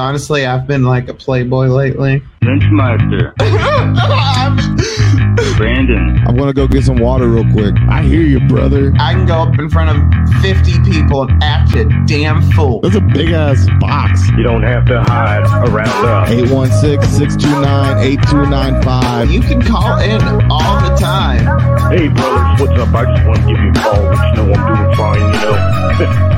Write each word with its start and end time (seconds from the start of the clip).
Honestly, 0.00 0.46
I've 0.46 0.66
been 0.66 0.82
like 0.84 1.08
a 1.08 1.14
playboy 1.14 1.66
lately. 1.66 2.22
Lynchmeister, 2.42 3.34
Brandon, 5.58 6.18
I'm 6.26 6.36
gonna 6.36 6.54
go 6.54 6.66
get 6.66 6.84
some 6.84 6.96
water 6.96 7.28
real 7.28 7.44
quick. 7.52 7.74
I 7.90 8.02
hear 8.02 8.22
you, 8.22 8.40
brother. 8.48 8.94
I 8.98 9.12
can 9.12 9.26
go 9.26 9.34
up 9.34 9.58
in 9.58 9.68
front 9.68 9.90
of 9.90 9.98
50 10.42 10.80
people 10.90 11.22
and 11.24 11.42
act 11.42 11.74
a 11.76 11.84
damn 12.06 12.40
fool. 12.52 12.80
That's 12.80 12.94
a 12.96 13.00
big 13.02 13.32
ass 13.32 13.66
box. 13.78 14.26
you 14.30 14.42
don't 14.42 14.62
have 14.62 14.86
to 14.86 15.02
hide 15.02 15.44
around 15.68 16.06
us. 16.06 16.30
816-629-8295. 16.30 19.30
You 19.32 19.40
can 19.42 19.60
call 19.60 19.98
in 19.98 20.22
all 20.50 20.80
the 20.80 20.96
time. 20.96 21.44
Hey 21.92 22.08
brothers, 22.08 22.60
what's 22.60 22.80
up? 22.80 22.94
I 22.94 23.04
just 23.14 23.26
want 23.26 23.40
to 23.40 23.46
give 23.46 23.58
you 23.62 23.70
a 23.70 23.74
call, 23.74 24.02
let 24.02 24.30
you 24.30 24.36
know 24.36 24.52
I'm 24.54 24.76
doing 24.86 24.96
fine, 24.96 25.20
you 25.20 25.26
know. 25.26 25.29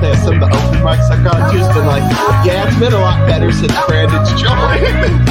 There's 0.01 0.19
some 0.23 0.35
of 0.35 0.41
the 0.41 0.47
open 0.47 0.81
mics 0.81 1.11
I've 1.11 1.23
gone 1.23 1.53
to 1.53 1.59
has 1.59 1.75
been 1.75 1.87
like, 1.87 2.03
yeah, 2.45 2.67
it's 2.67 2.79
been 2.79 2.93
a 2.93 2.99
lot 2.99 3.27
better 3.29 3.53
since 3.53 3.73
Brandon's 3.87 4.31
joined. 4.41 5.23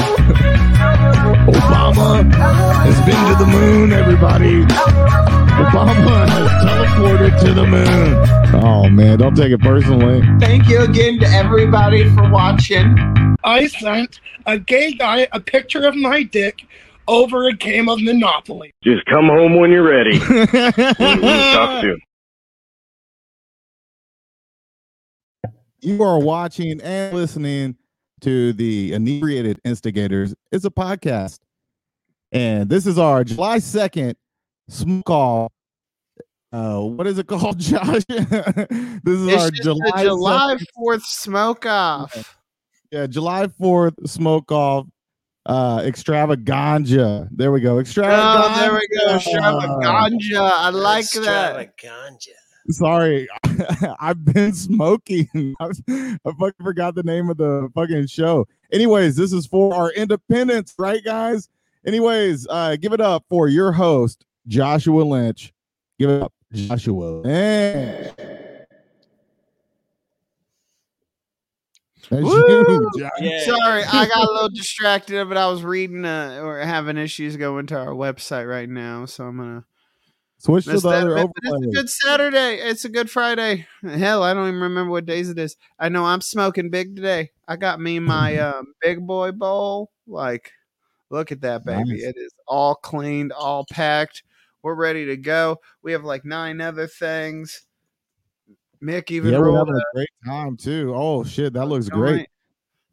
Obama 1.48 2.24
has 2.84 2.98
been 3.06 3.22
to 3.28 3.36
the 3.44 3.50
moon, 3.52 3.92
everybody. 3.92 4.64
Obama 5.62 6.28
has 6.30 6.50
teleported 6.64 7.40
to 7.42 7.54
the 7.54 7.66
moon. 7.66 8.64
Oh 8.64 8.90
man, 8.90 9.20
don't 9.20 9.36
take 9.36 9.52
it 9.52 9.60
personally. 9.62 10.22
Thank 10.40 10.68
you 10.68 10.82
again 10.82 11.20
to 11.20 11.28
everybody 11.28 12.10
for 12.16 12.30
watching. 12.30 12.96
I 13.44 13.68
sent 13.68 14.20
a 14.46 14.60
gay 14.60 14.94
guy 14.94 15.28
a 15.32 15.40
picture 15.40 15.86
of 15.88 15.96
my 15.96 16.24
dick 16.24 16.66
over 17.08 17.48
a 17.48 17.54
game 17.54 17.90
of 17.90 18.02
Monopoly. 18.02 18.74
Just 18.84 19.06
come 19.06 19.28
home 19.28 19.56
when 19.56 19.72
you're 19.72 19.84
ready. 19.84 20.20
Talk 20.20 21.82
soon. 21.82 22.00
You 25.82 26.04
are 26.04 26.20
watching 26.20 26.80
and 26.82 27.16
listening 27.16 27.76
to 28.22 28.54
the 28.54 28.94
Inebriated 28.94 29.60
Instigators. 29.66 30.36
It's 30.52 30.66
a 30.66 30.70
podcast. 30.70 31.40
And 32.32 32.70
this 32.70 32.86
is 32.86 33.00
our 33.00 33.24
July 33.24 33.58
2nd 33.58 34.14
smoke 34.70 35.10
off. 35.10 35.52
Uh, 36.54 36.82
what 36.82 37.08
is 37.08 37.18
it 37.18 37.28
called, 37.28 37.58
Josh? 37.60 38.04
this 38.08 38.20
is 38.30 39.28
It's 39.28 39.42
our 39.44 39.52
July, 39.52 40.04
July 40.04 40.58
4th 40.78 41.02
smoke 41.02 41.66
off. 41.66 42.38
yeah, 42.92 43.08
July 43.08 43.48
4th 43.48 44.08
smoke 44.08 44.52
off 44.52 44.86
uh 45.48 45.82
extravaganza. 45.84 47.28
There 47.32 47.52
we 47.52 47.62
go. 47.62 47.80
Extravaganza. 47.80 48.44
Oh, 48.48 48.60
there 48.62 48.74
we 48.74 48.88
go. 49.00 49.16
Extravaganza. 49.16 50.40
I 50.40 50.70
like 50.70 51.10
that. 51.14 51.56
Extravaganza. 51.60 52.32
Sorry, 52.70 53.28
I've 54.00 54.24
been 54.24 54.54
smoking. 54.54 55.56
I, 55.60 55.66
I 56.26 56.32
fucking 56.40 56.64
forgot 56.64 56.96
the 56.96 57.04
name 57.04 57.30
of 57.30 57.38
the 57.38 57.70
fucking 57.74 58.08
show. 58.08 58.48
Anyways, 58.72 59.16
this 59.16 59.34
is 59.34 59.46
for 59.46 59.74
our 59.74 59.92
independence, 59.92 60.74
right, 60.78 61.04
guys? 61.04 61.50
Anyways, 61.86 62.48
uh, 62.50 62.76
give 62.76 62.94
it 62.94 63.02
up 63.02 63.26
for 63.30 63.48
your 63.48 63.72
host, 63.72 64.26
Joshua 64.48 65.02
Lynch. 65.02 65.54
Give 65.98 66.10
it 66.10 66.22
up, 66.22 66.34
Joshua 66.54 67.22
Lynch. 67.22 68.14
You, 68.18 68.32
Woo! 72.12 72.90
Yeah. 73.22 73.46
Sorry, 73.46 73.84
I 73.84 74.06
got 74.06 74.28
a 74.28 74.32
little 74.32 74.50
distracted, 74.50 75.28
but 75.30 75.38
I 75.38 75.48
was 75.48 75.64
reading 75.64 76.04
uh, 76.04 76.42
or 76.44 76.60
having 76.60 76.98
issues 76.98 77.38
going 77.38 77.68
to 77.68 77.78
our 77.78 77.94
website 77.94 78.50
right 78.50 78.68
now, 78.68 79.06
so 79.06 79.26
I'm 79.26 79.38
gonna 79.38 79.66
Switch 80.42 80.66
to 80.66 80.80
the 80.80 80.90
other 80.90 81.14
But 81.14 81.30
it's 81.44 81.66
a 81.66 81.70
good 81.70 81.90
Saturday. 81.90 82.56
It's 82.56 82.84
a 82.84 82.90
good 82.90 83.12
Friday. 83.12 83.68
Hell, 83.84 84.24
I 84.24 84.34
don't 84.34 84.48
even 84.48 84.60
remember 84.60 84.90
what 84.90 85.06
days 85.06 85.30
it 85.30 85.38
is. 85.38 85.56
I 85.78 85.90
know 85.90 86.04
I'm 86.04 86.22
smoking 86.22 86.72
big 86.72 86.96
today. 86.96 87.30
I 87.48 87.58
got 87.58 87.80
me 87.80 88.00
my 88.00 88.38
um, 88.38 88.74
big 88.82 89.06
boy 89.06 89.34
bowl. 89.34 89.92
Like, 90.08 90.52
look 91.12 91.32
at 91.32 91.42
that 91.42 91.64
baby. 91.64 91.92
Nice. 91.92 92.04
It 92.04 92.16
is 92.18 92.34
all 92.48 92.74
cleaned, 92.74 93.32
all 93.32 93.68
packed. 93.72 94.24
We're 94.64 94.74
ready 94.74 95.06
to 95.06 95.18
go. 95.18 95.58
We 95.84 95.92
have 95.92 96.04
like 96.04 96.26
nine 96.26 96.60
other 96.60 96.88
things. 96.88 97.68
Mick 98.84 99.12
even 99.12 99.34
Yeah, 99.34 99.40
we're 99.40 99.56
having 99.56 99.76
a 99.76 99.84
great 99.94 100.10
time 100.26 100.58
too. 100.58 100.92
Oh 100.96 101.24
shit, 101.24 101.54
that 101.54 101.68
looks 101.68 101.88
great. 101.88 102.28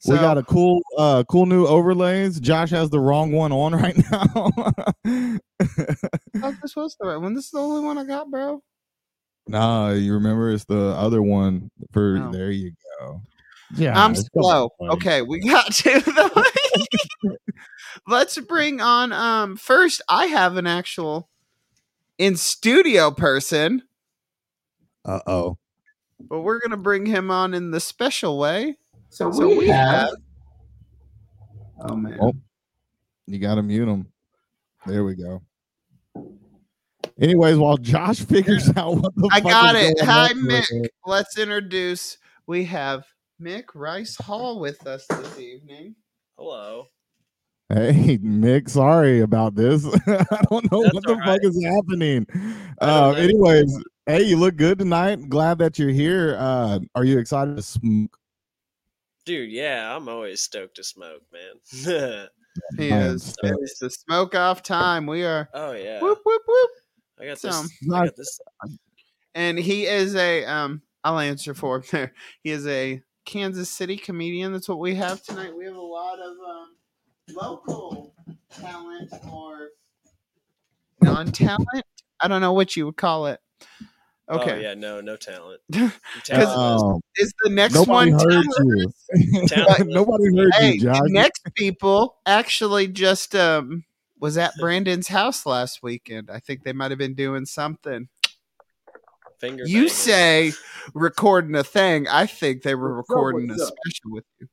Joint. 0.06 0.19
we 0.19 0.22
got 0.25 0.38
a 0.38 0.42
cool, 0.42 0.81
uh, 0.97 1.25
cool 1.28 1.47
new 1.47 1.66
overlays. 1.66 2.38
Josh 2.41 2.70
has 2.70 2.91
the 2.91 3.00
wrong 3.00 3.32
one 3.32 3.53
on 3.53 3.72
right 3.82 3.97
now. 4.10 4.50
Oh, 6.42 6.54
this 6.62 6.76
was 6.76 6.97
the 7.00 7.06
right 7.06 7.16
one. 7.16 7.34
This 7.34 7.47
is 7.47 7.50
the 7.50 7.59
only 7.59 7.84
one 7.84 7.98
I 7.98 8.04
got, 8.04 8.31
bro. 8.31 8.62
nah, 9.47 9.91
you 9.91 10.14
remember 10.14 10.50
it's 10.53 10.64
the 10.66 10.88
other 10.97 11.22
one. 11.22 11.70
For 11.92 12.19
No. 12.19 12.31
there 12.32 12.50
you 12.50 12.72
go. 13.00 13.22
Yeah, 13.75 14.03
I'm 14.03 14.14
slow. 14.14 14.70
Okay, 14.81 15.20
we 15.22 15.41
got 15.41 15.72
to 15.75 16.00
the. 16.00 17.38
Let's 18.06 18.38
bring 18.41 18.80
on. 18.80 19.12
Um, 19.12 19.56
first, 19.56 20.00
I 20.09 20.26
have 20.26 20.56
an 20.56 20.66
actual 20.66 21.28
in 22.19 22.36
studio 22.36 23.10
person, 23.10 23.82
Uh 25.04 25.20
oh. 25.26 25.59
but 26.19 26.41
we're 26.41 26.60
gonna 26.60 26.76
bring 26.78 27.04
him 27.06 27.30
on 27.30 27.53
in 27.54 27.70
the 27.70 27.80
special 27.80 28.38
way. 28.38 28.76
So, 29.11 29.31
So 29.33 29.49
we, 29.49 29.59
we 29.59 29.69
have. 29.69 29.91
have- 30.09 30.11
Oh 31.91 31.95
man. 31.95 32.19
Oh, 32.21 32.33
you 33.29 33.39
got 33.39 33.55
to 33.55 33.63
mute 33.63 33.89
him. 33.89 34.07
There 34.85 35.05
we 35.05 35.15
go. 35.15 35.43
Anyways, 37.21 37.57
while 37.57 37.77
Josh 37.77 38.19
figures 38.21 38.69
out 38.77 38.97
what 38.97 39.15
the 39.15 39.29
I 39.33 39.41
fuck 39.41 39.51
got 39.51 39.77
is 39.77 39.91
it. 39.91 39.97
going 39.99 40.09
Hi, 40.09 40.31
on 40.31 40.37
Mick. 40.39 40.65
here. 40.69 40.83
Let's 41.07 41.39
introduce. 41.39 42.19
We 42.49 42.65
have 42.65 43.05
Mick 43.41 43.65
Rice 43.75 44.17
Hall 44.17 44.59
with 44.59 44.87
us 44.89 45.07
this 45.07 45.39
evening. 45.39 45.95
Hello. 46.37 46.87
Hey, 47.69 48.19
Mick, 48.19 48.69
sorry 48.69 49.21
about 49.21 49.55
this. 49.55 49.85
I 50.07 50.43
don't 50.51 50.73
know 50.73 50.83
That's 50.83 50.95
what 50.95 51.05
the 51.05 51.13
all 51.13 51.25
fuck 51.25 51.41
is 51.45 51.65
happening. 51.65 52.27
Uh, 52.81 53.11
anyways, 53.17 53.85
hey, 54.07 54.23
you 54.23 54.37
look 54.37 54.57
good 54.57 54.79
tonight. 54.81 55.29
Glad 55.29 55.59
that 55.59 55.79
you're 55.79 55.91
here. 55.91 56.35
Uh, 56.41 56.81
are 56.97 57.05
you 57.05 57.19
excited 57.19 57.55
to 57.57 57.63
smoke? 57.63 58.18
Dude, 59.28 59.50
yeah, 59.50 59.94
I'm 59.94 60.09
always 60.09 60.41
stoked 60.41 60.77
to 60.77 60.83
smoke, 60.84 61.21
man. 61.31 62.28
He 62.78 62.89
is. 62.89 63.22
stoked. 63.25 63.59
It's 63.62 63.78
the 63.78 63.91
smoke 63.91 64.34
off 64.34 64.62
time. 64.62 65.06
We 65.06 65.22
are. 65.22 65.50
oh 65.53 65.72
yeah. 65.72 66.00
Whoop 66.00 66.21
whoop 66.25 66.43
whoop. 66.49 66.71
I 67.21 67.27
got 67.27 67.39
So- 67.39 67.49
this. 67.50 67.71
I 67.93 68.05
got 68.06 68.16
this. 68.16 68.41
and 69.34 69.59
he 69.59 69.84
is 69.87 70.16
a 70.16 70.47
um 70.47 70.81
i'll 71.05 71.19
answer 71.19 71.53
for 71.53 71.77
him 71.81 71.84
there 71.93 72.12
he 72.43 72.50
is 72.50 72.66
a 72.66 73.03
kansas 73.27 73.69
city 73.69 73.99
comedian 73.99 74.53
that's 74.53 74.66
what 74.69 74.78
we 74.78 74.94
have 74.94 75.22
tonight 75.22 75.55
we 75.55 75.66
have 75.66 75.77
a 75.77 75.81
lot 75.81 76.19
of 76.19 76.33
um 76.49 76.75
local 77.37 78.15
talent 78.50 79.12
or 79.31 79.69
non-talent 81.03 81.84
i 82.21 82.27
don't 82.28 82.41
know 82.41 82.53
what 82.55 82.75
you 82.77 82.87
would 82.87 82.97
call 82.97 83.27
it 83.27 83.39
Oh 84.31 84.39
okay 84.41 84.62
yeah, 84.62 84.75
no, 84.75 85.00
no 85.00 85.16
talent. 85.16 85.61
Because- 85.71 85.93
Talent. 86.25 86.50
Oh, 86.55 87.00
is 87.16 87.33
the 87.44 87.50
next 87.50 87.75
nobody 87.75 88.12
one 88.12 88.21
heard 88.21 88.44
talent? 88.56 88.94
you. 89.15 89.47
Talent. 89.49 89.89
nobody 89.89 90.37
heard 90.37 90.55
hey 90.55 90.72
you, 90.75 90.81
Josh. 90.83 91.00
next 91.06 91.43
people 91.55 92.16
actually 92.27 92.89
just 92.89 93.34
um 93.34 93.84
was 94.21 94.37
at 94.37 94.53
brandon's 94.61 95.09
house 95.09 95.47
last 95.47 95.83
weekend 95.83 96.28
i 96.31 96.39
think 96.41 96.62
they 96.65 96.72
might 96.72 96.91
have 96.91 96.99
been 96.99 97.15
doing 97.15 97.47
something 97.47 98.09
Finger 99.41 99.65
you 99.65 99.75
banging. 99.83 99.89
say 99.89 100.53
recording 100.95 101.55
a 101.55 101.62
thing. 101.62 102.09
I 102.09 102.27
think 102.27 102.62
they 102.65 102.75
were 102.75 102.97
What's 102.97 103.09
up, 103.09 103.15
recording 103.16 103.49
what's 103.50 103.62
a 103.62 103.66
up? 103.66 103.72
special 103.87 104.10
with 104.10 104.25
you. 104.41 104.49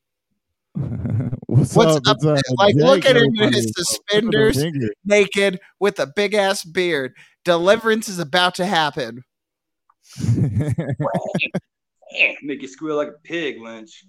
What's, 1.48 1.76
What's 1.76 1.96
up? 1.96 2.04
up 2.08 2.18
It's, 2.18 2.26
uh, 2.26 2.54
Like, 2.58 2.76
look 2.76 3.06
at 3.06 3.18
him 3.18 3.24
in 3.36 3.52
his 3.54 3.66
Look 3.66 3.70
at 3.72 3.76
the 3.76 3.84
suspenders, 3.84 4.64
naked 5.04 5.60
with 5.80 6.00
a 6.00 6.06
big 6.06 6.36
ass 6.36 6.64
beard. 6.64 7.14
Deliverance 7.44 8.08
is 8.08 8.20
about 8.20 8.54
to 8.56 8.66
happen. 8.68 9.24
Make 12.44 12.62
you 12.62 12.68
squeal 12.68 12.96
like 12.96 13.08
a 13.10 13.20
pig, 13.24 13.60
Lynch. 13.60 14.06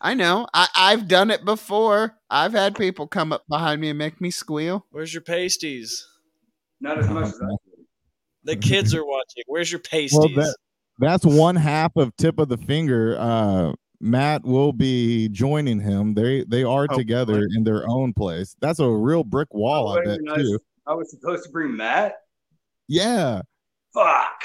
I 0.00 0.14
know. 0.14 0.46
I, 0.54 0.68
I've 0.74 1.08
done 1.08 1.30
it 1.30 1.44
before. 1.44 2.16
I've 2.30 2.52
had 2.52 2.74
people 2.76 3.06
come 3.06 3.32
up 3.32 3.44
behind 3.48 3.80
me 3.80 3.90
and 3.90 3.98
make 3.98 4.20
me 4.20 4.30
squeal. 4.30 4.86
Where's 4.90 5.12
your 5.12 5.20
pasties? 5.22 6.06
Not 6.80 6.98
as 6.98 7.08
much 7.10 7.26
as 7.26 7.34
I 7.42 7.46
do. 7.66 7.84
The 8.44 8.56
kids 8.56 8.94
are 8.94 9.04
watching. 9.04 9.42
Where's 9.46 9.70
your 9.70 9.80
pasties? 9.80 10.18
well, 10.18 10.28
that, 10.28 10.56
that's 10.98 11.26
one 11.26 11.56
half 11.56 11.92
of 11.96 12.16
tip 12.16 12.38
of 12.38 12.48
the 12.48 12.56
finger. 12.56 13.16
Uh, 13.18 13.72
Matt 14.00 14.44
will 14.44 14.72
be 14.72 15.28
joining 15.28 15.78
him. 15.78 16.14
They 16.14 16.44
they 16.44 16.64
are 16.64 16.86
Oh, 16.88 16.96
together 16.96 17.46
in 17.54 17.64
their 17.64 17.86
own 17.86 18.14
place. 18.14 18.56
That's 18.60 18.78
a 18.78 18.88
real 18.88 19.24
brick 19.24 19.52
wall, 19.52 19.88
I 19.90 19.96
Wait, 19.96 20.04
bet 20.06 20.18
nice. 20.22 20.36
too. 20.38 20.58
I 20.86 20.94
was 20.94 21.10
supposed 21.10 21.44
to 21.44 21.50
bring 21.50 21.76
Matt. 21.76 22.14
Yeah. 22.88 23.42
Fuck. 23.92 24.42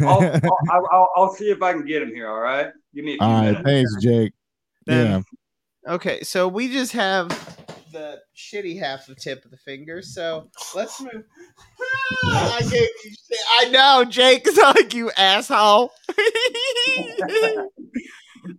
I'll, 0.00 0.22
I'll, 0.22 0.40
I'll, 0.70 0.88
I'll, 0.92 1.08
I'll 1.16 1.34
see 1.34 1.50
if 1.50 1.62
I 1.62 1.72
can 1.72 1.84
get 1.84 2.02
him 2.02 2.08
here. 2.14 2.28
All 2.28 2.40
right. 2.40 2.68
Give 2.94 3.04
me 3.04 3.12
a 3.14 3.16
few 3.18 3.26
All 3.26 3.32
right. 3.32 3.44
minutes. 3.46 3.64
Thanks, 3.64 3.96
Jake. 4.00 4.32
Then- 4.86 5.06
yeah. 5.86 5.94
Okay, 5.94 6.22
so 6.22 6.48
we 6.48 6.72
just 6.72 6.92
have 6.92 7.28
the 7.92 8.18
shitty 8.34 8.78
half 8.78 9.06
of 9.10 9.16
tip 9.16 9.44
of 9.44 9.50
the 9.50 9.56
finger. 9.58 10.00
So 10.00 10.48
let's 10.74 10.98
move. 11.00 11.12
I 12.26 12.60
gave 12.62 12.72
you 12.72 13.10
shit. 13.10 13.38
I 13.58 13.68
know, 13.68 14.04
Jake 14.08 14.46
is 14.48 14.56
like 14.56 14.94
you 14.94 15.10
asshole. 15.16 15.92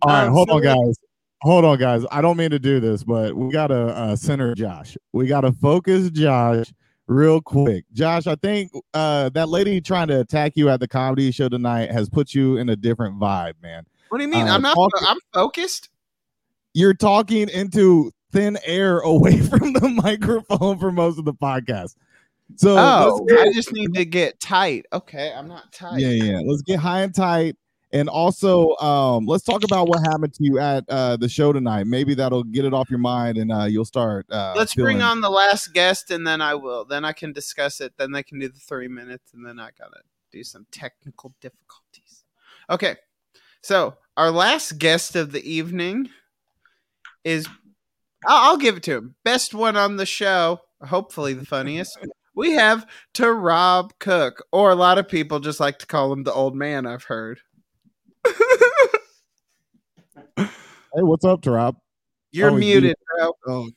All 0.02 0.10
right, 0.10 0.26
Um, 0.26 0.32
hold 0.32 0.48
so 0.48 0.56
on, 0.56 0.62
guys. 0.62 0.96
hold 1.42 1.64
on, 1.64 1.78
guys. 1.78 2.04
I 2.10 2.20
don't 2.20 2.36
mean 2.36 2.50
to 2.50 2.58
do 2.58 2.80
this, 2.80 3.02
but 3.04 3.34
we 3.36 3.50
gotta 3.52 3.86
uh, 3.88 4.16
center 4.16 4.54
Josh. 4.54 4.96
We 5.12 5.26
gotta 5.26 5.52
focus 5.52 6.10
Josh 6.10 6.72
real 7.08 7.40
quick. 7.40 7.84
Josh, 7.92 8.26
I 8.26 8.34
think 8.36 8.72
uh, 8.94 9.28
that 9.30 9.48
lady 9.48 9.80
trying 9.80 10.08
to 10.08 10.20
attack 10.20 10.52
you 10.56 10.68
at 10.68 10.80
the 10.80 10.88
comedy 10.88 11.30
show 11.30 11.48
tonight 11.48 11.90
has 11.90 12.08
put 12.08 12.34
you 12.34 12.56
in 12.56 12.68
a 12.68 12.76
different 12.76 13.18
vibe, 13.18 13.54
man. 13.62 13.84
What 14.08 14.18
do 14.18 14.24
you 14.24 14.30
mean? 14.30 14.46
Uh, 14.48 14.54
I'm 14.54 14.62
not. 14.62 14.74
talk- 14.74 14.90
I'm 15.02 15.18
focused. 15.32 15.88
You're 16.74 16.94
talking 16.94 17.48
into 17.48 18.12
thin 18.32 18.58
air 18.64 18.98
away 19.00 19.40
from 19.48 19.72
the 19.72 19.88
microphone 20.02 20.78
for 20.78 20.92
most 20.92 21.18
of 21.18 21.24
the 21.24 21.34
podcast. 21.34 21.94
So 22.56 22.76
Oh, 22.78 23.24
get- 23.26 23.40
I 23.48 23.52
just 23.52 23.72
need 23.72 23.94
to 23.94 24.04
get 24.04 24.38
tight. 24.40 24.86
Okay, 24.92 25.32
I'm 25.34 25.48
not 25.48 25.72
tight. 25.72 25.98
yeah, 26.00 26.10
yeah. 26.10 26.40
Let's 26.44 26.62
get 26.62 26.78
high 26.78 27.00
and 27.02 27.14
tight. 27.14 27.56
And 27.92 28.08
also, 28.08 28.76
um, 28.76 29.26
let's 29.26 29.44
talk 29.44 29.62
about 29.62 29.88
what 29.88 30.00
happened 30.00 30.34
to 30.34 30.44
you 30.44 30.58
at 30.58 30.84
uh, 30.88 31.16
the 31.16 31.28
show 31.28 31.52
tonight. 31.52 31.86
Maybe 31.86 32.14
that'll 32.14 32.42
get 32.42 32.64
it 32.64 32.74
off 32.74 32.90
your 32.90 32.98
mind, 32.98 33.38
and 33.38 33.52
uh, 33.52 33.64
you'll 33.64 33.84
start. 33.84 34.26
Uh, 34.28 34.54
Let's 34.56 34.74
bring 34.74 35.02
on 35.02 35.20
the 35.20 35.30
last 35.30 35.72
guest, 35.72 36.10
and 36.10 36.26
then 36.26 36.40
I 36.40 36.54
will. 36.54 36.84
Then 36.84 37.04
I 37.04 37.12
can 37.12 37.32
discuss 37.32 37.80
it. 37.80 37.94
Then 37.96 38.10
they 38.10 38.24
can 38.24 38.40
do 38.40 38.48
the 38.48 38.58
three 38.58 38.88
minutes, 38.88 39.32
and 39.32 39.46
then 39.46 39.60
I 39.60 39.70
gotta 39.78 40.00
do 40.32 40.42
some 40.42 40.66
technical 40.72 41.32
difficulties. 41.40 42.24
Okay, 42.68 42.96
so 43.62 43.94
our 44.16 44.32
last 44.32 44.78
guest 44.78 45.14
of 45.14 45.30
the 45.32 45.48
evening 45.48 46.10
is. 47.24 47.46
I'll, 48.26 48.50
I'll 48.50 48.58
give 48.58 48.78
it 48.78 48.82
to 48.84 48.96
him. 48.96 49.14
Best 49.24 49.54
one 49.54 49.76
on 49.76 49.96
the 49.96 50.06
show. 50.06 50.60
Hopefully, 50.82 51.34
the 51.34 51.46
funniest. 51.46 51.96
We 52.34 52.52
have 52.52 52.86
Tarab 53.14 53.92
Cook, 54.00 54.44
or 54.50 54.70
a 54.70 54.74
lot 54.74 54.98
of 54.98 55.08
people 55.08 55.38
just 55.38 55.60
like 55.60 55.78
to 55.78 55.86
call 55.86 56.12
him 56.12 56.24
the 56.24 56.32
old 56.32 56.56
man. 56.56 56.84
I've 56.84 57.04
heard. 57.04 57.40
Hey, 60.96 61.02
what's 61.02 61.24
up, 61.26 61.44
Rob? 61.44 61.76
You're 62.32 62.50
Oh, 62.50 62.54
muted, 62.54 62.96
bro. 63.18 63.32
Oh, 63.46 63.68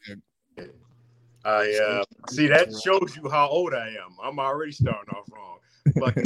I 1.44 1.78
uh, 1.78 2.04
see 2.30 2.48
that 2.48 2.70
shows 2.82 3.16
you 3.16 3.30
how 3.30 3.48
old 3.50 3.74
I 3.74 3.88
am. 3.90 4.16
I'm 4.24 4.40
already 4.40 4.72
starting 4.72 5.14
off 5.14 5.26
wrong. 5.32 5.58
But 5.96 6.16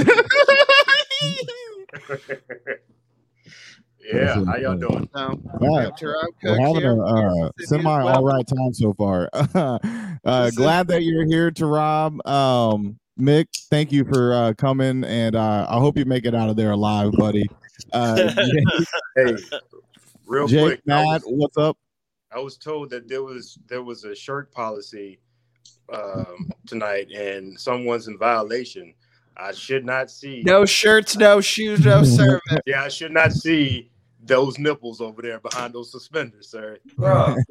yeah, 4.13 4.43
how 4.45 4.55
y'all 4.57 4.75
doing? 4.75 5.09
So, 5.15 5.39
All 5.61 5.79
right. 5.79 5.91
Rob 6.01 6.33
We're 6.43 6.59
having 6.59 6.81
here. 6.81 6.91
a 6.91 7.45
uh, 7.45 7.49
semi 7.59 8.01
all 8.03 8.23
right 8.23 8.45
time 8.47 8.73
so 8.73 8.93
far. 8.93 9.29
uh, 9.33 10.51
glad 10.51 10.87
that 10.89 11.03
you're 11.03 11.25
here, 11.25 11.51
Tarab. 11.51 12.23
Um, 12.27 12.99
Mick, 13.19 13.45
thank 13.69 13.91
you 13.91 14.03
for 14.05 14.33
uh, 14.33 14.53
coming, 14.57 15.03
and 15.03 15.35
uh, 15.35 15.67
I 15.69 15.79
hope 15.79 15.97
you 15.97 16.05
make 16.05 16.25
it 16.25 16.35
out 16.35 16.49
of 16.49 16.55
there 16.55 16.71
alive, 16.71 17.11
buddy. 17.13 17.47
Uh, 17.91 18.31
Hey, 19.15 19.35
real 20.25 20.47
Jake, 20.47 20.61
quick, 20.65 20.81
I 20.89 21.03
Matt, 21.03 21.05
was, 21.05 21.23
what's 21.25 21.57
up? 21.57 21.77
I 22.31 22.39
was 22.39 22.57
told 22.57 22.89
that 22.91 23.07
there 23.07 23.21
was 23.23 23.59
there 23.67 23.83
was 23.83 24.03
a 24.05 24.15
shirt 24.15 24.51
policy 24.51 25.19
um, 25.93 26.49
tonight, 26.65 27.11
and 27.11 27.59
someone's 27.59 28.07
in 28.07 28.17
violation. 28.17 28.93
I 29.37 29.51
should 29.51 29.85
not 29.85 30.09
see. 30.11 30.41
No 30.45 30.65
shirts, 30.65 31.15
no 31.17 31.41
shoes, 31.41 31.85
no 31.85 32.03
service. 32.03 32.41
Yeah, 32.65 32.83
I 32.83 32.87
should 32.87 33.11
not 33.11 33.33
see 33.33 33.91
those 34.25 34.57
nipples 34.57 35.01
over 35.01 35.21
there 35.21 35.39
behind 35.39 35.73
those 35.73 35.91
suspenders, 35.91 36.49
sir. 36.49 36.77
Bro, 36.97 37.35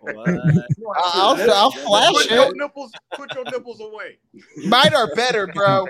What? 0.00 0.28
I'll, 0.96 1.50
I'll 1.52 1.70
flash 1.70 2.12
Put 2.12 2.30
your 2.30 2.44
it. 2.48 2.56
nipples, 2.56 2.92
put 3.14 3.34
your 3.34 3.44
nipples 3.44 3.80
away. 3.80 4.18
Mine 4.66 4.94
are 4.94 5.14
better, 5.14 5.46
bro. 5.48 5.86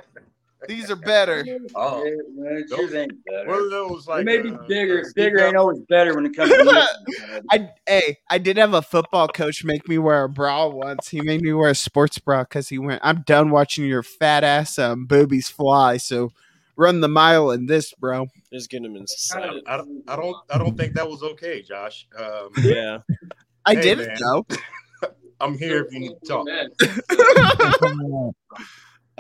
These 0.69 0.91
are 0.91 0.97
better. 0.97 1.45
Oh, 1.75 2.05
man, 2.35 2.65
yours 2.69 2.95
ain't 2.95 3.13
One 3.13 3.47
better. 3.47 3.65
of 3.65 3.71
those 3.71 4.07
It 4.07 4.11
like 4.11 4.25
may 4.25 4.39
be 4.39 4.51
uh, 4.51 4.59
bigger. 4.69 5.05
Bigger 5.15 5.41
ain't 5.41 5.57
always 5.57 5.79
better 5.89 6.15
when 6.15 6.27
it 6.27 6.35
comes 6.35 6.51
to 6.51 6.59
nipples. 6.65 7.45
I 7.51 7.71
hey, 7.87 8.19
I 8.29 8.39
did 8.39 8.57
have 8.57 8.75
a 8.75 8.83
football 8.83 9.29
coach 9.29 9.65
make 9.65 9.89
me 9.89 9.99
wear 9.99 10.25
a 10.25 10.29
bra 10.29 10.67
once. 10.67 11.09
He 11.09 11.21
made 11.23 11.43
me 11.43 11.53
wear 11.53 11.71
a 11.71 11.75
sports 11.75 12.19
bra 12.19 12.43
because 12.43 12.69
he 12.69 12.79
went, 12.79 13.01
"I'm 13.05 13.23
done 13.23 13.51
watching 13.51 13.85
your 13.87 14.03
fat 14.03 14.45
ass 14.45 14.79
um, 14.79 15.07
boobies 15.07 15.49
fly. 15.49 15.97
So 15.97 16.33
run 16.77 17.01
the 17.01 17.09
mile 17.09 17.51
in 17.51 17.67
this, 17.67 17.93
bro." 17.93 18.27
Just 18.53 18.69
getting 18.71 18.87
him 18.87 18.97
excited. 18.97 19.63
I 19.67 19.77
don't, 19.77 20.03
I 20.09 20.17
don't, 20.17 20.37
I 20.53 20.59
don't 20.59 20.77
think 20.77 20.95
that 20.95 21.09
was 21.09 21.23
okay, 21.23 21.63
Josh. 21.63 22.07
Um, 22.19 22.51
Yeah. 22.65 22.99
I 23.65 23.75
Hey, 23.75 23.81
did 23.83 23.99
man. 23.99 24.09
it 24.11 24.21
though. 24.21 24.47
I'm 25.41 25.57
here 25.57 25.85
if 25.85 25.93
you 25.93 26.01
need 26.01 26.15
to 26.23 26.29
talk. 26.29 26.47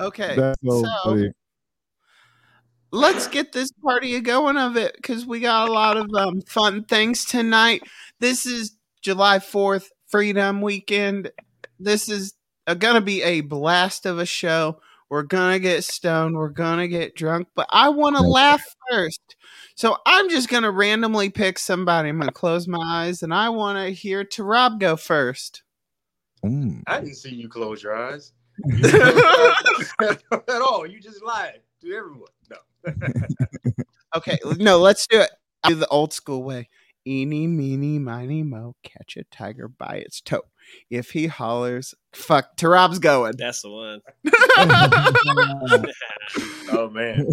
Okay, 0.00 0.34
That's 0.34 0.58
so, 0.64 0.82
so 0.82 0.90
funny. 1.04 1.30
let's 2.90 3.26
get 3.26 3.52
this 3.52 3.70
party 3.84 4.14
a 4.14 4.20
going 4.20 4.56
of 4.56 4.76
it 4.76 4.96
because 4.96 5.26
we 5.26 5.40
got 5.40 5.68
a 5.68 5.72
lot 5.72 5.96
of 5.98 6.08
um, 6.16 6.40
fun 6.42 6.84
things 6.84 7.24
tonight. 7.26 7.82
This 8.18 8.46
is 8.46 8.76
July 9.02 9.38
4th, 9.38 9.88
Freedom 10.06 10.62
Weekend. 10.62 11.30
This 11.78 12.08
is 12.08 12.34
uh, 12.66 12.74
gonna 12.74 13.02
be 13.02 13.22
a 13.22 13.42
blast 13.42 14.06
of 14.06 14.18
a 14.18 14.26
show. 14.26 14.80
We're 15.10 15.22
gonna 15.22 15.58
get 15.58 15.84
stoned, 15.84 16.36
we're 16.36 16.48
gonna 16.48 16.88
get 16.88 17.14
drunk, 17.14 17.48
but 17.54 17.66
I 17.70 17.90
want 17.90 18.16
to 18.16 18.22
laugh 18.22 18.62
first. 18.90 19.36
So 19.74 19.98
I'm 20.06 20.30
just 20.30 20.48
gonna 20.48 20.70
randomly 20.70 21.28
pick 21.28 21.58
somebody. 21.58 22.08
I'm 22.08 22.18
gonna 22.18 22.32
close 22.32 22.66
my 22.66 22.82
eyes 22.82 23.22
and 23.22 23.34
I 23.34 23.50
want 23.50 23.78
to 23.78 23.92
hear 23.92 24.24
Tarab 24.24 24.78
go 24.78 24.96
first. 24.96 25.62
Mm. 26.44 26.84
I 26.86 27.00
didn't 27.00 27.16
see 27.16 27.34
you 27.34 27.48
close 27.48 27.82
your 27.82 27.94
eyes 27.94 28.32
You 28.58 28.76
didn't 28.82 29.00
close 29.00 29.92
your 30.00 30.10
eyes 30.10 30.18
at 30.48 30.62
all. 30.62 30.86
You 30.86 31.00
just 31.00 31.22
lied 31.22 31.60
to 31.82 31.92
everyone. 31.92 32.28
No. 32.50 32.56
Okay, 34.16 34.38
no, 34.58 34.78
let's 34.78 35.06
do 35.06 35.20
it. 35.20 35.30
I'll 35.62 35.70
do 35.70 35.76
the 35.76 35.86
old 35.86 36.12
school 36.12 36.42
way. 36.42 36.68
Eeny, 37.06 37.46
meeny, 37.46 38.00
miny, 38.00 38.42
mo, 38.42 38.74
catch 38.82 39.16
a 39.16 39.22
tiger 39.24 39.68
by 39.68 40.02
its 40.04 40.20
toe. 40.20 40.42
If 40.90 41.12
he 41.12 41.28
hollers, 41.28 41.94
fuck, 42.12 42.56
Tarab's 42.56 42.98
going. 42.98 43.34
That's 43.38 43.62
the 43.62 43.70
one. 43.70 44.00
Oh 46.72 46.88
man. 46.88 47.26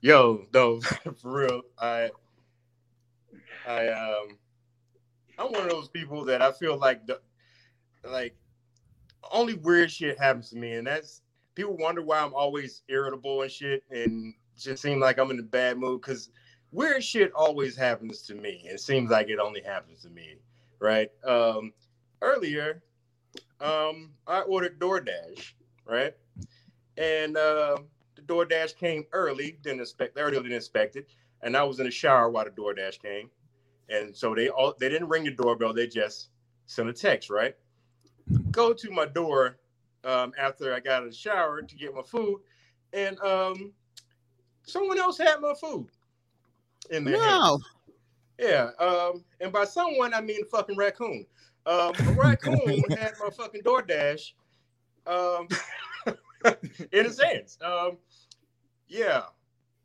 Yo, 0.00 0.46
no, 0.54 0.80
for 1.20 1.32
real. 1.32 1.62
I, 1.78 2.10
I, 3.66 3.88
um, 3.88 4.38
I'm 5.38 5.52
one 5.52 5.62
of 5.62 5.70
those 5.70 5.88
people 5.88 6.24
that 6.26 6.40
I 6.40 6.52
feel 6.52 6.76
like 6.76 7.06
the, 7.06 7.20
like, 8.08 8.36
only 9.32 9.54
weird 9.54 9.90
shit 9.90 10.18
happens 10.18 10.50
to 10.50 10.56
me, 10.56 10.74
and 10.74 10.86
that's 10.86 11.22
people 11.54 11.76
wonder 11.76 12.02
why 12.02 12.20
I'm 12.20 12.34
always 12.34 12.82
irritable 12.88 13.42
and 13.42 13.50
shit, 13.50 13.82
and 13.90 14.34
just 14.56 14.82
seem 14.82 15.00
like 15.00 15.18
I'm 15.18 15.30
in 15.30 15.38
a 15.38 15.42
bad 15.42 15.78
mood 15.78 16.00
because 16.00 16.30
weird 16.72 17.02
shit 17.02 17.32
always 17.32 17.76
happens 17.76 18.22
to 18.22 18.34
me. 18.34 18.62
It 18.64 18.80
seems 18.80 19.10
like 19.10 19.28
it 19.28 19.38
only 19.38 19.62
happens 19.62 20.02
to 20.02 20.10
me, 20.10 20.36
right? 20.80 21.10
Um, 21.24 21.72
earlier, 22.22 22.82
um, 23.60 24.12
I 24.26 24.40
ordered 24.42 24.78
DoorDash, 24.78 25.52
right? 25.84 26.14
And 26.96 27.36
uh, 27.36 27.78
the 28.16 28.22
DoorDash 28.22 28.76
came 28.76 29.04
early, 29.12 29.58
didn't 29.62 29.80
expect 29.80 30.18
earlier 30.18 30.42
than 30.42 30.52
expected, 30.52 31.06
and 31.42 31.56
I 31.56 31.62
was 31.62 31.78
in 31.78 31.86
the 31.86 31.90
shower 31.92 32.30
while 32.30 32.44
the 32.44 32.50
DoorDash 32.50 33.00
came, 33.00 33.30
and 33.88 34.14
so 34.16 34.34
they 34.34 34.48
all 34.48 34.74
they 34.78 34.88
didn't 34.88 35.08
ring 35.08 35.24
the 35.24 35.30
doorbell, 35.30 35.72
they 35.72 35.86
just 35.86 36.28
sent 36.66 36.88
a 36.88 36.92
text, 36.92 37.30
right? 37.30 37.56
Go 38.58 38.72
to 38.72 38.90
my 38.90 39.06
door 39.06 39.56
um, 40.02 40.32
after 40.36 40.74
I 40.74 40.80
got 40.80 40.94
out 40.94 41.02
of 41.04 41.10
the 41.10 41.16
shower 41.16 41.62
to 41.62 41.76
get 41.76 41.94
my 41.94 42.02
food, 42.02 42.40
and 42.92 43.16
um, 43.20 43.72
someone 44.66 44.98
else 44.98 45.16
had 45.16 45.40
my 45.40 45.54
food 45.60 45.86
in 46.90 47.04
their 47.04 47.22
hands. 47.22 47.28
No. 47.30 47.60
Yeah, 48.40 48.70
um, 48.80 49.24
and 49.40 49.52
by 49.52 49.64
someone 49.64 50.12
I 50.12 50.20
mean 50.20 50.44
fucking 50.50 50.76
raccoon. 50.76 51.24
Um, 51.66 51.92
a 52.00 52.12
raccoon 52.18 52.82
had 52.90 53.12
my 53.22 53.30
fucking 53.30 53.62
DoorDash 53.62 54.32
um, 55.06 55.46
in 56.90 57.04
his 57.04 57.22
hands. 57.22 57.58
Um, 57.64 57.98
yeah. 58.88 59.22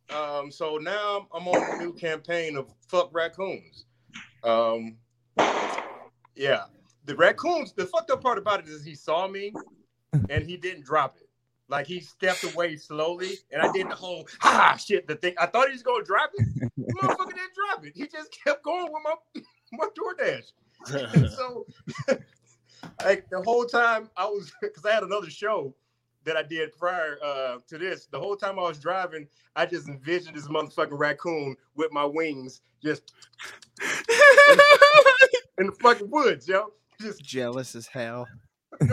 Um, 0.10 0.50
so 0.50 0.77
now 0.77 1.27
I'm 1.32 1.48
on 1.48 1.75
a 1.75 1.84
new 1.84 1.94
campaign 1.94 2.58
of 2.58 2.74
fuck 2.88 3.12
raccoons. 3.13 3.86
Um, 4.44 4.98
yeah, 6.36 6.63
the 7.05 7.15
raccoons. 7.15 7.74
The 7.74 7.86
fucked 7.86 8.12
up 8.12 8.22
part 8.22 8.38
about 8.38 8.60
it 8.60 8.67
is 8.67 8.83
he 8.83 8.95
saw 8.95 9.27
me 9.27 9.53
and 10.29 10.43
he 10.43 10.57
didn't 10.57 10.86
drop 10.86 11.17
it. 11.17 11.29
Like 11.69 11.88
he 11.88 12.01
stepped 12.01 12.43
away 12.43 12.75
slowly, 12.75 13.31
and 13.51 13.62
I 13.62 13.72
did 13.72 13.89
the 13.89 13.95
whole 13.95 14.27
ah 14.41 14.75
shit. 14.75 15.07
The 15.07 15.15
thing 15.15 15.33
I 15.39 15.45
thought 15.45 15.67
he 15.67 15.74
was 15.74 15.81
gonna 15.81 16.03
drop 16.03 16.31
it. 16.33 16.72
Motherfucker 16.77 17.29
didn't 17.29 17.55
drop 17.55 17.86
it. 17.86 17.93
He 17.95 18.07
just 18.07 18.36
kept 18.43 18.63
going 18.63 18.91
with 18.91 19.01
my 19.03 19.41
my 19.72 19.88
DoorDash. 19.98 20.51
And 21.15 21.29
so, 21.29 21.65
like 23.05 23.29
the 23.29 23.41
whole 23.41 23.65
time 23.65 24.10
I 24.17 24.25
was, 24.25 24.51
because 24.62 24.86
I 24.86 24.91
had 24.91 25.03
another 25.03 25.29
show 25.29 25.74
that 26.25 26.38
I 26.38 26.43
did 26.43 26.77
prior 26.77 27.17
uh, 27.24 27.57
to 27.67 27.77
this. 27.77 28.07
The 28.07 28.19
whole 28.19 28.36
time 28.36 28.60
I 28.60 28.63
was 28.63 28.79
driving, 28.79 29.27
I 29.55 29.65
just 29.65 29.88
envisioned 29.88 30.36
this 30.36 30.48
motherfucking 30.48 30.98
raccoon 30.98 31.55
with 31.75 31.91
my 31.91 32.05
wings 32.05 32.62
just 32.83 33.13
in 35.57 35.67
the 35.67 35.75
fucking 35.81 36.10
woods, 36.10 36.48
yo. 36.48 36.72
Just 37.03 37.24
Jealous 37.24 37.75
as 37.75 37.88
hell. 37.88 38.27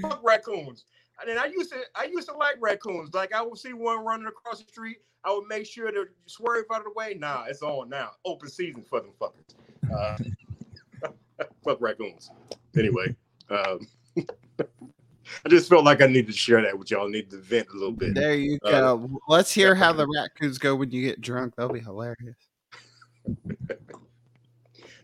fuck 0.00 0.20
raccoons. 0.22 0.84
And 1.20 1.28
then 1.28 1.38
I 1.38 1.46
used 1.46 1.70
to 1.72 1.80
I 1.94 2.04
used 2.04 2.28
to 2.28 2.34
like 2.34 2.56
raccoons. 2.60 3.12
Like 3.12 3.34
I 3.34 3.42
would 3.42 3.58
see 3.58 3.72
one 3.74 4.04
running 4.04 4.26
across 4.26 4.62
the 4.62 4.68
street, 4.68 4.98
I 5.24 5.32
would 5.32 5.46
make 5.46 5.66
sure 5.66 5.90
to 5.90 6.06
swerve 6.26 6.64
out 6.72 6.78
of 6.78 6.84
the 6.84 6.92
way. 6.94 7.14
Nah, 7.18 7.44
it's 7.48 7.62
on 7.62 7.90
now. 7.90 8.12
Open 8.24 8.48
season 8.48 8.84
for 8.88 9.00
them 9.00 9.10
fuckers. 9.20 9.54
Uh, 9.92 11.10
fuck 11.64 11.80
raccoons. 11.80 12.30
Anyway, 12.76 13.14
um, 13.50 13.86
I 14.16 15.48
just 15.48 15.68
felt 15.68 15.84
like 15.84 16.00
I 16.00 16.06
needed 16.06 16.28
to 16.28 16.32
share 16.32 16.62
that 16.62 16.78
with 16.78 16.90
y'all. 16.90 17.06
I 17.06 17.10
need 17.10 17.30
to 17.30 17.36
vent 17.36 17.68
a 17.68 17.74
little 17.74 17.92
bit. 17.92 18.14
There 18.14 18.34
you 18.34 18.58
Uh, 18.64 18.70
go. 18.70 19.20
Let's 19.28 19.52
hear 19.52 19.74
how 19.74 19.92
the 19.92 20.06
raccoons 20.06 20.58
go 20.58 20.74
when 20.74 20.90
you 20.90 21.02
get 21.02 21.20
drunk. 21.20 21.54
That'll 21.56 21.72
be 21.72 21.80
hilarious. 21.80 22.36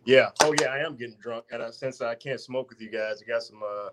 Yeah. 0.07 0.31
Oh 0.43 0.55
yeah, 0.61 0.69
I 0.69 0.79
am 0.79 0.97
getting 0.97 1.17
drunk. 1.21 1.47
And 1.51 1.61
uh, 1.61 1.73
since 1.73 2.01
I 2.01 2.15
can't 2.15 2.41
smoke 2.41 2.71
with 2.71 2.81
you 2.81 2.91
guys, 2.91 3.23
I 3.23 3.27
got 3.29 3.43
some 3.43 3.61
uh, 3.63 3.89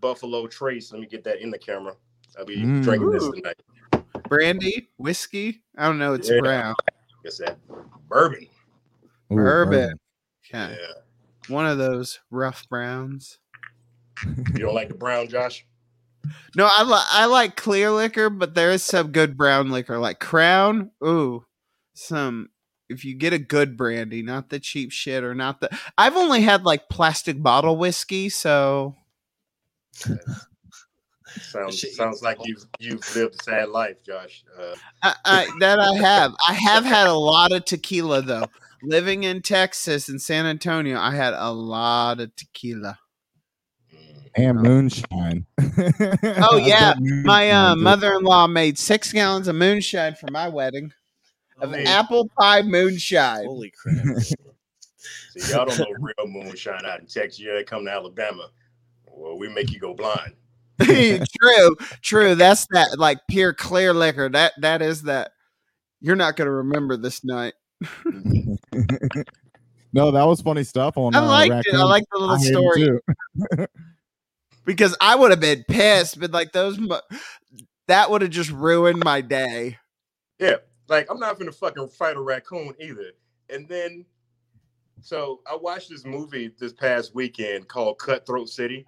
Buffalo 0.00 0.46
Trace. 0.46 0.92
Let 0.92 1.00
me 1.00 1.06
get 1.06 1.24
that 1.24 1.40
in 1.40 1.50
the 1.50 1.58
camera. 1.58 1.94
I'll 2.38 2.44
be 2.44 2.56
Mm. 2.56 2.82
drinking 2.82 3.10
this 3.10 3.30
tonight. 3.30 4.04
Brandy, 4.28 4.88
whiskey. 4.98 5.62
I 5.78 5.86
don't 5.86 5.98
know. 5.98 6.14
It's 6.14 6.28
Yeah. 6.28 6.40
brown. 6.40 6.74
Guess 7.22 7.38
that 7.38 7.58
bourbon. 8.08 8.46
Ooh, 9.32 9.36
Bourbon. 9.36 9.94
Okay. 10.44 10.76
Yeah. 10.78 11.54
One 11.54 11.66
of 11.66 11.78
those 11.78 12.18
rough 12.30 12.68
browns. 12.68 13.38
You 14.26 14.58
don't 14.58 14.74
like 14.74 14.88
the 14.88 14.94
brown, 14.94 15.28
Josh? 15.28 15.66
No, 16.56 16.68
I 16.70 16.82
like 16.82 17.06
I 17.10 17.26
like 17.26 17.56
clear 17.56 17.90
liquor, 17.90 18.30
but 18.30 18.54
there 18.54 18.70
is 18.70 18.82
some 18.82 19.12
good 19.12 19.36
brown 19.36 19.70
liquor 19.70 19.98
like 19.98 20.20
Crown. 20.20 20.90
Ooh, 21.06 21.44
some 21.94 22.48
if 22.88 23.04
you 23.04 23.14
get 23.14 23.32
a 23.32 23.38
good 23.38 23.76
brandy, 23.76 24.22
not 24.22 24.50
the 24.50 24.60
cheap 24.60 24.92
shit 24.92 25.24
or 25.24 25.34
not 25.34 25.60
the. 25.60 25.76
I've 25.96 26.16
only 26.16 26.42
had 26.42 26.64
like 26.64 26.88
plastic 26.88 27.42
bottle 27.42 27.76
whiskey, 27.76 28.28
so 28.28 28.96
Sounds 31.40 31.96
sounds 31.96 32.22
like 32.22 32.38
you've 32.44 32.64
you've 32.78 33.16
lived 33.16 33.34
a 33.40 33.42
sad 33.42 33.68
life, 33.70 33.96
Josh. 34.04 34.44
Uh, 34.58 34.74
I, 35.02 35.14
I, 35.24 35.48
that 35.60 35.80
I 35.80 35.94
have. 35.96 36.32
I 36.46 36.52
have 36.52 36.84
had 36.84 37.08
a 37.08 37.14
lot 37.14 37.52
of 37.52 37.64
tequila 37.64 38.22
though. 38.22 38.46
Living 38.82 39.24
in 39.24 39.42
Texas 39.42 40.08
in 40.08 40.18
San 40.18 40.46
Antonio, 40.46 40.98
I 40.98 41.14
had 41.14 41.34
a 41.34 41.50
lot 41.50 42.20
of 42.20 42.36
tequila. 42.36 42.98
and 44.36 44.60
moonshine. 44.60 45.46
Oh, 45.58 46.56
yeah, 46.62 46.94
got 46.94 46.98
My 47.00 47.50
uh, 47.50 47.76
mother-in-law 47.76 48.48
made 48.48 48.78
six 48.78 49.12
gallons 49.12 49.48
of 49.48 49.56
moonshine 49.56 50.14
for 50.14 50.30
my 50.30 50.48
wedding 50.48 50.92
of 51.64 51.74
apple 51.86 52.28
pie 52.38 52.62
moonshine. 52.62 53.46
Holy 53.46 53.70
crap. 53.70 54.16
see, 54.18 55.52
y'all 55.52 55.66
don't 55.66 55.78
know 55.78 55.86
real 55.98 56.26
moonshine 56.26 56.84
out 56.84 57.00
in 57.00 57.06
Texas. 57.06 57.40
Yeah, 57.40 57.54
they 57.54 57.64
come 57.64 57.84
to 57.84 57.90
Alabama. 57.90 58.48
Well, 59.06 59.38
we 59.38 59.48
make 59.48 59.72
you 59.72 59.78
go 59.78 59.94
blind. 59.94 60.34
true, 60.82 61.76
true. 62.02 62.34
That's 62.34 62.66
that 62.70 62.98
like 62.98 63.18
pure 63.28 63.52
clear 63.52 63.94
liquor. 63.94 64.28
That 64.28 64.54
that 64.60 64.82
is 64.82 65.02
that. 65.02 65.30
You're 66.00 66.16
not 66.16 66.34
gonna 66.36 66.50
remember 66.50 66.96
this 66.96 67.24
night. 67.24 67.54
no, 68.04 68.56
that 70.10 70.26
was 70.26 70.42
funny 70.42 70.64
stuff 70.64 70.98
on. 70.98 71.14
I 71.14 71.18
uh, 71.18 71.26
liked 71.26 71.66
it. 71.66 71.74
I 71.74 71.76
Raccoon. 71.76 71.88
like 71.88 72.04
the 72.10 72.18
little 72.18 72.34
I 72.34 72.38
story 72.38 72.98
because 74.64 74.96
I 75.00 75.16
would 75.16 75.30
have 75.30 75.40
been 75.40 75.64
pissed, 75.68 76.20
but 76.20 76.32
like 76.32 76.52
those, 76.52 76.78
that 77.88 78.10
would 78.10 78.22
have 78.22 78.30
just 78.30 78.50
ruined 78.50 79.02
my 79.04 79.20
day. 79.20 79.78
Yeah, 80.38 80.56
like 80.88 81.10
I'm 81.10 81.18
not 81.18 81.38
gonna 81.38 81.52
fucking 81.52 81.88
fight 81.88 82.16
a 82.16 82.20
raccoon 82.20 82.74
either. 82.80 83.12
And 83.50 83.68
then, 83.68 84.04
so 85.00 85.40
I 85.50 85.56
watched 85.56 85.90
this 85.90 86.04
movie 86.04 86.50
this 86.58 86.72
past 86.72 87.14
weekend 87.14 87.68
called 87.68 87.98
Cutthroat 87.98 88.48
City. 88.48 88.86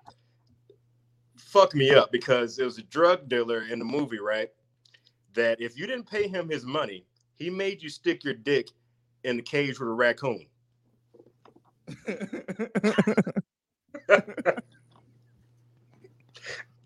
Fucked 1.37 1.75
me 1.75 1.91
up 1.91 2.11
because 2.11 2.57
there 2.57 2.67
was 2.67 2.79
a 2.79 2.83
drug 2.83 3.29
dealer 3.29 3.65
in 3.71 3.79
the 3.79 3.85
movie, 3.85 4.19
right? 4.19 4.49
That 5.35 5.61
if 5.61 5.79
you 5.79 5.87
didn't 5.87 6.09
pay 6.09 6.29
him 6.29 6.49
his 6.49 6.65
money, 6.65 7.05
he 7.37 7.51
made 7.51 7.83
you 7.83 7.89
stick 7.89 8.25
your 8.25 8.35
dick 8.35 8.69
in 9.25 9.37
the 9.37 9.43
cage 9.43 9.79
with 9.79 9.89
a 9.89 9.93
raccoon. 9.93 10.47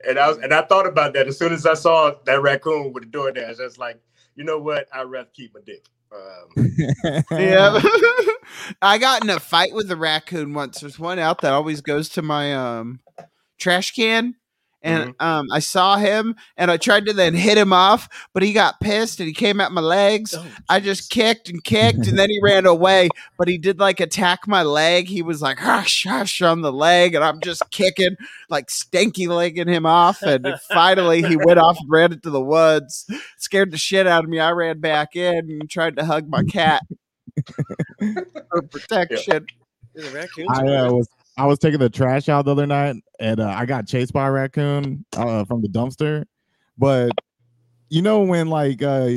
And 0.06 0.18
I 0.18 0.28
was, 0.28 0.38
and 0.38 0.52
I 0.52 0.62
thought 0.62 0.86
about 0.86 1.12
that 1.14 1.28
as 1.28 1.38
soon 1.38 1.52
as 1.52 1.66
I 1.66 1.74
saw 1.74 2.14
that 2.24 2.40
raccoon 2.40 2.92
with 2.92 3.10
the 3.10 3.18
DoorDash. 3.18 3.60
I 3.60 3.64
was 3.64 3.78
like, 3.78 4.00
you 4.40 4.46
know 4.46 4.58
what? 4.58 4.88
I'd 4.90 5.02
rather 5.02 5.28
keep 5.34 5.52
my 5.54 5.60
dick. 5.66 5.84
Um, 6.10 7.22
Yeah. 7.38 7.78
I 8.82 8.96
got 8.96 9.22
in 9.22 9.28
a 9.28 9.38
fight 9.38 9.74
with 9.74 9.90
a 9.90 9.96
raccoon 9.96 10.54
once. 10.54 10.80
There's 10.80 10.98
one 10.98 11.18
out 11.18 11.42
that 11.42 11.52
always 11.52 11.82
goes 11.82 12.08
to 12.10 12.22
my 12.22 12.54
um 12.54 13.00
trash 13.58 13.92
can. 13.92 14.36
And 14.82 15.14
um 15.20 15.48
I 15.52 15.58
saw 15.58 15.96
him 15.96 16.36
and 16.56 16.70
I 16.70 16.76
tried 16.76 17.06
to 17.06 17.12
then 17.12 17.34
hit 17.34 17.58
him 17.58 17.72
off, 17.72 18.08
but 18.32 18.42
he 18.42 18.52
got 18.52 18.80
pissed 18.80 19.20
and 19.20 19.26
he 19.26 19.34
came 19.34 19.60
at 19.60 19.72
my 19.72 19.80
legs. 19.80 20.34
Oh, 20.36 20.46
I 20.68 20.80
just 20.80 21.10
kicked 21.10 21.48
and 21.48 21.62
kicked 21.62 22.06
and 22.06 22.18
then 22.18 22.30
he 22.30 22.40
ran 22.42 22.66
away, 22.66 23.10
but 23.36 23.48
he 23.48 23.58
did 23.58 23.78
like 23.78 24.00
attack 24.00 24.48
my 24.48 24.62
leg. 24.62 25.06
He 25.06 25.22
was 25.22 25.42
like 25.42 25.58
hush 25.58 26.04
hush 26.04 26.40
on 26.40 26.62
the 26.62 26.72
leg 26.72 27.14
and 27.14 27.22
I'm 27.22 27.40
just 27.40 27.70
kicking, 27.70 28.16
like 28.48 28.68
stanky 28.68 29.28
legging 29.28 29.68
him 29.68 29.84
off. 29.84 30.22
And 30.22 30.46
finally 30.72 31.22
he 31.22 31.36
went 31.36 31.58
off 31.58 31.78
and 31.78 31.90
ran 31.90 32.12
into 32.12 32.30
the 32.30 32.40
woods. 32.40 33.06
Scared 33.36 33.72
the 33.72 33.78
shit 33.78 34.06
out 34.06 34.24
of 34.24 34.30
me. 34.30 34.40
I 34.40 34.50
ran 34.52 34.80
back 34.80 35.14
in 35.14 35.50
and 35.50 35.68
tried 35.68 35.96
to 35.96 36.04
hug 36.04 36.28
my 36.28 36.42
cat 36.44 36.82
for 38.50 38.62
protection. 38.62 39.46
Raccoons. 40.12 40.48
I 40.50 40.66
uh, 40.66 40.92
was 40.92 41.08
I 41.36 41.46
was 41.46 41.58
taking 41.58 41.80
the 41.80 41.88
trash 41.90 42.28
out 42.28 42.44
the 42.44 42.52
other 42.52 42.66
night, 42.66 42.96
and 43.18 43.40
uh, 43.40 43.48
I 43.48 43.66
got 43.66 43.86
chased 43.86 44.12
by 44.12 44.26
a 44.28 44.30
raccoon 44.30 45.04
uh, 45.16 45.44
from 45.44 45.62
the 45.62 45.68
dumpster. 45.68 46.24
But 46.76 47.12
you 47.88 48.02
know 48.02 48.22
when 48.22 48.48
like 48.48 48.82
uh, 48.82 49.10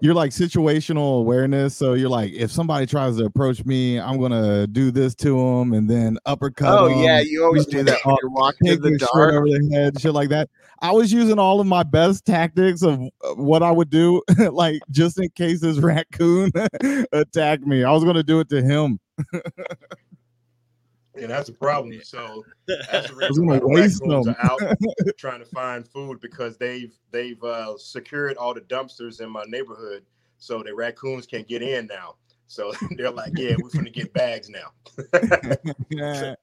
you're 0.00 0.14
like 0.14 0.30
situational 0.30 1.20
awareness, 1.20 1.76
so 1.76 1.94
you're 1.94 2.08
like, 2.08 2.32
if 2.32 2.52
somebody 2.52 2.86
tries 2.86 3.16
to 3.16 3.24
approach 3.24 3.64
me, 3.64 3.98
I'm 3.98 4.20
gonna 4.20 4.66
do 4.66 4.90
this 4.90 5.14
to 5.16 5.36
them, 5.36 5.72
and 5.72 5.88
then 5.88 6.18
uppercut. 6.26 6.68
Oh 6.68 6.86
'em, 6.86 6.98
yeah, 7.02 7.20
you 7.20 7.44
always 7.44 7.66
do 7.66 7.82
that 7.82 7.98
when 8.04 8.16
you're 8.22 8.30
walking 8.30 8.68
in 8.68 8.80
the 8.80 8.96
dark. 8.98 9.34
over 9.34 9.46
the 9.46 9.70
head, 9.72 10.00
shit 10.00 10.14
like 10.14 10.28
that. 10.28 10.48
I 10.80 10.92
was 10.92 11.12
using 11.12 11.38
all 11.38 11.60
of 11.60 11.66
my 11.66 11.82
best 11.82 12.24
tactics 12.24 12.82
of 12.82 13.00
uh, 13.00 13.34
what 13.34 13.62
I 13.62 13.70
would 13.72 13.90
do, 13.90 14.22
like 14.52 14.80
just 14.90 15.18
in 15.18 15.30
case 15.30 15.60
this 15.60 15.78
raccoon 15.78 16.52
attacked 17.12 17.66
me. 17.66 17.82
I 17.84 17.90
was 17.90 18.04
gonna 18.04 18.22
do 18.22 18.40
it 18.40 18.48
to 18.50 18.62
him. 18.62 19.00
and 21.18 21.30
that's 21.30 21.48
the 21.48 21.54
problem. 21.54 22.00
So 22.02 22.44
that's 22.66 23.08
the 23.08 23.14
reason 23.16 23.46
gonna 23.46 23.46
why 23.46 23.58
the 23.58 23.68
waste 23.68 24.00
raccoons 24.02 24.26
them. 24.26 24.36
are 24.38 24.50
out 24.50 24.60
trying 25.18 25.40
to 25.40 25.46
find 25.46 25.86
food 25.86 26.20
because 26.20 26.56
they've 26.56 26.92
they've 27.10 27.42
uh, 27.42 27.76
secured 27.78 28.36
all 28.36 28.54
the 28.54 28.60
dumpsters 28.62 29.20
in 29.20 29.30
my 29.30 29.44
neighborhood, 29.46 30.04
so 30.38 30.62
the 30.62 30.74
raccoons 30.74 31.26
can't 31.26 31.48
get 31.48 31.62
in 31.62 31.86
now. 31.86 32.14
So 32.46 32.72
they're 32.96 33.10
like, 33.10 33.32
yeah, 33.36 33.56
we're 33.60 33.70
gonna 33.70 33.90
get 33.90 34.12
bags 34.12 34.48
now. 34.48 34.72
Yeah. 35.90 36.34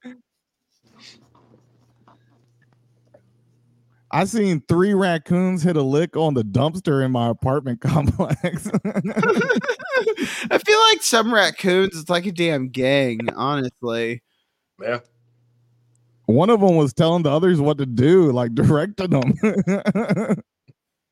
I 4.12 4.24
seen 4.24 4.64
three 4.70 4.94
raccoons 4.94 5.62
hit 5.62 5.76
a 5.76 5.82
lick 5.82 6.16
on 6.16 6.36
the 6.36 6.44
dumpster 6.44 7.04
in 7.04 7.12
my 7.12 7.28
apartment 7.28 7.82
complex. 7.82 8.70
I 10.50 10.58
feel 10.58 10.80
like 10.92 11.02
some 11.02 11.34
raccoons, 11.34 12.00
it's 12.00 12.10
like 12.10 12.26
a 12.26 12.32
damn 12.32 12.70
gang, 12.70 13.20
honestly. 13.36 14.22
Yeah, 14.82 15.00
One 16.26 16.50
of 16.50 16.60
them 16.60 16.76
was 16.76 16.94
telling 16.94 17.24
the 17.24 17.32
others 17.32 17.62
what 17.62 17.78
to 17.78 17.86
do, 17.86 18.32
like 18.32 18.54
directing 18.56 19.10
them. 19.12 19.34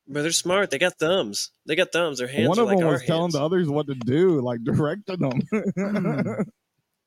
But 0.06 0.24
they're 0.24 0.32
smart. 0.32 0.70
They 0.70 0.78
got 0.80 1.00
thumbs. 1.00 1.52
They 1.66 1.76
got 1.76 1.92
thumbs. 1.94 2.18
Their 2.20 2.28
hands 2.28 2.50
One 2.50 2.60
are 2.60 2.64
of 2.64 2.68
like 2.68 2.78
them 2.80 2.88
our 2.88 2.94
was 2.94 3.04
telling 3.04 3.22
hands. 3.24 3.34
the 3.34 3.42
others 3.44 3.70
what 3.70 3.88
to 3.88 3.96
do, 3.96 4.42
like 4.42 4.64
directing 4.64 5.20
them. 5.20 5.42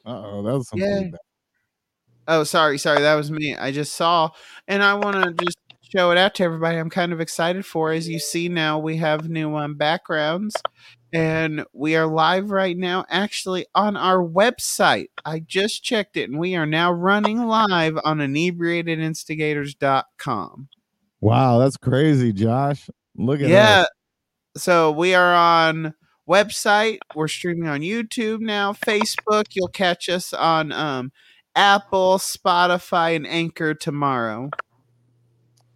uh 0.06 0.10
oh, 0.10 0.42
that 0.42 0.52
was 0.56 0.68
some 0.68 0.78
Yeah. 0.80 1.00
feedback. 1.00 1.20
Oh, 2.28 2.42
sorry, 2.44 2.78
sorry, 2.78 3.02
that 3.02 3.14
was 3.14 3.30
me. 3.30 3.54
I 3.54 3.70
just 3.70 3.92
saw, 3.94 4.30
and 4.66 4.82
I 4.82 4.94
want 4.94 5.14
to 5.38 5.44
just 5.44 5.58
show 5.94 6.10
it 6.10 6.18
out 6.18 6.34
to 6.36 6.42
everybody. 6.42 6.76
I'm 6.78 6.90
kind 6.90 7.12
of 7.12 7.20
excited 7.20 7.64
for. 7.64 7.92
As 7.92 8.08
you 8.08 8.18
see 8.18 8.48
now, 8.48 8.78
we 8.80 8.96
have 8.96 9.28
new 9.28 9.54
um, 9.56 9.74
backgrounds, 9.76 10.56
and 11.16 11.64
we 11.72 11.96
are 11.96 12.06
live 12.06 12.50
right 12.50 12.76
now, 12.76 13.06
actually 13.08 13.64
on 13.74 13.96
our 13.96 14.18
website. 14.18 15.06
I 15.24 15.38
just 15.38 15.82
checked 15.82 16.18
it, 16.18 16.28
and 16.28 16.38
we 16.38 16.54
are 16.56 16.66
now 16.66 16.92
running 16.92 17.46
live 17.46 17.96
on 18.04 18.18
inebriatedinstigators.com. 18.18 20.68
Wow, 21.22 21.58
that's 21.58 21.78
crazy, 21.78 22.34
Josh. 22.34 22.90
Look 23.16 23.40
at 23.40 23.44
that. 23.44 23.48
Yeah. 23.48 23.80
us. 23.80 23.88
So 24.58 24.90
we 24.90 25.14
are 25.14 25.34
on 25.34 25.94
website. 26.28 26.98
We're 27.14 27.28
streaming 27.28 27.68
on 27.68 27.80
YouTube 27.80 28.40
now, 28.40 28.74
Facebook. 28.74 29.44
You'll 29.52 29.68
catch 29.68 30.10
us 30.10 30.34
on 30.34 30.70
um, 30.70 31.12
Apple, 31.54 32.18
Spotify, 32.18 33.16
and 33.16 33.26
Anchor 33.26 33.72
tomorrow. 33.72 34.50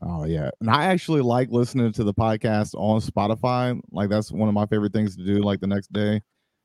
Oh 0.02 0.24
yeah, 0.24 0.50
and 0.60 0.70
I 0.70 0.86
actually 0.86 1.20
like 1.20 1.50
listening 1.50 1.92
to 1.92 2.04
the 2.04 2.14
podcast 2.14 2.74
on 2.74 3.00
Spotify. 3.00 3.78
Like 3.92 4.08
that's 4.08 4.32
one 4.32 4.48
of 4.48 4.54
my 4.54 4.66
favorite 4.66 4.92
things 4.92 5.16
to 5.16 5.24
do. 5.24 5.42
Like 5.42 5.60
the 5.60 5.66
next 5.66 5.92
day, 5.92 6.16
uh, 6.16 6.20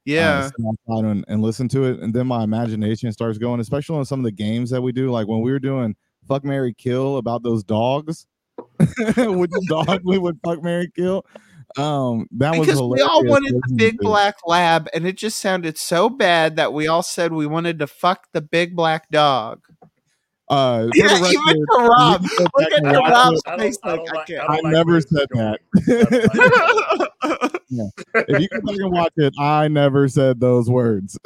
Yeah. 0.06 0.50
outside 0.68 1.06
and, 1.06 1.26
and 1.28 1.42
listen 1.42 1.68
to 1.70 1.84
it, 1.84 2.00
and 2.00 2.14
then 2.14 2.28
my 2.28 2.44
imagination 2.44 3.12
starts 3.12 3.38
going. 3.38 3.60
Especially 3.60 3.98
on 3.98 4.06
some 4.06 4.20
of 4.22 4.24
the 4.26 4.32
games 4.32 4.70
that 4.70 4.82
we 4.82 4.92
do, 4.94 5.12
like 5.12 5.28
when 5.28 5.42
we 5.42 5.52
were 5.52 5.60
doing 5.60 5.96
"Fuck 6.28 6.46
Mary 6.46 6.74
Kill" 6.74 7.18
about 7.18 7.44
those 7.44 7.64
dogs. 7.64 8.26
Which 9.18 9.52
dog 9.68 10.00
we 10.06 10.18
would 10.18 10.40
fuck 10.46 10.64
Mary 10.64 10.90
kill. 10.96 11.26
Um, 11.78 12.28
that 12.38 12.58
was 12.58 12.68
because 12.68 12.82
we 12.82 13.02
all 13.02 13.26
wanted 13.26 13.54
the 13.54 13.74
big 13.76 13.98
black 13.98 14.36
lab, 14.46 14.88
and 14.94 15.06
it 15.06 15.18
just 15.18 15.38
sounded 15.42 15.78
so 15.78 16.10
bad 16.10 16.56
that 16.56 16.72
we 16.72 16.88
all 16.88 17.04
said 17.04 17.34
we 17.34 17.48
wanted 17.48 17.80
to 17.80 17.88
fuck 17.88 18.28
the 18.32 18.40
big 18.40 18.76
black 18.76 19.10
dog. 19.10 19.62
Uh, 20.48 20.88
Yeah, 20.94 21.08
the 21.08 21.16
even 21.30 21.42
record, 21.44 21.68
for 21.74 21.86
Rob. 21.88 22.22
you 22.24 22.30
can 22.30 22.46
go 22.46 22.50
Look 22.60 22.72
at 22.72 22.84
and 22.86 22.98
Rob's. 22.98 23.42
I 23.48 23.58
face 23.58 23.78
I 23.84 23.90
like 23.96 24.00
I 24.00 24.14
like- 24.16 24.28
can't. 24.28 24.42
I 24.42 24.44
I 24.44 24.56
don't 24.56 24.64
like 24.66 24.74
never 24.74 25.02
said 25.02 25.28
that. 25.32 25.60
that. 25.74 27.60
is 27.72 27.78
going. 27.78 27.92
if 28.30 28.40
you 28.42 28.48
go 28.50 28.62
back 28.62 28.78
and 28.78 28.92
watch 28.92 29.14
it, 29.18 29.34
I 29.40 29.68
never 29.68 30.08
said 30.08 30.40
those 30.40 30.70
words. 30.70 31.18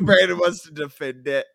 Brandon 0.00 0.38
wants 0.38 0.62
to 0.62 0.70
defend 0.72 1.26
it. 1.28 1.46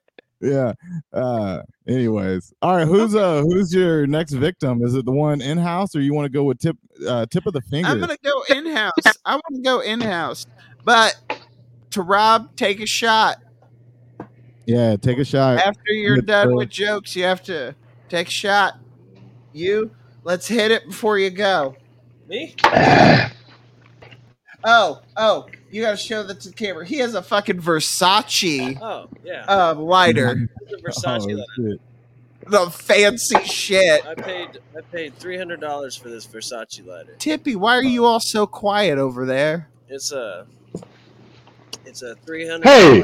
yeah. 0.42 0.74
Uh 1.12 1.62
anyways. 1.88 2.54
All 2.62 2.76
right, 2.76 2.88
who's 2.88 3.16
uh 3.16 3.42
who's 3.42 3.74
your 3.74 4.06
next 4.08 4.34
victim? 4.34 4.84
Is 4.84 4.94
it 4.96 5.06
the 5.06 5.12
one 5.12 5.42
in 5.42 5.58
house 5.58 5.96
or 5.96 6.02
you 6.02 6.14
want 6.14 6.26
to 6.26 6.30
go 6.32 6.44
with 6.44 6.60
tip 6.60 6.78
uh 7.08 7.26
tip 7.32 7.46
of 7.46 7.54
the 7.54 7.62
finger? 7.62 7.90
I'm 7.90 8.00
gonna 8.00 8.16
go 8.24 8.44
in 8.56 8.68
house. 8.68 8.94
I 9.26 9.34
want 9.36 9.56
to 9.56 9.62
go 9.62 9.80
in 9.80 10.02
house, 10.02 10.46
but 10.86 11.18
Tarab, 11.90 12.56
take 12.56 12.80
a 12.80 12.86
shot. 12.86 13.38
Yeah, 14.70 14.96
take 14.96 15.18
a 15.18 15.26
shot. 15.26 15.58
After 15.60 15.92
you're 15.92 16.18
Good 16.18 16.26
done 16.28 16.56
with 16.56 16.70
jokes, 16.70 17.16
you 17.16 17.24
have 17.24 17.42
to 17.44 17.76
take 18.08 18.28
a 18.28 18.32
shot. 18.32 18.78
You, 19.52 19.92
let's 20.24 20.48
hit 20.48 20.72
it 20.72 20.86
before 20.88 21.18
you 21.18 21.30
go. 21.30 21.76
Me? 22.28 22.56
Oh, 24.66 25.00
oh, 25.16 25.48
you 25.72 25.82
gotta 25.82 25.96
show 25.96 26.22
that 26.24 26.42
to 26.42 26.50
the 26.50 26.54
camera. 26.54 26.86
He 26.86 26.98
has 26.98 27.16
a 27.16 27.22
fucking 27.22 27.62
Versace 27.62 28.78
Oh, 28.82 29.08
yeah. 29.24 29.46
uh, 29.48 29.74
lighter. 29.76 30.50
the 30.70 30.76
Versace 30.86 31.32
Oh, 31.32 31.46
lighter. 31.64 31.78
The 32.46 32.70
fancy 32.70 33.42
shit. 33.46 34.06
I 34.06 34.16
paid 34.16 34.60
I 34.78 34.82
paid 34.82 35.16
three 35.16 35.38
hundred 35.38 35.62
dollars 35.62 35.96
for 35.96 36.10
this 36.10 36.28
Versace 36.28 36.86
lighter. 36.86 37.16
Tippy, 37.20 37.56
why 37.56 37.78
are 37.78 37.84
you 37.84 38.04
all 38.04 38.20
so 38.20 38.46
quiet 38.46 38.98
over 38.98 39.26
there? 39.26 39.70
It's 39.88 40.12
a 40.12 40.46
it's 41.86 42.02
a 42.02 42.16
three 42.16 42.46
hundred 42.46 42.68
Hey! 42.68 43.02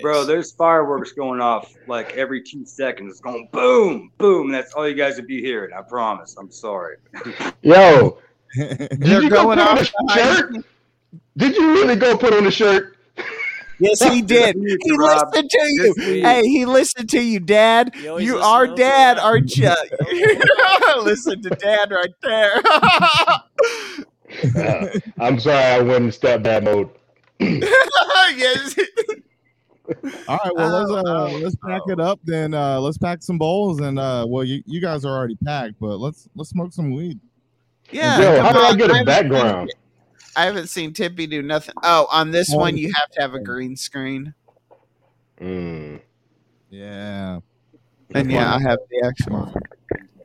Dollar 0.00 0.02
Bro, 0.02 0.24
there's 0.26 0.52
fireworks 0.52 1.12
going 1.12 1.40
off 1.40 1.72
like 1.86 2.12
every 2.16 2.42
two 2.42 2.64
seconds. 2.64 3.12
It's 3.12 3.20
going 3.20 3.48
boom, 3.52 4.10
boom. 4.18 4.50
That's 4.50 4.72
all 4.74 4.88
you 4.88 4.94
guys 4.94 5.16
would 5.16 5.26
be 5.26 5.40
hearing. 5.40 5.72
I 5.72 5.82
promise. 5.82 6.36
I'm 6.38 6.50
sorry. 6.50 6.96
Yo, 7.62 8.18
did 8.54 8.88
They're 9.00 9.22
you 9.22 9.30
go 9.30 9.44
going 9.44 9.58
put 9.58 9.66
on 9.68 9.78
off 9.78 9.92
a 10.08 10.12
shirt? 10.12 10.64
Did 11.36 11.56
you 11.56 11.72
really 11.72 11.96
go 11.96 12.16
put 12.16 12.32
on 12.32 12.46
a 12.46 12.50
shirt? 12.50 12.96
Yes, 13.80 14.00
he 14.02 14.22
did. 14.22 14.54
He 14.56 14.96
Rob. 14.96 15.32
listened 15.34 15.50
to 15.50 15.58
you. 15.66 15.94
Hey, 16.22 16.42
he 16.46 16.64
listened 16.64 17.10
to 17.10 17.20
you, 17.20 17.40
Dad. 17.40 17.90
You 17.96 18.18
You 18.20 18.38
are 18.38 18.68
Dad, 18.68 19.18
us? 19.18 19.24
aren't 19.24 19.56
you? 19.56 19.74
listen 21.02 21.42
to 21.42 21.50
Dad 21.50 21.90
right 21.90 22.14
there. 22.22 22.62
Uh, 24.56 24.86
I'm 25.18 25.38
sorry, 25.40 25.64
I 25.64 25.80
went 25.80 26.04
in 26.04 26.10
stepdad 26.10 26.64
mode. 26.64 26.90
yes. 27.40 28.76
All 30.28 30.38
right, 30.42 30.54
well 30.56 30.70
let's 30.70 30.90
Oh, 30.90 30.96
uh 30.96 31.28
oh, 31.30 31.38
let's 31.42 31.56
pack 31.56 31.82
it 31.88 32.00
up 32.00 32.18
then. 32.24 32.54
Uh 32.54 32.80
let's 32.80 32.96
pack 32.98 33.22
some 33.22 33.36
bowls 33.38 33.80
and 33.80 33.98
uh 33.98 34.24
well 34.28 34.42
you, 34.44 34.62
you 34.66 34.80
guys 34.80 35.04
are 35.04 35.14
already 35.16 35.36
packed, 35.44 35.74
but 35.80 35.98
let's 35.98 36.28
let's 36.34 36.50
smoke 36.50 36.72
some 36.72 36.90
weed. 36.92 37.20
Yeah. 37.90 38.18
Yo, 38.20 38.42
how 38.42 38.52
come 38.52 38.60
do 38.62 38.66
I 38.66 38.76
get 38.76 38.90
a 38.90 38.94
haven't 38.94 39.06
background? 39.06 39.70
seen- 39.70 39.80
I 40.36 40.44
haven't 40.46 40.66
seen 40.68 40.92
Tippy 40.92 41.26
do 41.28 41.42
nothing. 41.42 41.74
Oh, 41.84 42.08
on 42.10 42.30
this 42.32 42.52
Oh. 42.52 42.56
one, 42.58 42.76
you 42.76 42.90
have 42.94 43.08
to 43.10 43.20
have 43.20 43.34
a 43.34 43.40
green 43.40 43.76
screen. 43.76 44.34
Mm. 45.40 46.00
Yeah. 46.70 47.38
And 48.14 48.32
yeah, 48.32 48.52
I 48.54 48.58
have 48.60 48.78
the 48.90 49.06
actual. 49.06 49.54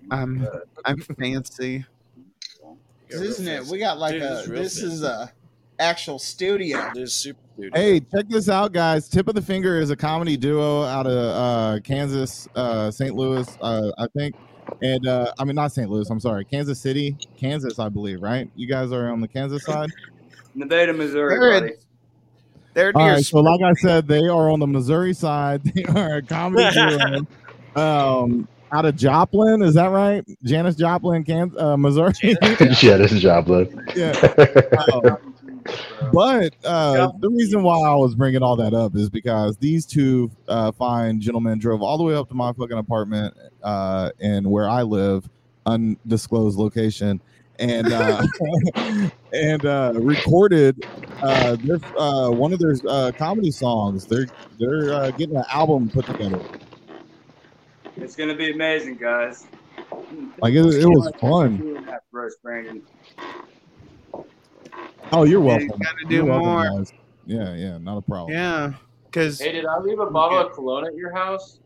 I'm 0.10 0.48
I'm 0.86 0.98
fancy. 1.00 1.86
Isn't 3.10 3.48
it? 3.48 3.66
We 3.66 3.78
got 3.80 4.00
like 4.00 4.14
Dude, 4.14 4.22
a. 4.24 4.28
this 4.30 4.42
is 4.48 4.48
This 4.48 4.80
fancy. 4.80 4.94
is 4.96 5.04
a 5.04 5.32
actual 5.80 6.20
studio. 6.20 6.92
This 6.94 7.14
super 7.14 7.40
dude. 7.60 7.76
Hey, 7.76 8.00
check 8.00 8.28
this 8.30 8.50
out, 8.50 8.72
guys. 8.74 9.10
Tip 9.10 9.28
of 9.28 9.36
the 9.36 9.42
Finger 9.42 9.80
is 9.80 9.90
a 9.90 9.96
comedy 9.96 10.38
duo 10.38 10.84
out 10.84 11.08
of 11.08 11.14
uh, 11.14 11.80
Kansas, 11.84 12.48
uh, 12.56 12.92
St. 12.92 13.16
Louis, 13.16 13.48
uh, 13.62 13.92
I 13.98 14.08
think. 14.18 14.36
And 14.84 15.08
uh, 15.08 15.34
I 15.40 15.44
mean, 15.46 15.56
not 15.56 15.72
St. 15.72 15.90
Louis, 15.90 16.08
I'm 16.10 16.20
sorry, 16.20 16.46
Kansas 16.46 16.80
City, 16.80 17.18
Kansas, 17.38 17.80
I 17.80 17.90
believe, 17.90 18.22
right? 18.22 18.50
You 18.56 18.68
guys 18.68 18.92
are 18.92 19.10
on 19.12 19.20
the 19.20 19.28
Kansas 19.28 19.66
side? 19.66 19.90
Nevada, 20.54 20.94
Missouri, 20.94 21.40
They're 21.40 21.66
in- 21.68 21.74
They're 22.76 22.94
near. 22.94 23.14
right, 23.14 23.26
so 23.26 23.40
like 23.40 23.62
I 23.62 23.74
said, 23.74 24.08
they 24.08 24.28
are 24.28 24.50
on 24.52 24.60
the 24.60 24.68
Missouri 24.68 25.14
side. 25.14 25.62
They 25.74 25.84
are 25.86 26.18
a 26.18 26.22
comedy 26.22 26.70
duo 27.76 27.82
um, 27.84 28.48
out 28.72 28.86
of 28.86 28.96
Joplin. 28.96 29.64
Is 29.64 29.74
that 29.74 29.88
right? 29.88 30.24
Janis 30.44 30.76
Joplin, 30.76 31.24
Kansas, 31.24 31.60
uh, 31.60 31.76
Missouri. 31.76 32.14
yeah, 32.22 32.98
this 32.98 33.12
is 33.12 33.22
Joplin. 33.24 33.86
yeah. 33.96 34.12
Um, 34.94 35.34
but 36.14 36.56
uh, 36.66 37.12
the 37.20 37.30
reason 37.30 37.64
why 37.64 37.80
I 37.80 37.96
was 37.96 38.16
bringing 38.16 38.42
all 38.42 38.56
that 38.58 38.74
up 38.74 38.96
is 38.96 39.10
because 39.10 39.58
these 39.58 39.86
two 39.86 40.32
uh, 40.48 40.72
fine 40.72 41.20
gentlemen 41.20 41.60
drove 41.60 41.82
all 41.82 41.98
the 41.98 42.04
way 42.04 42.16
up 42.16 42.30
to 42.30 42.36
my 42.36 42.54
fucking 42.54 42.78
apartment 42.78 43.36
uh, 43.64 44.12
in 44.20 44.50
where 44.50 44.70
I 44.70 44.84
live, 44.84 45.30
undisclosed 45.66 46.58
location, 46.58 47.22
and 47.60 47.92
uh, 47.92 48.24
and 49.34 49.66
uh, 49.66 49.94
recorded 49.96 50.86
uh, 51.22 51.58
their 51.58 51.80
uh, 51.98 52.30
one 52.30 52.54
of 52.54 52.60
their 52.60 52.76
uh, 52.88 53.12
comedy 53.18 53.52
songs. 53.52 54.06
They're 54.06 54.28
they're 54.60 54.94
uh, 54.94 55.12
getting 55.12 55.36
an 55.36 55.46
album 55.50 55.90
put 55.90 56.06
together. 56.06 56.42
It's 57.98 58.16
gonna 58.16 58.36
be 58.36 58.52
amazing, 58.52 58.96
guys. 58.96 59.48
Like 60.42 60.54
it, 60.54 60.66
it 60.66 60.86
was 60.86 61.12
fun. 61.20 61.58
Doing 61.58 61.86
that 61.86 62.04
for 62.12 62.32
Brandon. 62.42 62.82
Oh, 65.12 65.24
you're 65.24 65.42
Yeah, 65.42 65.60
you 65.60 65.68
welcome. 65.68 65.82
gotta 65.82 66.06
do 66.08 66.16
You're 66.16 66.26
welcome, 66.26 66.46
more. 66.46 66.64
guys. 66.78 66.94
Yeah, 67.26 67.54
yeah, 67.56 67.78
not 67.78 67.98
a 67.98 68.02
problem. 68.02 68.36
Yeah, 68.36 68.74
because 69.06 69.40
Hey, 69.40 69.52
did 69.52 69.66
I 69.66 69.80
leave 69.80 70.00
a 70.00 70.10
bottle 70.10 70.40
of 70.40 70.54
cologne 70.54 70.86
at 70.88 70.96
your 70.96 71.12
house? 71.14 71.60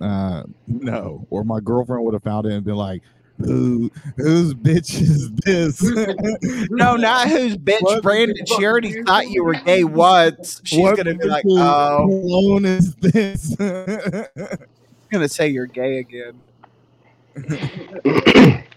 Uh, 0.00 0.44
no, 0.66 1.26
or 1.30 1.44
my 1.44 1.60
girlfriend 1.60 2.04
would 2.04 2.14
have 2.14 2.22
found 2.22 2.46
it 2.46 2.52
and 2.52 2.64
been 2.64 2.76
like, 2.76 3.02
"Who, 3.38 3.90
whose 4.16 4.54
bitch 4.54 5.00
is 5.00 5.30
this?" 5.44 5.82
no, 6.70 6.96
not 6.96 7.28
whose 7.28 7.56
bitch, 7.56 7.80
What? 7.80 8.02
Brandon. 8.02 8.36
She 8.46 8.64
already 8.64 8.92
thought 9.04 9.28
you 9.30 9.42
were 9.44 9.54
gay 9.54 9.82
once. 9.84 10.60
She's 10.64 10.78
What 10.78 10.96
gonna 10.96 11.14
be 11.14 11.26
like, 11.26 11.44
oh, 11.48 12.06
cologne 12.06 12.64
is 12.64 12.94
this? 12.96 13.56
I'm 13.60 14.38
gonna 15.10 15.28
say 15.28 15.48
you're 15.48 15.66
gay 15.66 15.98
again. 15.98 16.40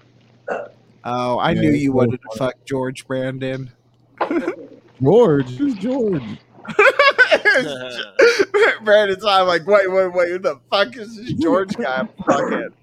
Oh, 1.04 1.40
I 1.40 1.52
Yeah, 1.54 1.62
knew 1.62 1.72
you 1.72 1.88
so 1.90 1.94
wanted 1.94 2.20
to 2.22 2.38
fuck 2.38 2.54
George 2.68 3.08
Brandon. 3.08 3.74
George, 5.02 5.58
who's 5.58 5.74
George? 5.76 6.38
Brandon's 8.84 9.26
I'm 9.26 9.48
like, 9.48 9.66
wait, 9.66 9.92
wait, 9.92 10.14
wait, 10.14 10.30
who 10.30 10.40
the 10.40 10.60
fuck 10.70 10.96
is 10.96 11.16
this 11.16 11.34
George 11.34 11.76
guy? 11.78 12.04
Fucking. 12.30 12.70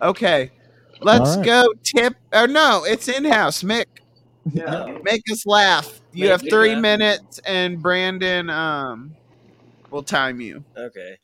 Okay, 0.00 0.52
let's 1.02 1.30
All 1.30 1.36
right. 1.38 1.44
go. 1.44 1.64
Tip 1.82 2.14
or 2.32 2.46
no, 2.46 2.84
it's 2.84 3.08
in 3.08 3.24
house. 3.24 3.64
Mick, 3.64 3.86
Yeah. 4.52 4.86
make 5.02 5.22
us 5.28 5.44
laugh. 5.44 6.00
You 6.12 6.24
Make 6.24 6.30
have 6.30 6.42
three 6.48 6.74
laugh. 6.74 6.82
minutes, 6.82 7.40
and 7.44 7.82
Brandon 7.82 8.48
um 8.48 9.16
will 9.90 10.04
time 10.04 10.40
you. 10.40 10.64
Okay. 10.76 11.18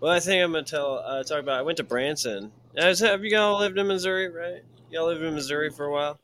Well, 0.00 0.12
I 0.12 0.20
think 0.20 0.40
I'm 0.40 0.52
gonna 0.52 0.64
tell 0.64 1.02
uh, 1.04 1.24
talk 1.24 1.40
about. 1.40 1.58
I 1.58 1.62
went 1.62 1.78
to 1.78 1.84
Branson. 1.84 2.52
Have 2.76 3.24
you 3.24 3.36
all 3.36 3.58
lived 3.58 3.76
in 3.76 3.88
Missouri, 3.88 4.28
right? 4.28 4.62
Y'all 4.92 5.06
lived 5.06 5.22
in 5.22 5.34
Missouri 5.34 5.70
for 5.70 5.86
a 5.86 5.90
while, 5.92 6.20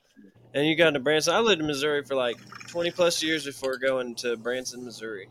and 0.55 0.67
you 0.67 0.77
got 0.77 0.91
to 0.91 1.01
Branson. 1.01 1.35
I 1.35 1.39
lived 1.41 1.61
in 1.61 1.67
Missouri 1.67 2.05
for 2.05 2.15
like 2.15 2.37
20 2.69 2.91
plus 2.91 3.23
years 3.23 3.45
before 3.47 3.79
going 3.79 4.15
to 4.17 4.37
Branson, 4.37 4.85
Missouri, 4.85 5.31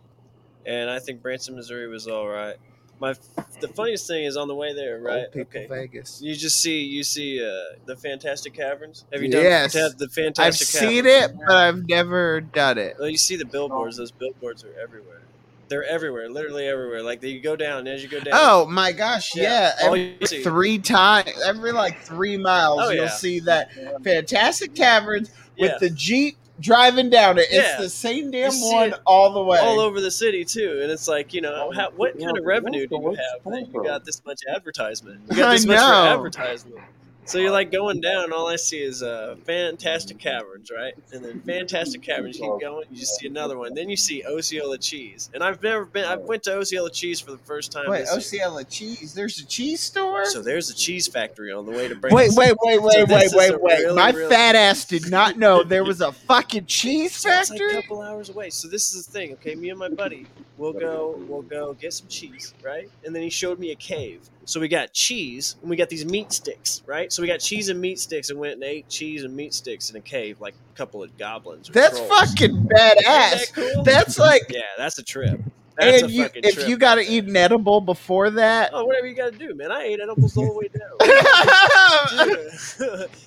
and 0.66 0.90
I 0.90 1.00
think 1.00 1.22
Branson, 1.22 1.56
Missouri 1.56 1.88
was 1.88 2.08
all 2.08 2.28
right. 2.28 2.56
My 3.00 3.14
the 3.60 3.68
funniest 3.68 4.08
thing 4.08 4.26
is 4.26 4.38
on 4.38 4.48
the 4.48 4.56
way 4.56 4.74
there, 4.74 5.00
right? 5.00 5.26
Old 5.26 5.32
people 5.32 5.62
Okay. 5.62 5.68
Vegas. 5.68 6.20
You 6.20 6.36
just 6.36 6.60
see 6.60 6.82
you 6.82 7.04
see 7.04 7.40
uh, 7.46 7.76
the 7.86 7.96
Fantastic 7.96 8.56
Caverns. 8.56 9.06
Have 9.14 9.22
you 9.22 9.30
done 9.30 9.44
Yes. 9.44 9.74
the, 9.74 9.94
the 9.98 10.06
I've 10.06 10.12
Fantastic 10.12 10.68
seen 10.68 11.06
it, 11.06 11.32
but 11.46 11.56
I've 11.56 11.88
never 11.88 12.42
done 12.42 12.80
it. 12.80 12.96
Well, 13.00 13.08
you 13.10 13.18
see 13.20 13.36
the 13.36 13.46
billboards. 13.46 13.98
Those 13.98 14.12
billboards 14.12 14.64
are 14.64 14.74
everywhere. 14.82 15.22
They're 15.70 15.84
everywhere, 15.84 16.30
literally 16.30 16.66
everywhere. 16.68 17.04
Like 17.04 17.22
you 17.24 17.40
go 17.42 17.56
down, 17.56 17.80
and 17.80 17.88
as 17.90 18.02
you 18.04 18.10
go 18.10 18.20
down. 18.20 18.34
Oh 18.38 18.66
my 18.68 18.92
gosh, 18.92 19.36
yeah. 19.36 19.74
All 19.84 19.88
Every 19.96 20.18
three 20.26 20.80
times, 20.80 21.30
every 21.46 21.72
like 21.72 22.00
three 22.02 22.38
miles, 22.38 22.80
Oh, 22.84 22.90
you'll 22.90 23.06
yeah. 23.06 23.10
see 23.10 23.40
that 23.42 23.70
fantastic 24.04 24.74
caverns 24.76 25.30
with 25.60 25.72
Yeah. 25.72 25.78
the 25.80 25.90
Jeep 25.90 26.38
driving 26.60 27.10
down 27.10 27.38
it. 27.38 27.48
It's 27.52 27.54
Yeah. 27.54 27.82
the 27.82 27.90
same 27.90 28.32
damn 28.32 28.52
one 28.62 28.96
all 29.06 29.34
the 29.34 29.44
way. 29.44 29.60
all 29.60 29.80
over 29.80 30.00
the 30.02 30.10
city 30.12 30.46
too, 30.46 30.80
and 30.82 30.92
it's 30.92 31.08
like 31.08 31.34
you 31.34 31.42
know, 31.42 31.72
how, 31.76 31.92
what 31.92 32.18
kind 32.20 32.38
of 32.38 32.46
revenue 32.46 32.88
do 32.88 32.96
you 32.96 33.10
have 33.10 33.54
that 33.54 33.68
you 33.74 33.84
got 33.84 34.06
this 34.06 34.24
much 34.26 34.42
advertisement? 34.48 35.22
You 35.30 35.38
got 35.38 35.50
I 35.50 35.54
this 35.54 35.66
much 35.66 35.76
know. 35.78 36.06
advertisement. 36.16 36.82
So 37.28 37.40
you're 37.40 37.52
like 37.52 37.74
going 37.74 38.00
down, 38.00 38.32
all 38.32 38.48
I 38.48 38.56
see 38.56 38.80
is 38.82 39.04
uh, 39.04 39.36
Fantastic 39.44 40.18
Caverns, 40.18 40.72
right? 40.72 40.94
And 41.12 41.26
then 41.26 41.42
Fantastic 41.42 42.02
Caverns, 42.02 42.40
you 42.40 42.50
keep 42.50 42.62
going, 42.62 42.86
you 42.90 42.98
just 42.98 43.18
see 43.20 43.28
another 43.28 43.58
one. 43.58 43.74
Then 43.74 43.90
you 43.90 43.98
see 43.98 44.24
Osceola 44.26 44.78
Cheese, 44.78 45.30
and 45.34 45.44
I've 45.44 45.62
never 45.62 45.84
been. 45.84 46.06
I 46.06 46.16
went 46.16 46.44
to 46.44 46.58
Osceola 46.58 46.90
Cheese 46.90 47.20
for 47.20 47.32
the 47.32 47.38
first 47.40 47.74
time. 47.74 47.90
Wait. 47.90 48.08
Osceola 48.08 48.64
cheese. 48.64 49.14
There's 49.14 49.40
a 49.40 49.46
cheese 49.46 49.82
store. 49.82 50.24
So 50.26 50.42
there's 50.42 50.70
a 50.70 50.74
cheese 50.74 51.06
factory 51.10 51.52
on 51.52 51.66
the 51.66 51.74
way 51.74 51.90
to 51.90 51.96
Wait, 51.96 52.00
Branson. 52.00 52.36
wait, 52.38 52.54
wait, 52.64 52.76
So 52.80 52.82
wait, 53.00 53.08
this 53.10 53.34
wait, 53.36 53.52
wait, 53.52 53.62
wait. 53.62 53.80
really, 53.80 53.96
My 53.96 54.12
really- 54.12 54.30
fat 54.34 54.56
ass 54.56 54.86
did 54.86 55.12
not 55.12 55.38
know 55.38 55.64
there 55.64 55.84
was 55.84 56.00
a 56.00 56.14
fucking 56.14 56.66
cheese 56.68 57.14
So 57.14 57.30
it's 57.30 57.50
like 57.50 57.60
a 57.60 57.64
factory. 57.64 57.82
couple 57.82 58.02
hours 58.04 58.30
away. 58.30 58.52
So 58.52 58.70
this 58.70 58.96
is 58.96 59.06
the 59.06 59.12
thing, 59.12 59.34
okay? 59.34 59.54
Me 59.56 59.70
and 59.70 59.78
my 59.78 59.90
buddy, 59.90 60.28
we'll 60.58 60.72
go, 60.72 61.16
we'll 61.28 61.42
go 61.42 61.74
get 61.74 61.92
some 61.92 62.08
cheese, 62.08 62.54
right? 62.64 62.90
And 63.06 63.14
then 63.14 63.22
he 63.22 63.30
showed 63.30 63.60
me 63.60 63.72
a 63.72 63.76
cave. 63.76 64.22
So 64.48 64.62
we 64.62 64.70
got 64.70 64.94
cheese 64.94 65.58
and 65.60 65.70
we 65.70 65.76
got 65.76 65.90
these 65.90 66.06
meat 66.06 66.32
sticks, 66.32 66.82
right? 66.86 67.12
So 67.12 67.22
we 67.22 67.28
got 67.28 67.42
cheese 67.42 67.68
and 67.68 67.82
meat 67.82 68.00
sticks 68.00 68.30
and 68.30 68.40
went 68.40 68.54
and 68.54 68.64
ate 68.64 68.88
cheese 68.88 69.26
and 69.26 69.36
meat 69.36 69.54
sticks 69.54 69.90
in 69.90 69.98
a 69.98 70.02
cave, 70.02 70.40
like 70.40 70.54
a 70.74 70.78
couple 70.78 71.04
of 71.04 71.18
goblins. 71.18 71.68
That's 71.68 71.98
trolls. 71.98 72.10
fucking 72.10 72.56
badass. 72.56 73.04
that 73.04 73.48
cool? 73.54 73.84
That's 73.84 74.18
like, 74.18 74.44
yeah, 74.50 74.62
that's 74.78 74.98
a 75.00 75.04
trip. 75.04 75.42
That's 75.78 76.04
and 76.04 76.12
you 76.12 76.30
if 76.34 76.56
trip 76.56 76.70
you 76.70 76.78
got 76.78 76.96
to 76.96 77.02
eat 77.02 77.26
an 77.26 77.36
edible 77.36 77.82
before 77.82 78.30
that. 78.32 78.70
Oh, 78.74 78.86
whatever 78.86 79.08
you 79.08 79.16
got 79.16 79.34
to 79.34 79.38
do, 79.38 79.54
man. 79.54 79.70
I 79.70 79.84
ate 79.84 80.00
edibles 80.00 80.34
the 80.34 80.42
whole 80.42 80.56
way 80.56 80.70
down. 80.70 80.96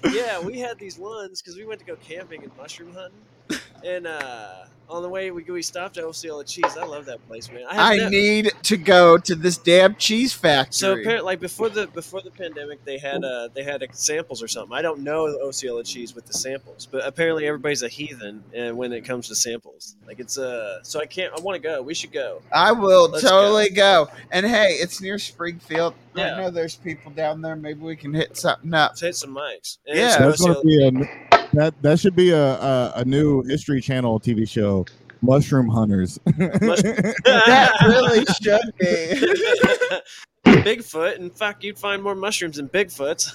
Yeah, 0.15 0.41
we 0.41 0.59
had 0.59 0.79
these 0.79 0.99
ones 0.99 1.43
because 1.43 1.59
we 1.59 1.67
went 1.67 1.81
to 1.81 1.87
go 1.87 1.97
camping 1.97 2.45
and 2.45 2.57
mushroom 2.57 2.95
hunting, 2.95 3.61
and 3.85 4.07
uh, 4.07 4.65
on 4.91 5.03
the 5.03 5.09
way 5.09 5.31
we 5.31 5.43
we 5.45 5.63
stopped 5.63 5.97
at 5.97 6.05
Osceola 6.05 6.45
Cheese. 6.45 6.77
I 6.77 6.85
love 6.85 7.07
that 7.07 7.27
place, 7.29 7.51
man. 7.51 7.65
I 7.69 7.97
have 7.97 8.11
ne- 8.11 8.19
need 8.43 8.53
to 8.65 8.77
go 8.77 9.17
to 9.19 9.35
this 9.35 9.57
damn 9.57 9.95
cheese 9.95 10.33
factory. 10.33 10.73
So 10.73 10.93
apparently, 10.93 11.23
like 11.23 11.41
before 11.41 11.69
the 11.69 11.87
before 11.87 12.21
the 12.21 12.31
pandemic, 12.31 12.85
they 12.85 12.99
had 12.99 13.25
uh 13.25 13.49
they 13.55 13.63
had 13.63 13.87
samples 13.93 14.43
or 14.43 14.49
something. 14.49 14.77
I 14.77 14.83
don't 14.83 15.01
know 15.01 15.31
the 15.31 15.41
Osceola 15.41 15.85
cheese 15.85 16.15
with 16.15 16.27
the 16.27 16.35
samples, 16.35 16.87
but 16.91 17.07
apparently 17.07 17.47
everybody's 17.47 17.83
a 17.83 17.89
heathen 17.89 18.43
uh, 18.59 18.75
when 18.75 18.93
it 18.93 19.05
comes 19.05 19.29
to 19.29 19.35
samples. 19.35 19.97
Like 20.07 20.21
it's 20.21 20.39
uh 20.39 20.83
so 20.83 21.01
I 21.01 21.07
can't. 21.07 21.33
I 21.37 21.41
want 21.41 21.57
to 21.57 21.63
go. 21.63 21.83
We 21.83 21.95
should 21.95 22.13
go. 22.13 22.43
I 22.53 22.73
will 22.73 23.09
Let's 23.09 23.23
totally 23.23 23.71
go. 23.71 24.09
And 24.31 24.45
hey, 24.45 24.75
it's 24.81 25.01
near 25.01 25.19
Springfield. 25.19 25.95
Yeah. 26.15 26.35
I 26.35 26.41
know 26.41 26.51
there's 26.51 26.77
people 26.77 27.13
down 27.13 27.41
there. 27.41 27.57
Maybe 27.57 27.81
we 27.81 27.97
can 27.97 28.13
hit 28.13 28.37
something 28.37 28.75
up. 28.75 28.93
Let's 28.93 29.01
hit 29.01 29.17
some 29.17 29.35
mics. 29.35 29.79
And 29.87 29.99
Yeah. 29.99 30.11
some 30.11 30.23
That's 30.27 30.41
gonna 30.45 30.61
be 30.63 30.87
a 30.87 31.31
that 31.53 31.75
that 31.83 31.99
should 31.99 32.17
be 32.17 32.31
a 32.31 32.55
a, 32.55 32.93
a 32.97 33.05
new 33.05 33.43
History 33.43 33.81
Channel 33.81 34.21
TV 34.21 34.49
show. 34.49 34.80
Mushroom 35.23 35.69
Hunters. 35.69 36.19
that 36.27 37.73
really 37.87 38.25
should 38.41 38.73
be. 38.79 40.01
Bigfoot, 40.63 41.17
and 41.17 41.37
fuck, 41.37 41.63
you'd 41.63 41.79
find 41.79 42.03
more 42.03 42.15
mushrooms 42.15 42.57
than 42.57 42.69
Bigfoots. 42.69 43.31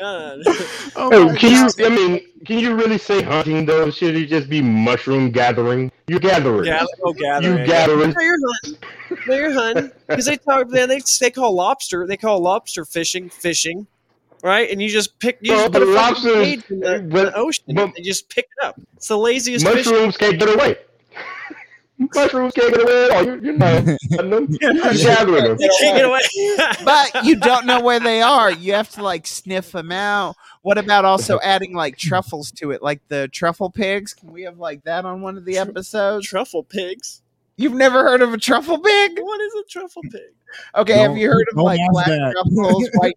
God. 0.00 0.42
Oh 0.96 1.28
Hey, 1.30 1.38
can 1.38 1.52
you? 1.52 1.86
I 1.86 1.88
mean, 1.88 2.20
can 2.44 2.58
you 2.58 2.74
really 2.74 2.98
say 2.98 3.22
hunting 3.22 3.64
though? 3.64 3.90
Should 3.90 4.16
it 4.16 4.26
just 4.26 4.48
be 4.48 4.60
mushroom 4.60 5.30
gathering? 5.30 5.90
You 6.08 6.18
gathering. 6.18 6.64
Gather, 6.64 6.86
oh, 7.04 7.12
gathering. 7.12 7.58
You 7.58 7.66
gathering. 7.66 8.10
No, 8.10 8.20
you're 8.20 8.38
hunting. 8.46 8.78
No, 9.26 9.34
you're 9.34 9.52
hunting 9.52 9.92
because 10.08 10.26
they 10.26 10.36
talk. 10.36 10.68
Then 10.68 10.88
they 10.88 11.00
they 11.20 11.30
call 11.30 11.54
lobster. 11.54 12.06
They 12.06 12.16
call 12.16 12.40
lobster 12.40 12.84
fishing 12.84 13.30
fishing, 13.30 13.86
right? 14.44 14.70
And 14.70 14.80
you 14.80 14.88
just 14.88 15.18
pick. 15.18 15.38
You 15.40 15.52
Well, 15.52 15.62
just 15.62 15.72
put 15.72 15.82
a 15.82 15.86
but 15.86 15.94
lobsters- 15.94 16.64
in 16.70 16.80
the, 16.80 16.94
in 16.96 17.08
but- 17.08 17.24
the 17.32 17.34
ocean. 17.36 17.64
but- 17.74 17.96
and 17.96 18.04
just 18.04 18.28
pick 18.30 18.46
it 18.58 18.64
up. 18.64 18.80
It's 18.96 19.08
the 19.08 19.18
laziest 19.18 19.66
fish. 19.66 19.86
Mushrooms 19.86 20.16
can't 20.16 20.38
get 20.38 20.54
away. 20.54 20.76
Mushrooms 21.98 22.52
can't 22.54 22.74
get 22.74 22.82
away 22.82 23.04
at 23.04 23.10
all. 23.12 23.24
You're, 23.24 23.44
you're 23.44 23.52
not 23.56 23.84
them. 24.10 24.48
You're 24.60 24.94
gathering 24.94 25.44
them. 25.44 25.56
They 25.58 25.68
can't 25.80 25.96
get 25.96 26.04
away. 26.04 26.20
but 26.84 27.24
you 27.24 27.36
don't 27.36 27.66
know 27.66 27.80
where 27.80 28.00
they 28.00 28.20
are. 28.20 28.50
You 28.50 28.74
have 28.74 28.90
to 28.90 29.02
like 29.02 29.26
sniff 29.26 29.72
them 29.72 29.92
out. 29.92 30.34
What 30.62 30.76
about 30.78 31.04
also 31.04 31.38
adding 31.40 31.74
like 31.74 31.96
truffles 31.96 32.50
to 32.52 32.72
it, 32.72 32.82
like 32.82 33.00
the 33.08 33.28
truffle 33.28 33.70
pigs? 33.70 34.12
Can 34.12 34.32
we 34.32 34.42
have 34.42 34.58
like 34.58 34.82
that 34.84 35.04
on 35.04 35.20
one 35.20 35.36
of 35.36 35.44
the 35.44 35.56
episodes? 35.58 36.26
Truffle 36.26 36.64
pigs. 36.64 37.22
You've 37.56 37.74
never 37.74 38.02
heard 38.02 38.20
of 38.22 38.32
a 38.34 38.38
truffle 38.38 38.78
pig? 38.78 39.18
What 39.20 39.40
is 39.40 39.54
a 39.54 39.62
truffle 39.70 40.02
pig? 40.10 40.20
Okay, 40.74 40.94
have 40.98 41.10
Don't- 41.10 41.16
you 41.18 41.28
heard 41.28 41.46
of 41.50 41.56
don't 41.56 41.64
like 41.64 41.80
black 41.90 42.06
that. 42.06 42.32
truffles, 42.32 42.90
white? 42.94 43.14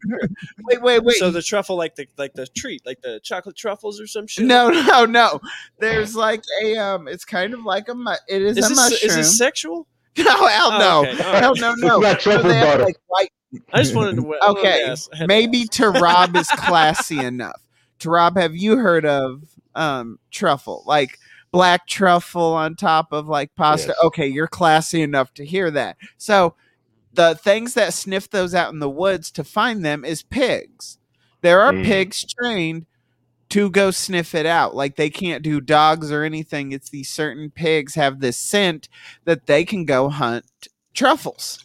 Wait, 0.65 0.81
wait, 0.81 1.03
wait. 1.03 1.15
So 1.17 1.31
the 1.31 1.41
truffle, 1.41 1.75
like 1.75 1.95
the 1.95 2.07
like 2.17 2.33
the 2.33 2.45
treat, 2.47 2.85
like 2.85 3.01
the 3.01 3.19
chocolate 3.23 3.55
truffles 3.55 3.99
or 3.99 4.07
some 4.07 4.27
shit. 4.27 4.45
no, 4.45 4.69
no, 4.87 5.05
no. 5.05 5.39
There's 5.79 6.15
like 6.15 6.43
a 6.63 6.77
um. 6.77 7.07
It's 7.07 7.25
kind 7.25 7.53
of 7.53 7.63
like 7.63 7.89
a 7.89 7.95
mu- 7.95 8.11
it 8.27 8.41
is, 8.41 8.57
is 8.57 8.65
a 8.65 8.69
this 8.69 8.75
mushroom. 8.77 9.09
is 9.09 9.15
this 9.15 9.37
sexual? 9.37 9.87
no, 10.17 10.47
hell 10.47 10.69
Oh, 10.73 10.77
no, 10.79 10.99
okay, 11.11 11.23
all 11.23 11.33
right. 11.33 11.41
hell 11.43 11.55
no, 11.55 11.73
no. 11.75 12.01
It's 12.01 12.03
not 12.03 12.21
So 12.21 12.31
truffle 12.31 12.49
they 12.49 12.57
have, 12.57 12.67
butter. 12.67 12.83
like, 12.85 12.97
white 13.07 13.31
I 13.71 13.77
just 13.77 13.95
wanted 13.95 14.15
to. 14.15 14.21
I 14.23 14.25
wanted 14.25 14.39
to 14.39 14.47
Okay, 14.69 14.83
ask. 14.87 15.09
I 15.13 15.17
to 15.19 15.27
maybe. 15.27 15.65
Tarab 15.65 16.35
is 16.35 16.47
classy 16.49 17.19
enough. 17.23 17.61
Tarab, 17.99 18.37
have 18.39 18.55
you 18.55 18.77
heard 18.77 19.05
of 19.05 19.43
um 19.75 20.17
truffle? 20.31 20.83
Like 20.87 21.19
black 21.51 21.87
truffle 21.87 22.53
on 22.53 22.75
top 22.75 23.11
of 23.11 23.27
like 23.27 23.55
pasta. 23.55 23.89
Yes. 23.89 23.97
Okay, 24.05 24.27
you're 24.27 24.47
classy 24.47 25.01
enough 25.01 25.33
to 25.35 25.45
hear 25.45 25.71
that. 25.71 25.97
So 26.17 26.55
the 27.13 27.35
things 27.35 27.73
that 27.75 27.93
sniff 27.93 28.29
those 28.29 28.53
out 28.53 28.71
in 28.73 28.79
the 28.79 28.89
woods 28.89 29.31
to 29.31 29.43
find 29.43 29.83
them 29.85 30.05
is 30.05 30.23
pigs. 30.23 30.99
There 31.41 31.61
are 31.61 31.73
Mm. 31.73 31.85
pigs 31.85 32.25
trained 32.25 32.85
to 33.49 33.69
go 33.69 33.91
sniff 33.91 34.35
it 34.35 34.45
out. 34.45 34.75
Like 34.75 34.95
they 34.97 35.09
can't 35.09 35.43
do 35.43 35.61
dogs 35.61 36.11
or 36.11 36.23
anything. 36.23 36.71
It's 36.73 36.89
these 36.89 37.09
certain 37.09 37.49
pigs 37.51 37.95
have 37.95 38.19
this 38.19 38.37
scent 38.37 38.89
that 39.25 39.47
they 39.47 39.65
can 39.65 39.85
go 39.85 40.09
hunt 40.09 40.45
truffles. 40.93 41.59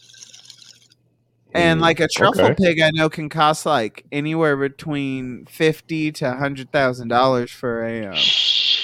And 1.55 1.81
like 1.81 2.01
a 2.01 2.09
truffle 2.09 2.45
okay. 2.47 2.55
pig, 2.55 2.81
I 2.81 2.91
know 2.91 3.11
can 3.11 3.29
cost 3.29 3.67
like 3.67 4.05
anywhere 4.11 4.57
between 4.57 5.45
fifty 5.47 6.11
to 6.13 6.33
hundred 6.35 6.73
thousand 6.73 7.09
dollars 7.09 7.51
for 7.51 7.85
a 7.85 8.07
um, 8.07 8.17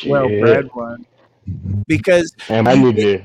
well 0.07 0.29
bred 0.29 0.69
one. 0.75 1.07
Because 1.87 2.31
Damn, 2.47 2.69
I 2.69 2.75
need 2.75 2.97
to. 2.97 3.25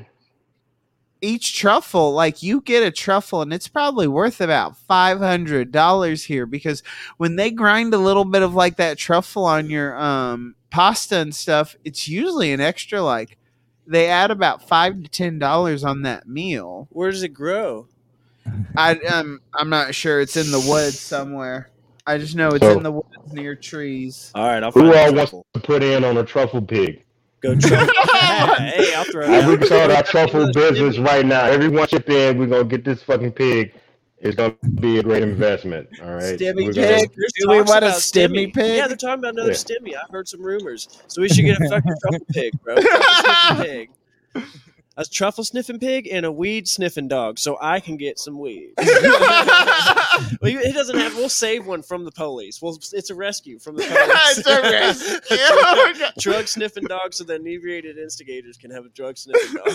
each 1.21 1.57
truffle, 1.57 2.13
like 2.13 2.41
you 2.41 2.61
get 2.61 2.83
a 2.83 2.91
truffle, 2.91 3.41
and 3.41 3.53
it's 3.53 3.67
probably 3.67 4.07
worth 4.07 4.39
about 4.39 4.77
five 4.77 5.19
hundred 5.19 5.71
dollars 5.71 6.23
here. 6.23 6.45
Because 6.45 6.83
when 7.17 7.35
they 7.35 7.51
grind 7.51 7.93
a 7.93 7.97
little 7.97 8.25
bit 8.25 8.43
of 8.43 8.53
like 8.53 8.77
that 8.77 8.97
truffle 8.97 9.45
on 9.45 9.69
your 9.69 9.99
um 9.99 10.55
pasta 10.69 11.17
and 11.17 11.35
stuff, 11.35 11.75
it's 11.83 12.07
usually 12.07 12.53
an 12.53 12.61
extra 12.61 13.01
like 13.01 13.37
they 13.85 14.07
add 14.07 14.31
about 14.31 14.67
five 14.67 15.03
to 15.03 15.09
ten 15.09 15.37
dollars 15.37 15.83
on 15.83 16.03
that 16.03 16.27
meal. 16.29 16.87
Where 16.91 17.11
does 17.11 17.23
it 17.23 17.33
grow? 17.33 17.87
I 18.77 18.95
um 18.99 19.41
I'm 19.53 19.69
not 19.69 19.93
sure. 19.95 20.19
It's 20.21 20.35
in 20.37 20.51
the 20.51 20.59
woods 20.69 20.99
somewhere. 20.99 21.69
I 22.05 22.17
just 22.17 22.35
know 22.35 22.49
it's 22.49 22.65
So- 22.65 22.77
in 22.77 22.83
the 22.83 22.91
woods 22.91 23.07
near 23.31 23.55
trees. 23.55 24.31
All 24.35 24.45
right, 24.47 24.61
I'll 24.61 24.71
find 24.71 24.87
Who 24.87 24.93
a 24.93 24.97
all 24.97 25.03
wants 25.13 25.31
truffle. 25.31 25.45
to 25.53 25.59
put 25.61 25.83
in 25.83 26.03
on 26.03 26.17
a 26.17 26.23
truffle 26.23 26.61
pig? 26.61 27.03
Go 27.41 27.55
truffle. 27.55 27.87
hey, 28.13 28.93
I'll 28.95 29.03
throw 29.05 29.23
it 29.23 29.29
I 29.29 29.41
out. 29.41 29.49
we 29.49 29.57
can 29.57 29.65
start 29.67 29.91
our 29.91 30.03
truffle 30.03 30.51
business 30.53 30.97
right 30.97 31.25
now. 31.25 31.45
Everyone 31.45 31.87
chip 31.87 32.09
in. 32.09 32.37
We're 32.37 32.47
gonna 32.47 32.63
get 32.65 32.83
this 32.83 33.01
fucking 33.03 33.31
pig. 33.33 33.73
It's 34.19 34.35
gonna 34.37 34.55
be 34.75 34.99
a 34.99 35.03
great 35.03 35.23
investment. 35.23 35.89
All 36.01 36.13
right. 36.13 36.37
Stimmy 36.39 36.65
We're 36.65 36.73
gonna- 36.73 36.87
pig. 36.87 37.11
There's 37.15 37.33
Do 37.37 37.49
we 37.49 37.57
talks 37.59 37.69
want 37.69 37.83
a 37.83 37.87
about 37.87 37.99
stimmy 37.99 38.53
pig? 38.53 38.77
Yeah, 38.77 38.87
they're 38.87 38.95
talking 38.97 39.19
about 39.19 39.33
another 39.33 39.49
Yeah. 39.51 39.55
stimmy. 39.55 39.95
I've 40.01 40.09
heard 40.09 40.27
some 40.29 40.41
rumors, 40.41 40.87
so 41.07 41.21
we 41.21 41.27
should 41.29 41.43
get 41.45 41.59
a 41.61 41.69
fucking 41.69 41.93
truffle 42.01 42.25
pig, 42.33 42.53
bro. 42.63 42.75
Truffle 42.75 43.55
sniffing 43.55 43.87
pig. 44.35 44.43
A 44.95 45.03
truffle 45.03 45.43
sniffing 45.43 45.79
pig 45.79 46.07
and 46.11 46.23
a 46.23 46.31
weed 46.31 46.67
sniffing 46.67 47.07
dog, 47.07 47.39
so 47.39 47.57
I 47.59 47.79
can 47.79 47.97
get 47.97 48.19
some 48.19 48.37
weed. 48.37 48.73
well, 48.77 48.91
he 50.41 50.71
doesn't 50.71 50.95
have. 50.95 51.15
We'll 51.15 51.29
save 51.29 51.65
one 51.65 51.81
from 51.81 52.05
the 52.05 52.11
police. 52.11 52.61
Well, 52.61 52.77
it's 52.93 53.09
a 53.09 53.15
rescue 53.15 53.57
from 53.57 53.75
the 53.75 53.83
police. 53.87 54.37
It's 54.37 54.47
a 54.47 54.61
rescue. 54.61 56.11
drug 56.19 56.47
sniffing 56.47 56.83
dog, 56.83 57.15
so 57.15 57.23
the 57.23 57.35
inebriated 57.35 57.97
instigators 57.97 58.55
can 58.55 58.69
have 58.69 58.85
a 58.85 58.89
drug 58.89 59.17
sniffing 59.17 59.55
dog. 59.55 59.65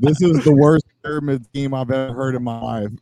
this 0.00 0.22
is 0.22 0.42
the 0.42 0.54
worst 0.56 0.86
pyramid 1.02 1.44
scheme 1.44 1.74
I've 1.74 1.90
ever 1.90 2.14
heard 2.14 2.34
in 2.36 2.42
my 2.42 2.60
life. 2.62 2.92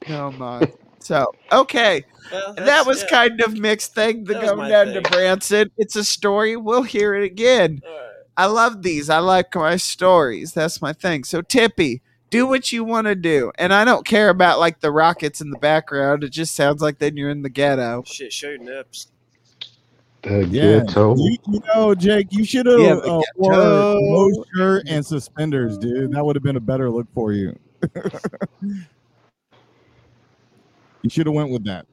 Come 0.00 0.42
on. 0.42 0.72
So 1.02 1.32
okay, 1.50 2.04
Well, 2.30 2.54
that 2.54 2.86
was 2.86 3.02
yeah. 3.02 3.08
kind 3.08 3.40
of 3.40 3.58
mixed 3.58 3.94
thing 3.94 4.24
to 4.26 4.32
That 4.34 4.42
was 4.42 4.50
go 4.50 4.68
down 4.68 4.86
thing. 4.92 5.02
to 5.02 5.10
Branson. 5.10 5.70
It's 5.76 5.96
a 5.96 6.04
story. 6.04 6.56
We'll 6.56 6.82
hear 6.82 7.14
it 7.14 7.24
again. 7.24 7.80
All 7.86 7.90
right. 7.92 7.98
I 8.36 8.46
love 8.46 8.82
these. 8.82 9.10
I 9.10 9.18
like 9.18 9.54
my 9.54 9.76
stories. 9.76 10.52
That's 10.54 10.80
my 10.80 10.92
thing. 10.94 11.24
So 11.24 11.42
Tippy, 11.42 12.00
do 12.30 12.46
what 12.46 12.72
you 12.72 12.82
want 12.84 13.06
to 13.06 13.14
do, 13.14 13.52
and 13.58 13.74
I 13.74 13.84
don't 13.84 14.06
care 14.06 14.30
about 14.30 14.58
like 14.58 14.80
the 14.80 14.90
rockets 14.90 15.40
in 15.42 15.50
the 15.50 15.58
background. 15.58 16.24
It 16.24 16.30
just 16.30 16.54
sounds 16.54 16.80
like 16.80 16.98
then 16.98 17.16
you're 17.18 17.28
in 17.30 17.42
the 17.42 17.50
ghetto. 17.50 18.02
Shit, 18.06 18.32
show 18.32 18.48
your 18.48 18.58
nips. 18.58 19.08
The 20.22 20.46
Yeah, 20.46 20.78
ghetto. 20.84 21.16
you, 21.16 21.36
you 21.48 21.60
know, 21.74 21.94
Jake, 21.94 22.28
you 22.30 22.44
should 22.44 22.64
have 22.66 22.78
Yeah, 22.80 22.94
the 22.94 23.02
uh, 23.12 23.20
wore 23.36 23.52
ghetto. 23.52 23.98
no 24.00 24.44
shirt 24.56 24.84
and 24.88 25.04
suspenders, 25.04 25.76
dude. 25.76 26.12
That 26.12 26.24
would 26.24 26.36
have 26.36 26.42
been 26.44 26.56
a 26.56 26.60
better 26.60 26.88
look 26.88 27.08
for 27.12 27.32
you. 27.32 27.58
you 31.02 31.10
should 31.10 31.26
have 31.26 31.34
went 31.34 31.50
with 31.50 31.64
that. 31.64 31.86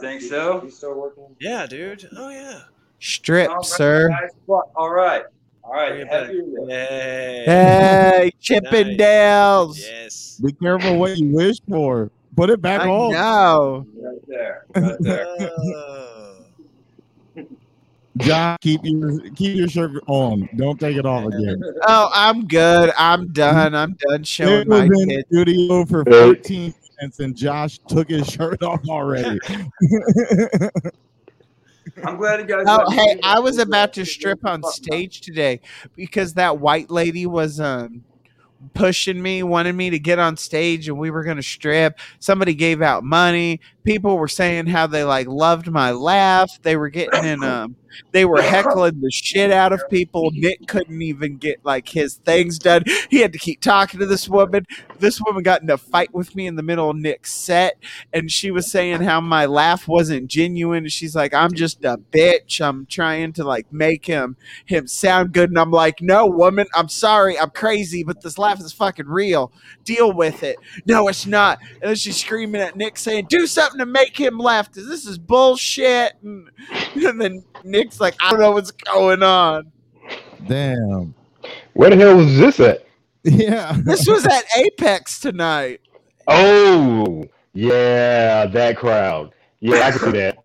Think 0.00 0.22
so? 0.22 0.62
You 0.64 0.70
still 0.70 0.94
working? 0.98 1.24
Yeah, 1.40 1.66
dude. 1.66 2.08
Oh 2.16 2.30
yeah. 2.30 2.60
Strip, 3.00 3.48
All 3.48 3.56
right, 3.56 3.64
sir. 3.64 4.08
guys. 4.08 4.30
All 4.76 4.90
right. 4.90 5.24
All 5.64 5.72
right, 5.74 6.06
happy 6.06 6.42
Hey. 6.68 7.44
Hey, 7.46 8.32
Chippendales. 8.42 9.78
Yes. 9.78 10.40
Be 10.44 10.52
careful 10.52 10.98
what 10.98 11.16
you 11.16 11.28
wish 11.32 11.58
for. 11.68 12.10
Put 12.36 12.50
it 12.50 12.60
back 12.62 12.82
I 12.82 12.88
on. 12.88 13.12
know. 13.12 13.86
right 14.02 14.18
there, 14.26 14.64
right 14.74 14.96
there. 15.00 15.26
Oh. 15.52 16.26
John, 18.16 18.58
keep 18.60 18.80
your 18.84 19.20
keep 19.30 19.56
your 19.56 19.68
shirt 19.68 19.92
on. 20.06 20.48
Don't 20.56 20.78
take 20.78 20.96
it 20.96 21.06
off 21.06 21.26
again. 21.26 21.62
Oh, 21.86 22.10
I'm 22.12 22.46
good. 22.46 22.92
I'm 22.98 23.32
done. 23.32 23.74
I'm 23.74 23.96
done 24.08 24.24
showing 24.24 24.62
It 24.62 24.68
was 24.68 24.78
my 24.80 24.84
in 25.02 25.08
kids. 25.08 25.24
studio 25.30 25.84
for 25.86 26.04
14 26.04 26.74
minutes, 27.00 27.20
and 27.20 27.36
Josh 27.36 27.78
took 27.88 28.08
his 28.10 28.28
shirt 28.28 28.62
off 28.70 28.80
already. 28.88 29.38
I'm 32.04 32.16
glad 32.16 32.40
you 32.40 32.46
guys. 32.46 32.66
Oh, 32.68 32.84
let 32.86 32.88
me 32.88 32.96
hey, 32.96 33.20
I 33.22 33.40
was 33.40 33.58
about 33.58 33.92
to 33.94 34.04
strip 34.04 34.44
on 34.46 34.62
stage 34.64 35.22
today 35.22 35.60
because 35.96 36.34
that 36.34 36.58
white 36.58 36.90
lady 36.90 37.26
was 37.26 37.58
um 37.58 38.04
pushing 38.74 39.20
me, 39.20 39.42
wanted 39.42 39.74
me 39.74 39.90
to 39.90 39.98
get 39.98 40.18
on 40.18 40.36
stage 40.36 40.88
and 40.88 40.98
we 40.98 41.10
were 41.10 41.24
going 41.24 41.38
to 41.38 41.42
strip. 41.42 41.98
Somebody 42.18 42.54
gave 42.54 42.82
out 42.82 43.02
money. 43.04 43.60
People 43.84 44.18
were 44.18 44.28
saying 44.28 44.66
how 44.66 44.86
they 44.86 45.04
like 45.04 45.26
loved 45.26 45.70
my 45.70 45.92
laugh. 45.92 46.50
They 46.62 46.76
were 46.76 46.90
getting 46.90 47.24
in 47.24 47.42
um 47.42 47.76
they 48.12 48.24
were 48.24 48.40
heckling 48.42 49.00
the 49.00 49.10
shit 49.10 49.50
out 49.50 49.72
of 49.72 49.82
people. 49.90 50.30
Nick 50.32 50.66
couldn't 50.66 51.02
even 51.02 51.36
get 51.36 51.64
like 51.64 51.88
his 51.88 52.14
things 52.16 52.58
done. 52.58 52.84
He 53.08 53.20
had 53.20 53.32
to 53.32 53.38
keep 53.38 53.60
talking 53.60 54.00
to 54.00 54.06
this 54.06 54.28
woman. 54.28 54.64
This 54.98 55.20
woman 55.20 55.42
got 55.42 55.62
in 55.62 55.70
a 55.70 55.78
fight 55.78 56.12
with 56.14 56.34
me 56.34 56.46
in 56.46 56.56
the 56.56 56.62
middle 56.62 56.90
of 56.90 56.96
Nick's 56.96 57.32
set 57.32 57.78
and 58.12 58.30
she 58.30 58.50
was 58.50 58.70
saying 58.70 59.02
how 59.02 59.20
my 59.20 59.46
laugh 59.46 59.88
wasn't 59.88 60.28
genuine. 60.28 60.88
She's 60.88 61.16
like, 61.16 61.34
I'm 61.34 61.52
just 61.52 61.84
a 61.84 61.98
bitch. 61.98 62.60
I'm 62.64 62.86
trying 62.86 63.32
to 63.34 63.44
like 63.44 63.72
make 63.72 64.06
him 64.06 64.36
him 64.66 64.86
sound 64.86 65.32
good. 65.32 65.50
And 65.50 65.58
I'm 65.58 65.70
like, 65.70 66.00
no, 66.00 66.26
woman, 66.26 66.66
I'm 66.74 66.88
sorry. 66.88 67.38
I'm 67.38 67.50
crazy, 67.50 68.02
but 68.02 68.20
this 68.22 68.38
laugh 68.38 68.60
is 68.60 68.72
fucking 68.72 69.08
real. 69.08 69.52
Deal 69.84 70.12
with 70.12 70.42
it. 70.42 70.56
No, 70.86 71.08
it's 71.08 71.26
not. 71.26 71.58
And 71.80 71.90
then 71.90 71.96
she's 71.96 72.16
screaming 72.16 72.60
at 72.60 72.76
Nick 72.76 72.98
saying, 72.98 73.26
do 73.28 73.46
something 73.46 73.69
to 73.78 73.86
make 73.86 74.18
him 74.18 74.38
laugh 74.38 74.70
because 74.70 74.88
this 74.88 75.06
is 75.06 75.18
bullshit. 75.18 76.14
And, 76.22 76.48
and 76.94 77.20
then 77.20 77.44
Nick's 77.64 78.00
like, 78.00 78.14
I 78.20 78.30
don't 78.30 78.40
know 78.40 78.52
what's 78.52 78.70
going 78.70 79.22
on. 79.22 79.70
Damn. 80.46 81.14
Where 81.74 81.90
the 81.90 81.96
hell 81.96 82.16
was 82.16 82.36
this 82.38 82.60
at? 82.60 82.86
Yeah. 83.22 83.76
This 83.84 84.06
was 84.08 84.26
at 84.26 84.44
Apex 84.56 85.20
tonight. 85.20 85.80
Oh, 86.26 87.24
yeah, 87.52 88.46
that 88.46 88.76
crowd. 88.76 89.32
Yeah, 89.60 89.86
I 89.86 89.90
can 89.90 90.00
see 90.00 90.18
that. 90.18 90.38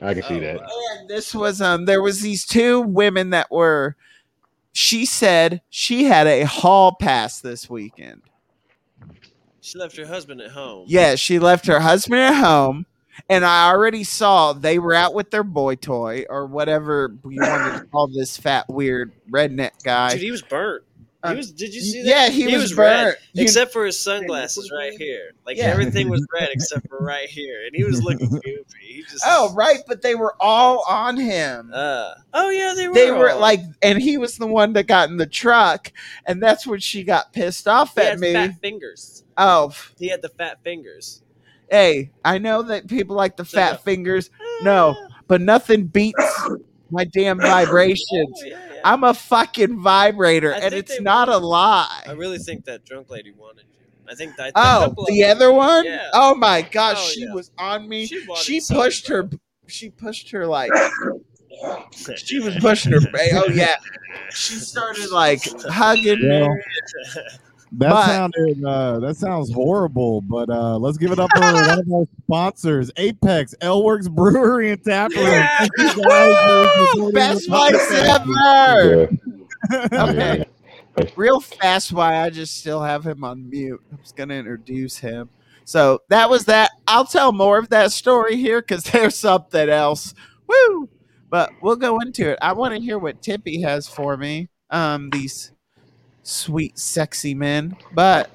I 0.00 0.14
can 0.14 0.22
see 0.22 0.38
that. 0.40 0.60
And 0.60 1.08
this 1.08 1.34
was 1.34 1.60
um 1.60 1.84
there 1.84 2.02
was 2.02 2.20
these 2.20 2.46
two 2.46 2.80
women 2.80 3.30
that 3.30 3.50
were 3.50 3.96
she 4.72 5.04
said 5.04 5.60
she 5.68 6.04
had 6.04 6.26
a 6.26 6.44
hall 6.44 6.96
pass 6.98 7.40
this 7.40 7.68
weekend. 7.68 8.22
She 9.64 9.78
left 9.78 9.96
her 9.96 10.06
husband 10.06 10.40
at 10.40 10.50
home. 10.50 10.86
Yeah, 10.88 11.14
she 11.14 11.38
left 11.38 11.66
her 11.68 11.78
husband 11.80 12.20
at 12.20 12.34
home, 12.34 12.84
and 13.28 13.44
I 13.44 13.70
already 13.70 14.02
saw 14.04 14.52
they 14.52 14.78
were 14.80 14.92
out 14.92 15.14
with 15.14 15.30
their 15.30 15.44
boy 15.44 15.76
toy 15.76 16.24
or 16.28 16.46
whatever 16.46 17.14
you 17.24 17.40
wanted 17.40 17.78
to 17.78 17.84
call 17.86 18.08
this 18.08 18.36
fat 18.36 18.68
weird 18.68 19.12
redneck 19.30 19.82
guy. 19.84 20.10
Dude, 20.10 20.20
he 20.20 20.30
was 20.32 20.42
burnt. 20.42 20.82
He 21.24 21.28
Uh, 21.28 21.34
was. 21.36 21.52
Did 21.52 21.72
you 21.72 21.80
see 21.80 22.02
that? 22.02 22.08
yeah, 22.08 22.28
he 22.30 22.56
was 22.56 22.74
red, 22.74 23.04
burnt. 23.04 23.18
Except 23.36 23.72
for 23.72 23.86
his 23.86 23.96
sunglasses 23.96 24.72
right 24.76 24.92
here. 24.98 25.30
Like 25.46 25.56
Yeah. 25.56 25.66
everything 25.66 26.08
was 26.08 26.26
red 26.34 26.48
except 26.50 26.88
for 26.88 26.98
right 26.98 27.28
here, 27.28 27.64
and 27.64 27.70
he 27.76 27.84
was 27.84 28.02
looking 28.02 28.28
goofy. 28.44 28.64
He 28.80 29.02
just. 29.04 29.22
Oh, 29.24 29.54
right, 29.54 29.78
but 29.86 30.02
they 30.02 30.16
were 30.16 30.34
all 30.40 30.82
on 30.88 31.16
him. 31.16 31.70
Uh, 31.72 32.14
oh 32.34 32.50
yeah, 32.50 32.74
they 32.76 32.88
were. 32.88 32.94
they 32.94 33.12
were 33.12 33.30
all- 33.30 33.38
like, 33.38 33.60
and 33.80 34.02
he 34.02 34.18
was 34.18 34.36
the 34.38 34.48
one 34.48 34.72
that 34.72 34.88
got 34.88 35.08
in 35.10 35.16
the 35.18 35.26
truck, 35.26 35.92
and 36.26 36.42
that's 36.42 36.66
when 36.66 36.80
she 36.80 37.04
got 37.04 37.32
pissed 37.32 37.68
off 37.68 37.94
He 37.94 38.00
at 38.00 38.06
had 38.08 38.18
me. 38.18 38.32
fat 38.32 38.60
fingers. 38.60 39.21
Oh, 39.36 39.72
He 39.98 40.08
had 40.08 40.22
the 40.22 40.28
fat 40.28 40.62
fingers. 40.62 41.22
hey, 41.70 42.10
I 42.24 42.38
know 42.38 42.62
that 42.62 42.86
people 42.86 43.16
like 43.16 43.36
the 43.36 43.44
fat 43.44 43.82
fingers. 43.84 44.30
No, 44.62 44.96
but 45.26 45.40
nothing 45.40 45.86
beats 45.86 46.48
my 46.90 47.04
damn 47.04 47.38
vibrations. 47.40 48.08
Oh, 48.12 48.46
yeah, 48.46 48.58
yeah. 48.74 48.80
I'm 48.84 49.04
a 49.04 49.14
fucking 49.14 49.80
vibrator, 49.80 50.52
I 50.54 50.58
and 50.58 50.74
it's 50.74 51.00
not 51.00 51.28
a 51.28 51.36
lie. 51.38 52.02
I 52.06 52.12
really 52.12 52.38
think 52.38 52.64
that 52.66 52.84
drunk 52.84 53.08
lady 53.10 53.30
wanted 53.32 53.64
you. 53.72 53.86
I 54.10 54.14
think 54.14 54.36
that. 54.36 54.52
Oh, 54.56 54.92
the 55.08 55.24
other 55.24 55.52
one? 55.52 55.84
Yeah. 55.84 56.08
Oh 56.12 56.34
my 56.34 56.62
gosh, 56.62 56.96
Oh, 56.98 57.10
she 57.14 57.26
was 57.28 57.50
on 57.58 57.88
me. 57.88 58.06
She 58.06 58.20
She 58.36 58.60
pushed 58.74 59.06
bro. 59.08 59.16
her. 59.22 59.30
She 59.68 59.88
pushed 59.90 60.30
her 60.32 60.46
like. 60.46 60.70
She 62.16 62.40
was 62.40 62.56
pushing 62.60 62.92
her. 62.92 63.00
Oh 63.34 63.48
yeah. 63.52 63.76
She 64.30 64.54
started 64.56 65.10
like 65.10 65.40
hugging 65.62 66.28
me. 66.28 66.48
That 67.78 67.90
But- 67.90 68.06
sounded 68.06 68.64
uh 68.64 68.98
that 69.00 69.16
sounds 69.16 69.50
horrible, 69.52 70.20
but 70.20 70.50
uh 70.50 70.76
let's 70.78 70.98
give 70.98 71.10
it 71.10 71.18
up 71.18 71.30
for 71.34 71.40
one 71.40 71.78
of 71.78 71.92
our 71.92 72.06
sponsors, 72.24 72.90
Apex, 72.96 73.54
Elworks 73.62 74.10
Brewery 74.10 74.72
and 74.72 74.84
Tap 74.84 75.10
Room. 75.12 75.24
Thank 75.24 75.70
you 75.78 75.86
guys 76.04 76.36
for 76.44 76.86
supporting 76.92 77.14
Best 77.14 77.42
the 77.46 77.48
place 77.50 77.92
podcast. 77.92 78.20
ever. 78.20 79.18
Yeah. 79.70 79.88
Okay. 80.10 80.44
Real 81.16 81.40
fast, 81.40 81.92
why 81.92 82.20
I 82.20 82.28
just 82.30 82.58
still 82.58 82.82
have 82.82 83.06
him 83.06 83.24
on 83.24 83.48
mute. 83.48 83.80
I 83.92 83.96
was 84.00 84.12
gonna 84.12 84.34
introduce 84.34 84.98
him. 84.98 85.30
So 85.64 86.00
that 86.08 86.28
was 86.28 86.44
that. 86.46 86.72
I'll 86.86 87.06
tell 87.06 87.32
more 87.32 87.58
of 87.58 87.70
that 87.70 87.92
story 87.92 88.36
here 88.36 88.60
because 88.60 88.82
there's 88.92 89.16
something 89.16 89.68
else. 89.70 90.12
Woo! 90.46 90.88
But 91.30 91.50
we'll 91.62 91.76
go 91.76 91.98
into 92.00 92.28
it. 92.30 92.38
I 92.42 92.52
want 92.52 92.74
to 92.74 92.80
hear 92.80 92.98
what 92.98 93.22
Tippy 93.22 93.62
has 93.62 93.88
for 93.88 94.16
me. 94.18 94.48
Um, 94.68 95.08
these 95.10 95.52
sweet, 96.22 96.78
sexy 96.78 97.34
men. 97.34 97.76
But 97.94 98.30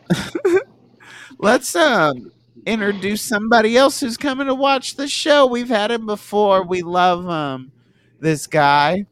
let's 1.40 1.76
um 1.76 2.32
introduce 2.66 3.22
somebody 3.22 3.78
else 3.78 4.00
who's 4.00 4.18
coming 4.18 4.48
to 4.48 4.56
watch 4.56 4.96
the 4.96 5.08
show. 5.08 5.46
We've 5.46 5.70
had 5.70 5.92
him 5.92 6.06
before. 6.06 6.64
We 6.64 6.82
love 6.82 7.28
um 7.28 7.72
this 8.20 8.48
guy. 8.48 9.06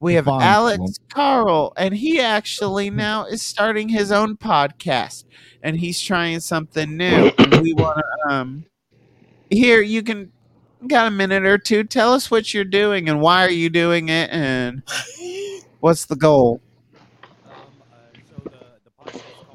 We 0.00 0.14
have. 0.14 0.28
Alex 0.28 0.98
Carl, 1.08 1.72
and 1.76 1.94
he 1.94 2.20
actually 2.20 2.90
now 2.90 3.24
is 3.24 3.42
starting 3.42 3.88
his 3.88 4.12
own 4.12 4.36
podcast, 4.36 5.24
and 5.62 5.76
he's 5.76 6.00
trying 6.00 6.40
something 6.40 6.96
new. 6.96 7.30
And 7.38 7.62
we 7.62 7.72
want 7.72 7.98
to 7.98 8.32
um 8.32 8.64
here 9.50 9.80
you 9.80 10.02
can 10.02 10.32
got 10.86 11.06
a 11.06 11.10
minute 11.10 11.46
or 11.46 11.58
two. 11.58 11.84
Tell 11.84 12.12
us 12.12 12.30
what 12.30 12.52
you're 12.52 12.64
doing 12.64 13.08
and 13.08 13.20
why 13.20 13.44
are 13.44 13.50
you 13.50 13.70
doing 13.70 14.08
it, 14.08 14.30
and 14.30 14.82
what's 15.80 16.04
the 16.06 16.16
goal. 16.16 16.60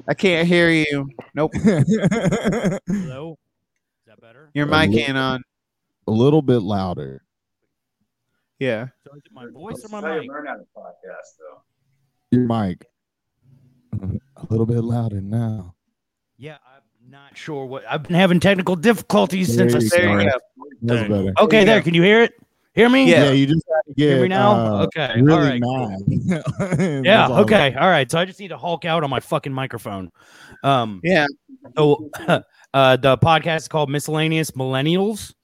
I 0.08 0.14
can't 0.14 0.46
hear 0.48 0.68
you. 0.70 1.08
Nope, 1.34 1.52
Hello? 1.54 3.38
Is 3.38 4.06
that 4.06 4.20
better? 4.20 4.50
your 4.54 4.66
mic 4.66 4.90
ain't 4.92 5.16
on. 5.16 5.42
a 6.06 6.10
little 6.10 6.42
bit 6.42 6.58
louder. 6.60 7.22
Yeah. 8.58 8.88
So 9.06 9.14
is 9.16 9.22
it 9.24 9.32
my 9.32 9.46
voice 9.46 9.84
or 9.84 9.88
my 9.88 10.00
tell 10.00 10.14
you, 10.16 10.20
mic? 10.22 10.30
learn 10.30 10.46
how 10.46 10.54
to 10.54 10.64
podcast 10.76 11.36
though. 11.38 11.62
Your 12.30 12.46
mic. 12.46 12.86
A 14.36 14.46
little 14.50 14.66
bit 14.66 14.82
louder 14.82 15.20
now. 15.20 15.74
Yeah, 16.36 16.56
I'm 16.66 17.10
not 17.10 17.36
sure 17.36 17.66
what 17.66 17.84
I've 17.88 18.02
been 18.02 18.14
having 18.16 18.40
technical 18.40 18.74
difficulties 18.76 19.54
There 19.56 19.68
since. 19.68 19.92
I 19.92 19.96
There 19.98 20.20
you 20.20 20.26
go. 20.26 20.32
go. 20.32 20.38
That's 20.82 21.08
better. 21.08 21.32
Okay, 21.40 21.60
you 21.60 21.66
there. 21.66 21.82
Can 21.82 21.94
you 21.94 22.02
hear 22.02 22.22
it? 22.22 22.32
Hear 22.74 22.88
me? 22.88 23.10
Yeah. 23.10 23.24
Yeah, 23.24 23.30
you 23.32 23.46
just 23.46 23.64
have 23.74 23.84
to 23.84 23.94
get 23.94 24.08
Hear 24.08 24.22
me 24.22 24.28
now? 24.28 24.52
uh, 24.52 24.82
Okay, 24.84 25.20
really 25.20 25.60
all 25.62 25.88
right. 25.88 27.02
Yeah. 27.04 27.26
All. 27.28 27.40
Okay. 27.40 27.74
All 27.74 27.88
right. 27.88 28.10
So 28.10 28.18
I 28.18 28.24
just 28.24 28.40
need 28.40 28.48
to 28.48 28.56
hulk 28.56 28.84
out 28.84 29.04
on 29.04 29.10
my 29.10 29.20
fucking 29.20 29.52
microphone. 29.52 30.10
Um. 30.62 31.00
Yeah. 31.04 31.26
So, 31.76 32.08
uh, 32.74 32.96
the 32.96 33.18
podcast 33.18 33.56
is 33.58 33.68
called 33.68 33.90
Miscellaneous 33.90 34.52
Millennials, 34.52 35.34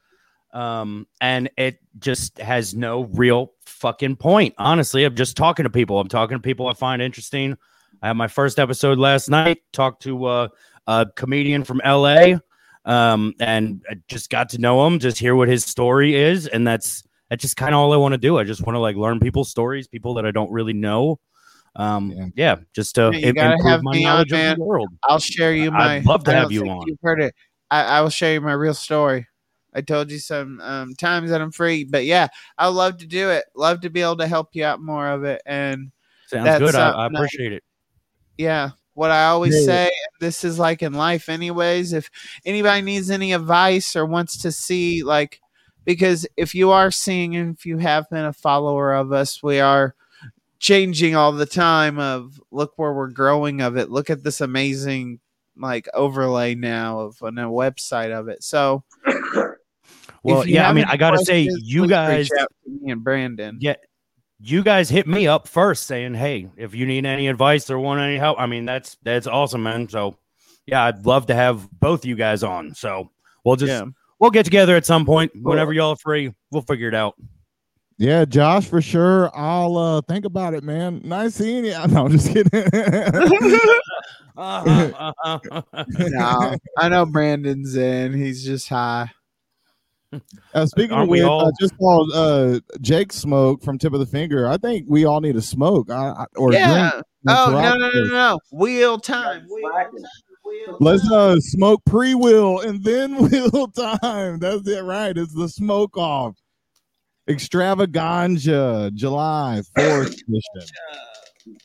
um, 0.54 1.06
and 1.20 1.50
it 1.58 1.78
just 1.98 2.38
has 2.38 2.74
no 2.74 3.04
real 3.12 3.52
fucking 3.66 4.16
point. 4.16 4.54
Honestly, 4.56 5.04
I'm 5.04 5.14
just 5.14 5.36
talking 5.36 5.64
to 5.64 5.70
people. 5.70 6.00
I'm 6.00 6.08
talking 6.08 6.36
to 6.38 6.42
people 6.42 6.66
I 6.68 6.72
find 6.72 7.02
interesting. 7.02 7.56
I 8.02 8.08
had 8.08 8.16
my 8.16 8.28
first 8.28 8.58
episode 8.58 8.98
last 8.98 9.28
night. 9.28 9.58
Talked 9.72 10.02
to 10.04 10.24
uh, 10.24 10.48
a 10.86 11.06
comedian 11.14 11.62
from 11.64 11.82
LA, 11.84 12.36
um, 12.86 13.34
and 13.38 13.82
I 13.90 13.96
just 14.08 14.30
got 14.30 14.48
to 14.50 14.58
know 14.58 14.86
him. 14.86 14.98
Just 14.98 15.18
hear 15.18 15.36
what 15.36 15.48
his 15.48 15.64
story 15.64 16.14
is, 16.14 16.46
and 16.46 16.66
that's 16.66 17.04
that's 17.30 17.42
just 17.42 17.56
kind 17.56 17.74
of 17.74 17.80
all 17.80 17.92
I 17.92 17.96
want 17.96 18.12
to 18.12 18.18
do. 18.18 18.38
I 18.38 18.44
just 18.44 18.64
want 18.66 18.74
to 18.76 18.80
like 18.80 18.96
learn 18.96 19.20
people's 19.20 19.50
stories, 19.50 19.86
people 19.88 20.14
that 20.14 20.26
I 20.26 20.30
don't 20.30 20.50
really 20.50 20.72
know. 20.72 21.18
Um, 21.76 22.10
Yeah. 22.10 22.26
yeah, 22.34 22.56
just 22.74 22.94
to 22.96 23.10
Yeah, 23.12 23.18
you 23.18 23.26
im- 23.28 23.34
gotta 23.34 23.52
improve 23.54 23.70
have 23.70 23.82
my 23.82 23.92
me 23.92 24.04
on, 24.04 24.12
knowledge 24.14 24.32
of 24.32 24.56
the 24.58 24.64
world. 24.64 24.88
I'll 25.04 25.18
share 25.18 25.52
you 25.54 25.70
my. 25.70 25.96
I'd 25.96 26.06
love 26.06 26.24
to 26.24 26.32
have 26.32 26.50
you 26.50 26.68
on. 26.68 26.82
You've 26.86 26.98
heard 27.02 27.20
it. 27.20 27.34
I, 27.70 27.82
I 27.84 28.00
will 28.00 28.10
show 28.10 28.30
you 28.32 28.40
my 28.40 28.52
real 28.54 28.74
story. 28.74 29.26
I 29.74 29.82
told 29.82 30.10
you 30.10 30.18
some 30.18 30.60
um, 30.62 30.94
times 30.94 31.30
that 31.30 31.40
I'm 31.42 31.52
free, 31.52 31.84
but 31.84 32.04
yeah, 32.06 32.28
I 32.56 32.68
love 32.68 32.96
to 32.98 33.06
do 33.06 33.30
it. 33.30 33.44
Love 33.54 33.82
to 33.82 33.90
be 33.90 34.00
able 34.00 34.16
to 34.16 34.26
help 34.26 34.48
you 34.54 34.64
out 34.64 34.80
more 34.80 35.08
of 35.08 35.24
it, 35.24 35.42
and 35.46 35.92
Sounds 36.26 36.44
That's 36.46 36.58
good. 36.60 36.74
I, 36.74 36.88
I 36.88 36.92
something 37.04 37.16
I- 37.16 37.18
appreciate 37.20 37.52
it. 37.52 37.62
yeah, 38.38 38.70
what 38.94 39.10
I 39.10 39.26
always 39.26 39.54
Yeah. 39.60 39.64
say. 39.86 39.90
This 40.20 40.42
is 40.44 40.58
like 40.58 40.82
in 40.82 40.94
life, 40.94 41.28
anyways. 41.28 41.92
If 41.92 42.10
anybody 42.44 42.82
needs 42.82 43.10
any 43.10 43.32
advice 43.34 43.94
or 43.94 44.04
wants 44.06 44.38
to 44.42 44.50
see, 44.52 45.02
like, 45.04 45.40
because 45.88 46.26
if 46.36 46.54
you 46.54 46.70
are 46.70 46.90
seeing, 46.90 47.34
and 47.34 47.56
if 47.56 47.64
you 47.64 47.78
have 47.78 48.10
been 48.10 48.26
a 48.26 48.32
follower 48.34 48.92
of 48.92 49.10
us, 49.10 49.42
we 49.42 49.58
are 49.58 49.94
changing 50.58 51.16
all 51.16 51.32
the 51.32 51.46
time 51.46 51.98
of 51.98 52.38
look 52.50 52.74
where 52.76 52.92
we're 52.92 53.08
growing 53.08 53.60
of 53.60 53.76
it 53.76 53.90
look 53.90 54.10
at 54.10 54.24
this 54.24 54.40
amazing 54.40 55.20
like 55.56 55.86
overlay 55.94 56.52
now 56.52 56.98
of 56.98 57.22
uh, 57.22 57.26
on 57.26 57.38
a 57.38 57.44
website 57.44 58.10
of 58.12 58.28
it 58.28 58.42
so 58.42 58.82
Well, 60.24 60.44
yeah, 60.44 60.68
I 60.68 60.72
mean, 60.72 60.84
I 60.88 60.96
gotta 60.96 61.24
say, 61.24 61.48
you 61.62 61.86
guys, 61.86 62.28
reach 62.28 62.40
out 62.40 62.52
to 62.64 62.70
me 62.70 62.90
and 62.90 63.04
brandon 63.04 63.58
yeah, 63.60 63.76
you 64.40 64.64
guys 64.64 64.90
hit 64.90 65.06
me 65.06 65.26
up 65.26 65.48
first 65.48 65.84
saying, 65.86 66.14
"Hey, 66.14 66.48
if 66.56 66.74
you 66.74 66.86
need 66.86 67.06
any 67.06 67.28
advice 67.28 67.70
or 67.70 67.78
want 67.78 68.00
any 68.00 68.18
help," 68.18 68.38
I 68.38 68.46
mean, 68.46 68.66
that's 68.66 68.98
that's 69.02 69.28
awesome, 69.28 69.62
man. 69.62 69.88
So, 69.88 70.18
yeah, 70.66 70.84
I'd 70.84 71.06
love 71.06 71.26
to 71.26 71.34
have 71.34 71.70
both 71.70 72.04
you 72.04 72.16
guys 72.16 72.42
on. 72.42 72.74
So 72.74 73.10
we'll 73.44 73.56
just 73.56 73.70
Yeah. 73.70 73.84
We'll 74.18 74.30
get 74.30 74.44
together 74.44 74.76
at 74.76 74.86
some 74.86 75.04
point 75.06 75.32
whenever 75.42 75.72
y'all 75.72 75.90
are 75.90 75.96
free. 75.96 76.32
We'll 76.50 76.62
figure 76.62 76.88
it 76.88 76.94
out. 76.94 77.14
Yeah, 77.98 78.24
Josh, 78.24 78.66
for 78.66 78.80
sure. 78.80 79.30
I'll 79.34 79.76
uh 79.76 80.00
think 80.02 80.24
about 80.24 80.54
it, 80.54 80.62
man. 80.62 81.00
Nice 81.04 81.34
seeing 81.34 81.64
you. 81.64 81.76
No, 81.88 82.06
I'm 82.06 82.12
just 82.12 82.32
kidding. 82.32 82.64
Uh-huh, 84.36 85.12
no 85.98 86.56
i 86.78 86.88
know 86.88 87.04
brandon's 87.04 87.74
in 87.74 88.12
he's 88.12 88.44
just 88.44 88.68
high 88.68 89.10
Uh, 90.54 90.64
speaking 90.64 90.92
Aren't 90.92 91.08
of 91.08 91.08
we 91.10 91.18
which, 91.18 91.28
all? 91.28 91.48
I 91.48 91.50
just 91.60 91.74
saw 91.76 92.08
uh, 92.14 92.60
Jake 92.80 93.12
smoke 93.12 93.62
from 93.64 93.78
Tip 93.78 93.92
of 93.92 93.98
the 93.98 94.06
Finger. 94.06 94.46
I 94.48 94.56
think 94.56 94.86
we 94.88 95.04
all 95.04 95.20
need 95.20 95.34
to 95.34 95.42
smoke 95.42 95.90
I, 95.90 96.10
I, 96.10 96.24
or 96.36 96.52
yeah 96.52 96.90
drink. 96.92 97.04
oh 97.28 97.50
no 97.50 97.60
no 97.60 97.76
no 97.76 97.90
no 97.90 98.04
no 98.12 98.38
wheel 98.52 98.98
time 99.00 99.44
wheel 99.50 99.70
time 99.72 99.90
Let's 100.80 101.10
uh 101.10 101.40
smoke 101.40 101.82
pre 101.84 102.14
wheel 102.14 102.60
and 102.60 102.82
then 102.84 103.16
wheel 103.30 103.68
time. 103.68 104.38
That's 104.38 104.66
it, 104.68 104.82
right? 104.82 105.16
It's 105.16 105.34
the 105.34 105.48
smoke 105.48 105.96
off. 105.96 106.36
Extravaganza, 107.28 108.90
July 108.94 109.62
4th 109.76 110.06
edition. 110.28 111.58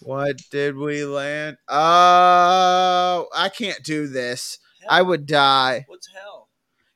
What 0.00 0.36
did 0.50 0.76
we 0.76 1.04
land? 1.04 1.58
Oh, 1.68 3.26
I 3.34 3.50
can't 3.54 3.82
do 3.84 4.06
this. 4.06 4.58
I 4.88 5.02
would 5.02 5.26
die. 5.26 5.84
What's 5.88 6.08
hell? 6.14 6.48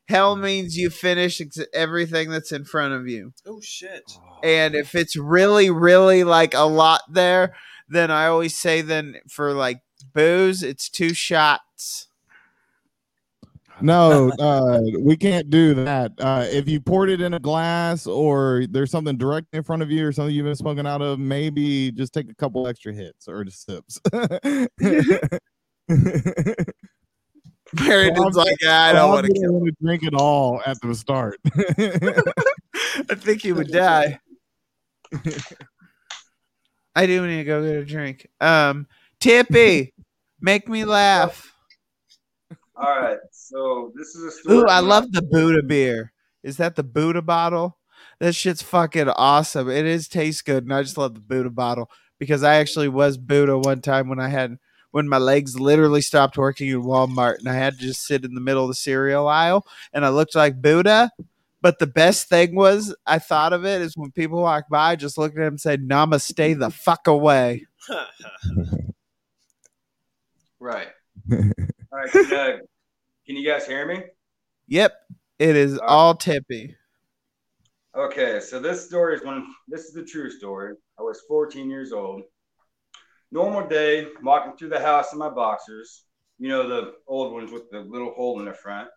Hell 0.09 0.37
means 0.37 0.77
you 0.77 0.89
finish 0.91 1.41
ex- 1.41 1.59
everything 1.75 2.31
that's 2.31 2.53
in 2.53 2.65
front 2.65 2.95
of 2.95 3.09
you. 3.09 3.33
Oh 3.47 3.61
shit. 3.61 4.11
And 4.43 4.75
if 4.75 4.95
it's 4.95 5.17
really, 5.17 5.71
really 5.71 6.25
like 6.25 6.55
a 6.55 6.63
lot 6.63 7.03
there, 7.11 7.55
then 7.89 8.11
I 8.11 8.27
always 8.27 8.57
say 8.57 8.81
then 8.81 9.17
for 9.29 9.53
like 9.53 9.81
booze, 10.13 10.63
it's 10.63 10.89
two 10.89 11.15
shots. 11.15 12.09
No, 13.81 14.31
uh, 14.39 14.81
we 15.01 15.17
can't 15.17 15.51
do 15.51 15.75
that. 15.75 16.13
Uh, 16.19 16.47
if 16.49 16.69
you 16.69 16.81
poured 16.81 17.11
it 17.11 17.21
in 17.21 17.35
a 17.35 17.41
glass 17.41 18.07
or 18.07 18.65
there's 18.71 18.93
something 18.93 19.17
direct 19.17 19.49
in 19.53 19.65
front 19.65 19.83
of 19.83 19.91
you 19.91 20.07
or 20.07 20.13
something 20.13 20.35
you've 20.35 20.45
been 20.47 20.55
smoking 20.55 20.87
out 20.87 21.03
of, 21.03 21.19
maybe 21.19 21.91
just 21.91 22.15
take 22.15 22.31
a 22.31 22.35
couple 22.35 22.69
extra 22.69 22.93
hits 22.93 23.27
or 23.27 23.43
just 23.45 23.67
sips. 23.67 23.99
Brandon's 27.75 28.37
like, 28.37 28.57
"Yeah, 28.61 28.83
I 28.85 28.93
don't 28.93 29.11
want 29.11 29.27
to 29.27 29.73
drink 29.83 30.03
it 30.05 30.15
all 30.15 30.61
at 30.65 30.81
the 30.81 30.95
start. 30.95 31.39
I 31.55 33.15
think 33.15 33.43
he 33.43 33.53
would 33.53 33.69
die. 33.69 34.21
I 36.95 37.07
do 37.07 37.27
need 37.27 37.39
to 37.39 37.45
go 37.45 37.63
get 37.63 37.77
a 37.77 37.85
drink. 37.85 38.29
Um, 38.41 38.87
Tippy, 39.19 39.95
make 40.43 40.69
me 40.69 40.85
laugh. 40.85 41.55
All 42.77 43.01
right, 43.01 43.19
so 43.31 43.93
this 43.95 44.15
is 44.15 44.25
a 44.25 44.31
story. 44.31 44.57
Ooh, 44.59 44.67
I 44.67 44.81
love 44.81 45.13
the 45.13 45.23
Buddha 45.23 45.63
beer. 45.63 46.13
Is 46.43 46.57
that 46.57 46.75
the 46.75 46.83
Buddha 46.83 47.23
bottle? 47.23 47.79
That 48.19 48.35
shit's 48.35 48.63
fucking 48.63 49.09
awesome. 49.09 49.71
It 49.71 49.87
is 49.87 50.09
tastes 50.09 50.43
good, 50.43 50.65
and 50.65 50.75
I 50.75 50.83
just 50.83 50.99
love 50.99 51.15
the 51.15 51.21
Buddha 51.21 51.51
bottle 51.51 51.91
because 52.19 52.43
I 52.43 52.57
actually 52.57 52.89
was 52.89 53.17
Buddha 53.17 53.59
one 53.59 53.81
time 53.81 54.09
when 54.09 54.21
I 54.21 54.29
had 54.29 54.59
when 54.93 55.09
my 55.09 55.19
legs 55.19 55.59
literally 55.59 56.03
stopped 56.03 56.37
working 56.37 56.69
in 56.69 56.83
Walmart 56.83 57.39
and 57.39 57.49
I 57.49 57.55
had 57.55 57.79
to 57.79 57.81
just 57.81 58.07
sit 58.07 58.25
in 58.25 58.35
the 58.35 58.41
middle 58.41 58.63
of 58.63 58.69
the 58.69 58.75
cereal 58.75 59.27
aisle 59.27 59.67
and 59.93 60.05
I 60.05 60.11
looked 60.11 60.35
like 60.35 60.63
Buddha. 60.63 61.11
But 61.63 61.79
the 61.79 61.87
best 61.87 62.29
thing 62.29 62.55
was 62.55 62.95
I 63.07 63.19
thought 63.19 63.53
of 63.53 63.65
it 63.65 63.81
is 63.81 63.97
when 63.97 64.11
people 64.11 64.43
walk 64.43 64.69
by, 64.69 64.91
I 64.91 64.97
just 64.97 65.17
looked 65.17 65.39
at 65.39 65.43
him 65.43 65.55
and 65.55 65.61
said, 65.61 65.83
Namaste 65.83 66.59
the 66.59 66.71
fuck 66.71 67.07
away. 67.07 67.67
Right. 70.63 70.87
All 71.33 71.39
right. 71.93 72.09
Can, 72.13 72.33
uh, 72.33 72.57
can 73.27 73.37
you 73.37 73.45
guys 73.45 73.67
hear 73.67 73.85
me? 73.85 74.01
Yep. 74.69 74.93
It 75.41 75.57
is 75.57 75.77
all 75.79 76.15
tippy. 76.15 76.77
Okay, 77.97 78.39
so 78.39 78.61
this 78.61 78.87
story 78.87 79.17
is 79.17 79.25
one. 79.25 79.45
This 79.67 79.87
is 79.87 79.93
the 79.93 80.05
true 80.05 80.31
story. 80.31 80.77
I 81.01 81.03
was 81.03 81.21
14 81.27 81.69
years 81.69 81.91
old. 81.91 82.23
Normal 83.33 83.67
day, 83.67 84.07
walking 84.23 84.57
through 84.57 84.69
the 84.69 84.79
house 84.79 85.13
in 85.13 85.19
my 85.19 85.31
boxers. 85.31 86.05
You 86.39 86.51
know 86.51 86.69
the 86.69 86.93
old 87.09 87.33
ones 87.33 87.51
with 87.51 87.69
the 87.73 87.81
little 87.81 88.13
hole 88.13 88.39
in 88.39 88.47
the 88.47 88.55
front. 88.55 88.89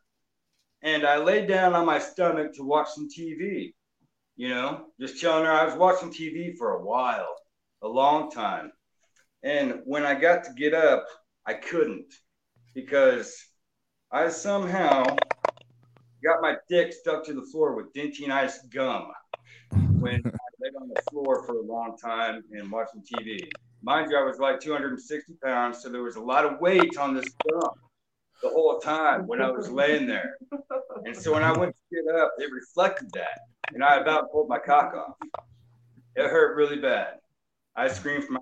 And 0.84 1.04
I 1.04 1.18
laid 1.18 1.48
down 1.48 1.74
on 1.74 1.88
my 1.88 1.98
stomach 1.98 2.54
to 2.54 2.64
watch 2.64 2.90
some 2.90 3.10
TV. 3.10 3.74
You 4.36 4.50
know, 4.50 4.86
just 5.02 5.20
chilling 5.20 5.46
there. 5.46 5.52
I 5.52 5.66
was 5.66 5.74
watching 5.74 6.14
TV 6.14 6.56
for 6.60 6.76
a 6.76 6.86
while, 6.86 7.34
a 7.82 7.88
long 7.88 8.30
time. 8.30 8.72
And 9.42 9.82
when 9.86 10.06
I 10.06 10.14
got 10.14 10.44
to 10.44 10.54
get 10.54 10.76
up, 10.76 11.08
I 11.48 11.54
couldn't 11.54 12.14
because 12.74 13.36
I 14.12 14.30
somehow 14.30 15.18
got 16.24 16.42
my 16.42 16.56
dick 16.70 16.92
stuck 16.92 17.24
to 17.26 17.34
the 17.34 17.44
floor 17.44 17.76
with 17.76 17.94
Dentyne 17.94 18.32
Ice 18.32 18.62
gum 18.74 19.12
when 20.00 20.16
I 20.26 20.48
laid 20.60 20.76
on 20.82 20.90
the 20.90 21.02
floor 21.10 21.44
for 21.46 21.58
a 21.58 21.62
long 21.62 21.98
time 21.98 22.44
and 22.52 22.72
watching 22.72 23.02
TV. 23.02 23.48
Mind 23.84 24.10
you, 24.10 24.18
I 24.18 24.24
was 24.24 24.40
like 24.40 24.60
260 24.60 25.34
pounds, 25.44 25.84
so 25.84 25.90
there 25.90 26.02
was 26.02 26.16
a 26.16 26.22
lot 26.22 26.46
of 26.46 26.60
weight 26.60 26.98
on 26.98 27.14
this 27.14 27.32
gum 27.50 27.70
the 28.42 28.50
whole 28.50 28.80
time 28.80 29.28
when 29.28 29.42
I 29.42 29.52
was 29.52 29.70
laying 29.70 30.08
there. 30.08 30.38
And 31.06 31.16
so 31.16 31.34
when 31.34 31.44
I 31.44 31.52
went 31.52 31.76
to 31.76 32.04
get 32.04 32.16
up, 32.16 32.32
it 32.40 32.52
reflected 32.52 33.12
that, 33.14 33.40
and 33.74 33.84
I 33.84 33.98
about 33.98 34.32
pulled 34.32 34.50
my 34.50 34.58
cock 34.58 34.96
off. 34.96 35.16
It 36.16 36.28
hurt 36.28 36.56
really 36.56 36.78
bad. 36.78 37.16
I 37.76 37.88
screamed 37.90 38.24
for 38.24 38.34
my 38.34 38.40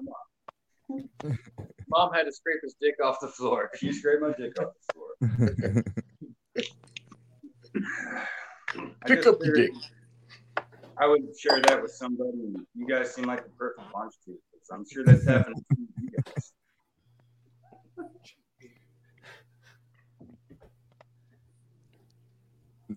mom. 0.89 1.39
Mom 1.93 2.11
had 2.11 2.23
to 2.23 2.31
scrape 2.31 2.57
his 2.63 2.75
dick 2.81 2.95
off 3.03 3.19
the 3.21 3.27
floor. 3.27 3.69
She 3.75 3.91
scraped 3.93 4.21
my 4.23 4.33
dick 4.37 4.53
off 4.59 4.73
the 5.21 5.83
floor. 5.83 5.83
Pick 9.05 9.27
up 9.27 9.37
your 9.43 9.55
dick. 9.55 9.71
I 10.97 11.05
would 11.07 11.21
share 11.37 11.61
that 11.61 11.81
with 11.81 11.91
somebody. 11.91 12.31
You 12.75 12.87
guys 12.87 13.13
seem 13.13 13.25
like 13.25 13.43
the 13.43 13.49
perfect 13.51 13.91
bunch 13.93 14.13
to. 14.25 14.33
So 14.63 14.75
I'm 14.75 14.85
sure 14.89 15.03
that's 15.05 15.27
happening 15.27 15.63
to 15.71 15.77
you 16.01 16.09
guys. 16.25 16.53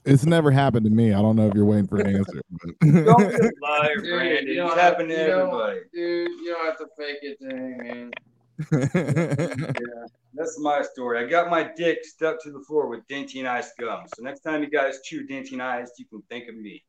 It's 0.05 0.25
never 0.27 0.51
happened 0.51 0.85
to 0.85 0.91
me. 0.91 1.13
I 1.13 1.21
don't 1.23 1.37
know 1.37 1.49
if 1.49 1.55
you're 1.55 1.65
waiting 1.65 1.87
for 1.87 1.99
an 2.01 2.17
answer. 2.17 2.41
Don't 2.83 2.93
be 2.93 3.05
But 3.05 3.41
a 3.41 3.53
liar, 3.63 3.97
Dude, 3.97 4.05
Brandon. 4.05 4.47
you 4.47 4.55
don't 4.57 4.67
It's 4.69 4.81
happened 4.81 5.09
to 5.11 5.17
everybody. 5.19 5.79
Dude, 5.93 6.29
you 6.31 6.53
don't 6.55 6.67
have 6.67 6.79
to 6.79 6.87
fake 6.99 7.19
it 7.23 7.39
to 7.41 7.47
me, 7.57 7.75
man. 7.79 8.11
Yeah, 8.73 10.07
that's 10.35 10.59
my 10.61 10.83
story. 10.83 11.25
I 11.25 11.29
got 11.29 11.51
my 11.51 11.71
dick 11.77 12.05
stuck 12.05 12.43
to 12.43 12.51
the 12.51 12.61
floor 12.61 12.89
with 12.89 13.07
Dentyne 13.09 13.47
Ice 13.47 13.73
gum. 13.79 14.05
So 14.15 14.23
next 14.23 14.41
time 14.41 14.63
you 14.63 14.71
guys 14.71 15.01
chew 15.05 15.27
Dentyne 15.27 15.61
Ice, 15.61 15.91
you 15.99 16.07
can 16.07 16.23
think 16.29 16.49
of 16.49 16.57
me. 16.57 16.85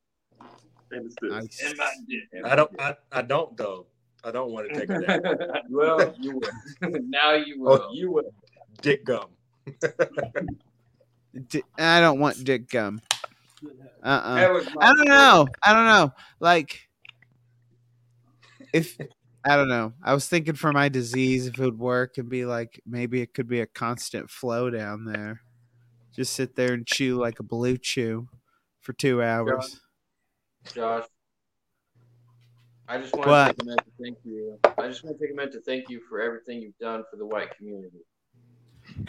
And 0.92 1.06
it's 1.06 1.16
this. 1.22 1.70
And 1.70 1.78
my 1.78 1.94
dick. 2.08 2.44
I 2.46 2.56
don't. 2.56 2.72
I, 2.80 2.96
I 3.12 3.22
don't 3.22 3.56
though. 3.58 3.88
I 4.24 4.32
don't 4.32 4.52
want 4.52 4.70
to 4.70 4.80
take 4.80 4.90
a. 4.90 5.62
Well, 5.70 6.14
you 6.20 6.32
will. 6.40 6.50
now 7.08 7.34
you 7.34 7.62
will. 7.62 7.82
Oh, 7.84 7.94
You 7.94 8.12
will. 8.12 8.34
Dick 8.82 9.06
gum. 9.06 9.30
D- 11.50 11.64
I 11.78 12.00
don't 12.00 12.20
want 12.20 12.44
dick 12.44 12.70
gum. 12.70 13.02
Uh-uh. 14.04 14.62
I 14.80 14.94
don't 14.94 15.08
know. 15.08 15.48
I 15.64 15.74
don't 15.74 15.86
know. 15.86 16.14
Like, 16.40 16.88
if 18.74 18.98
I 19.48 19.56
don't 19.56 19.70
know, 19.70 19.94
I 20.04 20.14
was 20.14 20.28
thinking 20.28 20.56
for 20.56 20.74
my 20.74 20.90
disease, 20.90 21.48
if 21.48 21.54
it 21.58 21.64
would 21.64 21.80
work 21.80 22.18
and 22.18 22.28
be 22.28 22.46
like, 22.46 22.82
maybe 22.86 23.22
it 23.22 23.34
could 23.34 23.48
be 23.48 23.62
a 23.62 23.66
constant 23.66 24.30
flow 24.30 24.70
down 24.70 25.06
there. 25.06 25.42
Just 26.14 26.34
sit 26.34 26.56
there 26.56 26.74
and 26.74 26.86
chew 26.86 27.18
like 27.18 27.40
a 27.40 27.44
BlueChew 27.44 28.28
for 28.82 28.94
two 28.94 29.24
hours. 29.24 29.80
Josh. 30.74 31.06
I 32.90 32.98
just 32.98 33.14
want 33.16 33.28
What? 33.28 33.48
to 33.48 33.54
take 33.54 33.62
a 33.62 33.66
minute 33.66 33.86
to 33.86 34.04
thank 34.04 34.18
you. 34.24 34.60
I 34.78 34.88
just 34.88 35.04
want 35.04 35.18
to 35.18 35.24
take 35.24 35.34
a 35.34 35.36
minute 35.36 35.54
to 35.54 35.62
thank 35.62 35.90
you 35.90 36.02
for 36.10 36.22
everything 36.22 36.62
you've 36.62 36.78
done 36.78 37.04
for 37.10 37.18
the 37.18 37.26
white 37.26 37.56
community. 37.56 38.00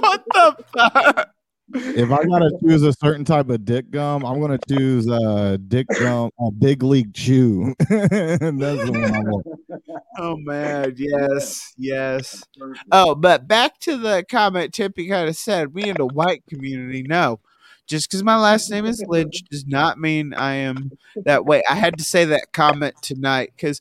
what 0.00 0.24
the 0.32 0.64
fuck? 0.74 1.34
If 1.74 2.10
I 2.10 2.24
gotta 2.24 2.50
choose 2.62 2.82
a 2.82 2.92
certain 2.92 3.24
type 3.24 3.48
of 3.50 3.64
dick 3.64 3.90
gum, 3.90 4.24
I'm 4.24 4.40
gonna 4.40 4.58
choose 4.68 5.08
uh 5.08 5.56
dick 5.68 5.86
gum, 5.98 6.30
uh, 6.38 6.50
big 6.50 6.82
league 6.82 7.14
chew. 7.14 7.74
That's 7.88 8.40
the 8.40 8.92
one 8.92 9.14
I 9.14 9.20
want. 9.20 9.46
Oh 10.18 10.36
man, 10.36 10.94
yes, 10.96 11.72
yes. 11.78 12.42
Oh, 12.92 13.14
but 13.14 13.46
back 13.48 13.78
to 13.80 13.96
the 13.96 14.24
comment 14.28 14.74
Tippy 14.74 15.08
kind 15.08 15.28
of 15.28 15.36
said, 15.36 15.74
we 15.74 15.84
in 15.84 15.96
the 15.96 16.06
white 16.06 16.44
community. 16.46 17.02
No. 17.02 17.40
just 17.86 18.08
because 18.10 18.22
my 18.22 18.36
last 18.36 18.70
name 18.70 18.86
is 18.86 19.04
Lynch 19.08 19.42
does 19.50 19.66
not 19.66 19.98
mean 19.98 20.34
I 20.34 20.54
am 20.54 20.92
that 21.24 21.44
way. 21.46 21.62
I 21.68 21.74
had 21.76 21.98
to 21.98 22.04
say 22.04 22.24
that 22.26 22.52
comment 22.52 22.94
tonight 23.02 23.52
because 23.56 23.80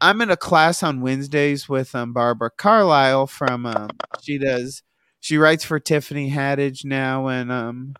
I'm 0.00 0.20
in 0.20 0.30
a 0.30 0.36
class 0.36 0.82
on 0.82 1.00
Wednesdays 1.00 1.68
with 1.68 1.94
um, 1.94 2.12
Barbara 2.12 2.50
Carlisle 2.50 3.28
from 3.28 3.66
um, 3.66 3.90
she 4.22 4.38
does 4.38 4.82
she 5.22 5.38
writes 5.38 5.64
for 5.64 5.78
Tiffany 5.78 6.30
Haddish 6.30 6.84
now 6.84 7.28
and 7.28 7.50
um 7.50 7.94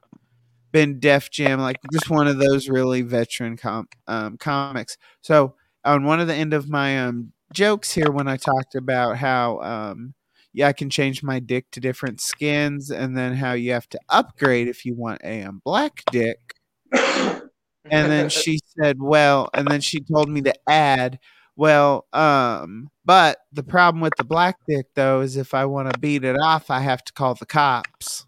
been 0.73 0.99
Def 0.99 1.31
Jam 1.31 1.61
like 1.61 1.77
just 1.93 2.11
one 2.11 2.27
of 2.27 2.39
those 2.39 2.69
really 2.69 3.03
veteran 3.03 3.57
com- 3.57 3.89
um, 4.09 4.37
comics. 4.39 4.99
So 5.21 5.55
on 5.85 6.05
one 6.05 6.19
of 6.21 6.27
the 6.27 6.35
end 6.35 6.53
of 6.53 6.69
my 6.69 7.01
um 7.01 7.33
jokes 7.55 7.93
here 7.93 8.11
when 8.11 8.29
I 8.29 8.37
talked 8.37 8.75
about 8.75 9.17
how 9.19 9.61
um 9.61 10.15
yeah 10.53 10.67
I 10.69 10.73
can 10.73 10.91
change 10.91 11.23
my 11.23 11.39
dick 11.39 11.71
to 11.73 11.81
different 11.81 12.21
skins 12.21 12.91
and 12.91 13.17
then 13.17 13.35
how 13.35 13.53
you 13.53 13.73
have 13.73 13.89
to 13.91 14.01
upgrade 14.09 14.69
if 14.69 14.85
you 14.85 14.95
want 14.95 15.21
a 15.25 15.43
um, 15.45 15.63
black 15.65 16.03
dick. 16.11 16.55
And 17.91 18.11
then 18.11 18.29
she 18.29 18.61
said, 18.79 19.03
"Well," 19.03 19.51
and 19.53 19.67
then 19.69 19.81
she 19.81 20.01
told 20.01 20.29
me 20.29 20.41
to 20.43 20.55
add, 20.69 21.19
"Well, 21.57 22.07
um, 22.13 22.91
but 23.05 23.39
the 23.53 23.63
problem 23.63 24.01
with 24.01 24.15
the 24.17 24.25
black 24.25 24.57
dick 24.69 24.87
though 24.95 25.21
is 25.21 25.37
if 25.37 25.55
I 25.55 25.65
want 25.67 25.93
to 25.93 25.99
beat 25.99 26.25
it 26.25 26.37
off, 26.39 26.71
I 26.71 26.81
have 26.81 27.05
to 27.05 27.13
call 27.13 27.35
the 27.35 27.47
cops." 27.47 28.27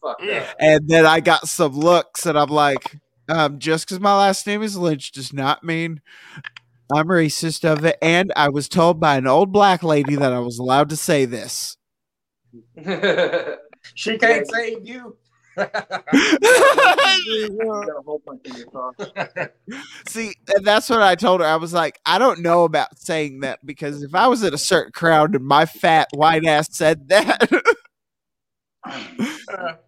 Fuck 0.00 0.18
that. 0.20 0.56
And 0.60 0.88
then 0.88 1.06
I 1.06 1.20
got 1.20 1.48
some 1.48 1.78
looks, 1.78 2.26
and 2.26 2.38
I'm 2.38 2.50
like, 2.50 2.98
um, 3.28 3.58
just 3.58 3.86
because 3.86 4.00
my 4.00 4.16
last 4.16 4.46
name 4.46 4.62
is 4.62 4.76
Lynch 4.76 5.12
does 5.12 5.32
not 5.32 5.64
mean 5.64 6.00
I'm 6.94 7.08
racist 7.08 7.64
of 7.64 7.84
it. 7.84 7.96
And 8.02 8.32
I 8.36 8.48
was 8.48 8.68
told 8.68 9.00
by 9.00 9.16
an 9.16 9.26
old 9.26 9.52
black 9.52 9.82
lady 9.82 10.16
that 10.16 10.32
I 10.32 10.40
was 10.40 10.58
allowed 10.58 10.90
to 10.90 10.96
say 10.96 11.24
this. 11.24 11.76
She 13.94 14.16
can't 14.16 14.46
save 14.50 14.88
you. 14.88 15.18
See, 20.08 20.32
that's 20.62 20.90
what 20.90 21.02
I 21.02 21.14
told 21.14 21.40
her. 21.40 21.46
I 21.46 21.56
was 21.56 21.72
like, 21.72 22.00
I 22.04 22.18
don't 22.18 22.40
know 22.40 22.64
about 22.64 22.98
saying 22.98 23.40
that 23.40 23.64
because 23.64 24.02
if 24.02 24.14
I 24.14 24.26
was 24.26 24.42
in 24.42 24.54
a 24.54 24.58
certain 24.58 24.92
crowd 24.92 25.34
and 25.34 25.44
my 25.44 25.66
fat 25.66 26.08
white 26.12 26.44
ass 26.44 26.68
said 26.72 27.08
that, 27.08 27.48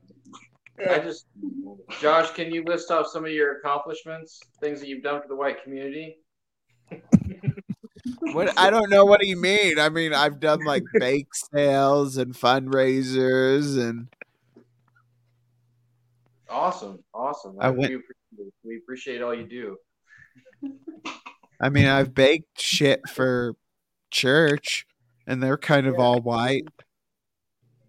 I 0.79 0.99
just, 1.03 1.27
Josh, 2.01 2.31
can 2.33 2.53
you 2.53 2.65
list 2.65 2.91
off 2.91 3.07
some 3.09 3.25
of 3.25 3.31
your 3.31 3.59
accomplishments, 3.59 4.41
things 4.61 4.81
that 4.81 4.89
you've 4.89 5.03
done 5.03 5.23
for 5.23 5.29
the 5.29 5.37
white 5.37 5.63
community? 5.63 6.19
what 8.33 8.53
I 8.59 8.71
don't 8.71 8.91
know 8.91 9.05
what 9.05 9.21
do 9.21 9.27
you 9.27 9.37
mean. 9.37 9.79
I 9.79 9.89
mean, 9.89 10.13
I've 10.13 10.41
done 10.41 10.65
like 10.65 10.85
bake 10.99 11.35
sales 11.35 12.17
and 12.17 12.35
fundraisers, 12.35 13.79
and 13.79 14.09
Awesome, 16.49 16.99
awesome. 17.13 17.57
I 17.61 17.71
we, 17.71 17.79
went- 17.79 17.95
appreciate, 17.95 18.53
we 18.65 18.77
appreciate 18.79 19.23
all 19.23 19.35
you 19.35 19.47
do. 19.47 19.77
I 21.61 21.69
mean, 21.71 21.87
I've 21.87 22.15
baked 22.15 22.61
shit 22.61 23.01
for 23.09 23.55
church, 24.11 24.87
and 25.27 25.43
they're 25.43 25.57
kind 25.59 25.87
of 25.87 25.99
all 25.99 26.21
white. 26.21 26.65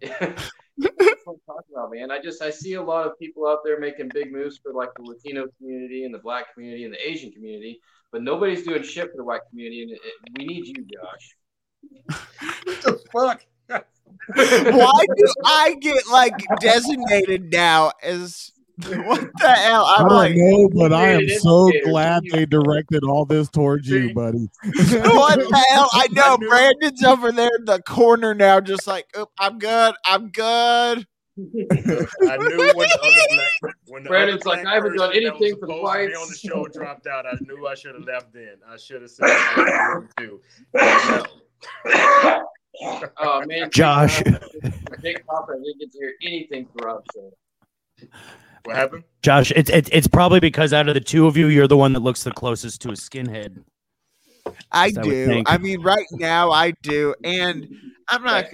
That's 0.00 0.52
what 0.78 1.34
I'm 1.34 1.40
talking 1.46 1.74
about, 1.74 1.90
man. 1.92 2.10
I 2.10 2.20
just 2.20 2.40
I 2.40 2.50
see 2.50 2.74
a 2.74 2.82
lot 2.82 3.06
of 3.06 3.18
people 3.18 3.46
out 3.48 3.58
there 3.64 3.78
making 3.80 4.10
big 4.14 4.32
moves 4.32 4.58
for 4.62 4.72
like 4.72 4.90
the 4.96 5.02
Latino 5.02 5.46
community 5.58 6.04
and 6.04 6.14
the 6.14 6.18
Black 6.18 6.54
community 6.54 6.84
and 6.84 6.94
the 6.94 7.08
Asian 7.08 7.30
community, 7.32 7.80
but 8.12 8.22
nobody's 8.22 8.62
doing 8.64 8.82
shit 8.82 9.10
for 9.10 9.16
the 9.16 9.24
white 9.24 9.40
community, 9.50 9.82
and 9.82 9.90
it, 9.92 10.00
it- 10.04 10.38
we 10.38 10.44
need 10.46 10.66
you, 10.66 10.86
Josh. 10.94 11.36
What 12.64 12.82
the 12.82 13.00
fuck? 13.12 13.42
Why 14.34 15.04
do 15.16 15.32
I 15.44 15.76
get 15.80 16.06
like 16.08 16.34
designated 16.60 17.50
now 17.52 17.92
as 18.02 18.52
what 18.86 19.28
the 19.40 19.48
hell? 19.48 19.84
I 19.84 19.96
I'm 19.98 20.08
don't 20.08 20.16
like, 20.16 20.36
know, 20.36 20.68
but 20.72 20.92
I 20.92 21.08
am 21.08 21.28
so 21.40 21.70
glad 21.84 22.22
they 22.30 22.46
directed 22.46 23.02
all 23.02 23.24
this 23.24 23.48
towards 23.48 23.88
you, 23.88 24.14
buddy. 24.14 24.48
what 24.62 25.38
the 25.38 25.64
hell? 25.70 25.88
I 25.92 26.06
know 26.12 26.36
knew- 26.36 26.48
Brandon's 26.48 27.02
over 27.02 27.32
there 27.32 27.50
in 27.58 27.64
the 27.64 27.82
corner 27.82 28.34
now, 28.34 28.60
just 28.60 28.86
like, 28.86 29.06
Oop, 29.18 29.30
I'm 29.38 29.58
good, 29.58 29.94
I'm 30.04 30.28
good. 30.28 31.06
I 31.38 31.40
knew 31.40 32.58
when 32.74 32.88
the 32.88 32.98
other 33.02 33.36
black 33.62 33.74
when 33.86 34.02
the 34.02 34.08
Brandon's 34.08 34.42
other 34.46 34.56
like, 34.56 34.66
I 34.66 34.74
haven't 34.74 34.96
done 34.96 35.10
person 35.10 35.24
that 35.24 35.32
was 35.34 35.42
anything 35.42 35.60
for 35.60 35.66
the 35.66 35.74
supposed 35.74 36.00
to 36.00 36.08
be 36.08 36.14
on 36.14 36.28
the 36.28 36.34
show 36.36 36.64
dropped 36.66 37.06
out. 37.06 37.26
I 37.26 37.36
knew 37.40 37.66
I 37.66 37.74
should 37.74 37.94
have 37.94 38.04
left 38.04 38.32
then. 38.32 38.56
I 38.68 38.76
should 38.76 39.02
have 39.02 39.10
said 39.10 39.26
I 39.28 39.94
knew 39.94 40.08
too. 40.18 40.40
No. 41.84 42.44
Oh 42.82 43.42
man, 43.46 43.70
Josh. 43.72 44.22
Big 44.22 45.24
Papa 45.26 45.52
didn't 45.52 45.78
get 45.78 45.92
to 45.92 45.98
hear 45.98 46.14
anything 46.22 46.66
for 46.66 46.86
Rob 46.86 47.04
said. 47.12 48.08
What 48.64 48.76
happened? 48.76 49.04
Josh, 49.22 49.52
it's 49.52 49.70
it's 49.70 49.88
it's 49.92 50.06
probably 50.06 50.40
because 50.40 50.72
out 50.72 50.88
of 50.88 50.94
the 50.94 51.00
two 51.00 51.26
of 51.26 51.36
you, 51.36 51.48
you're 51.48 51.68
the 51.68 51.76
one 51.76 51.92
that 51.94 52.00
looks 52.00 52.22
the 52.24 52.32
closest 52.32 52.80
to 52.82 52.90
a 52.90 52.92
skinhead. 52.92 53.62
I 54.72 54.86
Yes, 54.86 54.98
I 54.98 55.02
do. 55.02 55.42
I 55.46 55.58
mean, 55.58 55.82
right 55.82 56.06
now 56.12 56.50
I 56.50 56.72
do, 56.82 57.14
and 57.24 57.68
I'm 58.08 58.22
not. 58.22 58.46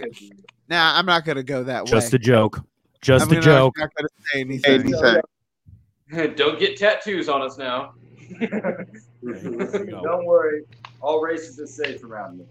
Nah, 0.69 0.99
I'm 0.99 1.07
not 1.07 1.25
gonna 1.25 1.43
go 1.43 1.65
that 1.65 1.87
Just 1.87 1.93
way. 1.93 2.01
Just 2.01 2.15
a 2.15 2.19
joke. 2.19 2.61
Just 3.03 3.31
I'm 3.31 3.39
a 3.39 3.41
joke. 3.41 3.75
I'm 3.77 3.83
not 3.83 3.91
gonna 3.97 4.09
say 4.33 4.41
anything. 4.41 6.35
Don't 6.37 6.59
get 6.59 6.77
tattoos 6.77 7.29
on 7.29 7.43
us 7.43 7.59
now. 7.59 7.95
Don't 8.41 10.25
worry. 10.25 10.63
All 11.01 11.21
races 11.21 11.61
are 11.61 11.67
safe 11.67 12.03
around 12.05 12.39
me. 12.39 12.45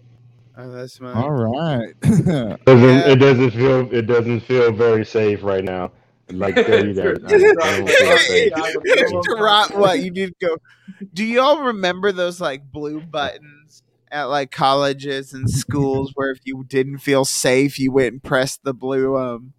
Oh, 0.56 0.70
that's 0.70 1.00
my. 1.00 1.12
All 1.12 1.32
right. 1.32 1.98
Doesn't, 2.00 2.64
Yeah. 2.66 3.08
It 3.10 3.16
doesn't 3.16 3.50
feel 3.50 3.92
it 3.92 4.02
doesn't 4.02 4.40
feel 4.40 4.72
very 4.72 5.04
safe 5.04 5.42
right 5.42 5.64
now. 5.64 5.90
Like 6.30 6.54
tell 6.54 6.86
you 6.86 6.94
that. 6.94 7.24
I 7.62 7.80
don't 7.80 7.88
feel 7.88 8.18
safe. 8.18 8.52
to 9.24 9.36
rot 9.38 9.76
what 9.76 10.00
you 10.00 10.10
need 10.10 10.32
to 10.40 10.46
go. 10.46 10.56
Do 11.12 11.24
you 11.24 11.40
all 11.40 11.64
remember 11.64 12.12
those 12.12 12.40
like 12.40 12.70
blue 12.70 13.00
buttons 13.00 13.82
at 14.12 14.24
like 14.24 14.52
colleges 14.52 15.32
and 15.32 15.50
schools 15.50 16.12
where 16.14 16.30
if 16.30 16.38
you 16.44 16.64
didn't 16.64 16.98
feel 16.98 17.24
safe, 17.24 17.78
you 17.78 17.90
went 17.90 18.12
and 18.12 18.22
pressed 18.22 18.62
the 18.62 18.72
blue 18.72 19.16
um? 19.16 19.54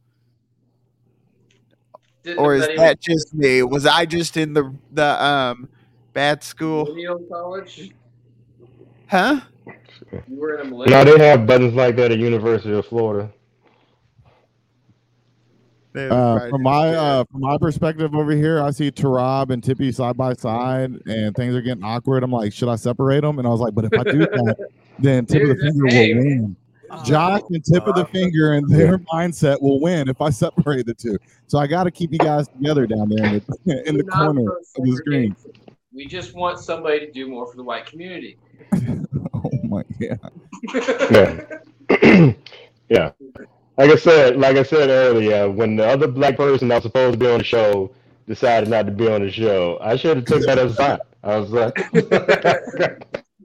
Didn't 2.24 2.40
Or 2.40 2.56
is 2.56 2.66
that 2.68 2.78
that 2.78 3.02
just 3.02 3.34
me? 3.34 3.62
Was 3.64 3.86
I 3.86 4.06
just 4.06 4.38
in 4.38 4.54
the 4.54 4.74
the 4.92 5.24
um 5.24 5.68
bad 6.14 6.42
school? 6.44 6.86
millennial 6.86 7.20
college? 7.30 7.92
Huh? 9.08 9.42
You 10.12 10.40
were 10.40 10.60
in 10.60 10.68
a 10.68 10.70
No, 10.70 11.04
they 11.04 11.28
have 11.28 11.46
buttons 11.46 11.74
like 11.74 11.96
that 11.98 12.12
at 12.12 12.20
University 12.20 12.74
of 12.74 12.86
Florida. 12.86 13.32
Uh, 15.96 16.50
from 16.50 16.62
my 16.62 16.90
uh, 16.90 17.24
from 17.32 17.42
my 17.42 17.58
perspective 17.58 18.14
over 18.14 18.32
here, 18.32 18.62
I 18.62 18.72
see 18.72 18.92
Tarab 18.92 19.50
and 19.52 19.64
Tippy 19.64 19.94
side 19.94 20.18
by 20.18 20.34
side, 20.34 20.92
and 21.06 21.34
things 21.36 21.56
are 21.56 21.62
getting 21.62 21.84
awkward. 21.86 22.22
I'm 22.22 22.32
like, 22.32 22.52
should 22.52 22.68
I 22.68 22.76
separate 22.76 23.22
them? 23.22 23.40
And 23.40 23.48
I 23.48 23.52
was 23.52 23.62
like, 23.62 23.74
but 23.74 23.86
if 23.86 23.94
I 23.94 24.04
do 24.04 24.18
that, 24.20 24.70
then 25.00 25.26
Tip 25.26 25.44
of 25.44 25.48
the 25.50 25.56
Dude, 25.56 25.64
Finger 25.64 25.88
hey, 25.88 26.14
will 26.14 26.24
win. 26.24 26.56
Josh 27.04 27.42
and 27.50 27.64
Tip 27.64 27.88
of 27.88 27.96
the 27.96 28.06
Finger 28.06 28.54
and 28.54 28.70
their 28.70 28.98
mindset 28.98 29.62
will 29.62 29.80
win 29.80 30.10
if 30.10 30.22
I 30.22 30.30
separate 30.32 30.86
the 30.86 30.94
two. 30.94 31.18
So 31.48 31.60
I 31.60 31.68
got 31.68 31.86
to 31.86 31.92
keep 31.92 32.12
you 32.12 32.20
guys 32.20 32.48
together 32.50 32.86
down 32.88 33.10
there 33.10 33.26
in 33.26 33.42
the, 33.66 33.84
in 33.88 33.98
the 33.98 34.04
corner 34.04 34.52
of 34.52 34.84
the 34.84 34.96
screen. 34.98 35.36
We 35.94 36.06
just 36.08 36.36
want 36.36 36.60
somebody 36.60 37.00
to 37.00 37.12
do 37.12 37.30
more 37.30 37.50
for 37.50 37.56
the 37.56 37.64
white 37.64 37.86
community. 37.86 38.38
My 39.76 39.84
god! 40.00 40.32
Yeah. 41.90 42.34
yeah. 42.90 43.12
Like 43.78 43.92
I 43.92 43.96
said, 43.96 44.38
like 44.38 44.56
I 44.58 44.64
said 44.64 44.90
earlier, 44.90 45.50
when 45.50 45.76
the 45.76 45.86
other 45.86 46.08
black 46.08 46.38
person 46.38 46.70
that 46.70 46.76
was 46.76 46.84
supposed 46.84 47.14
to 47.14 47.20
be 47.20 47.28
on 47.30 47.40
the 47.40 47.44
show 47.44 47.92
decided 48.28 48.70
not 48.70 48.86
to 48.86 48.92
be 48.92 49.08
on 49.08 49.22
the 49.22 49.32
show, 49.32 49.78
I 49.82 49.96
should 49.98 50.18
have 50.18 50.26
took 50.26 50.46
that 50.46 50.58
as 50.58 50.72
a 50.72 50.76
sign. 50.76 51.00
I 51.24 51.38
was 51.38 51.50
like, 51.52 51.78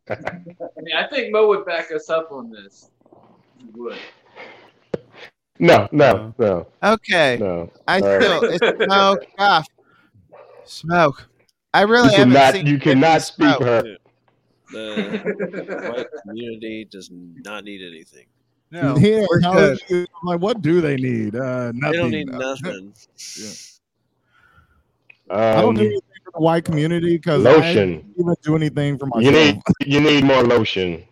I 0.08 0.80
mean, 0.82 0.94
I 0.96 1.06
think 1.08 1.32
Mo 1.32 1.48
would 1.48 1.66
back 1.66 1.90
us 1.92 2.08
up 2.10 2.30
on 2.32 2.50
this. 2.50 2.90
He 3.58 3.66
would. 3.74 3.98
no, 5.58 5.88
no, 5.92 6.34
no, 6.38 6.66
Okay, 6.82 7.38
no. 7.40 7.70
I 7.88 8.00
All 8.00 8.08
right. 8.08 8.22
still 8.22 8.42
it's 8.44 8.64
smoke 8.84 9.24
off. 9.38 9.66
Smoke. 10.64 11.28
I 11.74 11.82
really 11.82 12.10
You 12.10 12.16
haven't 12.16 12.32
cannot, 12.32 12.54
seen 12.54 12.66
you 12.66 12.78
cannot 12.78 13.22
speak 13.22 13.56
smoke. 13.56 13.58
for 13.58 13.64
her. 13.66 13.96
The 14.72 15.92
white 15.96 16.06
community 16.26 16.86
does 16.90 17.10
not 17.12 17.64
need 17.64 17.80
anything. 17.86 18.26
No, 18.70 18.96
yeah, 18.98 19.26
we're 19.28 19.40
how 19.40 19.54
good. 19.54 19.80
is- 19.88 20.06
I'm 20.22 20.28
like, 20.28 20.40
what 20.40 20.62
do 20.62 20.80
they 20.80 20.96
need? 20.96 21.34
Uh, 21.34 21.72
nothing. 21.74 21.80
They 21.90 21.96
don't 21.96 22.10
need 22.10 22.28
nothing. 22.30 22.92
I 25.30 25.60
don't 25.60 25.68
Um, 25.70 25.74
do 25.76 25.80
anything 25.82 26.00
for 26.24 26.32
the 26.34 26.40
white 26.40 26.64
community 26.64 27.16
because 27.16 27.44
I 27.46 27.52
lotion. 27.52 27.90
don't 28.00 28.14
even 28.18 28.34
do 28.42 28.56
anything 28.56 28.98
for 28.98 29.06
myself. 29.06 29.24
You 29.24 29.30
need, 29.32 29.60
you 29.86 30.00
need 30.00 30.24
more 30.24 30.42
lotion. 30.42 31.04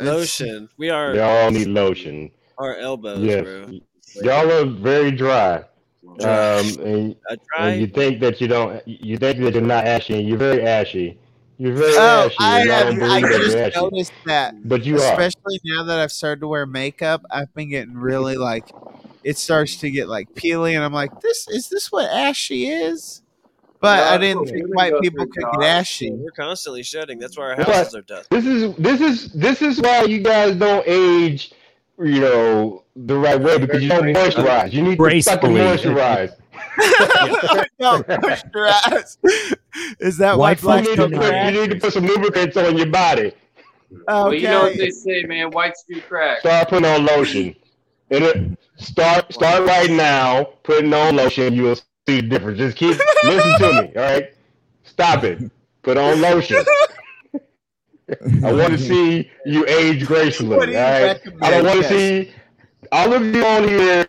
Lotion. 0.00 0.68
We 0.76 0.90
are 0.90 1.14
Y'all 1.14 1.50
need 1.50 1.68
lotion. 1.68 2.30
our 2.58 2.76
elbows, 2.76 3.18
Yes. 3.20 3.42
bro. 3.42 3.70
Y'all 4.22 4.50
are 4.52 4.64
very 4.66 5.10
dry. 5.10 5.64
Dry. 6.18 6.58
Um, 6.58 6.66
and, 6.84 7.16
I 7.56 7.68
and 7.70 7.80
you 7.80 7.86
think 7.86 8.20
that 8.20 8.40
you 8.40 8.46
don't, 8.48 8.86
you 8.86 9.16
think 9.18 9.38
that 9.40 9.54
you're 9.54 9.62
not 9.62 9.86
ashy, 9.86 10.14
and 10.18 10.28
you're 10.28 10.38
very 10.38 10.62
ashy. 10.62 11.18
You're 11.62 11.74
very 11.76 11.92
Oh, 11.96 12.26
ashy. 12.26 12.36
I 12.40 12.62
y'all 12.64 12.92
have, 12.92 13.02
I 13.02 13.20
just 13.20 13.56
ashy. 13.56 13.80
noticed 13.80 14.12
that. 14.26 14.68
But 14.68 14.84
you 14.84 14.96
are. 14.96 15.12
Especially 15.12 15.60
now 15.64 15.84
that 15.84 16.00
I've 16.00 16.10
started 16.10 16.40
to 16.40 16.48
wear 16.48 16.66
makeup, 16.66 17.24
I've 17.30 17.54
been 17.54 17.70
getting 17.70 17.94
really 17.94 18.36
like 18.36 18.68
it 19.22 19.38
starts 19.38 19.76
to 19.76 19.90
get 19.90 20.08
like 20.08 20.34
peely, 20.34 20.74
and 20.74 20.82
I'm 20.82 20.92
like, 20.92 21.20
this 21.20 21.46
is 21.48 21.68
this 21.68 21.92
what 21.92 22.10
ashy 22.10 22.66
is? 22.66 23.22
But 23.78 24.02
I 24.02 24.18
didn't 24.18 24.46
think 24.46 24.74
white 24.74 24.92
people 25.02 25.24
could 25.26 25.44
get 25.60 25.62
ashy. 25.68 26.10
We're 26.10 26.32
constantly 26.32 26.82
shedding. 26.82 27.20
That's 27.20 27.38
why 27.38 27.50
our 27.50 27.56
But 27.56 27.68
houses 27.68 27.94
are 27.94 28.02
dust. 28.02 28.30
This 28.30 28.44
is 28.44 28.74
this 28.74 29.00
is 29.00 29.32
this 29.32 29.62
is 29.62 29.80
why 29.80 30.02
you 30.02 30.20
guys 30.20 30.56
don't 30.56 30.82
age, 30.88 31.52
you 31.96 32.20
know, 32.20 32.82
the 32.96 33.16
right 33.16 33.40
way 33.40 33.58
because 33.58 33.84
you 33.84 33.88
don't 33.88 34.02
moisturize. 34.04 34.72
You 34.72 34.82
need 34.82 34.98
to 34.98 35.22
fucking 35.22 35.52
Gracefully. 35.52 35.60
moisturize. 35.60 36.34
no, 37.78 38.02
moisturize. 38.02 39.18
Is 40.00 40.16
that 40.18 40.38
why 40.38 40.52
You 40.52 40.56
black 40.56 40.84
need, 40.84 40.96
to 40.96 41.08
put, 41.08 41.34
you 41.34 41.60
need 41.60 41.70
to 41.70 41.76
put 41.78 41.92
some 41.92 42.06
lubricants 42.06 42.56
on 42.56 42.76
your 42.76 42.86
body. 42.86 43.32
Well, 44.06 44.32
you 44.32 44.42
know 44.42 44.62
what 44.62 44.76
they 44.76 44.90
say, 44.90 45.24
man. 45.24 45.50
Whites 45.50 45.84
do 45.88 46.00
crack. 46.00 46.40
Start 46.40 46.68
putting 46.68 46.86
on 46.86 47.04
lotion. 47.04 47.54
And 48.10 48.24
it, 48.24 48.58
start 48.76 49.32
start 49.32 49.66
right 49.66 49.90
now 49.90 50.44
putting 50.62 50.92
on 50.92 51.16
lotion. 51.16 51.54
You 51.54 51.64
will 51.64 51.76
see 51.76 52.20
the 52.20 52.22
difference. 52.22 52.58
Just 52.58 52.76
keep 52.76 52.98
listen 53.24 53.58
to 53.58 53.82
me. 53.82 53.96
All 53.96 54.02
right, 54.02 54.34
stop 54.84 55.24
it. 55.24 55.50
Put 55.82 55.96
on 55.96 56.20
lotion. 56.20 56.64
I 58.44 58.52
want 58.52 58.72
to 58.72 58.78
see 58.78 59.30
you 59.46 59.66
age 59.66 60.06
gracefully. 60.06 60.56
What 60.56 60.66
do 60.66 60.76
all 60.76 60.82
right, 60.82 61.20
I 61.42 61.50
don't 61.50 61.64
want 61.64 61.82
to 61.82 61.88
see 61.88 62.32
all 62.90 63.12
of 63.12 63.24
you 63.24 63.44
on 63.44 63.68
here 63.68 64.01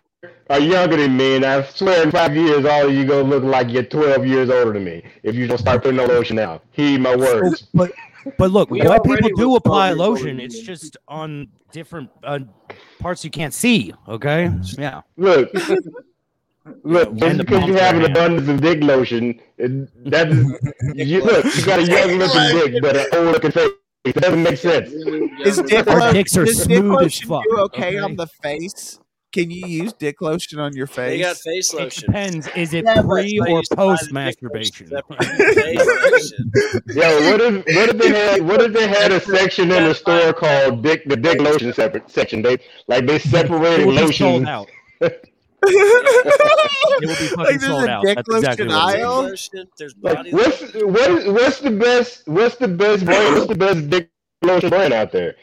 are 0.54 0.60
younger 0.60 0.98
than 0.98 1.18
me, 1.18 1.36
and 1.36 1.46
I 1.46 1.64
swear 1.64 2.04
in 2.04 2.12
five 2.12 2.36
years, 2.36 2.64
all 2.66 2.88
of 2.88 2.94
you 2.94 3.06
gonna 3.06 3.24
look 3.24 3.44
like 3.44 3.70
you're 3.70 3.84
12 3.84 4.26
years 4.26 4.50
older 4.50 4.74
than 4.74 4.84
me 4.84 5.04
if 5.24 5.36
you 5.36 5.48
don't 5.48 5.58
start 5.58 5.84
putting 5.84 6.00
on 6.00 6.08
lotion 6.08 6.36
now. 6.36 6.62
Heed 6.72 7.00
my 7.00 7.16
words. 7.16 7.68
But 7.74 7.92
but 8.38 8.52
look, 8.52 8.70
We 8.70 8.82
white 8.82 9.04
people 9.04 9.32
do 9.36 9.56
apply 9.56 9.92
lotion. 9.92 10.40
It's 10.40 10.60
just 10.60 10.96
on 11.10 11.50
different 11.72 12.10
uh, 12.24 12.40
parts 13.00 13.26
you 13.26 13.32
can't 13.32 13.54
see. 13.54 13.94
Okay, 14.08 14.50
yeah. 14.78 15.02
Look, 15.18 15.52
look. 16.84 17.16
Just 17.16 17.38
because 17.40 17.68
you 17.68 17.74
have 17.74 17.98
an 17.98 18.06
abundance 18.10 18.48
of 18.48 18.62
dick 18.62 18.82
lotion, 18.82 19.42
it, 19.58 20.10
that 20.10 20.30
is, 20.30 20.38
you, 20.94 21.22
look, 21.22 21.44
you 21.54 21.66
got 21.66 21.80
a 21.80 21.84
young 21.84 22.18
looking 22.18 22.72
dick, 22.72 22.82
but 22.82 22.96
an 22.96 23.06
old 23.14 23.34
looking 23.34 23.52
face. 23.52 23.72
It 24.06 24.16
doesn't 24.16 24.44
make 24.44 24.58
sense. 24.58 24.90
Is 24.92 25.62
dick 25.62 25.88
Our 25.88 26.00
lotion, 26.00 26.14
dicks 26.14 26.38
are 26.38 26.46
does 26.46 26.66
dick 26.66 26.78
smooth 26.78 26.92
as 26.92 27.04
lotion 27.04 27.28
fuck, 27.28 27.44
do 27.44 27.58
okay, 27.58 27.88
okay? 27.88 28.00
on 28.00 28.16
the 28.16 28.28
face? 28.28 29.00
Can 29.34 29.52
you 29.52 29.66
use 29.68 29.94
dick 29.94 30.22
lotion 30.22 30.60
on 30.60 30.76
your 30.76 30.88
face? 30.88 31.12
They 31.12 31.20
got 31.20 31.38
face 31.38 31.74
It 31.74 31.80
depends. 32.08 32.48
Is 32.56 32.74
it 32.74 32.86
Yeah, 32.86 33.02
pre 33.04 33.40
or 33.48 33.48
used 33.60 33.72
to 33.72 33.78
buy 33.78 33.86
the 34.02 34.08
post 34.08 34.12
masturbation? 34.14 34.88
lotion 34.88 34.88
separate. 34.90 35.54
Face 35.56 35.96
lotion. 36.02 36.54
Yo, 36.94 37.04
what 37.32 37.42
if 37.42 37.56
what 37.68 37.90
if 37.90 37.98
they 38.00 38.10
had 38.10 38.42
what 38.44 38.62
if 38.62 38.74
they 38.74 38.88
had 38.88 39.12
a 39.12 39.20
section 39.22 39.72
in 39.72 39.86
the 39.86 39.96
store 39.96 40.34
called 40.34 40.84
dick 40.84 41.04
the 41.08 41.18
dick 41.18 41.42
lotion 41.42 41.74
separate 41.74 42.10
section? 42.12 42.42
They 42.44 42.60
like 42.88 43.08
they 43.08 43.20
separated 43.20 43.88
will 43.88 43.96
lotion. 43.96 44.48
out. 44.48 44.70
It 47.00 47.08
will 47.08 47.18
be 47.18 47.28
fucking 47.30 47.46
like 47.46 47.60
there's 47.60 47.78
sold 47.78 47.84
a 47.84 47.90
out. 47.90 48.02
dick 48.02 48.18
That's 48.18 48.30
lotion 48.30 48.44
exactly 48.44 48.70
what 48.70 48.88
it 48.88 48.96
is. 48.98 49.02
aisle. 49.06 49.22
Lotion, 49.24 49.68
There's 49.78 49.96
Like 50.04 50.20
what's 50.32 50.62
what 50.76 51.12
is 51.12 51.26
what's 51.28 51.60
the 51.62 51.72
best 51.72 52.28
what's 52.28 52.56
the 52.58 52.68
best 52.70 53.06
brand 53.06 53.36
what's 53.36 53.48
the 53.48 53.56
best 53.56 53.90
dick 53.90 54.12
lotion 54.44 54.70
brand 54.70 54.94
out 54.94 55.12
there? 55.12 55.36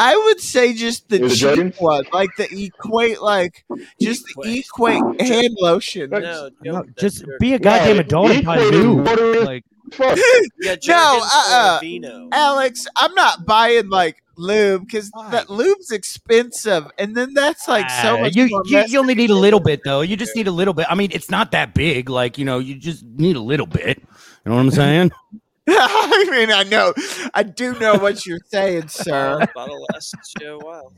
I 0.00 0.16
would 0.16 0.40
say 0.40 0.72
just 0.72 1.10
the 1.10 1.22
Is 1.24 1.38
cheap 1.38 1.74
one, 1.78 2.04
like 2.10 2.34
the 2.36 2.48
equate, 2.50 3.20
like 3.20 3.66
just 4.00 4.24
the 4.42 4.58
equate 4.58 5.20
hand 5.20 5.56
lotion. 5.60 6.08
No, 6.08 6.48
No, 6.62 6.84
just 6.98 7.26
your- 7.26 7.38
be 7.38 7.52
a 7.52 7.58
goddamn 7.58 7.96
Yeah, 7.96 8.00
adult 8.00 8.30
and 8.30 8.46
buy 8.46 8.56
new. 8.70 9.04
Like, 9.44 9.64
fuck. 9.92 10.18
Yeah, 10.62 10.76
No, 10.88 11.20
uh-uh. 11.22 11.80
Alex, 12.32 12.86
I'm 12.96 13.14
not 13.14 13.44
buying 13.44 13.90
like 13.90 14.22
lube 14.36 14.86
because 14.86 15.10
that 15.30 15.50
lube's 15.50 15.90
expensive, 15.90 16.86
and 16.98 17.14
then 17.14 17.34
that's 17.34 17.68
like 17.68 17.90
so 17.90 18.16
ah, 18.16 18.20
much. 18.22 18.34
you, 18.34 18.48
more 18.48 18.62
you 18.64 18.82
you 18.88 18.98
only 18.98 19.14
need 19.14 19.28
a 19.28 19.34
little 19.34 19.60
bit 19.60 19.82
though. 19.84 20.00
You 20.00 20.16
just 20.16 20.34
need 20.34 20.46
a 20.46 20.50
little 20.52 20.72
bit. 20.72 20.86
I 20.88 20.94
mean, 20.94 21.10
it's 21.12 21.30
not 21.30 21.50
that 21.52 21.74
big. 21.74 22.08
Like 22.08 22.38
you 22.38 22.46
know, 22.46 22.58
you 22.58 22.74
just 22.76 23.04
need 23.04 23.36
a 23.36 23.40
little 23.42 23.66
bit. 23.66 23.98
You 23.98 24.50
know 24.50 24.54
what 24.54 24.62
I'm 24.62 24.70
saying? 24.70 25.12
I 25.78 26.28
mean, 26.30 26.50
I 26.50 26.64
know, 26.64 26.92
I 27.32 27.42
do 27.42 27.78
know 27.78 27.96
what 27.96 28.26
you're 28.26 28.40
saying, 28.46 28.88
sir. 28.88 29.38
Bottle, 29.38 29.54
bottle 29.54 29.86
lasts 29.92 30.34
you 30.40 30.54
a 30.54 30.58
while. 30.58 30.92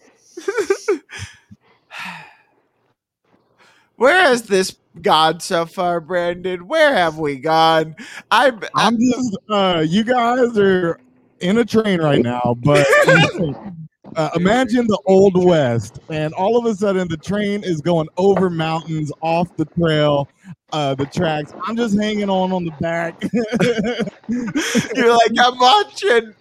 Where 3.96 4.20
has 4.20 4.42
this 4.44 4.76
gone 5.00 5.40
so 5.40 5.66
far, 5.66 6.00
Brandon? 6.00 6.66
Where 6.66 6.94
have 6.94 7.18
we 7.18 7.36
gone? 7.36 7.96
I'm, 8.30 8.60
I'm 8.74 8.96
just 8.98 9.36
uh 9.50 9.84
you 9.86 10.04
guys 10.04 10.56
are 10.58 10.98
in 11.40 11.58
a 11.58 11.64
train 11.64 12.00
right 12.00 12.22
now, 12.22 12.56
but 12.62 12.86
uh, 14.16 14.30
imagine 14.36 14.86
the 14.86 15.00
old 15.06 15.42
west 15.44 15.98
and 16.10 16.32
all 16.34 16.56
of 16.58 16.66
a 16.66 16.74
sudden 16.74 17.08
the 17.08 17.16
train 17.16 17.62
is 17.64 17.80
going 17.80 18.08
over 18.16 18.50
mountains 18.50 19.12
off 19.20 19.48
the 19.56 19.64
trail 19.78 20.28
uh 20.72 20.94
the 20.94 21.06
tracks 21.06 21.52
i'm 21.66 21.76
just 21.76 22.00
hanging 22.00 22.28
on 22.28 22.52
on 22.52 22.64
the 22.64 22.70
back 22.80 23.20
you're 24.96 25.12
like 25.12 25.30
I'm 25.38 25.58
watching. 25.58 26.34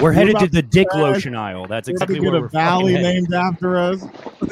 We're 0.00 0.12
headed 0.12 0.36
to 0.38 0.48
the 0.48 0.62
dick 0.62 0.88
crash. 0.88 1.00
lotion 1.00 1.34
aisle. 1.36 1.66
That's 1.66 1.88
We're 1.88 1.92
exactly 1.92 2.20
get 2.20 2.30
where 2.30 2.38
a 2.38 2.40
we're 2.42 2.48
valley 2.48 2.94
named 2.94 3.32
after 3.32 3.76
us 3.76 4.04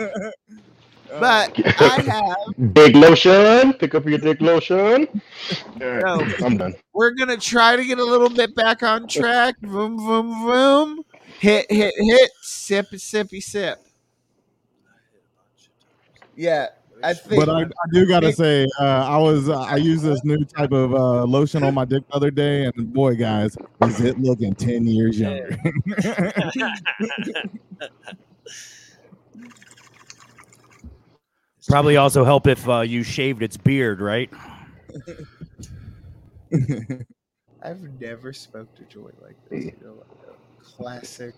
But 1.20 1.52
I 1.80 2.02
have. 2.02 2.74
Dick 2.74 2.94
lotion. 2.94 3.74
Pick 3.74 3.94
up 3.94 4.04
your 4.06 4.18
dick 4.18 4.40
lotion. 4.40 5.06
No. 5.76 6.26
I'm 6.44 6.56
done. 6.56 6.74
We're 6.92 7.12
gonna 7.12 7.36
try 7.36 7.76
to 7.76 7.84
get 7.84 7.98
a 7.98 8.04
little 8.04 8.30
bit 8.30 8.54
back 8.56 8.82
on 8.82 9.06
track. 9.06 9.54
Boom, 9.60 9.96
boom, 9.96 10.44
boom. 10.44 11.04
Hit, 11.44 11.70
hit, 11.70 11.92
hit. 11.94 12.30
Sip, 12.40 12.90
sippy, 12.92 13.42
sip. 13.42 13.78
Yeah, 16.34 16.68
I 17.02 17.12
think. 17.12 17.44
but 17.44 17.50
I, 17.50 17.60
I 17.64 17.86
do 17.92 18.06
gotta 18.06 18.32
say 18.32 18.66
uh 18.80 18.82
i 18.82 19.18
was 19.18 19.50
uh, 19.50 19.60
i 19.60 19.76
used 19.76 20.04
this 20.04 20.24
new 20.24 20.42
type 20.44 20.72
of 20.72 20.94
uh 20.94 21.24
lotion 21.24 21.62
on 21.62 21.74
my 21.74 21.84
dick 21.84 22.02
the 22.08 22.14
other 22.14 22.30
day 22.30 22.64
and 22.64 22.92
boy 22.94 23.14
guys 23.14 23.58
is 23.82 24.00
it 24.00 24.18
looking 24.18 24.54
10 24.54 24.86
years 24.86 25.20
younger 25.20 25.58
Probably 31.68 31.96
also 31.96 32.24
help 32.24 32.46
if 32.46 32.68
uh, 32.68 32.80
you 32.80 33.02
shaved 33.02 33.42
its 33.42 33.56
beard, 33.56 34.02
right? 34.02 34.30
I've 37.62 37.98
never 37.98 38.34
smoked 38.34 38.80
a 38.80 38.84
joint 38.84 39.14
like 39.22 39.36
this. 39.48 39.72
You 40.78 40.84
know, 40.84 40.84
like 40.86 40.96
a 40.98 41.00
classic 41.00 41.34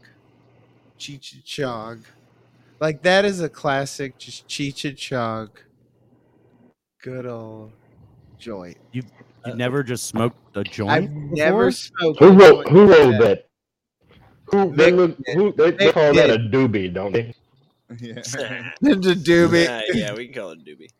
Cheech 0.98 1.34
and 1.34 1.44
Chong. 1.44 2.04
Like 2.80 3.02
that 3.02 3.24
is 3.24 3.40
a 3.40 3.48
classic, 3.48 4.18
just 4.18 4.48
Cheech 4.48 4.88
and 4.88 4.96
Chong. 4.96 5.50
Good 7.02 7.26
old 7.26 7.72
joint. 8.38 8.76
You 8.92 9.02
you 9.46 9.54
never 9.54 9.82
just 9.82 10.06
smoked 10.06 10.36
a 10.56 10.64
joint. 10.64 10.90
I've 10.90 11.10
never 11.10 11.66
before? 11.66 11.70
smoked. 11.72 12.18
Who 12.20 12.32
wrote 12.32 12.66
joint 12.66 12.68
who 12.68 12.86
like 12.86 12.98
wrote 12.98 13.10
that. 13.12 13.18
that? 13.20 13.46
Who 14.46 14.76
they 14.76 14.90
Nick 14.90 14.94
look 14.94 15.16
who 15.34 15.52
they, 15.52 15.70
they 15.72 15.84
Nick 15.86 15.94
call 15.94 16.14
that 16.14 16.30
a 16.30 16.38
doobie, 16.38 16.92
don't 16.92 17.12
they? 17.12 17.34
yeah. 18.00 18.22
The 18.80 18.94
doobie. 18.94 19.64
yeah, 19.64 19.82
yeah, 19.92 20.14
we 20.14 20.26
can 20.26 20.34
call 20.34 20.50
it 20.50 20.64
doobie. 20.64 20.90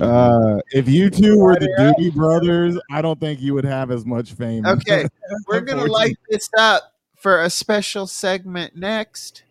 uh 0.00 0.58
if 0.70 0.88
you 0.88 1.10
two 1.10 1.38
were 1.38 1.54
the 1.56 1.68
doobie 1.78 2.14
brothers 2.14 2.78
i 2.90 3.02
don't 3.02 3.20
think 3.20 3.38
you 3.38 3.52
would 3.52 3.66
have 3.66 3.90
as 3.90 4.06
much 4.06 4.32
fame 4.32 4.64
Okay, 4.64 5.06
we're 5.46 5.60
gonna 5.60 5.84
light 5.84 6.16
this 6.30 6.48
up 6.56 6.95
for 7.26 7.42
a 7.42 7.50
special 7.50 8.06
segment 8.06 8.76
next. 8.76 9.42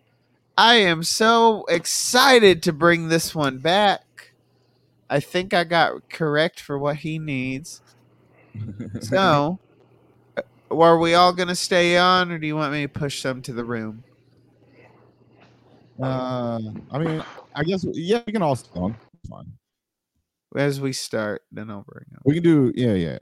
I 0.57 0.75
am 0.75 1.03
so 1.03 1.65
excited 1.67 2.63
to 2.63 2.71
bring 2.71 3.09
this 3.09 3.35
one 3.35 3.57
back. 3.57 4.31
I 5.09 5.19
think 5.19 5.53
I 5.53 5.65
got 5.65 6.09
correct 6.09 6.61
for 6.61 6.79
what 6.79 6.95
he 6.95 7.19
needs. 7.19 7.81
So, 9.01 9.59
are 10.71 10.97
we 10.97 11.15
all 11.15 11.33
gonna 11.33 11.53
stay 11.53 11.97
on, 11.97 12.31
or 12.31 12.39
do 12.39 12.47
you 12.47 12.55
want 12.55 12.71
me 12.71 12.83
to 12.83 12.87
push 12.87 13.21
them 13.21 13.41
to 13.41 13.51
the 13.51 13.65
room? 13.65 14.05
uh 16.01 16.59
i 16.91 16.97
mean 16.97 17.21
i 17.55 17.63
guess 17.63 17.85
yeah 17.91 18.21
we 18.25 18.31
can 18.31 18.41
all 18.41 18.55
stay 18.55 18.79
on 18.79 18.95
fine 19.29 19.51
As 20.55 20.79
we 20.79 20.93
start, 20.93 21.41
then 21.51 21.69
I'll 21.69 21.85
bring 21.85 22.05
them. 22.09 22.21
we 22.23 22.35
can 22.35 22.43
do 22.43 22.71
yeah 22.73 22.93
yeah 22.93 23.17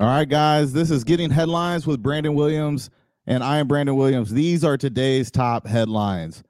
All 0.00 0.06
right, 0.06 0.26
guys, 0.26 0.72
this 0.72 0.90
is 0.90 1.04
Getting 1.04 1.28
Headlines 1.28 1.86
with 1.86 2.02
Brandon 2.02 2.32
Williams, 2.32 2.88
and 3.26 3.44
I 3.44 3.58
am 3.58 3.68
Brandon 3.68 3.96
Williams. 3.96 4.30
These 4.30 4.64
are 4.64 4.78
today's 4.78 5.30
top 5.30 5.66
headlines. 5.66 6.42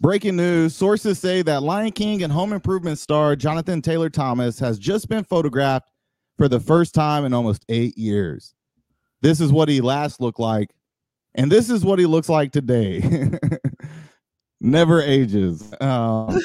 Breaking 0.00 0.36
news 0.36 0.76
sources 0.76 1.18
say 1.18 1.42
that 1.42 1.64
Lion 1.64 1.90
King 1.90 2.22
and 2.22 2.32
Home 2.32 2.52
Improvement 2.52 3.00
star 3.00 3.34
Jonathan 3.34 3.82
Taylor 3.82 4.10
Thomas 4.10 4.60
has 4.60 4.78
just 4.78 5.08
been 5.08 5.24
photographed 5.24 5.90
for 6.38 6.46
the 6.46 6.60
first 6.60 6.94
time 6.94 7.24
in 7.24 7.32
almost 7.32 7.64
eight 7.68 7.98
years. 7.98 8.54
This 9.22 9.40
is 9.40 9.50
what 9.50 9.68
he 9.68 9.80
last 9.80 10.20
looked 10.20 10.38
like 10.38 10.70
And 11.34 11.50
this 11.50 11.70
is 11.70 11.84
what 11.84 11.98
he 11.98 12.06
looks 12.06 12.28
like 12.28 12.52
today. 12.52 13.02
Never 14.60 15.02
ages. 15.02 15.74
Um, 15.80 16.28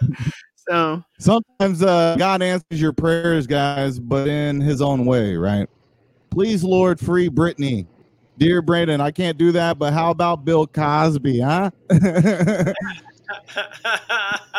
so 0.70 1.02
sometimes 1.18 1.82
uh, 1.82 2.14
God 2.16 2.42
answers 2.42 2.80
your 2.80 2.92
prayers, 2.92 3.46
guys, 3.46 3.98
but 3.98 4.28
in 4.28 4.60
his 4.60 4.80
own 4.80 5.04
way, 5.04 5.36
right? 5.36 5.68
Please, 6.30 6.62
Lord, 6.62 7.00
free 7.00 7.28
Britney. 7.28 7.86
Dear 8.38 8.62
Brandon, 8.62 9.00
I 9.00 9.10
can't 9.10 9.36
do 9.36 9.52
that, 9.52 9.78
but 9.78 9.92
how 9.92 10.10
about 10.10 10.44
Bill 10.44 10.66
Cosby, 10.66 11.40
huh? 11.40 11.70
what 11.88 12.00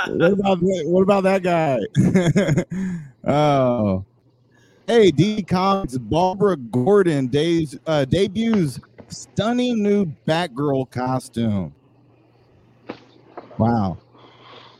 about 0.07 0.59
that, 0.59 0.83
what 0.85 1.01
about 1.01 1.23
that 1.23 1.41
guy? 1.41 1.79
oh, 3.31 4.05
hey, 4.85 5.11
DC 5.11 5.47
Comics, 5.47 5.97
Barbara 5.97 6.57
Gordon 6.57 7.27
days, 7.27 7.77
uh, 7.87 8.05
debuts 8.05 8.79
stunning 9.07 9.81
new 9.81 10.05
Batgirl 10.27 10.91
costume. 10.91 11.73
Wow. 13.57 13.97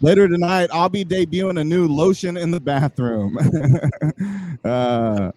Later 0.02 0.28
tonight, 0.28 0.70
I'll 0.74 0.90
be 0.90 1.06
debuting 1.06 1.60
a 1.60 1.64
new 1.64 1.88
lotion 1.88 2.36
in 2.36 2.52
the 2.52 2.60
bathroom. 2.60 3.38
uh, 4.64 5.32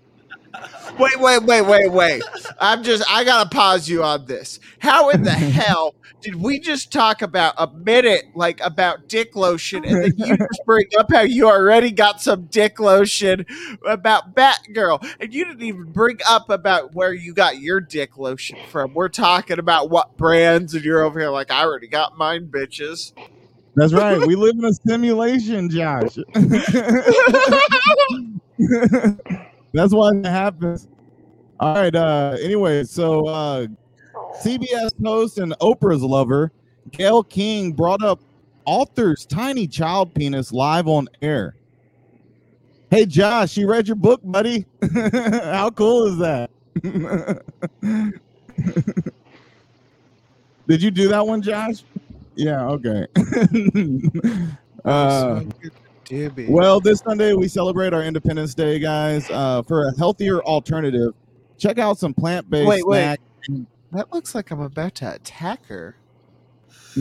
Wait, 0.99 1.19
wait, 1.19 1.43
wait, 1.43 1.63
wait, 1.63 1.91
wait. 1.91 2.23
I'm 2.61 2.85
just, 2.85 3.03
I 3.11 3.25
gotta 3.25 3.49
pause 3.49 3.89
you 3.89 4.05
on 4.05 4.27
this. 4.27 4.61
How 4.79 5.11
in 5.11 5.25
the 5.25 5.31
hell 5.33 5.95
did 6.21 6.37
we 6.37 6.61
just 6.61 6.93
talk 6.93 7.21
about 7.21 7.55
a 7.59 7.67
minute, 7.67 8.27
like 8.37 8.61
about 8.61 9.09
dick 9.09 9.35
lotion, 9.35 9.85
and 9.85 10.05
then 10.05 10.13
you 10.17 10.37
just 10.37 10.63
bring 10.65 10.87
up 10.97 11.11
how 11.11 11.23
you 11.23 11.49
already 11.49 11.91
got 11.91 12.21
some 12.21 12.45
dick 12.45 12.79
lotion 12.79 13.45
about 13.85 14.37
Batgirl, 14.37 15.05
and 15.19 15.35
you 15.35 15.45
didn't 15.45 15.63
even 15.63 15.91
bring 15.91 16.19
up 16.29 16.49
about 16.49 16.95
where 16.95 17.13
you 17.13 17.35
got 17.35 17.59
your 17.59 17.81
dick 17.81 18.17
lotion 18.17 18.57
from? 18.71 18.95
We're 18.95 19.09
talking 19.09 19.59
about 19.59 19.91
what 19.91 20.17
brands, 20.17 20.75
and 20.75 20.85
you're 20.85 21.03
over 21.03 21.19
here 21.19 21.31
like, 21.31 21.51
I 21.51 21.65
already 21.65 21.89
got 21.89 22.17
mine, 22.17 22.47
bitches. 22.47 23.13
That's 23.77 23.93
right. 23.93 24.19
We 24.27 24.37
live 24.37 24.57
in 24.57 24.65
a 24.65 24.73
simulation, 24.73 25.69
Josh. 25.69 26.17
That's 29.73 29.93
why 29.93 30.13
it 30.15 30.27
happens. 30.27 30.87
All 31.59 31.75
right. 31.75 31.95
Uh, 31.95 32.37
anyway, 32.41 32.85
so 32.85 33.27
uh, 33.27 33.67
CBS 34.43 34.91
host 35.05 35.39
and 35.39 35.53
Oprah's 35.61 36.03
lover, 36.03 36.53
Gayle 36.93 37.25
King, 37.25 37.73
brought 37.73 38.03
up 38.03 38.21
author's 38.65 39.27
tiny 39.27 39.67
child 39.67 40.15
penis 40.15 40.53
live 40.53 40.87
on 40.87 41.09
air. 41.21 41.57
Hey, 42.91 43.07
Josh, 43.07 43.57
you 43.57 43.69
read 43.69 43.89
your 43.89 43.97
book, 43.97 44.21
buddy? 44.23 44.67
How 44.95 45.71
cool 45.71 46.07
is 46.07 46.19
that? 46.19 46.51
Did 50.69 50.83
you 50.83 50.91
do 50.93 51.09
that 51.09 51.27
one, 51.27 51.43
Josh? 51.43 51.83
Yeah, 52.37 52.69
okay. 52.69 53.07
uh, 54.85 55.43
well, 56.49 56.81
this 56.81 56.99
Sunday 57.01 57.33
we 57.33 57.49
celebrate 57.49 57.93
our 57.95 58.03
Independence 58.03 58.55
Day, 58.55 58.79
guys. 58.79 59.31
Uh, 59.31 59.63
for 59.63 59.89
a 59.89 59.97
healthier 59.97 60.43
alternative, 60.43 61.15
check 61.59 61.79
out 61.79 61.99
some 61.99 62.13
plant-based 62.13 62.67
Wait, 62.67 62.87
wait. 62.87 62.99
snack. 62.99 63.21
That 63.93 64.13
looks 64.13 64.35
like 64.35 64.51
I'm 64.51 64.61
about 64.61 64.97
to 64.97 65.15
attack 65.15 65.67
her. 65.67 65.97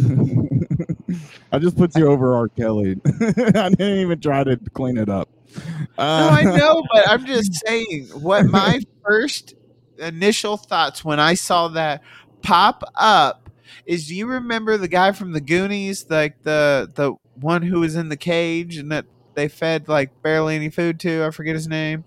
I 1.52 1.60
just 1.60 1.78
put 1.78 1.96
you 1.96 2.08
over 2.08 2.36
R. 2.36 2.48
Kelly. 2.50 3.00
I 3.06 3.70
didn't 3.70 3.82
even 4.00 4.20
try 4.20 4.44
to 4.44 4.58
clean 4.74 4.98
it 4.98 5.10
up. 5.10 5.30
No, 5.56 5.62
Uh, 6.04 6.30
I 6.32 6.44
know, 6.44 6.84
but 6.94 7.08
I'm 7.08 7.26
just 7.26 7.54
saying 7.66 8.08
what 8.14 8.46
my 8.46 8.82
first 9.06 9.54
initial 10.00 10.58
thoughts 10.58 11.06
when 11.06 11.20
I 11.20 11.36
saw 11.36 11.68
that 11.70 12.02
pop 12.42 12.84
up 12.96 13.43
is 13.86 14.08
do 14.08 14.16
you 14.16 14.28
remember 14.28 14.78
the 14.78 14.88
guy 14.88 15.12
from 15.12 15.32
the 15.34 15.42
Goonies, 15.42 16.06
like 16.10 16.42
the 16.44 16.90
the 16.96 17.14
one 17.40 17.62
who 17.64 17.80
was 17.82 17.96
in 17.96 18.10
the 18.10 18.18
cage 18.18 18.78
and 18.78 18.92
that 18.92 19.06
they 19.36 19.48
fed 19.48 19.88
like 19.88 20.22
barely 20.22 20.56
any 20.56 20.70
food 20.70 21.00
to? 21.02 21.24
I 21.26 21.32
forget 21.32 21.56
his 21.56 21.68
name. 21.68 22.04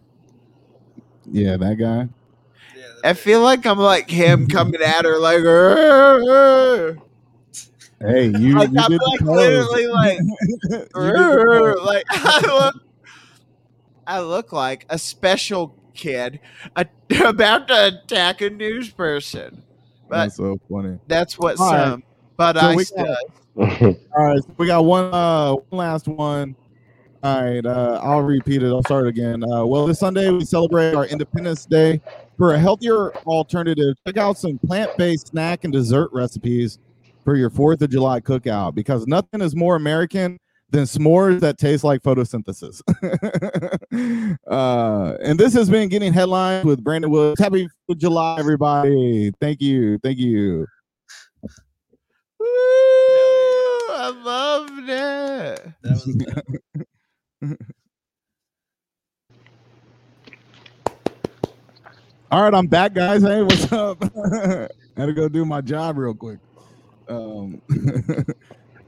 yeah, 1.30 1.56
that 1.56 1.74
guy. 1.76 2.08
I 3.04 3.12
feel 3.12 3.40
like 3.42 3.66
I'm 3.66 3.78
like 3.78 4.10
him 4.10 4.46
coming 4.48 4.80
at 4.80 5.04
her 5.04 5.18
like, 5.18 5.38
"Arr, 5.40 6.22
arr." 6.28 6.96
Hey, 8.00 8.26
you, 8.26 8.54
like 8.58 8.70
you 8.72 8.80
I'm 8.80 8.90
did 8.90 9.00
like 9.00 9.20
pose. 9.20 9.28
literally 9.36 9.86
like, 9.88 10.18
You 10.18 11.12
did 11.12 11.28
the 11.30 11.38
"Arr," 11.38 11.76
pose. 11.76 11.86
like 11.86 12.04
I 12.10 12.40
look, 12.46 12.74
I 14.06 14.20
look 14.20 14.52
like 14.52 14.86
a 14.88 14.98
special 14.98 15.76
kid 15.94 16.40
a, 16.74 16.86
about 17.24 17.68
to 17.68 17.86
attack 18.02 18.40
a 18.40 18.50
news 18.50 18.90
person. 18.90 19.62
But 20.08 20.16
That's 20.18 20.36
so 20.36 20.56
funny. 20.70 20.98
that's 21.08 21.38
what 21.38 21.58
All 21.58 21.72
right. 21.72 21.84
some. 21.88 22.02
But 22.36 22.56
So 22.58 22.66
I 22.66 22.76
we 22.76 22.84
got- 22.84 23.18
All 24.16 24.24
right, 24.24 24.42
so 24.42 24.54
we 24.58 24.66
got 24.66 24.84
one 24.84 25.12
uh 25.14 25.54
one 25.54 25.78
last 25.78 26.06
one. 26.08 26.54
All 27.22 27.42
right, 27.42 27.64
uh 27.64 28.00
I'll 28.02 28.20
repeat 28.20 28.62
it. 28.62 28.66
I'll 28.68 28.82
start 28.82 29.06
again. 29.06 29.42
Uh 29.42 29.64
well 29.64 29.86
this 29.86 29.98
Sunday 30.00 30.30
we 30.30 30.44
celebrate 30.44 30.94
our 30.94 31.06
Independence 31.06 31.64
Day. 31.66 32.00
For 32.36 32.52
a 32.52 32.58
healthier 32.58 33.12
alternative, 33.26 33.94
check 34.06 34.18
out 34.18 34.36
some 34.36 34.58
plant-based 34.58 35.28
snack 35.28 35.64
and 35.64 35.72
dessert 35.72 36.10
recipes 36.12 36.78
for 37.24 37.34
your 37.34 37.48
4th 37.48 37.80
of 37.80 37.88
July 37.90 38.20
cookout 38.20 38.74
because 38.74 39.06
nothing 39.06 39.40
is 39.40 39.56
more 39.56 39.74
American 39.76 40.36
than 40.70 40.84
s'mores 40.84 41.40
that 41.40 41.58
taste 41.58 41.84
like 41.84 42.02
photosynthesis. 42.02 42.82
uh 44.50 45.16
and 45.22 45.38
this 45.38 45.54
has 45.54 45.70
been 45.70 45.88
getting 45.88 46.12
headlines 46.12 46.64
with 46.64 46.82
Brandon 46.82 47.10
Woods. 47.10 47.40
Happy 47.40 47.68
July, 47.96 48.36
everybody. 48.38 49.32
Thank 49.40 49.60
you. 49.60 49.98
Thank 49.98 50.18
you. 50.18 50.66
Woo, 52.38 52.46
I 52.48 54.12
loved 54.24 54.88
it. 54.88 55.72
All 62.28 62.42
right, 62.42 62.54
I'm 62.54 62.66
back, 62.66 62.92
guys. 62.92 63.22
Hey, 63.22 63.40
what's 63.42 63.70
up? 63.72 64.02
I 64.02 64.68
Had 64.96 65.06
to 65.06 65.12
go 65.12 65.28
do 65.28 65.44
my 65.44 65.60
job 65.60 65.96
real 65.96 66.12
quick. 66.12 66.38
Um, 67.08 67.62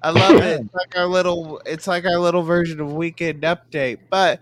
I 0.03 0.11
love 0.11 0.43
it. 0.43 0.61
It's 0.65 0.75
like 0.75 0.97
our 0.97 1.07
little. 1.07 1.61
It's 1.67 1.87
like 1.87 2.05
our 2.05 2.19
little 2.19 2.43
version 2.43 2.81
of 2.81 2.93
weekend 2.93 3.43
update. 3.43 3.99
But 4.11 4.41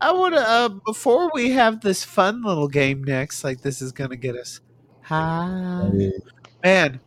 I 0.00 0.12
want 0.12 0.34
to. 0.34 0.40
Uh, 0.40 0.68
before 0.68 1.30
we 1.34 1.50
have 1.50 1.80
this 1.80 2.04
fun 2.04 2.42
little 2.42 2.68
game 2.68 3.04
next, 3.04 3.44
like 3.44 3.62
this 3.62 3.80
is 3.80 3.92
gonna 3.92 4.16
get 4.16 4.36
us 4.36 4.60
high. 5.02 5.90
Man, 6.62 7.00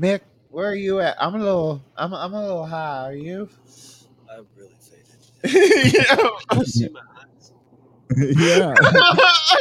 Mick, 0.00 0.20
where 0.50 0.70
are 0.70 0.74
you 0.74 1.00
at? 1.00 1.16
I'm 1.22 1.34
a 1.34 1.38
little. 1.38 1.82
I'm. 1.96 2.14
I'm 2.14 2.32
a 2.32 2.40
little 2.40 2.66
high. 2.66 3.10
Are 3.10 3.14
you? 3.14 3.48
I'm 4.30 4.46
really 4.56 4.76
faded. 4.80 5.94
yeah. 5.94 6.28
I 6.50 6.62
see 6.64 6.88
my 6.88 7.00
eyes. 7.00 7.52
yeah. 8.16 8.74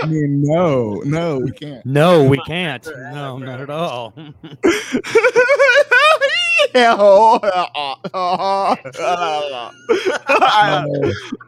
I 0.02 0.06
mean, 0.08 0.42
no, 0.44 1.02
no, 1.06 1.40
we 1.40 1.52
can't. 1.52 1.86
No, 1.86 2.24
we 2.24 2.38
can't. 2.40 2.88
No, 3.12 3.38
not 3.38 3.60
at 3.62 3.70
all. 3.70 4.14
yeah. 6.74 6.96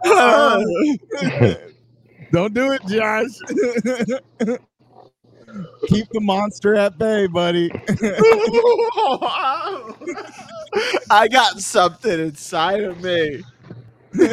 Don't 2.31 2.53
do 2.53 2.71
it, 2.73 2.85
Josh. 2.85 3.29
Keep 5.87 6.09
the 6.11 6.19
monster 6.19 6.75
at 6.75 6.97
bay, 6.97 7.27
buddy. 7.27 7.71
I 11.09 11.27
got 11.27 11.59
something 11.59 12.19
inside 12.19 12.83
of 12.83 13.01
me. 13.01 13.43
Do 14.13 14.23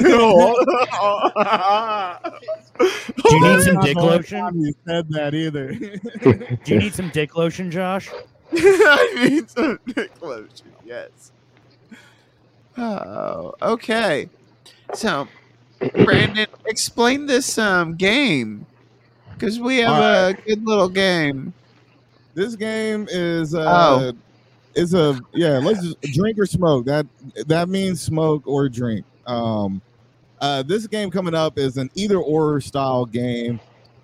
you 3.30 3.40
need 3.40 3.62
some 3.62 3.80
dick 3.80 3.96
Not 3.96 3.96
the 3.96 4.00
only 4.00 4.16
lotion? 4.16 4.60
You 4.62 4.74
said 4.86 5.08
that 5.10 5.34
either. 5.34 5.72
Do 6.64 6.74
you 6.74 6.78
need 6.78 6.94
some 6.94 7.10
dick 7.10 7.36
lotion, 7.36 7.70
Josh? 7.70 8.10
I 8.52 9.28
need 9.28 9.50
some 9.50 9.78
dick 9.86 10.10
lotion. 10.22 10.72
Yes. 10.84 11.32
Oh, 12.78 13.54
okay. 13.62 14.28
So, 14.94 15.26
Brandon, 16.04 16.46
explain 16.66 17.26
this 17.26 17.58
um 17.58 17.96
game 17.96 18.66
because 19.34 19.58
we 19.60 19.78
have 19.78 19.90
All 19.92 20.28
a 20.30 20.34
good 20.34 20.64
little 20.66 20.88
game. 20.88 21.52
this 22.34 22.54
game 22.56 23.06
is 23.10 23.54
uh 23.54 23.64
Oh. 23.66 24.12
is 24.74 24.94
a 24.94 25.18
yeah 25.32 25.58
let's 25.58 25.82
just 25.82 26.00
drink 26.14 26.38
or 26.38 26.46
smoke 26.46 26.84
that 26.86 27.06
that 27.46 27.68
means 27.68 28.00
smoke 28.00 28.42
or 28.46 28.68
drink 28.68 29.04
um 29.26 29.82
uh 30.40 30.62
this 30.62 30.86
game 30.86 31.10
coming 31.10 31.34
up 31.34 31.58
is 31.58 31.76
an 31.76 31.90
either 31.94 32.18
or 32.18 32.60
style 32.60 33.06
game 33.06 33.60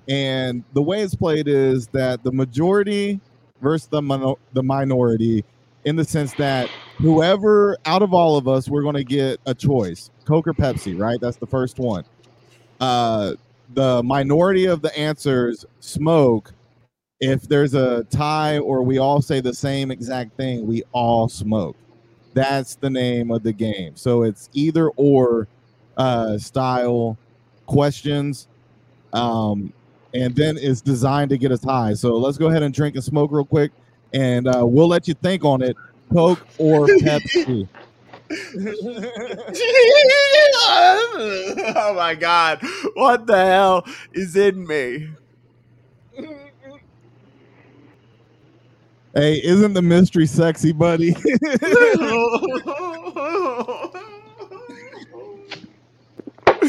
and 0.08 0.64
the 0.72 0.82
way 0.82 1.02
it's 1.02 1.14
played 1.14 1.48
is 1.48 1.88
that 1.88 2.22
the 2.24 2.32
majority 2.32 3.20
versus 3.60 3.88
the 3.88 4.02
mono- 4.02 4.38
the 4.52 4.62
minority 4.62 5.44
in 5.84 5.96
the 5.96 6.04
sense 6.04 6.34
that 6.34 6.70
whoever 6.98 7.76
out 7.86 8.02
of 8.02 8.12
all 8.12 8.36
of 8.36 8.48
us 8.48 8.68
we're 8.68 8.82
going 8.82 8.94
to 8.94 9.04
get 9.04 9.40
a 9.46 9.54
choice. 9.54 10.10
Coke 10.26 10.48
or 10.48 10.54
pepsi 10.54 10.98
right? 10.98 11.18
That's 11.20 11.36
the 11.38 11.46
first 11.46 11.78
one. 11.78 12.04
Uh 12.80 13.34
the 13.74 14.02
minority 14.02 14.66
of 14.66 14.82
the 14.82 14.96
answers 14.98 15.64
smoke. 15.80 16.52
If 17.20 17.42
there's 17.42 17.74
a 17.74 18.04
tie 18.04 18.58
or 18.58 18.82
we 18.82 18.98
all 18.98 19.22
say 19.22 19.40
the 19.40 19.54
same 19.54 19.90
exact 19.90 20.36
thing, 20.36 20.66
we 20.66 20.82
all 20.92 21.28
smoke. 21.28 21.76
That's 22.34 22.76
the 22.76 22.90
name 22.90 23.30
of 23.30 23.42
the 23.42 23.52
game. 23.52 23.96
So 23.96 24.22
it's 24.22 24.48
either 24.52 24.88
or 24.90 25.48
uh, 25.96 26.38
style 26.38 27.16
questions. 27.66 28.48
Um, 29.12 29.72
and 30.14 30.34
then 30.34 30.58
it's 30.58 30.80
designed 30.80 31.30
to 31.30 31.38
get 31.38 31.52
us 31.52 31.64
high. 31.64 31.94
So 31.94 32.16
let's 32.16 32.38
go 32.38 32.48
ahead 32.48 32.62
and 32.62 32.74
drink 32.74 32.96
and 32.96 33.04
smoke 33.04 33.30
real 33.32 33.44
quick, 33.44 33.72
and 34.12 34.46
uh, 34.46 34.64
we'll 34.66 34.88
let 34.88 35.08
you 35.08 35.14
think 35.14 35.44
on 35.44 35.62
it: 35.62 35.76
Coke 36.12 36.46
or 36.58 36.86
Pepsi. 36.86 37.68
oh 41.76 41.94
my 41.94 42.14
god, 42.14 42.60
what 42.94 43.26
the 43.26 43.36
hell 43.36 43.86
is 44.12 44.36
in 44.36 44.66
me? 44.66 45.08
Hey, 49.14 49.42
isn't 49.44 49.74
the 49.74 49.82
mystery 49.82 50.26
sexy, 50.26 50.72
buddy? 50.72 51.14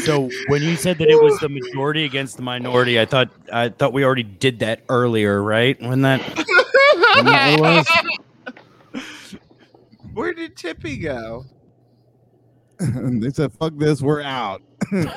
So 0.02 0.28
when 0.48 0.62
you 0.62 0.76
said 0.76 0.98
that 0.98 1.08
it 1.08 1.22
was 1.22 1.38
the 1.38 1.48
majority 1.48 2.04
against 2.04 2.36
the 2.36 2.42
minority, 2.42 3.00
I 3.00 3.06
thought 3.06 3.30
I 3.52 3.68
thought 3.70 3.92
we 3.92 4.04
already 4.04 4.22
did 4.24 4.58
that 4.58 4.82
earlier, 4.88 5.42
right? 5.42 5.80
When 5.80 6.02
that, 6.02 6.20
when 7.16 7.24
that 7.26 7.86
was? 8.92 9.34
Where 10.14 10.32
did 10.34 10.56
Tippy 10.56 10.96
go? 10.98 11.44
they 12.80 13.30
said, 13.30 13.52
"Fuck 13.54 13.74
this, 13.76 14.02
we're 14.02 14.22
out." 14.22 14.62
Gotta 14.90 15.14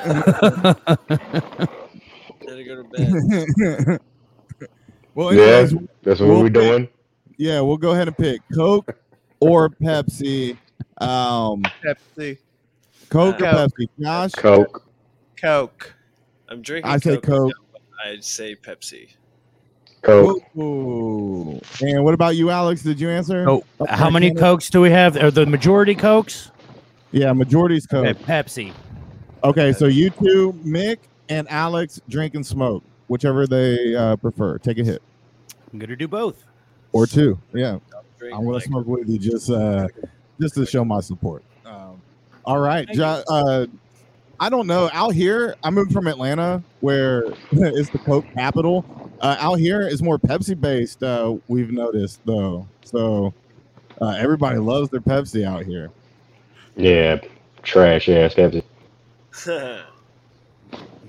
go 2.45 2.83
to 2.83 2.83
bed. 2.91 3.99
well, 5.15 5.33
Yeah, 5.33 5.67
that's 6.03 6.19
what 6.21 6.27
we'll 6.29 6.39
we're 6.39 6.43
pick- 6.45 6.53
doing. 6.53 6.87
Yeah, 7.37 7.61
we'll 7.61 7.77
go 7.77 7.91
ahead 7.91 8.07
and 8.07 8.17
pick 8.17 8.41
Coke 8.53 8.97
or 9.39 9.69
Pepsi. 9.69 10.57
Um, 10.97 11.63
Pepsi. 11.83 12.37
Coke 13.09 13.35
or 13.35 13.39
Coke. 13.39 13.71
Pepsi? 13.77 13.89
Josh, 13.99 14.31
Coke. 14.33 14.83
Coke. 15.39 15.93
I'm 16.49 16.61
drinking. 16.61 16.91
I 16.91 16.97
say 16.97 17.17
Coke. 17.17 17.53
I'd 18.05 18.23
say 18.23 18.55
Pepsi. 18.55 19.09
Coke. 20.01 20.41
Ooh. 20.57 21.59
And 21.81 22.03
what 22.03 22.13
about 22.13 22.35
you, 22.35 22.49
Alex? 22.49 22.81
Did 22.83 22.99
you 22.99 23.09
answer? 23.09 23.47
Oh, 23.49 23.63
Okay, 23.81 23.95
how 23.95 24.09
many 24.09 24.29
Canada? 24.29 24.41
cokes 24.45 24.69
do 24.69 24.81
we 24.81 24.89
have? 24.91 25.17
Are 25.17 25.31
the 25.31 25.45
majority 25.45 25.95
cokes? 25.95 26.51
Yeah, 27.11 27.33
majority's 27.33 27.85
Coke. 27.85 28.05
Okay, 28.05 28.23
Pepsi. 28.23 28.73
Okay, 29.43 29.73
so 29.73 29.85
you 29.85 30.09
two, 30.09 30.53
Mick 30.65 30.97
and 31.29 31.47
Alex, 31.49 32.01
drink 32.09 32.35
and 32.35 32.45
smoke, 32.45 32.83
whichever 33.07 33.45
they 33.47 33.95
uh, 33.95 34.15
prefer. 34.15 34.57
Take 34.57 34.79
a 34.79 34.83
hit 34.83 35.01
I'm 35.71 35.79
gonna 35.79 35.95
do 35.95 36.07
both. 36.07 36.43
Or 36.91 37.07
two. 37.07 37.37
Yeah, 37.53 37.79
I'm 38.33 38.45
gonna 38.45 38.61
smoke 38.61 38.87
with 38.87 39.09
you 39.09 39.19
just 39.19 39.49
uh, 39.49 39.87
just 40.39 40.55
to 40.55 40.65
show 40.65 40.83
my 40.83 40.99
support. 41.01 41.43
Um, 41.65 42.01
all 42.45 42.59
right, 42.59 42.87
jo- 42.89 43.23
uh, 43.29 43.65
I 44.39 44.49
don't 44.49 44.67
know. 44.67 44.89
Out 44.93 45.13
here, 45.13 45.55
I 45.63 45.69
moved 45.69 45.91
from 45.91 46.07
Atlanta, 46.07 46.63
where 46.81 47.23
it's 47.51 47.89
the 47.89 47.99
Coke 47.99 48.25
capital. 48.33 48.85
Uh, 49.19 49.35
out 49.39 49.55
here 49.55 49.81
is 49.87 50.03
more 50.03 50.19
Pepsi 50.19 50.59
based. 50.59 51.01
Uh, 51.03 51.37
we've 51.47 51.71
noticed 51.71 52.21
though, 52.25 52.67
so 52.83 53.33
uh, 54.01 54.15
everybody 54.17 54.59
loves 54.59 54.89
their 54.89 55.01
Pepsi 55.01 55.43
out 55.43 55.65
here. 55.65 55.89
Yeah, 56.75 57.19
trash 57.63 58.09
ass 58.09 58.35
Pepsi. 58.35 58.63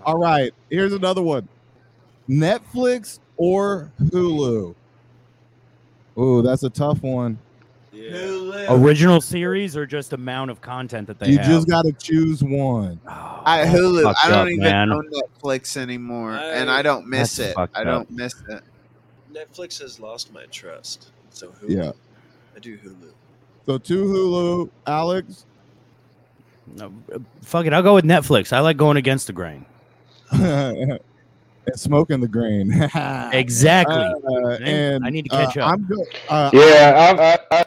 All 0.05 0.18
right, 0.18 0.53
here's 0.70 0.95
another 0.95 1.22
one: 1.22 1.49
Netflix 2.29 3.18
or 3.37 3.93
Hulu. 4.01 4.74
Ooh, 6.19 6.43
that's 6.43 6.62
a 6.62 6.71
tough 6.71 7.03
one. 7.03 7.39
Original 8.69 9.21
series 9.21 9.77
or 9.77 9.87
just 9.87 10.12
amount 10.12 10.51
of 10.51 10.61
content 10.61 11.07
that 11.07 11.19
they 11.19 11.27
have? 11.27 11.33
you 11.33 11.39
have? 11.39 11.49
just 11.49 11.69
got 11.69 11.85
to 11.85 11.93
choose 11.93 12.43
one. 12.43 13.01
I 13.07 13.62
oh, 13.62 13.66
Hulu. 13.66 14.14
I 14.23 14.29
don't 14.29 14.39
up, 14.41 14.49
even 14.49 14.64
man. 14.64 14.93
own 14.93 15.11
Netflix 15.11 15.77
anymore, 15.77 16.33
I- 16.33 16.45
and 16.53 16.71
I 16.71 16.83
don't 16.83 17.07
miss 17.07 17.39
it. 17.39 17.57
I 17.57 17.85
don't 17.85 18.11
miss 18.11 18.35
it. 18.49 18.62
Netflix 19.33 19.81
has 19.81 20.01
lost 20.01 20.33
my 20.33 20.45
trust. 20.47 21.11
So 21.31 21.49
Hulu. 21.49 21.69
Yeah. 21.69 21.93
I 22.57 22.59
do 22.61 22.77
Hulu. 22.79 23.11
So 23.66 23.79
two 23.79 24.05
Hulu, 24.05 24.71
Alex. 24.87 25.45
No, 26.77 26.93
fuck 27.43 27.66
it. 27.66 27.73
I'll 27.73 27.83
go 27.83 27.95
with 27.95 28.05
Netflix. 28.05 28.53
I 28.53 28.61
like 28.61 28.77
going 28.77 28.97
against 28.97 29.27
the 29.27 29.33
grain. 29.33 29.64
and 31.69 31.81
smoking 31.81 32.21
the 32.21 32.29
grain. 32.29 32.73
Exactly. 33.33 33.97
Uh, 33.97 34.49
I- 34.49 34.55
and 34.57 35.05
I 35.05 35.11
need 35.11 35.25
to 35.25 35.31
catch 35.31 35.57
uh, 35.57 35.61
up. 35.62 35.73
I'm 35.73 35.87
go- 35.87 36.05
uh, 36.29 36.51
Yeah, 36.53 37.39
I, 37.51 37.57
I, 37.57 37.61
I, 37.61 37.64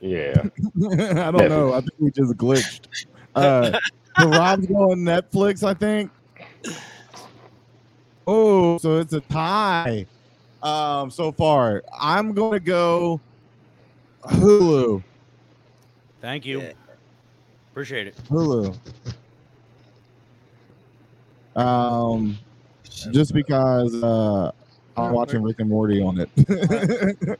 yeah. 0.00 0.34
I 0.88 1.30
don't 1.30 1.48
know. 1.48 1.72
I 1.72 1.80
think 1.80 1.92
we 1.98 2.10
just 2.10 2.34
glitched. 2.34 2.86
Uh, 3.34 3.78
so 4.18 4.28
Rob's 4.28 4.66
going 4.66 4.98
Netflix, 4.98 5.62
I 5.66 5.74
think. 5.74 6.10
Oh, 8.26 8.78
so 8.78 8.98
it's 8.98 9.12
a 9.12 9.20
tie. 9.20 10.06
Um, 10.62 11.10
so 11.10 11.32
far, 11.32 11.82
I'm 11.98 12.32
gonna 12.34 12.60
go 12.60 13.20
Hulu. 14.24 15.02
Thank 16.20 16.46
you. 16.46 16.72
Appreciate 17.72 18.06
it. 18.06 18.16
Hulu. 18.28 18.76
Um, 21.56 22.38
just 22.84 23.34
because 23.34 23.94
uh, 24.02 24.52
I'm 24.96 25.12
watching 25.12 25.42
Rick 25.42 25.60
and 25.60 25.68
Morty 25.68 26.02
on 26.02 26.18
it. 26.20 26.30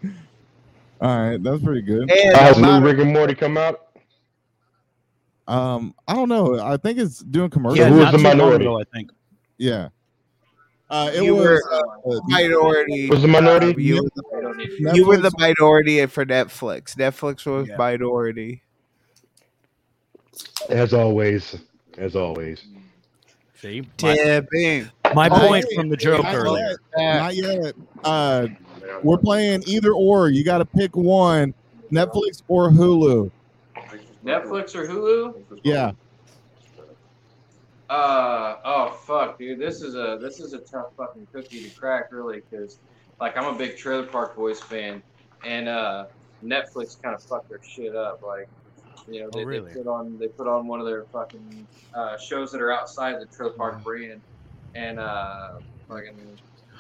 All 1.01 1.19
right, 1.31 1.43
that's 1.43 1.63
pretty 1.63 1.83
good. 1.83 2.11
And 2.11 2.37
How's 2.37 2.59
no 2.59 2.79
new 2.79 2.87
Rick 2.87 2.99
and 2.99 3.13
Morty 3.13 3.35
come 3.35 3.57
out? 3.59 3.89
Um, 5.49 5.95
I 6.07 6.15
don't 6.15 6.29
know. 6.29 6.61
I 6.61 6.77
think 6.77 6.99
it's 6.99 7.19
doing 7.19 7.51
commercials. 7.51 7.79
Yeah, 7.81 7.89
who 7.89 7.99
was 7.99 8.13
the 8.13 8.19
minority? 8.19 8.65
ago, 8.65 8.81
I 8.81 8.85
think. 8.95 9.11
Yeah. 9.59 9.89
Uh, 10.89 11.11
it 11.15 11.25
You 11.25 11.35
was. 11.35 11.45
were 11.45 11.75
uh, 12.15 12.21
minority. 12.27 13.09
Was 13.09 13.23
the 13.23 13.29
minority? 13.29 13.69
Uh, 13.69 13.79
you, 13.79 13.95
were 14.03 14.11
the, 14.15 14.23
Netflix- 14.63 14.95
you 14.95 15.07
were 15.07 15.17
the 15.17 15.33
minority 15.39 16.07
for 16.07 16.25
Netflix. 16.25 16.95
Netflix 16.97 17.47
was 17.47 17.67
Yeah. 17.69 17.77
minority. 17.77 18.63
As 20.69 20.95
always. 20.95 21.57
As 21.99 22.15
always. 22.15 22.65
See, 23.63 23.81
my, 24.03 24.17
Tipping. 24.17 24.91
my 25.15 25.29
Oh, 25.29 25.39
point 25.39 25.65
wait, 25.69 25.77
from 25.77 25.89
the 25.89 25.97
joke 25.97 26.25
not 26.25 26.35
earlier. 26.35 26.77
yet. 26.97 27.17
Not 27.17 27.35
yet. 27.37 27.75
Uh, 28.03 28.49
we're 29.05 29.19
playing 29.19 29.63
either 29.67 29.93
or. 29.93 30.31
You 30.31 30.43
got 30.45 30.59
to 30.59 30.65
pick 30.65 30.97
one: 30.97 31.55
Netflix 31.93 32.43
or 32.49 32.71
Hulu. 32.71 33.31
Netflix 34.25 34.75
or 34.75 34.87
Hulu? 34.89 35.61
Yeah. 35.63 35.93
Uh 37.89 38.57
oh 38.65 38.91
fuck, 39.07 39.39
dude. 39.39 39.59
This 39.61 39.83
is 39.83 39.95
a 39.95 40.19
this 40.21 40.41
is 40.41 40.55
a 40.55 40.59
tough 40.59 40.89
fucking 40.97 41.27
cookie 41.33 41.63
to 41.63 41.71
crack, 41.79 42.11
really, 42.11 42.43
because 42.51 42.79
like 43.21 43.37
I'm 43.37 43.55
a 43.55 43.57
big 43.57 43.77
Trailer 43.77 44.07
Park 44.07 44.35
Boys 44.35 44.61
fan, 44.61 45.03
and 45.45 45.69
uh 45.69 46.07
Netflix 46.43 47.01
kind 47.01 47.15
of 47.15 47.23
fucked 47.23 47.49
their 47.51 47.63
shit 47.63 47.95
up. 47.95 48.23
Like, 48.23 48.49
you 49.09 49.21
know, 49.21 49.27
Oh, 49.33 49.39
they, 49.39 49.45
really? 49.45 49.73
they 49.73 49.79
put 49.83 49.87
on 49.89 50.19
they 50.19 50.29
put 50.29 50.47
on 50.47 50.67
one 50.67 50.81
of 50.81 50.87
their 50.87 51.05
fucking 51.05 51.67
uh, 51.95 52.17
shows 52.19 52.53
that 52.53 52.61
are 52.61 52.73
outside 52.73 53.21
the 53.21 53.27
Trailer 53.27 53.53
Park 53.53 53.83
brand, 53.83 54.21
and 54.75 54.99
uh 54.99 55.53
fucking 55.89 56.17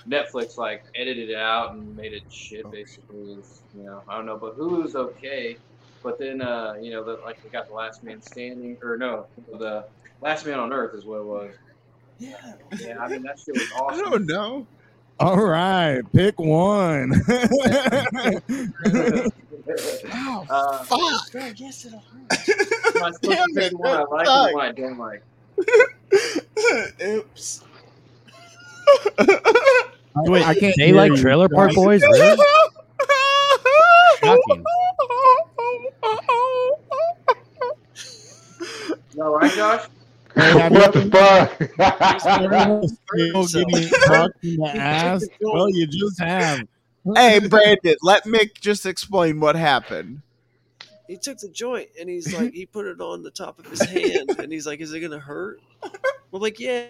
Netflix 0.08 0.56
like 0.56 0.84
edited 0.94 1.30
it 1.30 1.36
out 1.36 1.72
and 1.72 1.96
made 1.96 2.12
it 2.12 2.22
shit. 2.30 2.68
Basically, 2.70 3.32
It's, 3.34 3.62
you 3.76 3.84
know, 3.84 4.02
I 4.08 4.16
don't 4.16 4.26
know, 4.26 4.36
but 4.36 4.58
Hulu's 4.58 4.96
okay. 4.96 5.56
But 6.02 6.18
then, 6.18 6.42
uh, 6.42 6.74
you 6.80 6.90
know, 6.90 7.04
the, 7.04 7.20
like 7.24 7.40
they 7.44 7.48
got 7.48 7.68
the 7.68 7.74
Last 7.74 8.02
Man 8.02 8.20
Standing, 8.20 8.76
or 8.82 8.96
no, 8.96 9.26
the 9.58 9.84
Last 10.20 10.44
Man 10.44 10.58
on 10.58 10.72
Earth 10.72 10.94
is 10.94 11.04
what 11.04 11.18
it 11.18 11.24
was. 11.24 11.54
Yeah. 12.18 12.54
Yeah, 12.80 12.98
I 12.98 13.08
mean 13.08 13.22
that 13.22 13.38
shit 13.38 13.54
was 13.54 13.70
I 13.88 13.96
don't 14.10 14.26
know. 14.26 14.66
All 15.20 15.40
right, 15.40 16.00
pick 16.12 16.40
one. 16.40 17.12
Oh, 20.12 20.46
uh, 20.50 20.84
fuck. 20.84 21.00
yes, 21.58 21.84
it'll 21.86 22.02
am 22.12 22.26
I 22.30 22.36
supposed 23.10 23.22
to 23.22 23.28
Damn 23.30 23.48
pick 23.54 23.64
it, 23.64 23.70
the 23.72 23.76
one 23.78 23.90
I 23.90 23.96
that 23.96 24.10
like 24.10 24.22
or 24.22 24.26
sucked. 24.26 24.50
the 24.50 24.54
one 24.56 24.66
I 24.66 24.72
don't 24.72 24.98
like? 24.98 25.22
Oops. 27.02 27.64
Wait, 30.16 30.46
I 30.46 30.54
can't 30.54 30.74
they 30.76 30.86
hear 30.86 30.94
like 30.96 31.12
you, 31.12 31.16
Trailer 31.16 31.48
Park 31.48 31.70
Josh. 31.70 31.76
Boys? 31.76 32.02
Really? 32.02 32.36
Shocking. 34.20 34.64
You 39.14 39.22
all 39.22 39.38
right, 39.38 39.52
Josh? 39.52 39.86
what 40.34 40.92
the 40.92 41.02
fuck? 41.12 41.52
Still 43.10 43.46
getting 43.70 43.88
the 44.58 44.72
ass. 44.76 45.26
Well, 45.40 45.68
you 45.68 45.86
just 45.86 46.18
have. 46.20 46.60
Hey, 47.14 47.40
Brandon, 47.40 47.96
let 48.02 48.24
Mick 48.24 48.60
just 48.60 48.86
explain 48.86 49.40
what 49.40 49.56
happened. 49.56 50.22
He 51.08 51.16
took 51.16 51.38
the 51.38 51.48
joint 51.48 51.88
and 52.00 52.08
he's 52.08 52.32
like, 52.32 52.54
he 52.54 52.64
put 52.64 52.86
it 52.86 53.00
on 53.00 53.22
the 53.22 53.30
top 53.30 53.58
of 53.58 53.66
his 53.66 53.82
hand 53.82 54.30
and 54.38 54.52
he's 54.52 54.66
like, 54.66 54.80
is 54.80 54.92
it 54.92 55.00
gonna 55.00 55.18
hurt? 55.18 55.60
We're 56.30 56.40
like, 56.40 56.58
yeah. 56.58 56.86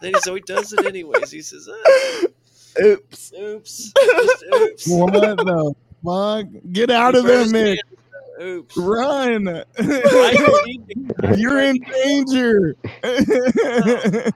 then 0.00 0.14
he, 0.14 0.20
so 0.20 0.34
he 0.34 0.40
does 0.42 0.72
it 0.72 0.84
anyways. 0.84 1.30
He 1.30 1.42
says, 1.42 1.68
ah, 1.72 2.26
Oops. 2.82 3.32
oops, 3.38 3.92
just 3.98 4.44
oops. 4.54 4.88
What 4.88 5.12
the 5.12 5.74
fuck? 6.04 6.46
Get 6.72 6.90
out 6.90 7.14
of 7.14 7.24
there, 7.24 7.44
Mick. 7.46 7.78
Oops. 8.40 8.76
Run. 8.76 9.48
I 9.48 9.64
don't 9.78 10.66
need 10.66 10.88
to- 10.88 11.34
You're 11.38 11.60
in 11.60 11.78
danger. 11.78 12.76
I 13.04 14.32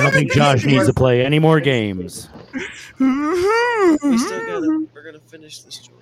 don't 0.00 0.12
think 0.12 0.32
Josh 0.32 0.64
needs 0.64 0.86
to 0.86 0.92
play 0.92 1.24
any 1.24 1.38
more 1.38 1.60
games. 1.60 2.28
We 2.52 4.18
still 4.18 4.46
gotta. 4.46 4.86
We're 4.94 5.02
gonna 5.04 5.18
finish 5.20 5.60
this 5.60 5.78
joint. 5.78 5.98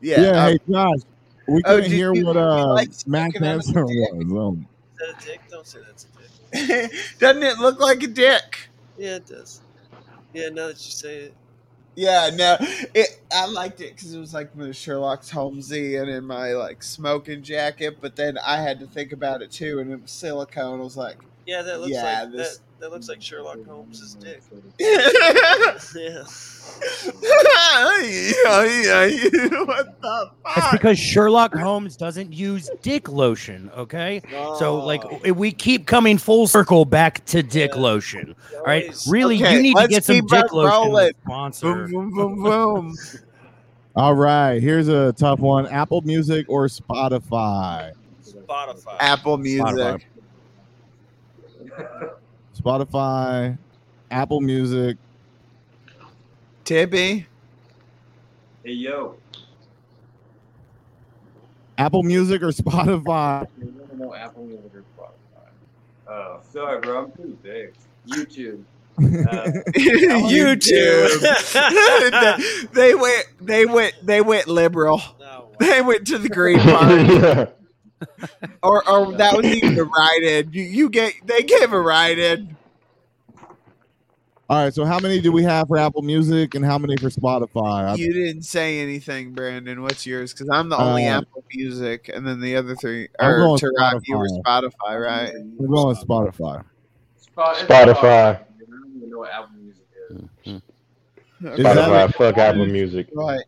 Yeah. 0.00 0.20
yeah, 0.22 0.44
um, 0.44 0.52
hey 0.52 0.58
Josh. 0.70 1.00
We 1.48 1.62
Oh, 1.64 1.74
couldn't 1.74 1.90
did 1.90 1.92
hear 1.96 2.14
you- 2.14 2.24
what 2.26 2.36
you 2.36 2.40
uh 2.42 2.66
like 2.74 2.88
Matt's 2.88 2.98
smoking 3.04 3.42
on 3.42 3.48
a 3.48 3.52
answer 3.52 3.84
was. 3.84 4.22
Um, 4.22 4.66
Is 4.92 4.98
that 4.98 5.22
a 5.22 5.26
dick? 5.26 5.40
Don't 5.50 5.66
say 5.66 5.78
that's 5.86 6.06
a 6.06 6.56
dick. 6.56 6.92
Doesn't 7.18 7.42
it 7.42 7.58
look 7.58 7.80
like 7.80 8.02
a 8.02 8.06
dick? 8.06 8.68
Yeah, 8.98 9.16
it 9.16 9.26
does. 9.26 9.60
Yeah, 10.32 10.48
now 10.50 10.68
that 10.68 10.84
you 10.84 10.90
say 10.92 11.16
it. 11.16 11.34
Yeah, 11.96 12.30
no, 12.34 12.56
it. 12.94 13.20
I 13.34 13.46
liked 13.46 13.80
it 13.80 13.94
because 13.96 14.14
it 14.14 14.20
was 14.20 14.32
like 14.32 14.54
my 14.56 14.70
Sherlock 14.70 15.28
Holmesy 15.28 15.96
and 15.96 16.08
in 16.08 16.24
my 16.24 16.52
like 16.52 16.82
smoking 16.82 17.42
jacket. 17.42 17.98
But 18.00 18.14
then 18.16 18.38
I 18.38 18.58
had 18.62 18.78
to 18.80 18.86
think 18.86 19.12
about 19.12 19.42
it 19.42 19.50
too, 19.50 19.80
and 19.80 19.92
it 19.92 20.00
was 20.02 20.10
silicone. 20.12 20.80
I 20.80 20.84
was 20.84 20.96
like, 20.96 21.18
Yeah, 21.50 21.62
that 21.62 21.80
looks 21.80 21.92
Yeah, 21.92 22.22
like 22.22 22.32
this- 22.32 22.58
that. 22.58 22.64
That 22.78 22.92
looks 22.92 23.08
like 23.10 23.20
Sherlock 23.20 23.62
Holmes' 23.66 24.14
dick. 24.14 24.40
yeah, 24.78 24.96
what 29.66 30.00
the 30.00 30.30
It's 30.46 30.54
fuck? 30.60 30.72
because 30.72 30.98
Sherlock 30.98 31.54
Holmes 31.54 31.96
doesn't 31.96 32.32
use 32.32 32.70
dick 32.80 33.08
lotion, 33.10 33.70
okay? 33.76 34.22
So 34.58 34.76
like 34.82 35.02
Oh. 35.04 35.32
we 35.34 35.52
keep 35.52 35.86
coming 35.86 36.16
full 36.16 36.46
circle 36.46 36.84
back 36.86 37.22
to 37.26 37.42
dick 37.42 37.72
Yeah. 37.74 37.80
lotion. 37.82 38.34
All 38.56 38.62
right, 38.62 38.96
really, 39.08 39.42
Okay, 39.42 39.56
you 39.56 39.62
need 39.62 39.76
to 39.76 39.88
get 39.88 40.04
some 40.04 40.24
dick 40.26 40.50
lotion 40.52 41.12
sponsor. 41.24 41.86
Boom, 41.88 42.14
boom, 42.14 42.14
boom, 42.14 42.42
boom. 42.42 42.96
all 43.96 44.14
right, 44.14 44.58
here's 44.62 44.88
a 44.88 45.12
tough 45.12 45.40
one: 45.40 45.66
Apple 45.66 46.00
Music 46.02 46.46
or 46.48 46.66
Spotify? 46.68 47.92
Spotify. 48.24 48.96
Apple 49.00 49.36
Music. 49.36 49.66
Spotify. 49.66 50.02
Spotify, 52.56 53.56
Apple 54.10 54.40
Music. 54.40 54.96
Tippy. 56.64 57.26
Hey 58.64 58.72
yo, 58.72 59.16
Apple 61.78 62.02
Music 62.02 62.42
or 62.42 62.48
Spotify? 62.48 63.46
I 63.46 64.18
Apple 64.18 64.44
Music 64.44 64.72
or 64.74 64.84
Spotify. 64.96 65.48
oh 66.08 66.40
sorry, 66.52 66.80
bro, 66.80 67.04
I'm 67.04 67.12
too 67.12 67.38
big. 67.42 67.72
YouTube. 68.08 68.62
Uh, 69.00 69.46
YouTube. 70.28 71.22
they 72.74 72.94
went. 72.94 73.26
They 73.40 73.64
went. 73.64 73.94
They 74.02 74.20
went 74.20 74.46
liberal. 74.46 75.00
No, 75.18 75.48
They 75.58 75.80
went 75.80 76.06
to 76.08 76.18
the 76.18 76.28
Green 76.28 76.58
Party. 76.58 77.50
or 78.62 78.88
or 78.88 79.12
that 79.16 79.36
was 79.36 79.46
even 79.46 79.78
a 79.78 79.84
ride 79.84 80.22
in. 80.22 80.52
You, 80.52 80.62
you 80.62 80.90
get 80.90 81.14
they 81.24 81.42
gave 81.42 81.72
a 81.72 81.80
ride 81.80 82.18
in. 82.18 82.56
All 84.48 84.64
right, 84.64 84.74
so 84.74 84.84
how 84.84 84.98
many 84.98 85.20
do 85.20 85.30
we 85.30 85.44
have 85.44 85.68
for 85.68 85.76
Apple 85.78 86.02
Music 86.02 86.56
and 86.56 86.64
how 86.64 86.76
many 86.76 86.96
for 86.96 87.08
Spotify? 87.08 87.96
You 87.96 88.12
didn't 88.12 88.42
say 88.42 88.80
anything, 88.80 89.32
Brandon. 89.32 89.80
What's 89.80 90.04
yours? 90.04 90.32
Because 90.32 90.48
I'm 90.50 90.68
the 90.68 90.76
only 90.76 91.06
Uh, 91.06 91.18
Apple 91.18 91.44
Music, 91.54 92.10
and 92.12 92.26
then 92.26 92.40
the 92.40 92.56
other 92.56 92.74
three 92.74 93.06
are 93.20 93.38
going 93.38 93.60
Tarot. 93.60 94.00
You 94.06 94.18
were 94.18 94.26
Spotify. 94.26 94.72
Spotify, 94.82 95.00
right? 95.06 95.32
We're 95.56 95.68
going 95.68 95.94
Spotify. 95.94 96.64
Spot- 97.20 97.56
it's 97.60 97.70
Spotify. 97.70 98.40
I 98.40 98.42
don't 98.68 98.96
even 98.96 99.10
know 99.10 99.18
what 99.18 99.30
Apple 99.30 99.50
Music 99.62 99.84
is. 100.10 100.16
Okay. 101.46 101.62
that- 101.62 101.76
Spotify. 101.76 102.14
Fuck 102.14 102.38
Apple 102.38 102.66
Music. 102.66 103.06
Right. 103.14 103.44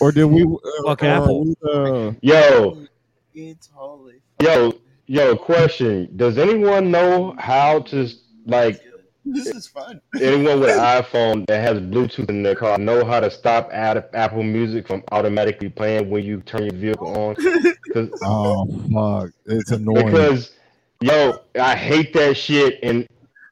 Or 0.00 0.12
did 0.12 0.24
we? 0.24 0.44
Fuck 0.86 1.02
or 1.02 1.06
Apple. 1.06 1.44
we 1.44 1.54
the- 1.60 2.16
Yo, 2.22 2.86
It's 3.34 3.68
holy. 3.72 4.20
yo, 4.40 4.72
yo. 5.06 5.36
Question: 5.36 6.08
Does 6.16 6.38
anyone 6.38 6.90
know 6.90 7.34
how 7.38 7.80
to 7.80 8.08
like 8.46 8.80
This 9.24 9.46
is 9.46 9.66
fun. 9.68 10.00
anyone 10.20 10.60
with 10.60 10.70
an 10.76 10.78
iPhone 10.78 11.46
that 11.46 11.60
has 11.62 11.78
Bluetooth 11.80 12.28
in 12.28 12.42
their 12.42 12.54
car 12.54 12.76
know 12.78 13.04
how 13.04 13.20
to 13.20 13.30
stop 13.30 13.70
ad- 13.72 14.04
Apple 14.14 14.42
Music 14.42 14.86
from 14.86 15.02
automatically 15.12 15.68
playing 15.68 16.10
when 16.10 16.24
you 16.24 16.40
turn 16.42 16.64
your 16.64 16.74
vehicle 16.74 17.08
on? 17.16 17.34
'Cause- 17.92 18.10
oh 18.24 18.66
fuck! 18.92 19.30
It's 19.46 19.70
annoying. 19.70 20.06
Because 20.06 20.52
yo, 21.00 21.38
I 21.58 21.74
hate 21.76 22.12
that 22.14 22.36
shit, 22.36 22.78
and 22.82 23.06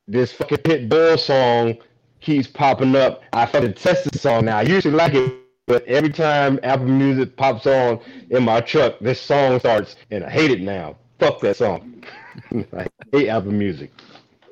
this 0.08 0.32
fucking 0.32 0.58
Pitbull 0.58 1.18
song 1.18 1.78
keeps 2.20 2.46
popping 2.48 2.94
up. 2.96 3.22
I 3.32 3.46
fucking 3.46 3.74
test 3.74 4.10
the 4.10 4.18
song 4.18 4.44
now. 4.44 4.58
I 4.58 4.62
usually 4.62 4.94
like 4.94 5.14
it, 5.14 5.32
but 5.70 5.84
every 5.86 6.10
time 6.10 6.58
Apple 6.64 6.86
Music 6.88 7.36
pops 7.36 7.64
on 7.64 8.00
in 8.30 8.42
my 8.42 8.60
truck, 8.60 8.98
this 8.98 9.20
song 9.20 9.60
starts, 9.60 9.94
and 10.10 10.24
I 10.24 10.30
hate 10.30 10.50
it 10.50 10.60
now. 10.62 10.96
Fuck 11.20 11.40
that 11.42 11.56
song. 11.56 12.02
I 12.76 12.88
hate 13.12 13.28
Apple 13.28 13.52
Music. 13.52 13.92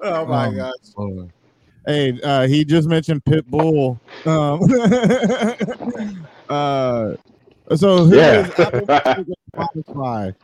Oh 0.00 0.24
my 0.26 0.46
Um, 0.46 0.56
god. 0.56 0.72
Fuck. 0.96 1.28
Hey, 1.86 2.20
uh, 2.22 2.46
he 2.46 2.64
just 2.64 2.88
mentioned 2.88 3.24
Pitbull. 3.24 3.98
Um, 4.26 4.60
uh, 6.48 7.14
so 7.74 8.04
who 8.04 8.14
Yeah. 8.14 8.42
is 8.42 8.52
Apple 8.60 8.86
Music 9.16 9.34
or 9.56 9.66
Spotify? 9.96 10.34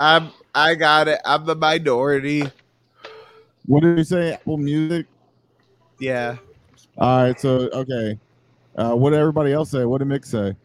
I'm. 0.00 0.32
I 0.54 0.74
got 0.74 1.08
it. 1.08 1.20
I'm 1.26 1.44
the 1.44 1.54
minority. 1.54 2.50
What 3.66 3.82
did 3.82 3.98
you 3.98 4.04
say? 4.04 4.32
Apple 4.32 4.56
Music. 4.56 5.06
Yeah. 6.00 6.36
All 6.96 7.24
right. 7.24 7.38
So 7.38 7.68
okay. 7.74 8.18
Uh, 8.76 8.94
what 8.94 9.10
did 9.10 9.20
everybody 9.20 9.52
else 9.52 9.70
say? 9.70 9.84
What 9.84 9.98
did 9.98 10.08
Mick 10.08 10.24
say? 10.26 10.56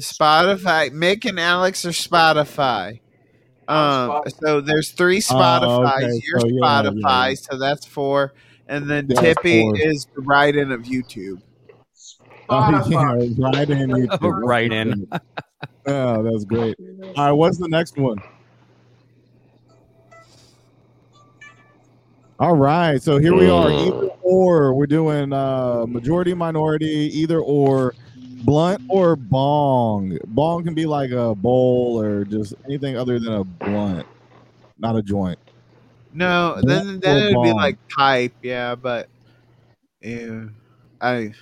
Spotify. 0.00 0.90
Mick 0.90 1.28
and 1.28 1.38
Alex 1.38 1.84
are 1.84 1.90
Spotify. 1.90 3.00
Um. 3.66 4.22
So 4.42 4.60
there's 4.62 4.92
three 4.92 5.18
Spotify's. 5.20 6.04
okay. 6.04 6.20
You're 6.26 6.40
So, 6.40 6.46
yeah, 6.48 6.60
Spotify. 6.62 7.28
yeah. 7.30 7.34
So 7.34 7.58
that's 7.58 7.84
four. 7.86 8.32
And 8.68 8.88
then 8.88 9.06
Yeah, 9.08 9.20
that's 9.20 9.36
Tippy 9.42 9.62
four. 9.62 9.76
is 9.78 10.06
the 10.14 10.22
write-in 10.22 10.72
of 10.72 10.82
YouTube. 10.82 11.40
Oh, 12.50 12.86
yeah, 12.88 12.98
right 13.38 13.68
in. 13.70 13.90
YouTube. 13.90 14.42
Right 14.46 14.72
in. 14.72 15.06
Oh, 15.86 16.22
that's 16.22 16.44
great. 16.44 16.76
All 17.16 17.24
right. 17.26 17.32
What's 17.32 17.58
the 17.58 17.68
next 17.68 17.96
one? 17.98 18.18
All 22.38 22.56
right. 22.56 23.02
So 23.02 23.18
here 23.18 23.34
we 23.34 23.50
are. 23.50 24.07
Either 24.28 24.36
or. 24.36 24.74
We're 24.74 24.86
doing 24.86 25.32
uh, 25.32 25.86
majority, 25.86 26.34
minority, 26.34 26.86
either 26.86 27.40
or, 27.40 27.94
blunt 28.44 28.82
or 28.88 29.16
bong. 29.16 30.18
Bong 30.28 30.64
can 30.64 30.74
be 30.74 30.86
like 30.86 31.10
a 31.10 31.34
bowl 31.34 32.00
or 32.00 32.24
just 32.24 32.54
anything 32.66 32.96
other 32.96 33.18
than 33.18 33.32
a 33.32 33.44
blunt, 33.44 34.06
not 34.78 34.96
a 34.96 35.02
joint. 35.02 35.38
No, 36.14 36.58
Blunt 36.62 36.66
then 36.68 37.00
then 37.00 37.16
it'd 37.24 37.42
be 37.42 37.52
like 37.52 37.76
pipe, 37.90 38.32
yeah, 38.42 38.74
but 38.74 39.08
yeah, 40.00 40.46
I 41.00 41.32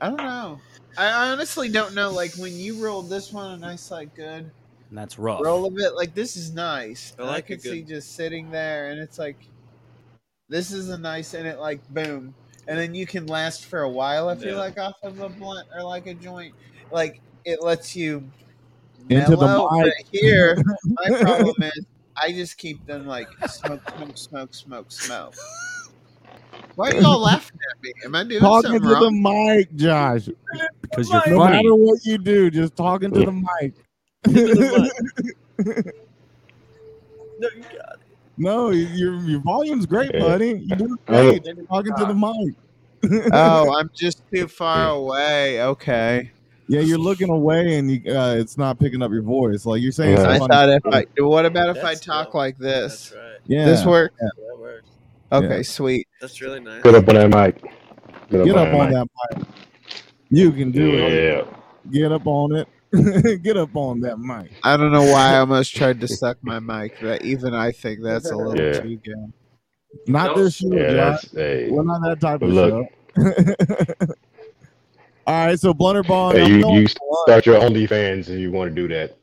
I 0.00 0.08
don't 0.08 0.16
know. 0.18 0.60
I 0.98 1.30
honestly 1.32 1.68
don't 1.70 1.94
know. 1.94 2.10
Like 2.10 2.34
when 2.36 2.52
you 2.54 2.82
rolled 2.84 3.08
this 3.08 3.32
one, 3.32 3.52
a 3.52 3.56
nice 3.56 3.90
like 3.90 4.14
good 4.14 4.50
That's 4.92 5.18
rough. 5.18 5.40
roll 5.42 5.64
of 5.66 5.74
it. 5.78 5.94
Like 5.96 6.14
this 6.14 6.36
is 6.36 6.52
nice. 6.52 7.14
I 7.18 7.22
And 7.22 7.30
I, 7.30 7.34
like 7.34 7.44
a 7.44 7.54
could 7.54 7.62
see 7.62 7.80
good- 7.80 7.88
just 7.88 8.14
sitting 8.14 8.50
there, 8.50 8.90
and 8.90 9.00
it's 9.00 9.18
like 9.18 9.38
this 10.48 10.72
is 10.72 10.88
a 10.90 10.98
nice, 10.98 11.34
and 11.34 11.46
it 11.46 11.58
like 11.58 11.80
boom, 11.88 12.34
and 12.68 12.78
then 12.78 12.94
you 12.94 13.06
can 13.06 13.26
last 13.26 13.66
for 13.66 13.80
a 13.82 13.90
while. 13.90 14.28
I 14.28 14.34
feel 14.36 14.54
Yeah. 14.54 14.60
like 14.60 14.78
off 14.78 14.94
of 15.02 15.18
a 15.20 15.28
blunt 15.28 15.66
or 15.76 15.82
like 15.84 16.06
a 16.06 16.14
joint, 16.14 16.54
like 16.90 17.20
it 17.44 17.62
lets 17.62 17.94
you 17.96 18.30
Into 19.08 19.36
the 19.36 19.46
mic. 19.48 19.68
But 19.82 19.92
here, 20.10 20.56
my 20.84 21.16
problem 21.20 21.54
is 21.62 21.86
I 22.20 22.32
just 22.32 22.56
keep 22.58 22.84
them 22.86 23.06
like 23.06 23.28
smoke, 23.46 23.82
smoke, 23.94 24.16
smoke, 24.16 24.54
smoke, 24.54 24.92
smoke. 24.92 25.34
Why 26.74 26.90
are 26.90 27.00
y'all 27.00 27.20
laughing 27.20 27.58
at 27.70 27.82
me? 27.82 27.92
Am 28.04 28.14
I 28.14 28.24
doing 28.24 28.40
Talking 28.40 28.70
something 28.72 28.88
to 28.88 28.94
the 28.96 29.10
mic, 29.10 29.74
Josh. 29.76 30.28
Because 30.82 31.10
you're 31.10 31.22
No 31.28 31.44
matter 31.44 31.74
what 31.74 32.04
you 32.04 32.18
do, 32.18 32.50
just 32.50 32.76
talking 32.76 33.12
to 33.12 33.20
the 33.24 33.32
mic. 33.32 33.74
No, 37.38 37.48
you 37.54 37.62
got 37.64 37.96
it. 38.00 38.05
No, 38.38 38.70
your 38.70 39.16
your 39.20 39.40
volume's 39.40 39.86
great, 39.86 40.12
buddy. 40.12 40.62
You're 40.66 40.76
doing 40.78 40.98
great. 41.06 41.42
Oh. 41.48 41.54
great. 41.54 41.68
Talking 41.68 41.94
to 41.96 42.04
the 42.06 42.14
mic. 42.14 43.30
oh, 43.32 43.74
I'm 43.78 43.90
just 43.94 44.22
too 44.32 44.48
far 44.48 44.90
away. 44.90 45.62
Okay. 45.62 46.30
Yeah, 46.68 46.80
you're 46.80 46.98
looking 46.98 47.30
away 47.30 47.78
and 47.78 47.90
you, 47.90 48.12
uh, 48.12 48.34
it's 48.34 48.58
not 48.58 48.80
picking 48.80 49.00
up 49.00 49.12
your 49.12 49.22
voice. 49.22 49.64
Like 49.66 49.80
you're 49.82 49.92
saying, 49.92 50.16
Yeah. 50.16 50.28
I 50.28 50.38
thought 50.38 50.68
if 50.68 50.82
I 50.86 51.06
what 51.22 51.46
about 51.46 51.68
if 51.68 51.76
That's 51.82 52.02
I 52.02 52.04
talk 52.04 52.26
dope. 52.26 52.34
like 52.34 52.58
this? 52.58 53.10
That's 53.10 53.14
right. 53.14 53.38
yeah, 53.46 53.64
This 53.66 53.84
work? 53.86 54.12
That 54.18 54.58
works. 54.58 54.88
Okay, 55.30 55.56
Yeah. 55.58 55.62
sweet. 55.62 56.08
That's 56.20 56.40
really 56.40 56.58
nice. 56.60 56.82
Get 56.82 56.94
up 56.96 57.08
on 57.08 57.14
that 57.14 57.28
mic. 57.28 57.62
Get 58.30 58.56
up 58.56 58.74
on 58.74 58.90
mic. 58.90 58.94
that 58.94 59.08
mic. 59.36 59.46
You 60.30 60.50
can 60.50 60.72
do 60.72 60.90
it. 60.94 61.46
Yeah. 61.46 61.56
Get 61.92 62.10
up 62.10 62.26
on 62.26 62.56
it. 62.56 62.68
Get 63.42 63.56
up 63.56 63.70
on 63.74 64.00
that 64.00 64.18
mic. 64.18 64.50
I 64.62 64.76
don't 64.76 64.92
know 64.92 65.02
why 65.04 65.34
I 65.34 65.38
almost 65.40 65.74
tried 65.74 66.00
to 66.00 66.08
suck 66.08 66.38
my 66.42 66.60
mic, 66.60 66.92
but 67.00 67.22
even 67.22 67.54
I 67.54 67.72
think 67.72 68.00
that's 68.02 68.30
a 68.30 68.36
little 68.36 68.54
Yeah. 68.54 68.80
too 68.80 68.96
good. 69.04 69.32
Not 70.06 70.36
this 70.36 70.56
show, 70.56 70.72
Yeah, 70.72 71.12
Josh. 71.12 71.26
hey. 71.34 71.70
We're 71.70 71.82
not 71.82 72.00
that 72.02 72.20
type 72.20 72.42
of 72.42 72.52
Look. 72.52 72.70
show. 72.70 72.88
All 75.26 75.46
right, 75.46 75.58
so 75.58 75.74
Blunderbond. 75.74 76.34
Hey, 76.34 76.46
you, 76.48 76.80
you 76.80 76.86
start 77.24 77.46
your 77.46 77.60
OnlyFans 77.60 78.28
if 78.28 78.38
you 78.38 78.52
want 78.52 78.74
to 78.74 78.88
do 78.88 78.88
that. 78.94 79.16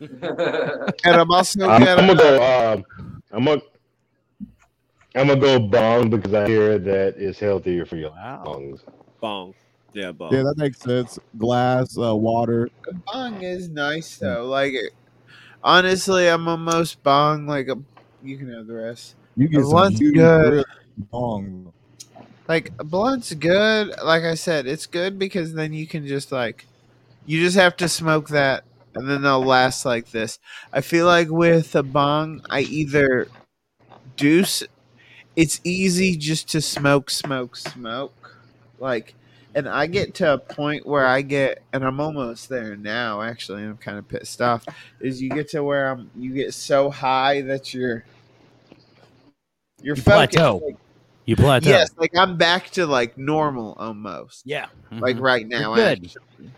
And 1.06 1.16
I'm 1.16 1.30
also 1.30 1.68
I'm, 1.68 1.84
gonna, 1.84 2.00
I'm 2.00 2.06
gonna 2.06 2.18
go. 2.18 2.72
Um, 2.72 2.84
I'm 3.30 3.44
gonna. 3.44 3.62
I'm 5.14 5.28
gonna 5.28 5.40
go 5.40 5.58
bong 5.60 6.10
because 6.10 6.34
I 6.34 6.46
hear 6.48 6.78
that 6.78 7.16
is 7.16 7.38
healthier 7.38 7.86
for 7.86 7.96
your 7.96 8.10
lungs. 8.10 8.82
Bong. 9.20 9.54
Yeah, 9.94 10.12
bong. 10.12 10.32
Yeah, 10.34 10.42
that 10.42 10.54
makes 10.58 10.80
sense. 10.80 11.18
Glass, 11.38 11.96
uh, 11.96 12.14
water. 12.16 12.68
bong 13.12 13.42
is 13.42 13.68
nice 13.68 14.18
though. 14.18 14.46
Like, 14.46 14.74
honestly, 15.62 16.28
I'm 16.28 16.48
almost 16.48 17.02
bong. 17.02 17.46
Like, 17.46 17.68
a, 17.68 17.76
you 18.22 18.36
can 18.36 18.52
have 18.52 18.66
the 18.66 18.74
rest. 18.74 19.14
You 19.36 19.48
get 19.48 19.60
A 19.60 19.62
some 19.62 19.70
blunt's 19.70 20.00
huge 20.00 20.14
good. 20.14 20.64
bong. 21.10 21.72
Like 22.48 22.72
a 22.78 22.84
blunt's 22.84 23.32
good. 23.34 23.94
Like 24.04 24.22
I 24.24 24.34
said, 24.34 24.66
it's 24.66 24.86
good 24.86 25.18
because 25.18 25.54
then 25.54 25.72
you 25.72 25.86
can 25.86 26.06
just 26.06 26.30
like, 26.30 26.66
you 27.24 27.40
just 27.40 27.56
have 27.56 27.76
to 27.78 27.88
smoke 27.88 28.28
that, 28.28 28.64
and 28.94 29.08
then 29.08 29.22
they'll 29.22 29.44
last 29.44 29.84
like 29.84 30.10
this. 30.10 30.38
I 30.72 30.80
feel 30.82 31.06
like 31.06 31.30
with 31.30 31.74
a 31.74 31.82
bong, 31.82 32.42
I 32.50 32.60
either 32.60 33.28
do. 34.16 34.40
s- 34.42 34.64
It's 35.36 35.60
easy 35.64 36.16
just 36.16 36.50
to 36.50 36.60
smoke, 36.60 37.10
smoke, 37.10 37.56
smoke. 37.56 38.38
Like, 38.78 39.14
and 39.54 39.68
I 39.68 39.86
get 39.86 40.14
to 40.16 40.34
a 40.34 40.38
point 40.38 40.86
where 40.86 41.06
I 41.06 41.22
get, 41.22 41.62
and 41.72 41.84
I'm 41.84 42.00
almost 42.00 42.48
there 42.48 42.76
now. 42.76 43.22
Actually, 43.22 43.64
I'm 43.64 43.78
kind 43.78 43.98
of 43.98 44.08
pissed 44.08 44.42
off. 44.42 44.64
Is 45.00 45.22
you 45.22 45.30
get 45.30 45.50
to 45.50 45.64
where 45.64 45.90
I'm, 45.90 46.10
you 46.16 46.34
get 46.34 46.54
so 46.54 46.90
high 46.90 47.42
that 47.42 47.74
you're, 47.74 48.04
you're 49.82 49.96
You 49.96 50.02
focused. 50.02 50.38
plateau. 50.38 50.64
Like, 50.64 50.76
You 51.26 51.36
plateau. 51.36 51.70
Yes, 51.70 51.90
like 51.98 52.12
I'm 52.16 52.36
back 52.38 52.70
to 52.72 52.86
like 52.86 53.18
normal 53.18 53.74
almost. 53.78 54.46
Yeah. 54.46 54.66
Like 55.00 55.18
Mhm. 55.18 55.20
right 55.20 55.46
now. 55.46 55.74
You're 55.74 55.84
good. 55.84 56.10
actually. 56.10 56.50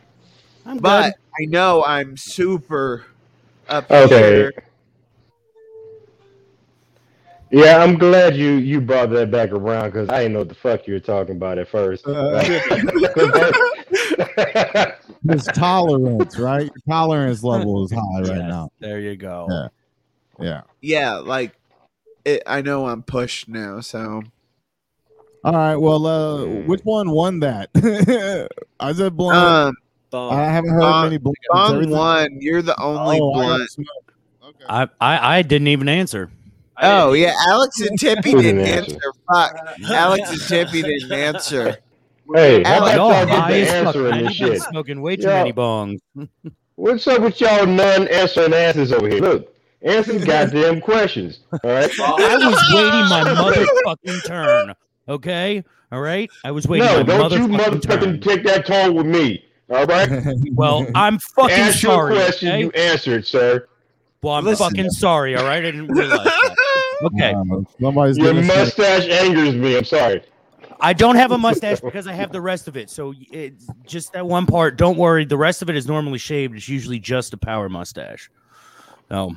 I'm 0.66 0.80
But 0.80 0.82
good. 0.82 1.14
I 1.40 1.46
know 1.46 1.84
I'm 1.84 2.16
super 2.16 3.06
up 3.68 3.90
Okay. 3.90 4.50
here. 4.50 4.52
Yeah, 7.50 7.82
I'm 7.82 7.96
glad 7.96 8.36
you 8.36 8.52
you 8.54 8.80
brought 8.80 9.10
that 9.10 9.30
back 9.30 9.50
around 9.52 9.90
because 9.90 10.08
I 10.08 10.18
didn't 10.18 10.32
know 10.34 10.40
what 10.40 10.48
the 10.48 10.54
fuck 10.56 10.86
you 10.88 10.94
were 10.94 11.00
talking 11.00 11.36
about 11.36 11.58
at 11.58 11.68
first. 11.68 12.04
Uh, 12.06 12.42
His 15.28 15.44
tolerance, 15.54 16.38
right? 16.38 16.70
Tolerance 16.88 17.42
level 17.42 17.84
is 17.84 17.92
high 17.92 18.00
right 18.20 18.26
Yes, 18.26 18.38
now. 18.38 18.70
There 18.80 19.00
you 19.00 19.16
go. 19.16 19.46
Yeah. 19.50 19.68
Yeah. 20.44 20.60
Yeah, 20.80 21.14
like 21.14 21.52
it, 22.24 22.42
I 22.46 22.62
know 22.62 22.86
I'm 22.88 23.02
pushed 23.02 23.48
now, 23.48 23.80
so 23.80 24.22
All 25.44 25.52
right. 25.52 25.76
Well, 25.76 26.06
uh, 26.06 26.44
which 26.66 26.80
one 26.82 27.10
won 27.10 27.40
that? 27.40 27.70
I 28.80 28.92
said 28.92 29.16
blunt. 29.16 29.76
um 30.12 30.32
I 30.32 30.44
haven't 30.44 30.70
heard 30.70 30.80
Bong- 30.80 31.04
many 31.06 31.18
blunts. 31.18 31.40
Bong 31.50 31.74
Everything- 31.74 31.96
one, 31.96 32.38
you're 32.40 32.62
the 32.62 32.80
only 32.80 33.18
Oh, 33.20 33.32
I 33.32 33.42
gotta 33.42 33.46
blunt. 33.56 33.70
smoke. 33.70 34.14
Okay. 34.44 34.64
I, 34.68 34.88
I 35.00 35.38
I 35.38 35.42
didn't 35.42 35.68
even 35.68 35.88
answer. 35.88 36.30
Oh 36.82 37.12
yeah, 37.14 37.32
Alex 37.48 37.80
and 37.80 37.98
Tippy 37.98 38.32
didn't 38.34 38.42
didn't 38.58 38.60
answer. 38.66 38.92
answer? 38.94 39.12
Fuck. 39.32 39.56
Alex 39.90 40.30
and 40.30 40.40
Tippy 40.42 40.82
didn't 40.82 41.12
answer. 41.12 41.76
hey, 42.34 42.62
how 42.64 42.74
Alex, 42.74 42.94
about 42.94 42.96
Y'all 42.96 43.10
y'all 43.12 43.26
get 43.26 43.38
high 43.38 43.50
the 43.52 43.58
as 43.62 43.68
fuck. 43.68 43.86
answer 43.86 44.04
in 44.06 44.10
man. 44.10 44.24
this 44.24 44.40
You've 44.40 44.50
been 44.50 44.58
shit? 44.60 44.68
smoking 44.70 45.02
way 45.02 45.16
too 45.16 45.22
Yeah. 45.28 45.34
many 45.42 45.52
bongs. 45.52 45.98
What's 46.76 47.06
up 47.06 47.22
with 47.22 47.40
y'all 47.40 47.64
non-answering 47.66 48.52
answers 48.52 48.92
over 48.92 49.08
here? 49.08 49.20
Look, 49.20 49.54
answer 49.82 50.18
goddamn 50.18 50.80
questions. 50.82 51.40
All 51.52 51.58
right. 51.70 51.90
I 52.00 52.36
was 52.36 52.74
waiting 52.74 53.08
my 53.08 53.24
motherfucking 53.24 54.26
turn. 54.26 54.74
Okay, 55.08 55.64
all 55.92 56.00
right. 56.00 56.28
I 56.44 56.50
was 56.50 56.66
waiting 56.68 56.86
No, 56.86 56.98
my 56.98 57.02
don't 57.04 57.32
you 57.32 57.48
motherfucking 57.56 57.80
motherfucking 57.80 58.00
turn. 58.02 58.20
take 58.20 58.44
that 58.44 58.66
tone 58.66 58.94
with 58.94 59.06
me. 59.06 59.42
All 59.70 59.86
right. 59.86 60.08
Well, 60.52 60.86
I'm 60.94 61.18
fucking 61.18 61.56
Ask 61.56 61.82
your 61.82 62.08
question. 62.08 62.48
Okay? 62.48 62.60
You 62.60 62.70
answered, 62.72 63.26
sir. 63.26 63.66
Well, 64.22 64.34
I'm 64.34 64.44
Listen. 64.44 64.64
fucking 64.68 64.90
sorry. 64.90 65.36
All 65.36 65.44
right, 65.44 65.58
I 65.64 65.70
didn't 65.70 65.88
realize 65.88 66.24
that. 66.24 66.56
Okay, 67.02 67.34
Uh, 67.34 67.44
somebody's 67.78 68.16
Your 68.16 68.32
getting 68.32 68.38
a 68.40 68.44
snake. 68.44 68.56
mustache 68.58 69.08
angers 69.10 69.54
me. 69.54 69.76
I'm 69.76 69.84
sorry. 69.84 70.22
I 70.80 70.94
don't 70.94 71.16
have 71.16 71.30
a 71.30 71.36
mustache 71.36 71.78
because 71.80 72.06
I 72.06 72.14
have 72.14 72.32
the 72.32 72.40
rest 72.40 72.68
of 72.68 72.76
it. 72.78 72.88
So 72.88 73.12
it's 73.30 73.66
just 73.86 74.14
that 74.14 74.26
one 74.26 74.46
part. 74.46 74.78
Don't 74.78 74.96
worry. 74.96 75.26
The 75.26 75.36
rest 75.36 75.60
of 75.60 75.68
it 75.68 75.76
is 75.76 75.86
normally 75.86 76.18
shaved. 76.18 76.56
It's 76.56 76.68
usually 76.70 76.98
just 76.98 77.34
a 77.34 77.36
power 77.36 77.68
mustache. 77.68 78.30
So, 79.10 79.34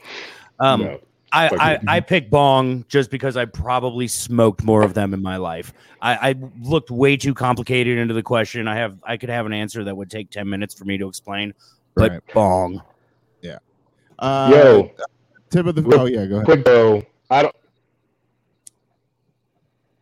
um, 0.60 0.80
No. 0.80 1.00
I, 1.30 1.48
Fuck 1.48 1.60
I, 1.60 1.72
you. 1.74 1.78
I 1.88 2.00
picked 2.00 2.30
bong 2.30 2.84
just 2.88 3.10
because 3.10 3.36
I 3.36 3.44
probably 3.44 4.08
smoked 4.08 4.62
more 4.64 4.82
of 4.82 4.94
them 4.94 5.12
in 5.12 5.20
my 5.20 5.36
life. 5.36 5.74
I, 6.00 6.30
I 6.30 6.34
looked 6.62 6.90
way 6.90 7.16
too 7.18 7.34
complicated 7.34 7.98
into 7.98 8.14
the 8.14 8.22
question. 8.22 8.66
I 8.66 8.76
have 8.76 8.96
I 9.04 9.16
could 9.18 9.28
have 9.28 9.44
an 9.44 9.52
answer 9.52 9.84
that 9.84 9.94
would 9.96 10.10
take 10.10 10.30
ten 10.30 10.48
minutes 10.48 10.72
for 10.74 10.84
me 10.86 10.96
to 10.98 11.06
explain, 11.08 11.52
but 11.96 12.12
Right. 12.12 12.20
bong. 12.32 12.82
Uh, 14.18 14.50
Yo, 14.52 14.90
tip 15.50 15.66
of 15.66 15.74
the. 15.74 15.82
real 15.82 16.00
Oh 16.00 16.04
yeah, 16.06 16.26
go 16.26 16.36
ahead. 16.36 16.44
quick 16.46 16.64
though. 16.64 17.02
I 17.30 17.42
don't. 17.42 17.56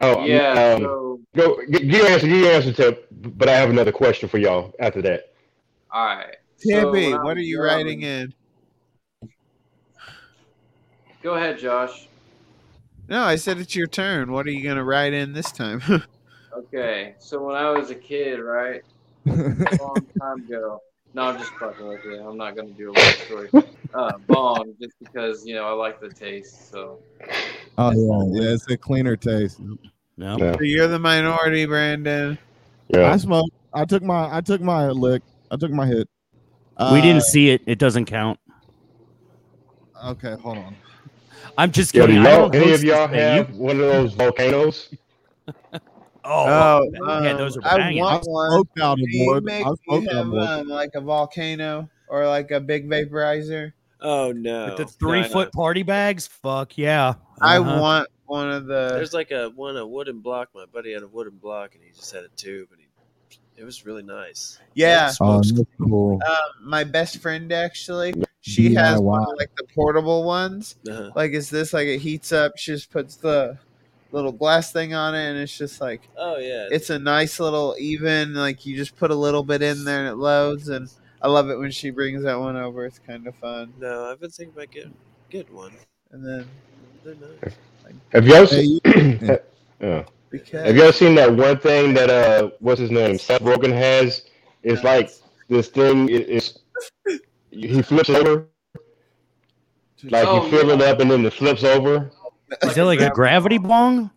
Oh 0.00 0.24
Yeah. 0.24 0.74
Um, 0.76 0.82
so 0.82 1.20
go 1.34 1.58
get 1.70 1.84
your 1.84 2.06
answer. 2.06 2.26
Get 2.26 2.36
your 2.36 2.52
answer, 2.52 2.72
Tip. 2.72 3.08
But 3.10 3.48
I 3.48 3.52
have 3.56 3.70
another 3.70 3.92
question 3.92 4.28
for 4.28 4.38
y'all 4.38 4.74
after 4.80 5.00
that. 5.02 5.32
all 5.90 6.04
right. 6.06 6.36
So 6.56 6.92
Tippy, 6.92 7.10
when 7.10 7.20
I 7.20 7.22
what 7.24 7.36
are 7.36 7.40
you 7.40 7.56
young- 7.56 7.64
writing 7.64 8.02
in? 8.02 8.34
Go 11.22 11.34
ahead, 11.34 11.58
Josh. 11.58 12.08
No, 13.08 13.22
I 13.22 13.36
said 13.36 13.58
it's 13.58 13.76
your 13.76 13.86
turn. 13.86 14.32
What 14.32 14.46
are 14.46 14.50
you 14.50 14.62
gonna 14.66 14.84
write 14.84 15.12
in 15.12 15.32
this 15.32 15.50
time? 15.52 15.82
Okay, 16.54 17.14
so 17.18 17.42
when 17.42 17.56
I 17.56 17.70
was 17.70 17.88
a 17.88 17.94
kid, 17.94 18.38
right, 18.38 18.82
a 19.26 19.30
long 19.30 20.06
time 20.20 20.44
ago. 20.46 20.80
No, 21.14 21.22
I'm 21.22 21.38
just 21.38 21.52
fucking 21.60 21.86
with 21.86 22.00
you. 22.04 22.26
I'm 22.26 22.36
not 22.38 22.56
gonna 22.56 22.70
do 22.70 22.90
a 22.90 22.94
long 22.94 23.12
story. 23.26 23.48
Uh, 23.94 24.16
bong, 24.26 24.74
just 24.80 24.94
because 24.98 25.46
you 25.46 25.54
know 25.54 25.64
I 25.66 25.72
like 25.72 26.00
the 26.00 26.08
taste. 26.08 26.70
So 26.70 26.98
Oh 27.78 27.90
yeah, 27.90 28.42
yeah. 28.42 28.54
It's 28.54 28.70
a 28.70 28.76
cleaner 28.76 29.16
taste. 29.16 29.60
No. 30.16 30.36
Yeah. 30.38 30.56
So 30.56 30.62
You're 30.62 30.88
the 30.88 30.98
minority, 30.98 31.66
Brandon. 31.66 32.38
Yeah, 32.88 33.00
I 33.00 33.10
Yeah. 33.10 33.16
smoked. 33.16 33.52
I 33.74 33.84
took 33.84 34.02
my. 34.02 34.34
I 34.34 34.40
took 34.40 34.60
my 34.60 34.88
lick. 34.88 35.22
I 35.50 35.56
took 35.56 35.70
my 35.70 35.86
hit. 35.86 36.08
we 36.78 36.98
Uh, 36.98 37.00
didn't 37.02 37.22
see 37.24 37.50
it. 37.50 37.62
It 37.66 37.78
doesn't 37.78 38.06
count. 38.06 38.38
Okay, 40.04 40.34
hold 40.40 40.58
on. 40.58 40.76
I'm 41.58 41.70
just 41.70 41.94
Yo, 41.94 42.06
do 42.06 42.12
kidding. 42.12 42.26
I 42.26 42.30
y'all, 42.30 42.48
don't 42.48 42.54
any 42.54 42.72
of 42.72 42.82
y'all 42.82 43.08
this 43.08 43.16
thing. 43.20 43.34
You- 43.34 43.42
have 43.44 43.54
one 43.54 43.80
of 43.80 43.86
those 43.86 44.14
volcanoes? 44.14 44.88
Oh, 46.24 46.88
Oh, 47.02 47.22
yeah, 47.22 47.32
um, 47.32 47.36
those 47.38 47.56
are 47.56 47.60
banging. 47.60 48.02
I 48.02 48.20
want 48.24 48.26
one. 48.26 48.82
out 48.82 48.92
of 48.92 48.98
Do 48.98 49.04
you 49.16 49.26
wood. 49.26 49.44
make 49.44 49.66
I 49.66 49.70
you 49.88 50.00
have 50.08 50.26
of 50.26 50.32
wood. 50.32 50.42
um, 50.48 50.68
like 50.68 50.90
a 50.94 51.00
volcano 51.00 51.88
or 52.08 52.26
like 52.26 52.50
a 52.50 52.60
big 52.60 52.88
vaporizer? 52.88 53.72
Oh 54.00 54.32
no. 54.32 54.66
With 54.66 54.76
the 54.78 54.84
three 54.86 55.22
no. 55.22 55.28
foot 55.28 55.52
party 55.52 55.82
bags? 55.82 56.26
Fuck 56.26 56.76
yeah. 56.78 57.14
I 57.40 57.58
Uh-huh. 57.58 57.80
want 57.80 58.08
one 58.26 58.50
of 58.50 58.66
the. 58.66 58.90
There's 58.94 59.12
like 59.12 59.30
a 59.30 59.50
one 59.50 59.76
a 59.76 59.86
wooden 59.86 60.20
block. 60.20 60.48
My 60.54 60.64
buddy 60.66 60.92
had 60.92 61.02
a 61.02 61.08
wooden 61.08 61.36
block, 61.38 61.74
and 61.74 61.84
he 61.84 61.90
just 61.90 62.12
had 62.12 62.24
a 62.24 62.28
tube, 62.28 62.68
and 62.72 62.80
he 62.80 62.86
it 63.56 63.64
was 63.64 63.84
really 63.84 64.02
nice. 64.02 64.58
Yeah. 64.74 65.12
Oh, 65.20 65.42
cool. 65.78 66.18
Um, 66.26 66.36
my 66.68 66.84
best 66.84 67.18
friend 67.18 67.52
actually, 67.52 68.14
she 68.40 68.74
has 68.74 68.98
one 68.98 69.22
of 69.22 69.28
like 69.38 69.54
the 69.56 69.64
portable 69.74 70.24
ones. 70.24 70.76
uh-huh. 70.88 71.10
Like, 71.14 71.32
is 71.32 71.50
this 71.50 71.72
like 71.72 71.86
it 71.86 71.98
heats 71.98 72.32
up? 72.32 72.52
She 72.56 72.72
just 72.72 72.90
puts 72.90 73.16
the 73.16 73.58
little 74.12 74.32
glass 74.32 74.72
thing 74.72 74.94
on 74.94 75.14
it, 75.14 75.30
and 75.30 75.38
it's 75.38 75.56
just 75.56 75.80
like 75.80 76.08
Oh 76.16 76.38
yeah. 76.38 76.68
it's 76.70 76.90
a 76.90 76.98
nice 76.98 77.40
little 77.40 77.74
even. 77.78 78.34
Like 78.34 78.64
you 78.66 78.76
just 78.76 78.96
put 78.96 79.10
a 79.10 79.14
little 79.14 79.42
bit 79.42 79.62
in 79.62 79.84
there 79.84 80.00
and 80.00 80.08
it 80.08 80.16
loads, 80.16 80.68
and 80.68 80.88
I 81.20 81.28
love 81.28 81.50
it 81.50 81.58
when 81.58 81.70
she 81.70 81.90
brings 81.90 82.22
that 82.24 82.38
one 82.38 82.56
over. 82.56 82.84
It's 82.86 82.98
kind 82.98 83.26
of 83.26 83.34
fun. 83.36 83.72
no, 83.78 84.04
I've 84.10 84.20
been 84.20 84.30
thinking 84.30 84.54
about 84.54 84.70
getting 84.70 84.94
get 85.30 85.52
one. 85.52 85.72
And 86.12 86.24
then 86.26 86.46
They're 87.04 87.14
nice. 87.14 87.54
Have 88.12 88.26
y'all 88.26 88.46
seen? 88.46 88.80
you- 88.84 89.38
Yeah. 89.80 90.04
because 90.30 90.66
Have 90.66 90.76
y'all 90.76 90.92
seen 90.92 91.14
that 91.16 91.32
one 91.34 91.58
thing 91.58 91.92
that 91.94 92.08
uh, 92.10 92.50
what's 92.60 92.80
his 92.80 92.90
name, 92.92 93.18
Seth 93.18 93.42
Rogen 93.42 93.72
has? 93.72 94.26
It's 94.62 94.84
like 94.84 95.10
this 95.48 95.68
thing. 95.68 96.08
It, 96.08 96.28
it's 96.28 96.58
he 97.50 97.82
flips 97.82 98.08
over, 98.10 98.46
like 100.04 100.26
Oh, 100.26 100.44
you 100.44 100.50
fill 100.50 100.68
yeah. 100.68 100.74
it 100.74 100.82
up 100.82 101.00
and 101.00 101.10
then 101.10 101.24
it 101.26 101.32
flips 101.32 101.64
over. 101.64 102.10
Is 102.62 102.76
it 102.76 102.84
like 102.84 103.00
a 103.00 103.10
gravity 103.10 103.58
bong? 103.58 104.10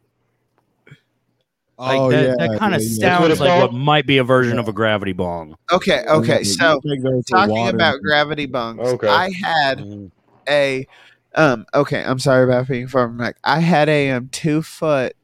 Like 1.78 2.00
oh 2.00 2.10
that, 2.10 2.24
yeah, 2.24 2.48
that 2.48 2.60
kind 2.60 2.74
of 2.74 2.82
yeah, 2.82 2.88
yeah. 2.90 3.10
That's 3.10 3.20
what 3.20 3.28
sounds 3.28 3.32
it's 3.32 3.40
like 3.42 3.62
what 3.62 3.74
might 3.74 4.06
be 4.06 4.18
a 4.18 4.24
version 4.24 4.60
of 4.60 4.68
a 4.68 4.74
gravity 4.74 5.12
bong. 5.14 5.56
okay, 5.72 6.04
okay. 6.08 6.44
So 6.44 6.80
take 6.88 7.04
those 7.04 7.26
to 7.26 7.34
talking 7.34 7.68
about 7.68 8.00
gravity 8.02 8.48
bongs, 8.48 8.80
Okay. 8.80 9.08
I 9.08 9.32
had 9.44 10.12
a 10.48 10.88
um 11.34 11.66
okay 11.74 12.02
i'm 12.06 12.20
sorry 12.20 12.46
about 12.46 12.68
being 12.68 12.88
far 12.88 13.08
from 13.08 13.18
mic 13.18 13.36
i 13.44 13.60
had 13.60 13.90
a 13.90 14.12
um 14.12 14.30
two 14.30 14.62
foot 14.62 15.16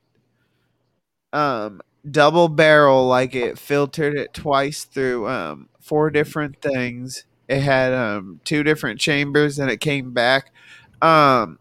um 1.31 1.79
double 2.09 2.49
barrel 2.49 3.07
like 3.07 3.35
it 3.35 3.57
filtered 3.57 4.17
it 4.17 4.33
twice 4.33 4.83
through 4.83 5.27
um 5.29 5.69
four 5.81 6.09
different 6.09 6.61
things. 6.61 7.25
It 7.47 7.61
had 7.61 7.93
um 7.93 8.39
two 8.45 8.63
different 8.63 8.99
chambers 8.99 9.59
and 9.59 9.69
it 9.69 9.81
came 9.81 10.11
back. 10.11 10.51
Um 11.01 11.59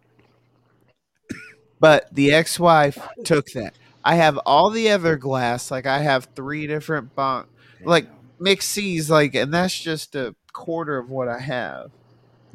but 1.81 2.15
the 2.15 2.33
ex-wife 2.33 2.99
took 3.25 3.47
that. 3.53 3.75
I 4.05 4.15
have 4.15 4.39
all 4.47 4.71
the 4.71 4.91
other 4.91 5.17
glass, 5.17 5.71
like 5.71 5.87
I 5.87 5.99
have 5.99 6.29
three 6.37 6.67
different 6.67 7.15
bunk 7.15 7.47
like 7.83 8.07
mixed 8.39 8.71
C's 8.71 9.11
like 9.11 9.35
and 9.35 9.53
that's 9.53 9.79
just 9.79 10.15
a 10.15 10.35
quarter 10.53 10.99
of 10.99 11.11
what 11.11 11.29
I 11.29 11.39
have. 11.39 11.91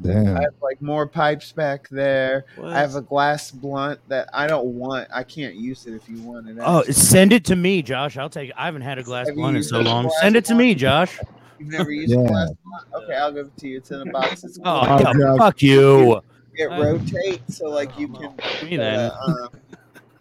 Damn. 0.02 0.36
I 0.36 0.42
have 0.42 0.54
like 0.60 0.82
more 0.82 1.06
pipes 1.06 1.52
back 1.52 1.88
there. 1.88 2.44
What? 2.56 2.72
I 2.72 2.80
have 2.80 2.94
a 2.96 3.00
glass 3.00 3.50
blunt 3.50 3.98
that 4.08 4.28
I 4.32 4.46
don't 4.46 4.66
want. 4.66 5.08
I 5.12 5.22
can't 5.22 5.54
use 5.54 5.86
it 5.86 5.94
if 5.94 6.08
you 6.08 6.20
want 6.20 6.48
it. 6.48 6.58
Oh, 6.60 6.82
send 6.84 7.32
it 7.32 7.44
to 7.46 7.56
me, 7.56 7.80
Josh. 7.80 8.18
I'll 8.18 8.28
take. 8.28 8.50
It. 8.50 8.54
I 8.58 8.66
haven't 8.66 8.82
had 8.82 8.98
a 8.98 9.02
glass 9.02 9.26
Have 9.28 9.36
blunt 9.36 9.56
in 9.56 9.62
so 9.62 9.80
long. 9.80 10.10
Send 10.20 10.36
it 10.36 10.44
to 10.46 10.54
me, 10.54 10.74
Josh. 10.74 11.18
You've 11.58 11.70
never 11.70 11.90
used 11.90 12.12
Yeah. 12.12 12.18
a 12.20 12.28
glass 12.28 12.50
blunt? 12.62 13.04
Okay, 13.04 13.14
I'll 13.14 13.32
give 13.32 13.46
it 13.46 13.56
to 13.56 13.68
you. 13.68 13.78
It's 13.78 13.90
in 13.90 14.06
a 14.06 14.12
box. 14.12 14.44
It's 14.44 14.58
Oh, 14.62 15.02
Oh, 15.02 15.38
fuck 15.38 15.62
you. 15.62 16.20
It 16.56 16.70
rotates 16.70 17.58
so 17.58 17.68
like 17.70 17.98
you 17.98 18.08
can. 18.08 18.34
Give 18.60 18.70
me 18.70 18.76
then. 18.76 19.00
uh, 19.00 19.18
um, 19.26 19.48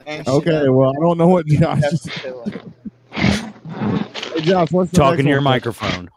Okay, 0.27 0.69
well, 0.69 0.89
I 0.91 0.99
don't 1.01 1.17
know 1.17 1.27
what 1.27 1.45
Josh 1.47 1.81
that's 1.81 2.07
is. 2.07 2.11
Hey, 3.15 4.41
Josh, 4.41 4.71
what's 4.71 4.91
the 4.91 4.97
Talking 4.97 5.25
to 5.25 5.29
your 5.31 5.39
one? 5.39 5.43
microphone. 5.45 6.09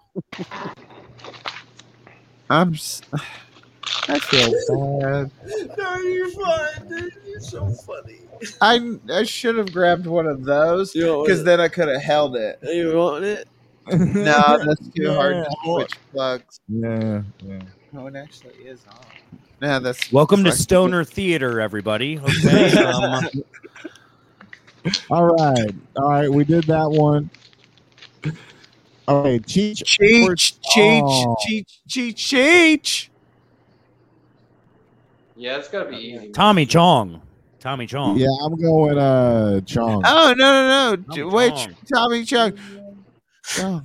I'm. 2.50 2.74
s- 2.74 3.00
I 4.08 4.18
feel 4.18 4.50
bad. 5.00 5.30
No, 5.78 5.96
you're 5.98 6.30
fine, 6.30 6.88
dude. 6.88 7.12
You're 7.26 7.40
so 7.40 7.68
funny. 7.70 8.20
I 8.60 8.96
I 9.12 9.22
should 9.24 9.56
have 9.56 9.72
grabbed 9.72 10.06
one 10.06 10.26
of 10.26 10.44
those 10.44 10.92
because 10.92 11.44
then 11.44 11.60
I 11.60 11.68
could 11.68 11.88
have 11.88 12.02
held 12.02 12.36
it. 12.36 12.58
You 12.62 12.96
want 12.96 13.24
it? 13.24 13.48
No, 13.90 14.58
that's 14.58 14.88
too 14.94 15.10
hard 15.14 15.36
to 15.44 15.50
switch 15.64 15.94
plugs. 16.12 16.60
Yeah, 16.68 17.22
yeah. 17.42 17.60
No, 17.92 18.06
it 18.06 18.16
actually 18.16 18.54
is 18.56 18.84
on. 18.86 18.96
No, 19.60 19.80
that's 19.80 20.12
Welcome 20.12 20.44
to 20.44 20.50
fuck- 20.50 20.58
Stoner 20.58 21.04
Theater, 21.04 21.60
everybody. 21.60 22.18
Okay. 22.18 22.72
um, 22.84 23.24
All 25.10 25.26
right, 25.34 25.74
all 25.96 26.08
right. 26.10 26.30
We 26.30 26.44
did 26.44 26.64
that 26.64 26.88
one. 26.90 27.28
All 29.08 29.24
right, 29.24 29.42
Cheech. 29.42 29.82
Cheech, 29.82 30.58
Cheech, 30.60 31.02
Oh. 31.02 31.36
Cheech, 31.46 31.78
Cheech, 31.88 32.14
Cheech. 32.14 33.08
Yeah, 35.36 35.56
it's 35.58 35.68
gotta 35.68 35.90
be 35.90 35.96
easy. 35.96 36.28
Tommy 36.30 36.64
Chong. 36.66 37.20
Tommy 37.60 37.86
Chong. 37.86 38.16
Yeah, 38.16 38.28
I'm 38.44 38.60
going 38.60 38.98
uh 38.98 39.60
Chong. 39.62 40.02
Oh 40.06 40.34
no 40.36 40.52
no 40.52 40.94
no! 40.94 41.02
Tommy 41.02 41.24
Wait, 41.24 41.54
Chong. 41.54 41.76
Tommy 41.92 42.24
Chong. 42.24 42.52
Chung. 43.44 43.84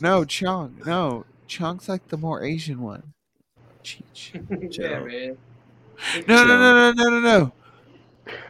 No, 0.00 0.24
Chong. 0.24 0.80
No, 0.86 1.26
Chong's 1.46 1.88
like 1.88 2.08
the 2.08 2.16
more 2.16 2.42
Asian 2.42 2.80
one. 2.80 3.02
Cheech. 3.84 4.78
yeah, 4.78 5.00
man. 5.00 5.36
No 6.26 6.44
no 6.44 6.58
no 6.58 6.92
no 6.92 6.92
no 6.92 7.10
no 7.10 7.20
no. 7.20 7.52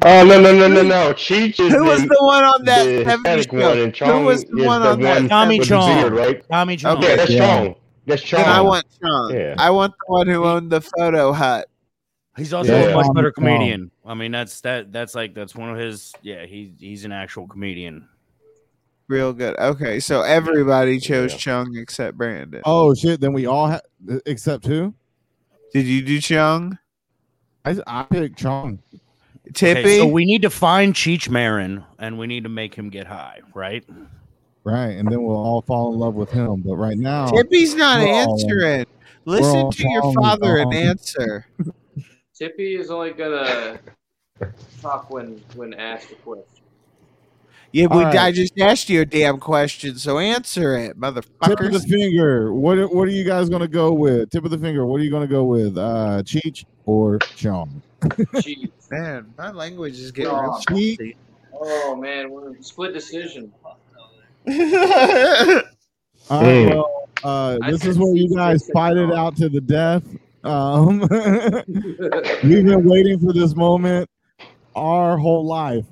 Oh 0.03 0.25
no 0.25 0.41
no 0.41 0.53
no 0.55 0.69
no 0.69 0.83
no! 0.83 1.13
Cheech 1.15 1.59
is 1.59 1.73
Who 1.73 1.85
was 1.85 2.03
the, 2.03 2.09
the 2.09 2.17
one 2.21 2.45
on 2.45 2.65
that 2.67 2.85
the 2.85 3.05
70s 3.05 3.37
Hispanic 3.37 3.51
show? 3.51 3.69
one, 3.69 3.79
and 3.79 3.95
Chong 3.95 4.21
Who 4.21 4.27
was 4.27 4.45
the 4.45 4.59
is 4.59 4.67
one 4.67 4.83
the 4.83 4.89
on 4.91 5.01
that? 5.01 5.21
one 5.21 5.29
Tommy 5.29 5.59
with 5.59 5.69
the 5.69 5.75
Chong. 5.75 6.01
beard, 6.03 6.13
right? 6.13 6.49
Tommy 6.51 6.77
Chong. 6.77 6.99
Okay. 6.99 7.09
Yeah, 7.09 7.17
that's 7.17 7.31
Yeah. 7.31 7.47
Chong. 7.65 7.75
That's 8.07 8.23
Chong. 8.23 8.41
Then 8.43 8.49
I 8.51 8.61
want 8.61 8.85
Chung. 9.01 9.31
Yeah. 9.35 9.55
I 9.59 9.71
want 9.71 9.93
the 9.93 10.13
one 10.13 10.27
who 10.27 10.45
owned 10.45 10.71
the 10.71 10.81
photo 10.83 11.33
hut. 11.33 11.69
He's 12.37 12.53
also 12.53 12.73
Yeah. 12.73 12.89
a 12.89 12.95
much 12.95 13.07
Tommy 13.07 13.15
better 13.15 13.31
Chong. 13.33 13.45
comedian. 13.45 13.91
I 14.05 14.15
mean, 14.15 14.33
that's 14.33 14.61
that. 14.63 14.93
That's 14.93 15.15
like 15.15 15.35
that's 15.35 15.55
one 15.55 15.71
of 15.71 15.79
his. 15.79 16.13
Yeah, 16.23 16.45
he 16.45 16.73
he's 16.79 17.05
an 17.05 17.13
actual 17.13 17.47
comedian. 17.47 18.07
Real 19.09 19.33
good. 19.33 19.59
Okay, 19.59 19.99
so 19.99 20.23
everybody 20.23 21.01
chose 21.01 21.33
Yeah. 21.33 21.39
Chung 21.39 21.77
except 21.77 22.17
Brandon. 22.19 22.61
Oh 22.65 22.95
shit! 22.95 23.21
Then 23.21 23.33
we 23.33 23.47
all 23.47 23.67
have 23.69 23.83
except 24.27 24.67
who? 24.67 24.95
Did 25.73 25.87
you 25.87 26.03
do 26.03 26.21
Chung? 26.21 26.79
I 27.65 27.77
I 27.87 28.03
picked 28.05 28.39
Chong. 28.39 28.81
Tippy? 29.55 29.81
Okay, 29.81 29.99
so 29.99 30.07
we 30.07 30.25
need 30.25 30.43
to 30.43 30.51
find 30.51 30.95
Cheech 30.95 31.29
Marin 31.29 31.85
and 31.99 32.19
we 32.19 32.27
need 32.27 32.45
to 32.45 32.49
make 32.49 32.75
him 32.75 32.89
get 32.91 33.07
high, 33.07 33.41
right? 33.55 33.85
Right, 34.63 34.91
and 34.91 35.11
then 35.11 35.23
we'll 35.23 35.37
all 35.37 35.63
fall 35.63 35.93
in 35.93 35.99
love 35.99 36.15
with 36.15 36.31
him. 36.31 36.63
But 36.65 36.77
right 36.77 36.99
now, 36.99 37.27
Tippy's 37.29 37.75
not 37.75 38.01
we're 38.01 38.13
all- 38.13 38.33
answering. 38.35 38.87
Listen 39.25 39.71
to 39.71 39.89
your 39.91 40.13
father 40.15 40.59
and 40.59 40.73
answer. 40.75 41.47
Tippy 42.35 42.77
is 42.77 42.91
only 42.91 43.13
gonna 43.13 43.79
talk 44.83 45.11
when 45.11 45.43
when 45.55 45.75
asked 45.75 46.11
a 46.13 46.15
question. 46.17 46.60
Yeah, 47.73 47.87
but 47.87 47.97
All 47.99 48.03
right. 48.05 48.17
I 48.17 48.33
just 48.33 48.59
asked 48.59 48.89
you 48.91 49.01
a 49.03 49.05
damn 49.07 49.39
question, 49.39 49.97
so 49.97 50.19
answer 50.19 50.77
it, 50.77 50.99
motherfucker. 50.99 51.47
tip 51.47 51.61
of 51.61 51.73
the 51.73 51.79
finger. 51.81 52.53
What 52.53 52.79
are- 52.79 52.89
what 52.89 53.07
are 53.07 53.13
you 53.13 53.23
guys 53.25 53.49
gonna 53.49 53.69
go 53.69 53.93
with? 53.93 54.31
Tip 54.31 54.45
of 54.45 54.51
the 54.51 54.59
finger. 54.59 54.85
What 54.87 55.01
are 55.01 55.05
you 55.05 55.11
gonna 55.11 55.29
go 55.29 55.45
with? 55.45 55.79
Uh, 55.79 56.23
Cheech 56.25 56.65
or 56.87 57.19
Chong? 57.37 57.81
Cheech. 58.03 58.71
Man, 58.91 59.33
my 59.39 59.53
language 59.53 60.01
is 60.01 60.11
getting 60.11 60.33
Oh. 60.33 60.41
real 60.41 60.53
Cheech. 60.69 60.97
salty. 60.97 61.17
Oh 61.63 61.95
man, 61.95 62.31
we're 62.31 62.57
in 62.57 62.63
split 62.63 62.93
decision. 62.93 63.53
All 66.31 66.43
right, 66.43 66.67
well, 66.75 67.09
uh, 67.25 67.59
this 67.69 67.85
is 67.85 67.99
where 67.99 68.15
you 68.15 68.35
guys 68.35 68.69
fight 68.73 68.97
it 68.97 69.13
out 69.13 69.37
to 69.37 69.49
the 69.49 69.61
death. 69.61 70.03
Um, 70.45 71.01
we've 72.43 72.65
been 72.65 72.89
waiting 72.89 73.19
for 73.21 73.33
this 73.33 73.55
moment 73.55 74.09
our 74.75 75.17
whole 75.19 75.45
life. 75.45 75.85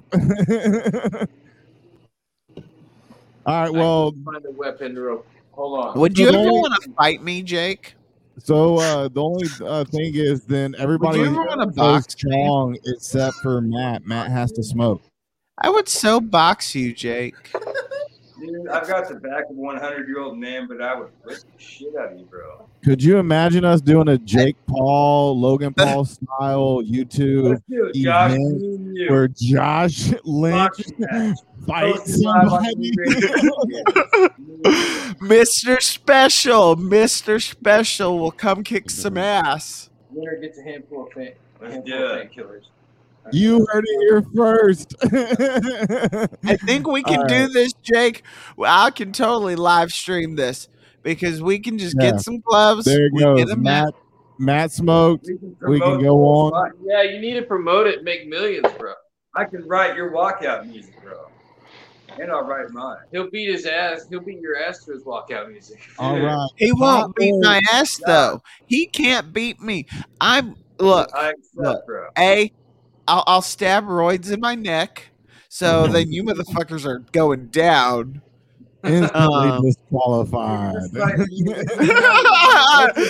All 3.49 3.63
right, 3.63 3.73
well, 3.73 4.13
find 4.27 4.45
a 4.45 4.51
weapon 4.51 4.95
real. 4.95 5.25
Hold 5.53 5.83
on. 5.87 5.99
Would 5.99 6.19
you 6.19 6.31
So 6.31 6.39
ever 6.39 6.51
want 6.53 6.83
to 6.83 6.91
fight 6.93 7.23
me, 7.23 7.43
Jake? 7.43 7.95
so 8.39 8.77
uh, 8.77 9.09
the 9.09 9.23
only 9.23 9.49
uh, 9.65 9.85
thing 9.85 10.15
is, 10.15 10.45
then 10.45 10.75
everybody 10.77 11.21
you 11.21 11.25
ever 11.29 11.45
wanna 11.47 11.67
box 11.67 12.15
me? 12.25 12.79
Except 12.85 13.37
for 13.37 13.63
Matt. 13.63 14.07
Matt 14.07 14.31
has 14.31 14.53
to 14.53 14.63
smoke. 14.63 15.01
I 15.57 15.71
would 15.71 15.89
so 15.89 16.21
box 16.21 16.75
you, 16.75 16.93
Jake. 16.93 17.51
Dude, 18.41 18.68
I've 18.68 18.86
got 18.86 19.09
the 19.09 19.16
back 19.16 19.45
of 19.51 19.57
a 19.57 19.61
100 19.61 20.07
year 20.09 20.20
old 20.20 20.39
man, 20.39 20.66
but 20.68 20.80
I 20.80 20.95
would 20.95 21.09
whip 21.24 21.39
the 21.39 21.62
shit 21.62 21.89
out 21.97 22.12
of 22.12 22.18
you, 22.18 22.24
bro. 22.26 22.68
Could 22.84 23.03
you 23.03 23.18
imagine 23.18 23.64
us 23.64 23.80
doing 23.80 24.09
a 24.09 24.18
Jake 24.18 24.57
Paul, 24.66 25.39
Logan 25.39 25.74
Paul 25.76 26.05
style 26.05 26.80
YouTube 26.84 27.51
Let's 27.51 27.62
do 27.68 27.86
it, 27.86 27.95
Josh. 27.97 28.30
event 28.32 28.97
you. 28.97 29.07
where 29.11 29.28
Josh 29.28 30.12
Lynch 30.24 30.76
fights 31.66 31.99
Posted 31.99 32.24
live 32.24 32.49
on 32.53 32.62
somebody? 32.64 32.91
Mr. 35.20 35.82
Special, 35.82 36.76
Mr. 36.76 37.43
Special 37.43 38.18
will 38.18 38.30
come 38.30 38.62
kick 38.62 38.89
some 38.91 39.18
ass. 39.18 39.91
Winner 40.11 40.36
gets 40.41 40.59
a 40.59 40.62
handful 40.62 41.07
of 41.07 41.12
fan, 41.12 41.32
Let's 41.61 41.74
handful 41.74 41.93
do 41.99 42.05
of 42.05 42.16
it. 42.18 42.32
painkillers. 42.32 42.62
You 43.33 43.66
heard 43.70 43.85
it 43.87 44.01
here 44.09 44.22
first. 44.35 44.95
I 46.45 46.57
think 46.64 46.87
we 46.87 47.03
can 47.03 47.20
All 47.20 47.26
do 47.26 47.49
this, 47.49 47.72
Jake. 47.83 48.22
I 48.64 48.91
can 48.91 49.12
totally 49.12 49.57
live 49.57 49.91
stream 49.91 50.37
this 50.37 50.68
because 51.03 51.43
we 51.43 51.59
can 51.59 51.79
just 51.79 51.97
Yeah. 52.01 52.12
get 52.12 52.20
some 52.20 52.41
gloves. 52.41 52.85
there 52.85 53.07
it 53.07 53.12
we 53.12 53.20
get 53.22 53.49
goes. 53.49 53.57
Matt 53.57 53.95
Matt 54.39 54.72
smoked. 54.72 55.26
We 55.26 55.39
can, 55.39 55.57
We 55.68 55.81
can 55.81 56.03
go 56.03 56.16
on. 56.24 56.53
fight. 56.53 56.72
Yeah, 56.85 57.03
you 57.03 57.20
need 57.20 57.35
to 57.35 57.43
promote 57.43 57.87
it 57.87 58.05
make 58.05 58.29
millions, 58.29 58.72
bro. 58.79 58.93
I 59.35 59.45
can 59.45 59.66
write 59.66 59.97
your 59.97 60.12
walkout 60.12 60.66
music, 60.66 60.95
bro. 61.03 61.26
And 62.20 62.33
I'll 62.33 62.45
write 62.45 62.70
mine. 62.70 62.97
He'll 63.12 63.31
beat 63.31 63.51
his 63.51 63.66
ass. 63.66 64.07
He'll 64.09 64.20
beat 64.20 64.41
your 64.41 64.57
ass 64.57 64.85
to 64.87 64.93
his 64.93 65.05
walkout 65.05 65.51
music. 65.51 65.79
All 65.99 66.18
right. 66.18 66.49
He 66.57 66.72
won't 66.72 67.14
beat 67.16 67.35
my 67.41 67.61
ass 67.72 67.99
though. 68.07 68.41
He 68.66 68.87
can't 68.87 69.33
beat 69.33 69.61
me. 69.61 69.86
I'm 70.20 70.57
look. 70.78 71.11
I 71.15 71.31
accept, 71.31 71.57
Look. 71.57 71.86
bro. 71.86 72.09
A, 72.19 72.51
I'll, 73.09 73.24
I'll 73.26 73.43
stab 73.43 73.85
roids 73.86 74.30
in 74.30 74.40
my 74.40 74.55
neck. 74.55 75.09
So 75.48 75.86
then 75.89 76.12
you 76.12 76.22
motherfuckers 76.24 76.85
are 76.86 77.01
going 77.12 77.47
down. 77.47 78.22
Instantly 78.85 79.10
Um, 79.51 79.62
disqualified. 79.64 80.74
Just 80.74 80.94
like 80.94 81.16
you- 81.30 81.44
Let's 81.47 81.74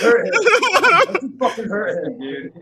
hurt 0.01 0.25
him. 0.25 0.33
Let's 0.33 1.25
fucking 1.39 1.69
hurt 1.69 2.07
him, 2.07 2.19
dude. 2.19 2.53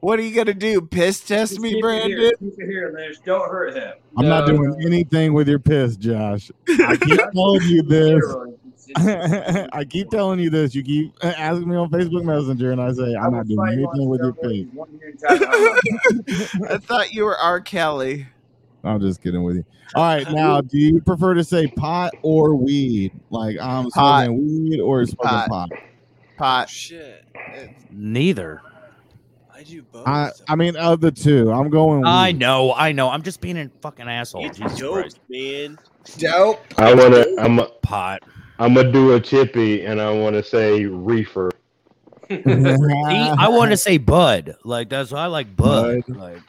What 0.00 0.18
are 0.18 0.22
you 0.22 0.34
gonna 0.34 0.52
do? 0.54 0.82
Piss 0.82 1.20
test 1.20 1.52
Just 1.52 1.60
me, 1.62 1.70
keep 1.70 1.78
it 1.78 1.82
Brandon? 1.82 2.10
here. 2.18 2.32
Keep 2.38 2.52
it 2.58 2.66
here, 2.66 2.92
man. 2.92 3.12
Don't 3.24 3.50
hurt 3.50 3.74
him. 3.74 3.94
I'm 4.16 4.28
not 4.28 4.46
No, 4.46 4.56
doing 4.56 4.76
anything 4.84 5.32
with 5.32 5.48
your 5.48 5.58
piss, 5.58 5.96
Josh. 5.96 6.50
I 6.68 6.96
keep 6.96 7.18
telling 7.34 7.62
you 7.62 7.82
this. 7.82 8.22
Steroids. 8.98 9.46
It's- 9.56 9.68
I 9.72 9.84
keep 9.84 10.10
telling 10.10 10.38
you 10.40 10.50
this. 10.50 10.74
You 10.74 10.82
keep 10.82 11.12
asking 11.22 11.68
me 11.68 11.76
on 11.76 11.90
Facebook 11.90 12.24
Messenger, 12.24 12.72
and 12.72 12.80
I 12.80 12.92
say 12.92 13.14
I 13.14 13.24
I'm 13.24 13.32
will 13.32 13.38
not 13.38 13.46
doing 13.46 13.56
fight 13.58 13.78
you 13.78 13.86
on 13.86 13.94
anything 13.94 14.08
with 14.08 14.20
your 14.20 14.32
steroids 14.32 14.64
face. 14.64 14.66
one 14.74 14.88
year 14.98 15.10
in 15.10 15.16
time. 15.16 16.60
I'm 16.68 16.74
I 16.74 16.78
thought 16.78 17.12
you 17.12 17.24
were 17.24 17.36
R. 17.36 17.60
Kelly. 17.60 18.26
I'm 18.84 19.00
just 19.00 19.22
kidding 19.22 19.42
with 19.42 19.56
you. 19.56 19.64
All 19.94 20.02
right, 20.04 20.30
now, 20.32 20.60
do 20.60 20.78
you 20.78 21.00
prefer 21.00 21.34
to 21.34 21.42
say 21.44 21.66
pot 21.68 22.12
or 22.22 22.54
weed? 22.56 23.12
Like 23.30 23.56
I'm 23.60 23.90
Pot. 23.90 24.24
smoking 24.26 24.64
weed 24.70 24.80
or 24.80 25.04
smoking 25.06 25.24
Pot. 25.28 25.48
pot? 25.48 25.70
Pot. 26.36 26.68
Shit. 26.70 27.24
It's- 27.54 27.70
Neither. 27.90 28.60
I 29.54 29.62
do 29.62 29.82
both. 29.82 30.06
I 30.06 30.30
I 30.48 30.54
mean, 30.54 30.76
of 30.76 31.00
the 31.00 31.10
two, 31.10 31.50
I'm 31.50 31.70
going. 31.70 32.00
Weed. 32.02 32.06
I 32.08 32.32
know, 32.32 32.74
I 32.74 32.92
know. 32.92 33.08
I'm 33.08 33.22
just 33.22 33.40
being 33.40 33.56
a 33.56 33.70
fucking 33.80 34.06
asshole. 34.06 34.44
it's 34.44 34.58
Jesus 34.58 34.78
dope, 34.78 34.94
Christ. 34.94 35.18
man. 35.30 35.78
Dope. 36.18 36.60
I 36.78 36.94
wanna. 36.94 37.24
I'm. 37.38 37.58
A, 37.60 37.66
Pot. 37.82 38.22
I'm 38.58 38.74
gonna 38.74 38.90
do 38.92 39.12
a 39.14 39.20
chippy, 39.20 39.84
and 39.84 40.00
I 40.00 40.10
want 40.12 40.34
to 40.34 40.42
say 40.42 40.86
reefer. 40.86 41.50
See, 42.30 42.42
I 42.44 43.48
want 43.48 43.70
to 43.70 43.76
say 43.76 43.98
bud. 43.98 44.56
Like 44.64 44.88
that's 44.88 45.12
why 45.12 45.20
I 45.20 45.26
like 45.26 45.54
bud. 45.56 46.02
Like, 46.08 46.42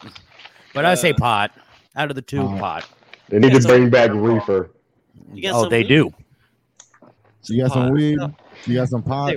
but 0.73 0.85
I 0.85 0.95
say 0.95 1.13
pot. 1.13 1.51
Out 1.95 2.09
of 2.09 2.15
the 2.15 2.21
two, 2.21 2.41
Uh, 2.41 2.57
pot. 2.59 2.85
They 3.29 3.39
need 3.39 3.53
to 3.59 3.67
bring 3.67 3.89
back 3.89 4.11
reefer. 4.13 4.71
You 5.33 5.51
Oh, 5.53 5.67
they 5.67 5.81
weed? 5.81 5.87
do. 5.89 6.13
You 7.49 7.63
got 7.63 7.71
some 7.73 7.83
Pot. 7.87 7.93
weed. 7.93 8.17
You 8.65 8.75
got 8.75 8.89
some 8.89 9.03
pot. 9.03 9.33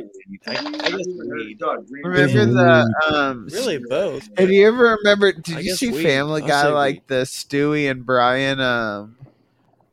I, 0.46 0.50
I 0.50 0.54
guess 0.90 1.06
weed. 1.06 1.58
Remember 2.02 2.44
the 2.46 2.94
um? 3.14 3.48
Really, 3.52 3.78
both. 3.78 4.28
Have 4.38 4.50
you 4.50 4.66
ever 4.66 4.96
remember? 4.98 5.32
Did 5.32 5.56
I 5.58 5.60
you 5.60 5.74
see 5.74 5.90
weed. 5.92 6.02
Family 6.02 6.42
Guy 6.42 6.68
like 6.68 6.94
weed. 6.96 7.02
the 7.08 7.22
Stewie 7.22 7.90
and 7.90 8.04
Brian 8.04 8.60
um, 8.60 9.16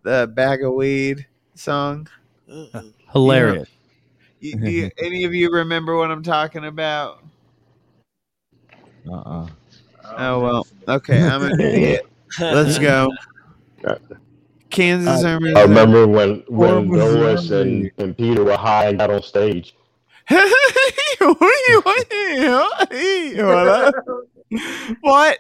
the 0.03 0.29
bag 0.33 0.63
of 0.63 0.73
weed 0.73 1.27
song? 1.55 2.07
Hilarious. 3.11 3.69
You, 4.39 4.55
do 4.59 4.69
you, 4.69 4.91
any 4.99 5.23
of 5.23 5.33
you 5.33 5.51
remember 5.51 5.97
what 5.97 6.11
I'm 6.11 6.23
talking 6.23 6.65
about? 6.65 7.23
Uh-uh. 9.09 9.47
Oh 10.17 10.39
well, 10.39 10.67
okay, 10.87 11.21
I'm 11.21 11.43
an 11.43 11.59
idiot. 11.59 12.07
Let's 12.39 12.77
go. 12.77 13.09
Kansas 14.69 15.23
Uh, 15.23 15.29
Army. 15.29 15.53
I 15.55 15.63
remember 15.63 16.07
when 16.07 16.43
when 16.47 16.73
Or 16.73 16.81
Lois 16.81 17.49
and, 17.51 17.89
and 17.97 18.17
Peter 18.17 18.43
were 18.43 18.57
high 18.57 18.89
and 18.89 18.99
got 18.99 19.09
on 19.09 19.23
stage. 19.23 19.75
what? 25.01 25.37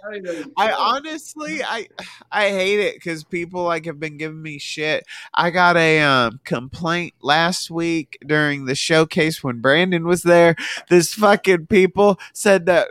I 0.57 0.71
honestly, 0.71 1.63
I 1.63 1.87
I 2.31 2.49
hate 2.49 2.79
it 2.79 2.95
because 2.95 3.23
people 3.23 3.63
like 3.63 3.85
have 3.85 3.99
been 3.99 4.17
giving 4.17 4.41
me 4.41 4.57
shit. 4.57 5.05
I 5.33 5.49
got 5.49 5.77
a 5.77 6.01
um 6.01 6.39
complaint 6.43 7.13
last 7.21 7.71
week 7.71 8.17
during 8.25 8.65
the 8.65 8.75
showcase 8.75 9.43
when 9.43 9.61
Brandon 9.61 10.05
was 10.05 10.23
there. 10.23 10.55
This 10.89 11.13
fucking 11.13 11.67
people 11.67 12.19
said 12.33 12.65
that 12.65 12.87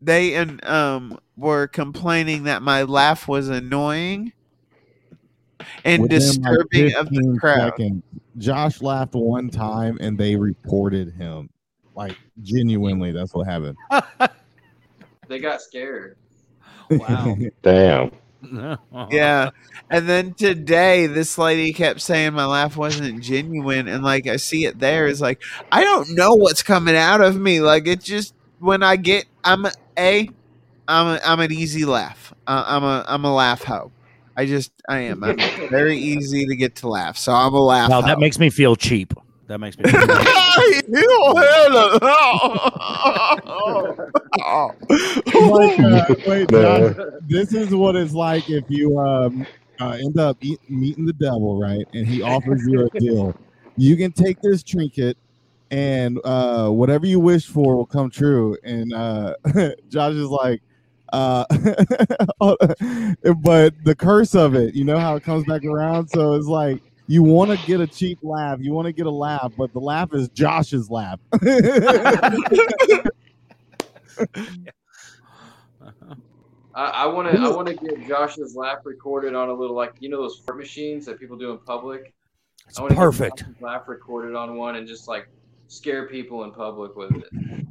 they 0.00 0.34
and 0.34 0.64
um 0.64 1.18
were 1.36 1.66
complaining 1.66 2.44
that 2.44 2.62
my 2.62 2.82
laugh 2.82 3.26
was 3.26 3.48
annoying 3.48 4.32
and 5.84 6.02
Within, 6.02 6.18
like, 6.18 6.18
disturbing 6.20 6.94
of 6.94 7.08
the 7.08 7.16
15 7.16 7.38
crowd. 7.38 7.72
seconds, 7.72 8.02
Josh 8.38 8.82
laughed 8.82 9.14
one 9.14 9.48
time 9.50 9.98
and 10.00 10.16
they 10.16 10.36
reported 10.36 11.12
him. 11.14 11.50
Like 11.94 12.16
genuinely, 12.42 13.12
that's 13.12 13.34
what 13.34 13.46
happened. 13.46 13.76
They 15.28 15.38
got 15.38 15.60
scared. 15.62 16.16
Wow. 16.90 17.36
Damn. 17.62 18.10
Yeah. 19.10 19.50
And 19.90 20.08
then 20.08 20.34
today, 20.34 21.06
this 21.06 21.36
lady 21.36 21.72
kept 21.72 22.00
saying 22.00 22.34
my 22.34 22.46
laugh 22.46 22.76
wasn't 22.76 23.20
genuine. 23.22 23.88
And 23.88 24.04
like, 24.04 24.28
I 24.28 24.36
see 24.36 24.66
it 24.66 24.78
there 24.78 25.06
is 25.06 25.20
like, 25.20 25.42
I 25.72 25.82
don't 25.82 26.14
know 26.14 26.34
what's 26.34 26.62
coming 26.62 26.96
out 26.96 27.20
of 27.20 27.36
me. 27.36 27.60
Like, 27.60 27.88
it 27.88 28.02
just, 28.02 28.34
when 28.60 28.82
I 28.82 28.96
get, 28.96 29.24
I'm 29.42 29.66
a, 29.66 29.72
a 29.98 30.28
I'm 30.88 31.06
a, 31.06 31.20
I'm 31.24 31.40
an 31.40 31.52
easy 31.52 31.84
laugh. 31.84 32.32
Uh, 32.46 32.64
I'm 32.66 32.84
a, 32.84 33.04
I'm 33.08 33.24
a 33.24 33.34
laugh 33.34 33.64
hoe. 33.64 33.92
I 34.36 34.46
just, 34.46 34.70
I 34.88 35.00
am. 35.00 35.24
I'm 35.24 35.38
very 35.70 35.96
easy 35.96 36.46
to 36.46 36.56
get 36.56 36.76
to 36.76 36.88
laugh. 36.88 37.16
So 37.16 37.32
I'm 37.32 37.54
a 37.54 37.60
laugh 37.60 37.90
Now 37.90 38.02
that 38.02 38.18
makes 38.18 38.38
me 38.38 38.50
feel 38.50 38.76
cheap. 38.76 39.12
That 39.46 39.58
makes 39.58 39.78
me. 39.78 39.88
Feel 39.88 40.00
like, 45.90 46.26
wait, 46.26 46.50
No. 46.50 46.88
Josh, 46.88 46.96
this 47.28 47.52
is 47.52 47.74
what 47.74 47.94
it's 47.96 48.12
like 48.12 48.50
if 48.50 48.64
you 48.68 48.98
um, 48.98 49.46
uh, 49.80 49.90
end 49.90 50.18
up 50.18 50.36
eat, 50.40 50.58
meeting 50.68 51.06
the 51.06 51.12
devil, 51.12 51.60
right? 51.60 51.86
And 51.92 52.06
he 52.06 52.22
offers 52.22 52.62
you 52.66 52.86
a 52.86 52.98
deal. 52.98 53.36
You 53.76 53.96
can 53.96 54.10
take 54.10 54.40
this 54.40 54.62
trinket, 54.62 55.16
and 55.70 56.18
uh, 56.24 56.70
whatever 56.70 57.06
you 57.06 57.20
wish 57.20 57.46
for 57.46 57.76
will 57.76 57.86
come 57.86 58.10
true. 58.10 58.56
And 58.64 58.92
uh, 58.92 59.34
Josh 59.88 60.14
is 60.14 60.28
like, 60.28 60.60
uh, 61.12 61.44
but 62.40 63.74
the 63.84 63.94
curse 63.96 64.34
of 64.34 64.56
it, 64.56 64.74
you 64.74 64.84
know 64.84 64.98
how 64.98 65.14
it 65.14 65.22
comes 65.22 65.44
back 65.44 65.64
around. 65.64 66.08
So 66.08 66.34
it's 66.34 66.46
like 66.46 66.82
you 67.06 67.22
want 67.22 67.50
to 67.50 67.66
get 67.66 67.80
a 67.80 67.86
cheap 67.86 68.18
laugh, 68.22 68.58
you 68.60 68.72
want 68.72 68.86
to 68.86 68.92
get 68.92 69.06
a 69.06 69.10
laugh, 69.10 69.52
but 69.56 69.72
the 69.72 69.80
laugh 69.80 70.12
is 70.12 70.28
Josh's 70.30 70.90
laugh. 70.90 71.20
I, 76.74 76.84
I 76.84 77.06
want 77.06 77.30
to. 77.30 77.40
I 77.40 77.48
want 77.48 77.68
to 77.68 77.74
get 77.74 78.06
Josh's 78.06 78.54
laugh 78.54 78.78
recorded 78.84 79.34
on 79.34 79.48
a 79.48 79.54
little 79.54 79.76
like 79.76 79.94
you 80.00 80.08
know 80.08 80.20
those 80.20 80.42
fart 80.44 80.58
machines 80.58 81.06
that 81.06 81.18
people 81.18 81.36
do 81.36 81.50
in 81.50 81.58
public. 81.58 82.12
It's 82.68 82.78
I 82.78 82.82
wanna 82.82 82.94
get 82.94 83.00
perfect. 83.00 83.38
Josh's 83.40 83.62
laugh 83.62 83.88
recorded 83.88 84.34
on 84.34 84.56
one 84.56 84.76
and 84.76 84.86
just 84.86 85.08
like 85.08 85.28
scare 85.68 86.06
people 86.08 86.44
in 86.44 86.52
public 86.52 86.96
with 86.96 87.12
it. 87.12 87.66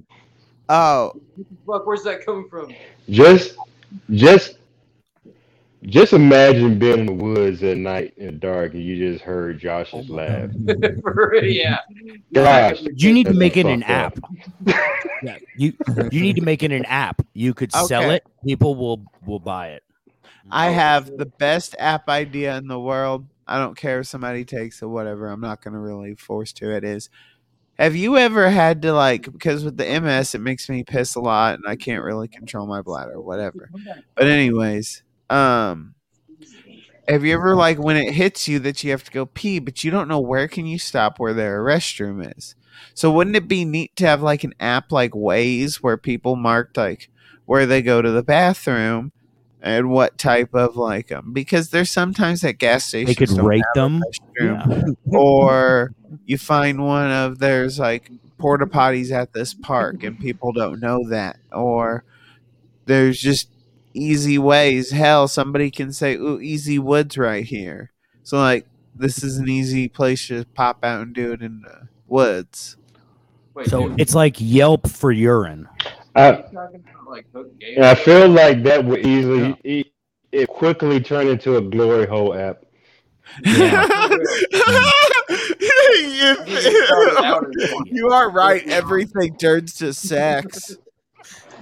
oh, 0.69 1.13
Fuck, 1.67 1.85
where's 1.85 2.03
that 2.03 2.25
coming 2.25 2.49
from? 2.49 2.73
Just, 3.09 3.57
just, 4.11 4.57
just 5.87 6.13
imagine 6.13 6.79
being 6.79 6.99
in 6.99 7.05
the 7.05 7.13
woods 7.13 7.63
at 7.63 7.77
night 7.77 8.13
in 8.17 8.25
the 8.27 8.31
dark 8.33 8.73
and 8.73 8.83
you 8.83 8.97
just 9.11 9.23
heard 9.23 9.59
Josh's 9.59 10.09
laugh. 10.09 10.49
Yeah. 11.43 11.79
Gosh, 12.33 12.81
You 12.95 13.13
need 13.13 13.27
to 13.27 13.33
make 13.33 13.57
it 13.57 13.65
an 13.65 13.83
app. 13.83 14.17
Yeah, 15.23 15.37
you 15.55 15.73
you 16.11 16.21
need 16.21 16.35
to 16.35 16.41
make 16.41 16.63
it 16.63 16.71
an 16.71 16.85
app. 16.85 17.21
You 17.33 17.53
could 17.53 17.71
sell 17.71 18.03
Okay. 18.03 18.15
it. 18.15 18.23
People 18.45 18.75
will 18.75 19.05
will 19.25 19.39
buy 19.39 19.69
it. 19.69 19.83
I 20.51 20.69
have 20.69 21.17
the 21.17 21.25
best 21.25 21.75
app 21.79 22.09
idea 22.09 22.57
in 22.57 22.67
the 22.67 22.79
world. 22.79 23.25
I 23.47 23.57
don't 23.59 23.75
care 23.77 23.99
if 24.01 24.07
somebody 24.07 24.45
takes 24.45 24.81
it, 24.81 24.87
whatever. 24.87 25.27
I'm 25.29 25.41
not 25.41 25.61
going 25.63 25.73
to 25.73 25.79
really 25.79 26.15
force 26.15 26.51
to 26.53 26.71
it. 26.75 26.83
Is 26.83 27.09
have 27.79 27.95
you 27.95 28.17
ever 28.17 28.49
had 28.49 28.81
to 28.83 28.93
like 28.93 29.31
because 29.31 29.63
with 29.63 29.77
the 29.77 29.99
MS 29.99 30.35
it 30.35 30.41
makes 30.41 30.69
me 30.69 30.83
piss 30.83 31.15
a 31.15 31.19
lot 31.21 31.55
and 31.55 31.63
I 31.67 31.75
can't 31.75 32.03
really 32.03 32.27
control 32.27 32.67
my 32.67 32.81
bladder, 32.81 33.19
whatever. 33.19 33.69
But 34.15 34.27
anyways, 34.27 35.03
um, 35.29 35.95
have 37.07 37.23
you 37.23 37.33
ever 37.33 37.55
like 37.55 37.77
when 37.77 37.97
it 37.97 38.13
hits 38.13 38.47
you 38.47 38.59
that 38.59 38.83
you 38.83 38.91
have 38.91 39.03
to 39.03 39.11
go 39.11 39.25
pee, 39.25 39.59
but 39.59 39.83
you 39.83 39.91
don't 39.91 40.07
know 40.07 40.19
where 40.19 40.47
can 40.47 40.65
you 40.65 40.79
stop 40.79 41.19
where 41.19 41.33
their 41.33 41.63
restroom 41.63 42.35
is? 42.37 42.55
So 42.93 43.11
wouldn't 43.11 43.35
it 43.35 43.47
be 43.47 43.65
neat 43.65 43.95
to 43.97 44.05
have 44.07 44.21
like 44.21 44.43
an 44.43 44.53
app 44.59 44.91
like 44.91 45.11
Waze 45.11 45.77
where 45.77 45.97
people 45.97 46.35
marked 46.35 46.77
like 46.77 47.09
where 47.45 47.65
they 47.65 47.81
go 47.81 48.01
to 48.01 48.11
the 48.11 48.23
bathroom 48.23 49.11
and 49.61 49.89
what 49.89 50.17
type 50.17 50.53
of 50.53 50.75
like 50.75 51.07
them 51.07 51.31
because 51.33 51.69
there's 51.69 51.91
sometimes 51.91 52.43
at 52.43 52.57
gas 52.57 52.85
stations 52.85 53.15
They 53.17 53.25
could 53.25 53.37
rate 53.41 53.63
them. 53.73 54.01
restroom. 54.39 54.95
or 55.13 55.91
you 56.25 56.37
find 56.37 56.83
one 56.85 57.11
of 57.11 57.39
there's 57.39 57.79
like 57.79 58.11
porta 58.37 58.65
potties 58.65 59.11
at 59.11 59.33
this 59.33 59.53
park 59.53 60.03
and 60.03 60.19
people 60.19 60.51
don't 60.51 60.79
know 60.79 61.07
that 61.07 61.37
or 61.51 62.03
there's 62.85 63.19
just 63.19 63.49
easy 63.95 64.37
ways 64.37 64.91
hell. 64.91 65.27
Somebody 65.27 65.71
can 65.71 65.91
say 65.91 66.15
ooh 66.15 66.39
easy 66.39 66.77
woods 66.77 67.17
right 67.17 67.45
here. 67.45 67.91
So 68.23 68.37
like 68.37 68.65
this 68.93 69.23
is 69.23 69.37
an 69.37 69.49
easy 69.49 69.87
place 69.87 70.27
to 70.27 70.45
pop 70.53 70.83
out 70.83 71.01
and 71.01 71.13
do 71.13 71.31
it 71.33 71.41
in 71.41 71.61
the 71.61 71.87
woods. 72.07 72.77
Wait, 73.53 73.67
So 73.67 73.89
dude, 73.89 74.01
it's 74.01 74.15
like 74.15 74.35
Yelp 74.37 74.89
for 74.89 75.11
urine. 75.11 75.67
I, 76.15 76.29
you 76.29 76.43
talking 76.53 76.83
about 76.89 77.09
like 77.09 77.25
hook 77.33 77.59
game? 77.59 77.75
and 77.77 77.85
I 77.85 77.95
feel 77.95 78.27
like 78.29 78.63
that 78.63 78.83
would 78.85 79.05
easily, 79.05 79.55
it, 79.63 79.87
it 80.31 80.47
quickly 80.47 80.99
turn 81.01 81.27
into 81.27 81.57
a 81.57 81.61
glory 81.61 82.07
hole 82.07 82.33
app. 82.33 82.63
you 87.85 88.09
are 88.11 88.29
right. 88.29 88.65
Everything 88.67 89.35
turns 89.37 89.73
to 89.75 89.93
sex 89.93 90.77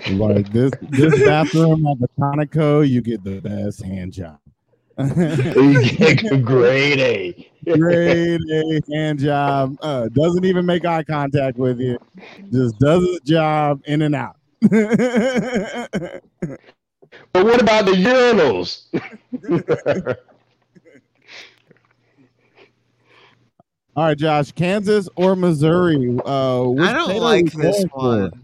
Like 0.10 0.52
this 0.52 0.72
this 0.90 1.20
bathroom 1.24 1.86
at 1.88 2.00
the 2.00 2.08
Conoco, 2.20 2.88
you 2.88 3.02
get 3.02 3.24
the 3.24 3.40
best 3.42 3.84
hand 3.84 4.14
job. 4.14 4.40
You 4.98 5.82
get 5.82 6.32
a 6.32 6.38
grade 6.38 7.00
A. 7.00 7.52
Grade 7.66 8.42
A 8.52 8.82
hand 8.92 9.20
job. 9.20 9.78
Uh, 9.82 10.10
doesn't 10.10 10.46
even 10.46 10.66
make 10.66 10.86
eye 10.86 11.04
contact 11.04 11.58
with 11.58 11.80
you. 11.80 11.98
Just 12.52 12.78
does 12.80 13.08
his 13.08 13.20
job 13.22 13.82
in 13.86 14.02
and 14.02 14.16
out. 14.16 14.36
But 17.32 17.46
what 17.46 17.62
about 17.62 17.86
the 17.86 17.92
urinals? 17.94 18.86
All 23.96 24.06
right, 24.06 24.18
Josh, 24.18 24.52
Kansas 24.52 25.08
or 25.16 25.36
Missouri? 25.36 26.18
Uh, 26.26 26.72
I 26.74 26.94
don't 26.94 27.18
like 27.18 27.52
this 27.52 27.86
going 27.86 27.90
for? 27.90 27.98
one. 28.00 28.43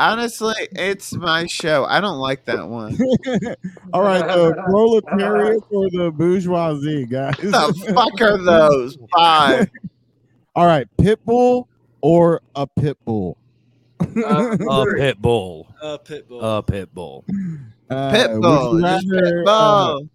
Honestly, 0.00 0.54
it's 0.72 1.12
my 1.12 1.44
show. 1.46 1.84
I 1.84 2.00
don't 2.00 2.16
like 2.18 2.46
that 2.46 2.66
one. 2.66 2.96
All 3.92 4.00
right, 4.00 4.26
the 4.26 4.54
proletariat 4.64 5.62
or 5.70 5.90
the 5.90 6.10
bourgeoisie, 6.10 7.04
guys. 7.04 7.36
the 7.36 7.92
fuck 7.94 8.18
are 8.22 8.38
those? 8.44 8.96
Five. 9.14 9.70
All 10.56 10.64
right, 10.64 10.86
pit 10.96 11.22
bull 11.26 11.68
or 12.00 12.40
a 12.56 12.66
pit 12.66 12.96
bull? 13.04 13.36
Uh, 14.00 14.56
A 14.70 14.86
pit 14.96 15.20
bull. 15.20 15.68
Uh, 15.82 15.98
Pitbull. 15.98 16.40
A 16.58 16.62
pit 16.62 16.94
bull. 16.94 17.24
Uh, 17.90 18.10
Pit 18.10 18.30
bull. 18.40 18.80
rather, 18.80 19.00
pit 19.02 19.34
uh, 19.46 19.92
bull. 19.96 20.08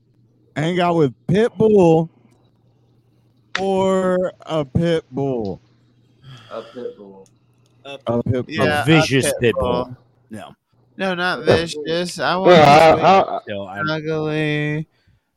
hang 0.55 0.79
out 0.79 0.95
with 0.95 1.13
pit 1.27 1.51
bull 1.57 2.09
or 3.59 4.31
a 4.47 4.65
pit 4.65 5.05
bull? 5.11 5.61
A 6.49 6.63
pit 6.73 6.97
bull. 6.97 7.27
A 7.85 7.97
pit 8.23 8.31
bull. 8.33 8.43
Yeah, 8.47 8.81
a 8.81 8.85
vicious 8.85 9.25
pit 9.25 9.33
pit 9.39 9.55
bull. 9.55 9.85
bull. 9.85 9.97
No. 10.29 10.55
No, 10.97 11.13
not 11.13 11.43
vicious. 11.45 12.19
I 12.19 12.35
want 12.37 12.47
Well, 12.47 12.97
a 12.97 13.01
I- 13.01 13.19
I- 13.19 13.37
I- 13.37 13.81
snuggly. 13.83 14.85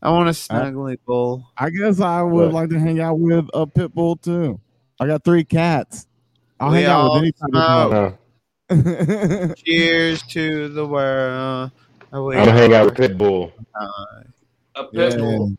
I 0.00 0.10
want 0.10 0.28
a 0.28 0.32
snuggly 0.32 0.96
bull. 1.04 1.50
I 1.58 1.70
guess 1.70 2.00
I 2.00 2.22
would 2.22 2.46
What? 2.46 2.54
like 2.54 2.70
to 2.70 2.78
hang 2.78 3.00
out 3.00 3.18
with 3.18 3.48
a 3.52 3.66
pit 3.66 3.92
bull 3.94 4.16
too. 4.16 4.60
I 5.00 5.06
got 5.06 5.24
three 5.24 5.44
cats. 5.44 6.06
I'll 6.60 6.70
We 6.70 6.78
hang 6.78 6.86
out 6.86 7.12
with 7.14 7.22
any 7.22 7.32
type 7.32 7.50
smoke. 7.50 7.92
uh, 7.92 8.12
of 8.70 8.84
dog. 8.84 9.56
Cheers 9.58 10.22
to 10.28 10.68
the 10.68 10.86
world. 10.86 11.70
I'm 12.12 12.24
gonna 12.24 12.52
hang 12.52 12.74
out 12.74 12.86
with 12.86 12.94
pit 12.96 13.18
Pitbull. 13.18 13.52
A 14.74 14.84
pit 14.84 15.12
Yeah. 15.12 15.16
bull. 15.18 15.52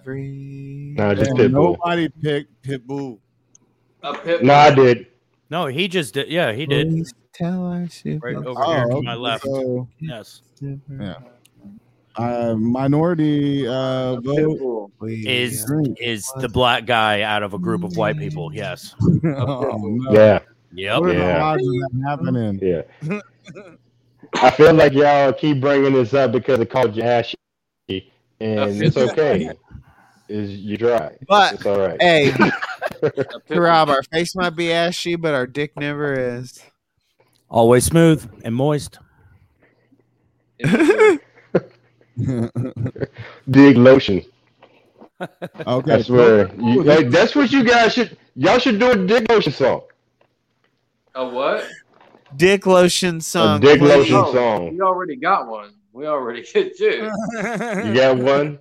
Every 0.00 0.94
No, 0.96 1.14
just 1.14 1.30
Yeah, 1.36 1.44
Pitbull. 1.44 1.50
nobody 1.52 2.08
picked 2.08 2.62
Pitbull. 2.62 3.18
A 4.02 4.14
pit 4.14 4.38
bull. 4.40 4.46
No, 4.48 4.54
I 4.54 4.74
did. 4.74 5.06
No, 5.54 5.66
he 5.66 5.86
just 5.86 6.14
did. 6.14 6.28
Yeah, 6.28 6.52
he 6.52 6.66
did. 6.66 6.88
Please 6.88 7.14
tell 7.32 7.70
us 7.70 8.02
if 8.04 8.20
Right 8.20 8.36
it's 8.36 8.44
over 8.44 8.64
here 8.64 8.86
to 8.88 8.94
Oh, 8.96 9.02
my 9.02 9.14
left. 9.14 9.44
so, 9.44 9.88
Yes. 10.00 10.42
yeah. 10.60 11.14
Uh, 12.16 12.56
minority 12.56 13.64
uh, 13.64 14.20
vote. 14.20 14.90
Is 15.04 15.64
is 16.00 16.28
the 16.40 16.48
black 16.48 16.86
guy 16.86 17.22
out 17.22 17.44
of 17.44 17.54
a 17.54 17.58
group 17.60 17.84
of 17.84 17.96
white 17.96 18.18
people? 18.18 18.52
Yes. 18.52 18.96
oh, 19.00 19.78
no. 19.80 20.12
Yeah, 20.12 20.40
Yep. 20.72 21.00
What 21.00 21.10
are 21.10 21.14
the 21.14 21.18
Yeah. 21.20 21.44
odds 21.44 21.62
of 21.62 21.72
that 21.72 22.02
happening? 22.04 22.58
yeah. 22.60 23.20
I 24.42 24.50
feel 24.50 24.74
like 24.74 24.92
y'all 24.92 25.32
keep 25.32 25.60
bringing 25.60 25.92
this 25.92 26.14
up 26.14 26.32
because 26.32 26.58
it 26.58 26.68
called 26.68 26.96
you 26.96 27.04
ashy, 27.04 27.36
and 27.88 28.10
it's 28.40 28.96
okay. 28.96 29.52
Is 30.28 30.56
you 30.56 30.76
dry? 30.76 31.14
But 31.28 31.52
It's 31.54 31.66
all 31.66 31.78
right. 31.78 32.02
hey, 32.02 32.30
A 32.30 32.32
pit 32.32 32.38
bull. 32.38 32.50
Rob, 33.50 33.88
our 33.90 34.02
face 34.04 34.34
might 34.34 34.50
be 34.56 34.72
ashy, 34.72 35.16
but 35.16 35.34
our 35.34 35.46
dick 35.46 35.72
never 35.78 36.12
is. 36.14 36.62
Always 37.48 37.84
smooth 37.84 38.28
and 38.44 38.54
moist. 38.54 38.98
Dig 43.50 43.76
lotion. 43.76 44.22
Okay, 45.66 45.90
That's 45.90 46.08
where 46.10 46.52
you, 46.56 46.82
like, 46.82 47.08
that's 47.08 47.34
what 47.36 47.50
you 47.52 47.62
guys 47.64 47.94
should 47.94 48.18
y'all 48.34 48.58
should 48.58 48.78
do 48.80 48.90
a 48.90 48.96
dig 48.96 49.30
lotion 49.30 49.52
song. 49.52 49.82
A 51.14 51.26
what? 51.26 51.66
Dick 52.36 52.66
lotion 52.66 53.18
A 53.18 53.20
song. 53.20 53.60
dig 53.60 53.78
please. 53.78 53.88
lotion 53.88 54.16
Oh, 54.16 54.32
song. 54.34 54.72
We 54.74 54.80
already 54.82 55.16
got 55.16 55.46
one. 55.46 55.72
We 55.92 56.06
already 56.06 56.42
did 56.52 56.76
two. 56.76 57.08
You 57.32 57.94
got 57.94 58.18
one, 58.18 58.58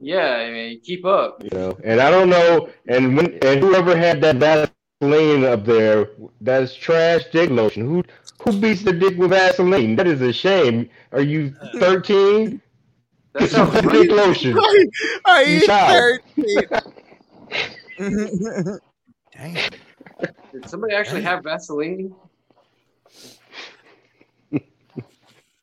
Yeah, 0.00 0.36
I 0.36 0.50
mean, 0.50 0.80
keep 0.80 1.04
up. 1.04 1.42
you 1.42 1.50
know. 1.50 1.78
And 1.84 2.00
I 2.00 2.10
don't 2.10 2.28
know. 2.28 2.68
And 2.88 3.16
when 3.16 3.38
and 3.42 3.60
whoever 3.60 3.96
had 3.96 4.20
that 4.22 4.36
Vaseline 5.00 5.44
up 5.44 5.64
there, 5.64 6.10
that's 6.40 6.74
trash 6.74 7.24
dick 7.32 7.50
lotion. 7.50 7.86
Who 7.86 8.02
who 8.42 8.58
beats 8.60 8.82
the 8.82 8.92
dick 8.92 9.16
with 9.16 9.30
Vaseline? 9.30 9.96
That 9.96 10.06
is 10.06 10.20
a 10.20 10.32
shame. 10.32 10.90
Are 11.12 11.22
you 11.22 11.54
thirteen? 11.78 12.60
That 13.34 13.50
sounds 13.50 13.72
dig 13.72 13.84
right. 13.84 14.10
lotion. 14.10 14.58
Are 15.24 15.42
you 15.42 15.66
Child. 15.66 16.20
13? 17.96 18.78
Damn. 19.32 19.70
Did 20.52 20.68
somebody 20.68 20.94
actually 20.94 21.22
have 21.22 21.42
Vaseline? 21.42 22.14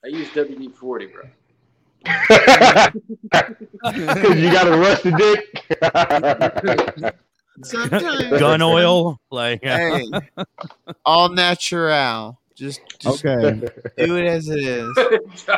I 0.04 0.08
use 0.08 0.28
WD 0.30 0.74
forty, 0.76 1.06
bro. 1.06 1.24
Because 2.04 2.94
you 4.38 4.52
got 4.52 4.64
to 4.66 4.74
a 4.74 4.78
rusty 4.80 5.12
dick. 5.12 5.64
Sometimes. 7.64 8.40
Gun 8.40 8.62
oil, 8.62 9.20
like 9.30 9.64
Hey, 9.64 10.04
all 11.06 11.30
natural. 11.30 12.40
Just, 12.56 12.82
just 13.00 13.26
okay. 13.26 13.68
do 13.98 14.18
it 14.18 14.26
as 14.26 14.48
it 14.50 14.60
is. 14.60 14.98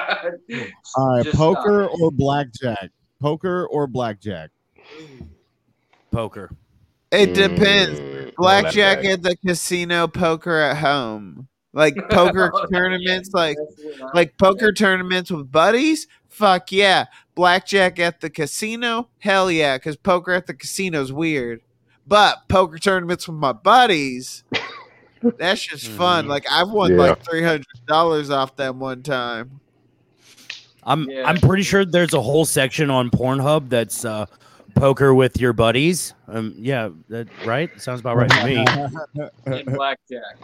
all 0.96 1.16
right, 1.16 1.24
Just 1.26 1.38
poker 1.38 1.88
or 1.88 2.12
blackjack? 2.12 2.92
Poker 3.22 3.66
or 3.68 3.88
blackjack? 3.88 4.52
poker. 6.12 6.52
It 7.12 7.34
depends. 7.34 8.00
Mm, 8.00 8.36
Blackjack 8.36 9.02
blackjack. 9.02 9.06
at 9.06 9.22
the 9.24 9.36
casino, 9.46 10.08
poker 10.08 10.58
at 10.60 10.78
home. 10.78 11.48
Like 11.74 11.96
poker 12.10 12.52
tournaments, 12.72 13.32
like 13.34 13.58
like 14.14 14.38
poker 14.38 14.72
tournaments 14.72 15.32
with 15.32 15.52
buddies. 15.52 16.08
Fuck 16.34 16.72
yeah. 16.72 17.06
Blackjack 17.36 18.00
at 18.00 18.22
the 18.22 18.30
casino, 18.30 19.08
hell 19.20 19.52
yeah, 19.52 19.78
because 19.78 19.96
poker 19.96 20.32
at 20.34 20.48
the 20.48 20.54
casino's 20.54 21.14
weird. 21.14 21.62
But 22.08 22.48
poker 22.48 22.78
tournaments 22.80 23.28
with 23.28 23.38
my 23.38 23.54
buddies, 23.54 24.44
that's 25.38 25.62
just 25.62 25.88
fun. 25.90 26.28
Like 26.28 26.46
I've 26.52 26.70
won 26.70 26.92
Yeah. 26.92 26.98
like 26.98 27.24
three 27.24 27.44
hundred 27.44 27.66
dollars 27.88 28.30
off 28.30 28.56
that 28.58 28.76
one 28.76 29.04
time. 29.04 29.60
I'm 30.84 31.10
Yeah. 31.10 31.24
I'm 31.28 31.38
pretty 31.38 31.64
sure 31.64 31.86
there's 31.86 32.14
a 32.14 32.22
whole 32.22 32.46
section 32.46 32.90
on 32.90 33.10
Pornhub 33.10 33.70
that's 33.70 34.04
uh, 34.04 34.26
poker 34.76 35.14
with 35.14 35.40
your 35.40 35.54
buddies. 35.54 36.14
Um, 36.28 36.56
yeah, 36.58 36.90
that 37.10 37.28
right. 37.46 37.70
Sounds 37.80 38.00
about 38.00 38.18
right 38.18 38.30
to 38.32 38.46
me. 38.46 39.30
And 39.46 39.66
blackjack. 39.68 40.38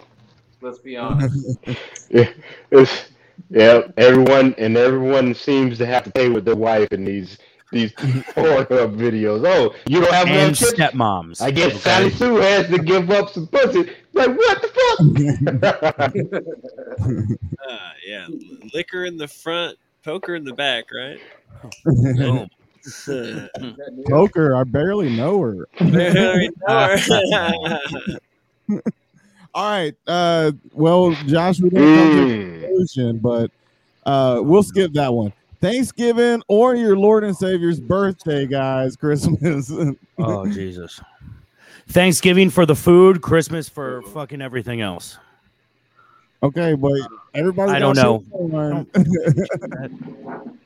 Let's 0.62 0.80
be 0.80 0.98
honest. 0.98 1.58
Yeah, 2.12 2.30
it's, 2.72 3.10
yeah, 3.50 3.82
everyone 3.98 4.56
and 4.58 4.78
everyone 4.78 5.34
seems 5.34 5.78
to 5.78 5.86
have 5.86 6.04
to 6.04 6.12
pay 6.12 6.30
with 6.30 6.46
their 6.46 6.56
wife 6.56 6.92
in 6.92 7.06
these 7.06 7.38
these 7.72 7.92
Pornhub 7.94 8.98
videos. 8.98 9.46
Oh, 9.46 9.76
you 9.88 10.02
don't 10.02 10.14
have 10.14 10.28
and 10.28 10.38
enough 10.38 10.58
chips? 10.58 10.74
stepmoms. 10.74 11.42
I 11.42 11.52
guess 11.52 11.72
okay? 11.72 11.80
Sally 11.80 12.10
Sue 12.12 12.36
has 12.38 12.68
to 12.68 12.80
give 12.80 13.10
up 13.12 13.30
some 13.30 13.48
pussy. 13.48 13.92
Like 14.14 14.36
what 14.38 14.62
the 14.62 14.68
fuck? 15.88 16.44
Uh, 17.70 17.92
yeah, 18.06 18.28
liquor 18.74 19.06
in 19.06 19.16
the 19.16 19.28
front, 19.28 19.78
poker 20.04 20.34
in 20.34 20.44
the 20.44 20.54
back, 20.54 20.86
right? 20.92 21.20
Boom. 21.86 22.50
Poker, 24.08 24.56
I 24.56 24.64
barely 24.64 25.16
know 25.16 25.42
her. 25.42 25.68
Very 25.80 26.50
nice. 26.68 27.10
All 29.54 29.70
right. 29.70 29.94
Uh, 30.08 30.52
well, 30.72 31.16
Josh, 31.26 31.60
we 31.60 31.70
didn't 31.70 31.94
come 31.94 32.10
to 32.12 32.22
a 32.22 32.26
Mm. 32.26 32.62
conclusion, 32.62 33.20
but 33.20 33.52
uh, 34.06 34.42
we'll 34.44 34.64
skip 34.64 34.94
that 34.94 35.14
one. 35.14 35.34
Thanksgiving 35.62 36.42
or 36.48 36.76
your 36.76 36.96
Lord 36.98 37.24
and 37.24 37.36
Savior's 37.36 37.80
birthday, 37.80 38.46
guys. 38.48 38.96
Christmas. 38.96 39.72
Oh 40.18 40.46
Jesus. 40.48 41.00
Thanksgiving 41.88 42.50
for 42.50 42.66
the 42.66 42.76
food, 42.76 43.22
Christmas 43.22 43.70
for 43.70 44.02
fucking 44.04 44.42
everything 44.42 44.82
else. 44.82 45.18
okay, 46.44 46.74
but 46.74 46.92
everybody. 47.34 47.72
I 47.72 47.80
don't 47.80 47.96
know. 47.96 48.24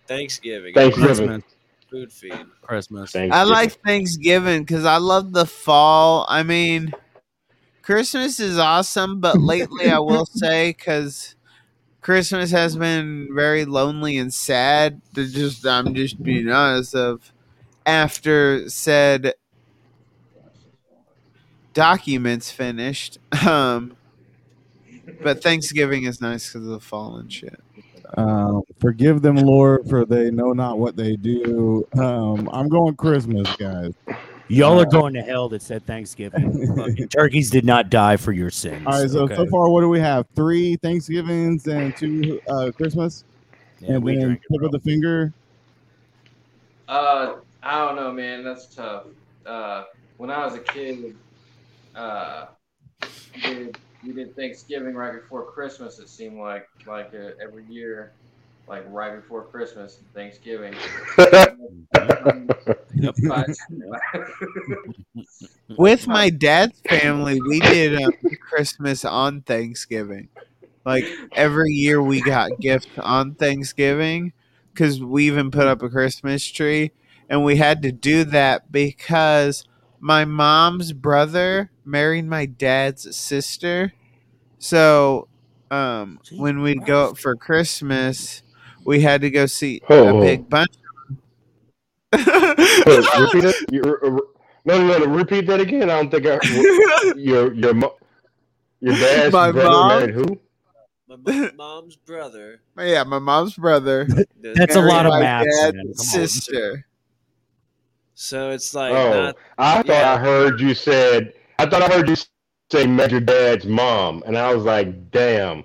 Thanksgiving. 0.08 0.74
Thanksgiving. 0.74 1.44
Food 1.90 2.12
feed. 2.12 2.46
Christmas. 2.62 3.16
I 3.16 3.44
like 3.44 3.72
Thanksgiving 3.86 4.64
because 4.64 4.86
I 4.86 4.98
love 4.98 5.32
the 5.34 5.46
fall. 5.46 6.26
I 6.28 6.44
mean, 6.44 6.94
Christmas 7.84 8.40
is 8.40 8.58
awesome, 8.58 9.20
but 9.20 9.40
lately 9.40 9.90
I 9.90 10.00
will 10.00 10.26
say 10.34 10.72
because 10.72 11.36
Christmas 12.02 12.50
has 12.52 12.78
been 12.78 13.30
very 13.36 13.66
lonely 13.66 14.18
and 14.18 14.34
sad. 14.34 15.02
To 15.16 15.28
just, 15.28 15.68
I'm 15.68 15.94
just 15.94 16.24
being 16.24 16.50
honest. 16.50 16.96
Of 16.96 17.32
after 17.86 18.68
said 18.70 19.34
documents 21.74 22.50
finished, 22.52 23.20
um, 23.46 23.98
but 25.22 25.44
Thanksgiving 25.44 26.06
is 26.06 26.22
nice 26.22 26.48
because 26.48 26.66
of 26.66 26.72
the 26.72 26.80
fall 26.80 27.18
and 27.18 27.32
shit. 27.32 27.60
Um, 28.16 28.62
forgive 28.80 29.22
them, 29.22 29.36
Lord, 29.36 29.90
for 29.90 30.06
they 30.06 30.32
know 30.32 30.54
not 30.54 30.80
what 30.80 30.96
they 30.96 31.16
do. 31.16 31.86
Um, 31.98 32.50
I'm 32.54 32.70
going 32.70 32.96
Christmas, 32.96 33.54
guys. 33.58 33.94
Y'all 34.50 34.78
Uh, 34.78 34.84
are 34.84 34.86
going 34.86 35.14
to 35.14 35.22
hell 35.22 35.50
that 35.50 35.62
said 35.62 35.86
Thanksgiving. 35.86 36.76
Fucking 36.76 37.08
turkeys 37.10 37.50
did 37.50 37.66
not 37.66 37.90
die 37.90 38.18
for 38.18 38.32
your 38.32 38.50
sins. 38.52 38.86
All 38.86 39.02
right, 39.02 39.10
so 39.10 39.20
okay? 39.22 39.36
so 39.36 39.46
far, 39.48 39.70
what 39.70 39.82
do 39.82 39.90
we 39.90 40.00
have? 40.00 40.26
Three 40.36 40.76
Thanksgivings 40.78 41.66
and 41.68 41.96
two 41.96 42.40
uh, 42.48 42.72
Christmas, 42.76 43.24
Yeah, 43.80 43.96
and 43.96 44.04
we 44.04 44.16
then 44.16 44.26
drink 44.26 44.42
it, 44.44 44.54
tip 44.54 44.60
bro. 44.60 44.66
of 44.68 44.72
the 44.74 44.80
finger. 44.80 45.34
Uh, 46.88 47.36
I 47.64 47.86
don't 47.86 47.96
know, 47.96 48.12
man. 48.12 48.44
That's 48.44 48.74
tough. 48.76 49.06
Uh, 49.46 49.84
when 50.18 50.30
I 50.30 50.46
was 50.46 50.56
a 50.56 50.60
kid, 50.60 51.16
uh, 51.96 52.46
we 53.36 53.42
did, 53.42 53.78
we 54.06 54.14
did 54.14 54.36
Thanksgiving 54.36 54.94
right 54.94 55.14
before 55.14 55.50
Christmas. 55.52 56.00
It 56.00 56.10
seemed 56.10 56.38
like 56.38 56.68
like 56.86 57.14
uh, 57.14 57.32
every 57.42 57.66
year, 57.70 58.14
like 58.68 58.84
right 58.88 59.16
before 59.16 59.44
Christmas 59.44 60.00
and 60.00 60.14
Thanksgiving. 60.14 60.74
With 65.78 66.08
my 66.08 66.30
dad's 66.30 66.80
family, 66.88 67.42
we 67.42 67.60
did 67.60 68.02
um, 68.02 68.12
Christmas 68.50 69.06
on 69.06 69.42
Thanksgiving. 69.42 70.30
Like 70.86 71.06
every 71.34 71.72
year, 71.72 72.02
we 72.02 72.22
got 72.22 72.60
gifts 72.60 72.88
on 72.98 73.36
Thanksgiving 73.36 74.34
because 74.74 75.02
we 75.02 75.28
even 75.28 75.52
put 75.52 75.68
up 75.68 75.82
a 75.82 75.90
Christmas 75.90 76.46
tree, 76.46 76.92
and 77.30 77.44
we 77.44 77.58
had 77.58 77.82
to 77.84 77.92
do 77.92 78.24
that 78.26 78.72
because 78.72 79.66
my 80.00 80.26
mom's 80.26 80.94
brother 80.94 81.72
married 81.86 82.26
my 82.26 82.46
dad's 82.46 83.16
sister. 83.16 83.94
So 84.60 85.28
um, 85.72 86.20
when 86.36 86.62
we'd 86.62 86.86
go 86.86 87.10
up 87.10 87.18
for 87.18 87.36
Christmas, 87.36 88.43
we 88.86 89.02
had 89.02 89.22
to 89.22 89.30
go 89.30 89.46
see 89.46 89.82
Oh. 89.90 90.18
a 90.18 90.22
big 90.22 90.50
bunch. 90.50 90.72
Wait, 92.14 92.22
repeat 93.20 93.44
it. 93.46 93.56
You, 93.72 93.82
uh, 93.82 94.10
no, 94.66 94.86
no, 94.88 94.98
no. 95.00 95.06
Repeat 95.08 95.48
that 95.48 95.60
again. 95.60 95.90
I 95.90 96.02
don't 96.02 96.10
think 96.12 96.26
I. 96.28 96.40
Your 97.18 97.54
your 97.54 97.74
mo- 97.74 97.96
your 98.80 98.96
dad's 98.96 99.34
My 99.34 99.52
brother 99.52 99.70
mom- 99.70 99.88
married 100.00 100.14
who? 100.16 100.40
My 101.08 101.52
mom's 101.56 101.96
brother. 101.96 102.62
Yeah, 102.78 103.04
my 103.04 103.20
mom's 103.20 103.56
brother. 103.56 104.08
That's 104.42 104.76
a 104.76 104.82
lot 104.82 105.06
of 105.06 105.20
math, 105.20 105.46
dad's 105.46 105.76
man. 105.76 105.84
Come 105.84 105.90
on. 105.90 105.96
sister. 105.96 106.86
So 108.16 108.52
it's 108.52 108.74
like 108.74 108.94
Oh, 108.94 109.10
not. 109.14 109.36
I 109.58 109.76
thought 109.78 109.88
yeah. 109.88 110.14
I 110.14 110.18
heard 110.18 110.60
you 110.62 110.74
said. 110.74 111.34
I 111.60 111.66
thought 111.66 111.82
I 111.82 111.88
heard 111.94 112.08
you 112.10 112.16
say 112.72 112.88
met 112.88 113.12
your 113.12 113.22
dad's 113.22 113.66
mom, 113.66 114.24
and 114.26 114.38
I 114.38 114.54
was 114.54 114.64
like, 114.66 115.12
damn, 115.12 115.64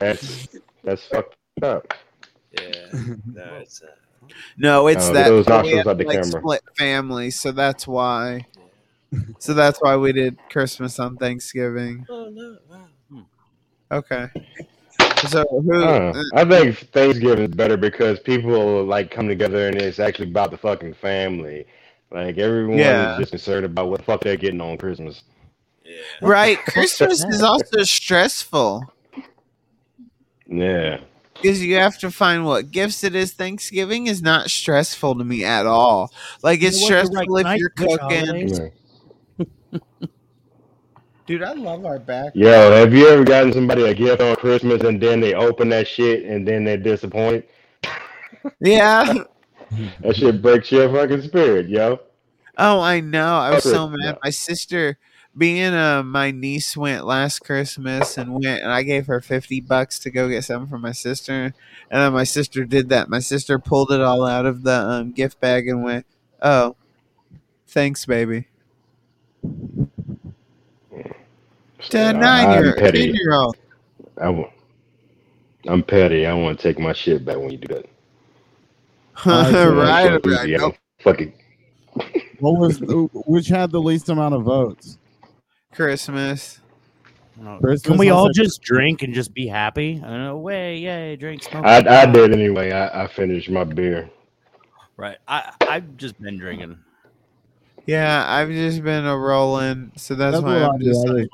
that's 0.00 0.48
that's 0.84 1.06
fucked 1.06 1.36
up. 1.62 1.94
Yeah. 2.52 2.60
No, 3.26 3.56
it's. 3.60 3.82
Uh, 3.82 3.86
No, 4.56 4.86
it's 4.88 5.06
Oh, 5.08 5.12
that 5.14 5.28
those 5.28 5.46
we 5.46 5.52
nostrils 5.52 5.78
have, 5.78 5.86
out 5.88 5.98
the 5.98 6.04
like 6.04 6.22
camera. 6.22 6.40
split 6.40 6.62
family, 6.76 7.30
so 7.30 7.52
that's 7.52 7.86
why. 7.86 8.46
So 9.38 9.54
that's 9.54 9.78
why 9.80 9.96
we 9.96 10.12
did 10.12 10.36
Christmas 10.50 10.98
on 10.98 11.16
Thanksgiving. 11.16 12.04
oh 12.10 12.28
no! 12.30 12.56
Wow. 12.68 13.26
Okay. 13.90 14.26
So 15.28 15.44
who? 15.48 15.82
Uh, 15.82 16.12
I 16.34 16.44
think 16.44 16.76
Thanksgiving 16.92 17.44
is 17.46 17.54
better 17.54 17.76
because 17.78 18.20
people 18.20 18.84
like 18.84 19.10
come 19.10 19.26
together 19.28 19.66
and 19.68 19.76
it's 19.80 19.98
actually 19.98 20.28
about 20.28 20.50
the 20.50 20.58
fucking 20.58 20.94
family. 20.94 21.66
Like 22.10 22.36
everyone 22.38 22.78
Yeah. 22.78 23.12
is 23.14 23.18
just 23.18 23.30
concerned 23.32 23.64
about 23.64 23.88
what 23.88 24.00
the 24.00 24.04
fuck 24.04 24.20
they're 24.22 24.36
getting 24.36 24.60
on 24.60 24.76
Christmas. 24.76 25.22
Yeah. 25.84 26.02
right, 26.20 26.58
Christmas 26.66 27.24
is 27.24 27.42
also 27.42 27.82
stressful 27.84 28.82
Yeah. 30.46 31.00
Because 31.40 31.62
you 31.64 31.76
have 31.76 31.98
to 31.98 32.10
find 32.10 32.44
what 32.44 32.70
gifts 32.70 33.04
it 33.04 33.14
is. 33.14 33.32
Thanksgiving 33.32 34.06
is 34.06 34.20
not 34.22 34.50
stressful 34.50 35.16
to 35.16 35.24
me 35.24 35.44
at 35.44 35.66
all. 35.66 36.12
Like 36.42 36.62
it's 36.62 36.76
You 36.76 36.90
know 36.90 37.04
stressful 37.04 37.16
right 37.16 37.28
if 37.28 37.44
night, 37.44 37.58
you're 37.60 37.70
cooking. 37.70 38.70
Dude, 41.26 41.42
I 41.42 41.52
love 41.52 41.84
our 41.84 41.98
back. 41.98 42.32
Yo, 42.34 42.72
have 42.72 42.94
you 42.94 43.06
ever 43.08 43.22
gotten 43.22 43.52
somebody 43.52 43.82
a 43.82 43.94
gift 43.94 44.22
on 44.22 44.34
Christmas 44.36 44.82
and 44.82 44.98
then 45.00 45.20
they 45.20 45.34
open 45.34 45.68
that 45.68 45.86
shit 45.86 46.24
and 46.24 46.48
then 46.48 46.64
they're 46.64 46.78
disappointed? 46.78 47.44
Yeah. 48.60 49.14
That 50.00 50.16
shit 50.16 50.40
breaks 50.40 50.72
your 50.72 50.90
fucking 50.90 51.20
spirit, 51.20 51.68
yo. 51.68 52.00
Oh, 52.56 52.80
I 52.80 53.00
know. 53.00 53.36
I 53.36 53.54
was 53.54 53.64
so 53.64 53.86
mad. 53.86 53.98
yeah. 54.02 54.14
My 54.24 54.30
sister, 54.30 54.96
being 55.38 55.72
uh, 55.72 56.02
my 56.02 56.32
niece 56.32 56.76
went 56.76 57.06
last 57.06 57.38
Christmas 57.38 58.18
and 58.18 58.34
went, 58.34 58.62
and 58.62 58.72
I 58.72 58.82
gave 58.82 59.06
her 59.06 59.20
fifty 59.20 59.60
bucks 59.60 59.98
to 60.00 60.10
go 60.10 60.28
get 60.28 60.44
something 60.44 60.68
for 60.68 60.78
my 60.78 60.92
sister, 60.92 61.32
and 61.32 61.54
then 61.90 62.12
my 62.12 62.24
sister 62.24 62.64
did 62.64 62.88
that. 62.88 63.08
My 63.08 63.20
sister 63.20 63.58
pulled 63.58 63.92
it 63.92 64.00
all 64.00 64.26
out 64.26 64.44
of 64.44 64.64
the 64.64 64.74
um, 64.74 65.12
gift 65.12 65.40
bag 65.40 65.68
and 65.68 65.84
went, 65.84 66.04
"Oh, 66.42 66.76
thanks, 67.68 68.04
baby." 68.04 68.48
To 71.90 71.98
a 71.98 72.08
I'm 72.08 72.18
nine-year, 72.18 72.74
ten-year-old. 72.74 73.56
I 74.20 74.24
w- 74.24 74.50
I'm 75.68 75.82
petty. 75.84 76.26
I 76.26 76.34
want 76.34 76.58
to 76.58 76.62
take 76.62 76.80
my 76.80 76.92
shit 76.92 77.24
back 77.24 77.36
when 77.36 77.50
you 77.50 77.58
do 77.58 77.74
that. 77.74 77.86
Alright, 79.26 79.52
so 79.52 79.74
right, 79.74 80.22
Fuck 80.22 80.26
right. 80.26 80.50
Nope. 80.50 80.76
Fuck. 80.98 81.20
What 82.40 82.58
was 82.58 82.80
which 83.26 83.48
had 83.48 83.70
the 83.70 83.80
least 83.80 84.08
amount 84.08 84.34
of 84.34 84.42
votes? 84.42 84.98
Christmas. 85.72 86.60
Christmas, 87.60 87.82
Can 87.82 87.98
we 87.98 88.10
all 88.10 88.30
just 88.30 88.62
drink 88.62 89.02
and 89.02 89.14
just 89.14 89.32
be 89.32 89.46
happy? 89.46 90.00
I 90.04 90.08
don't 90.08 90.24
know. 90.24 90.38
Way, 90.38 90.78
yay, 90.78 91.14
drink, 91.16 91.42
smoke. 91.44 91.64
I, 91.64 92.02
I 92.02 92.06
did 92.06 92.32
anyway. 92.32 92.72
I, 92.72 93.04
I 93.04 93.06
finished 93.06 93.48
my 93.48 93.62
beer. 93.64 94.10
Right. 94.96 95.18
I 95.28 95.52
I've 95.60 95.96
just 95.96 96.20
been 96.20 96.36
drinking. 96.38 96.76
Yeah, 97.86 98.24
I've 98.26 98.50
just 98.50 98.82
been 98.82 99.06
a 99.06 99.16
rolling, 99.16 99.92
so 99.96 100.14
that's, 100.16 100.34
That's 100.34 100.44
why 100.44 100.58
I 100.58 100.68
I'm 100.68 100.80
just 100.80 101.06
I 101.06 101.10
like. 101.12 101.28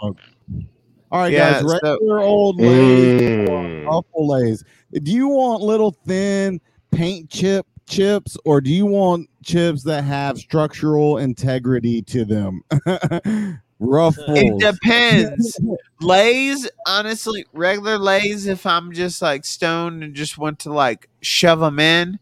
All 1.11 1.21
right, 1.21 1.33
Yeah, 1.33 1.63
guys. 1.63 1.63
so- 1.63 1.93
Regular 1.95 2.19
old 2.21 2.61
lays, 2.61 3.49
or 3.49 3.63
Mm. 3.65 3.87
ruffle 3.87 4.29
lays. 4.29 4.63
Do 4.93 5.11
you 5.11 5.29
want 5.29 5.63
little 5.63 5.93
thin 6.07 6.61
paint 6.91 7.31
chip 7.31 7.67
chips, 7.89 8.37
or 8.45 8.61
do 8.61 8.71
you 8.71 8.85
want 8.87 9.29
chips 9.43 9.83
that 9.85 10.05
have 10.05 10.37
structural 10.39 11.19
integrity 11.19 12.03
to 12.03 12.25
them? 12.27 12.63
Ruffles. 13.81 14.39
It 14.39 14.59
depends. 14.59 15.59
Lays, 16.01 16.69
honestly, 16.87 17.45
regular 17.53 17.99
lays. 17.99 18.47
If 18.47 18.67
I'm 18.67 18.93
just 18.93 19.21
like 19.23 19.45
stoned 19.45 20.03
and 20.03 20.15
just 20.15 20.39
want 20.39 20.59
to 20.61 20.73
like 20.73 21.09
shove 21.23 21.61
them 21.61 21.79
in, 21.79 22.19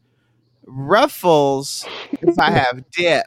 ruffles. 0.66 1.84
If 2.20 2.38
I 2.38 2.50
have 2.50 2.84
dip, 2.92 3.26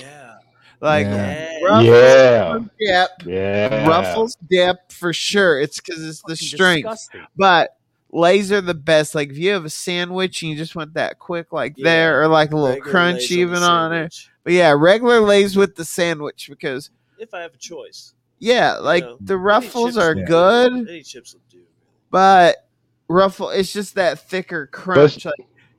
Yeah. 0.00 0.34
like 0.80 1.06
Yeah. 1.06 1.58
ruffles 1.64 1.84
Yeah. 1.86 2.58
dip, 3.06 3.26
Yeah. 3.26 3.86
ruffles 3.88 4.36
dip 4.50 4.90
for 4.92 5.12
sure. 5.12 5.60
It's 5.60 5.80
because 5.80 6.04
it's 6.04 6.22
the 6.22 6.36
strength. 6.36 6.84
disgusting. 6.88 7.26
But 7.36 7.76
lays 8.10 8.50
are 8.52 8.60
the 8.60 8.74
best. 8.74 9.14
Like 9.14 9.30
if 9.30 9.38
you 9.38 9.50
have 9.52 9.64
a 9.64 9.70
sandwich 9.70 10.42
and 10.42 10.50
you 10.50 10.56
just 10.56 10.74
want 10.74 10.94
that 10.94 11.18
quick, 11.18 11.52
like 11.52 11.74
Yeah. 11.76 11.84
there, 11.84 12.22
or 12.22 12.28
like 12.28 12.52
a 12.52 12.56
little 12.56 12.70
Regular 12.70 12.90
crunch 12.90 13.30
even 13.30 13.60
the 13.60 13.66
on 13.66 13.92
it. 13.92 14.14
But 14.44 14.54
yeah, 14.54 14.74
regular 14.76 15.20
lays 15.20 15.56
with 15.56 15.76
the 15.76 15.84
sandwich 15.84 16.48
because 16.50 16.90
If 17.22 17.34
I 17.34 17.40
have 17.42 17.54
a 17.54 17.58
choice, 17.58 18.14
yeah, 18.40 18.78
like 18.78 19.04
know, 19.04 19.16
the 19.20 19.38
ruffles 19.38 19.96
are 19.96 20.16
will 20.16 20.26
good. 20.26 20.72
Any 20.88 21.02
chips 21.04 21.34
will 21.34 21.40
do. 21.48 21.62
but 22.10 22.66
ruffle 23.06 23.50
it's 23.50 23.72
just 23.72 23.94
that 23.94 24.18
thicker 24.18 24.66
crunch 24.66 25.24
like, 25.24 25.34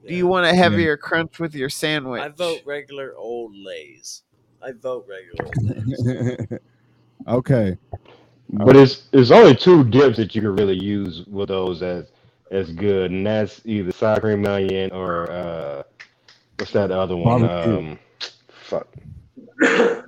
do 0.08 0.16
you 0.16 0.28
want 0.28 0.46
a 0.46 0.54
heavier 0.54 0.96
crunch 0.96 1.40
with 1.40 1.56
your 1.56 1.70
sandwich 1.70 2.22
I 2.22 2.30
vote 2.30 2.62
regular 2.66 3.14
old 3.18 3.54
lays. 3.56 4.24
I 4.62 4.72
vote 4.72 5.06
regular 5.10 5.46
old 5.46 6.48
lays. 6.50 6.60
okay. 7.28 7.78
But 8.50 8.78
it's 8.78 9.04
it's 9.12 9.32
only 9.32 9.56
two 9.56 9.84
dips 9.84 10.16
that 10.16 10.34
you 10.34 10.42
can 10.42 10.56
really 10.56 10.78
use 10.80 11.26
with 11.26 11.50
those 11.50 11.82
as 11.82 12.06
as 12.52 12.72
good, 12.72 13.12
and 13.12 13.26
that's 13.26 13.62
either 13.66 13.92
sour 13.92 14.22
cream 14.22 14.46
onion 14.46 14.92
or 14.92 15.30
uh 15.32 15.84
what's 16.58 16.72
that 16.72 16.92
other 16.92 17.18
one? 17.18 17.42
Barbecue. 17.42 17.78
Um, 17.78 18.00
fuck. 18.48 18.88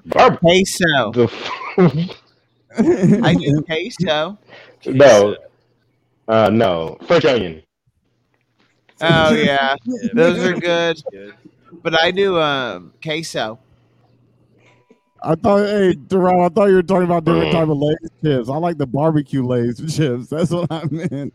Barb- 0.06 0.40
queso 0.40 1.12
the 1.12 1.28
i 3.24 3.34
do 3.34 3.62
queso 3.64 4.38
no, 4.88 5.36
uh, 6.28 6.50
no. 6.50 6.98
French 7.08 7.26
onion. 7.26 7.64
oh 9.02 9.34
yeah 9.34 9.76
Yeah, 9.86 10.10
those 10.14 10.40
are 10.46 10.54
good. 10.54 11.02
Good. 11.12 11.34
but 11.84 12.00
i 12.02 12.12
do 12.12 12.40
um 12.40 12.94
queso 13.04 13.60
I 15.26 15.36
thought, 15.36 15.66
hey, 15.66 15.94
Deron, 15.96 16.46
I 16.46 16.50
thought 16.50 16.66
you 16.68 16.76
were 16.76 16.84
talking 16.84 17.06
about 17.06 17.26
different 17.26 17.48
Mm. 17.48 17.52
type 17.54 17.70
of 17.70 17.78
Lay's 17.78 17.98
chips. 18.24 18.50
I 18.50 18.58
like 18.58 18.78
the 18.78 18.86
barbecue 18.86 19.44
Lay's 19.44 19.78
chips. 19.96 20.28
That's 20.30 20.52
what 20.52 20.72
I 20.72 20.84
meant. 20.92 21.34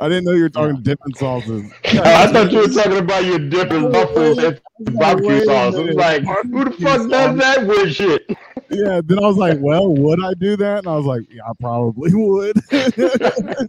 I 0.00 0.08
didn't 0.08 0.24
know 0.24 0.32
you 0.32 0.42
were 0.42 0.48
talking 0.48 0.82
dipping 0.82 1.14
sauces. 1.14 1.70
I 1.84 2.26
thought 2.32 2.50
you 2.50 2.58
were 2.60 2.66
talking 2.68 2.98
about 2.98 3.24
your 3.24 3.38
dipping 3.38 3.92
ruffles 3.92 4.38
and 4.38 4.60
barbecue 4.98 5.44
sauce. 5.44 5.74
I 5.76 5.78
was 5.78 5.94
like, 5.94 6.24
who 6.24 6.64
the 6.64 6.70
fuck 6.72 7.08
does 7.08 7.36
that 7.38 7.64
weird 7.66 7.94
shit? 7.94 8.24
Yeah, 8.70 9.00
then 9.04 9.18
I 9.18 9.26
was 9.26 9.36
like, 9.36 9.58
well, 9.60 9.94
would 9.94 10.24
I 10.24 10.32
do 10.34 10.56
that? 10.56 10.78
And 10.78 10.88
I 10.88 10.96
was 10.96 11.04
like, 11.06 11.22
yeah, 11.30 11.42
I 11.48 11.52
probably 11.60 12.12
would. 12.14 12.56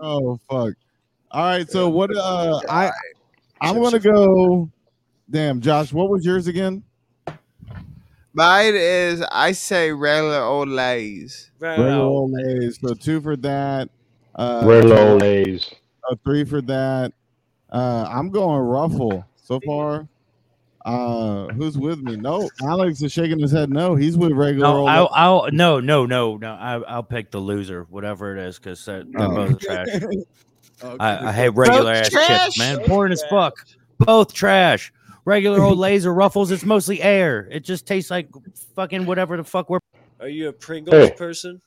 oh 0.00 0.38
fuck. 0.48 0.74
All 1.32 1.44
right, 1.44 1.70
so 1.70 1.88
what 1.88 2.14
uh 2.16 2.60
I 2.68 2.90
I'm 3.60 3.80
gonna 3.80 3.98
go 3.98 4.68
damn 5.30 5.60
Josh, 5.60 5.92
what 5.92 6.08
was 6.10 6.24
yours 6.24 6.46
again? 6.46 6.82
mine 8.32 8.74
is 8.76 9.22
i 9.32 9.50
say 9.50 9.90
regular 9.92 10.40
old 10.40 10.68
lays 10.68 11.50
Regular 11.58 11.90
old 11.94 12.30
Lay's. 12.30 12.78
So 12.80 12.94
two 12.94 13.20
for 13.20 13.36
that. 13.36 13.90
Uh 14.36 14.62
Red 14.64 14.84
low 14.86 15.16
lays. 15.16 15.68
uh, 16.10 16.14
three 16.24 16.44
for 16.44 16.62
that. 16.62 17.12
Uh 17.70 18.06
I'm 18.08 18.30
going 18.30 18.60
ruffle 18.60 19.26
so 19.36 19.60
far. 19.66 20.08
Uh 20.86 21.48
who's 21.48 21.76
with 21.76 21.98
me? 22.00 22.16
No, 22.16 22.48
Alex 22.62 23.02
is 23.02 23.12
shaking 23.12 23.38
his 23.40 23.52
head. 23.52 23.68
No, 23.68 23.94
he's 23.96 24.16
with 24.16 24.32
regular 24.32 24.66
No, 24.68 24.76
old 24.78 24.88
I'll, 24.88 25.10
I'll 25.12 25.48
no 25.52 25.80
no 25.80 26.06
no 26.06 26.36
no. 26.38 26.52
I, 26.52 26.80
I'll 26.88 27.02
pick 27.02 27.30
the 27.30 27.38
loser, 27.40 27.86
whatever 27.90 28.34
it 28.36 28.42
is, 28.48 28.58
because 28.58 28.82
they're, 28.84 29.04
they're 29.04 29.22
Oh. 29.28 29.34
both 29.48 29.58
trash. 29.58 29.88
Okay. 29.92 30.16
I, 31.00 31.28
I 31.28 31.32
hate 31.32 31.50
regular 31.50 31.92
ass 31.92 32.08
trash. 32.08 32.54
chips, 32.54 32.58
man. 32.58 32.78
Boring 32.88 33.12
as 33.12 33.22
fuck. 33.28 33.52
Both 33.98 34.32
trash. 34.32 34.90
Regular 35.24 35.62
old 35.62 35.78
laser 35.86 36.12
ruffles. 36.12 36.50
It's 36.50 36.64
mostly 36.64 37.02
air. 37.02 37.48
It 37.50 37.60
just 37.60 37.86
tastes 37.86 38.10
like 38.10 38.28
fucking 38.74 39.06
whatever 39.06 39.36
the 39.36 39.44
fuck 39.44 39.70
we're. 39.70 39.80
Are 40.20 40.28
you 40.28 40.48
a 40.48 40.52
Pringles 40.52 41.10
Hey. 41.10 41.16
person? 41.16 41.60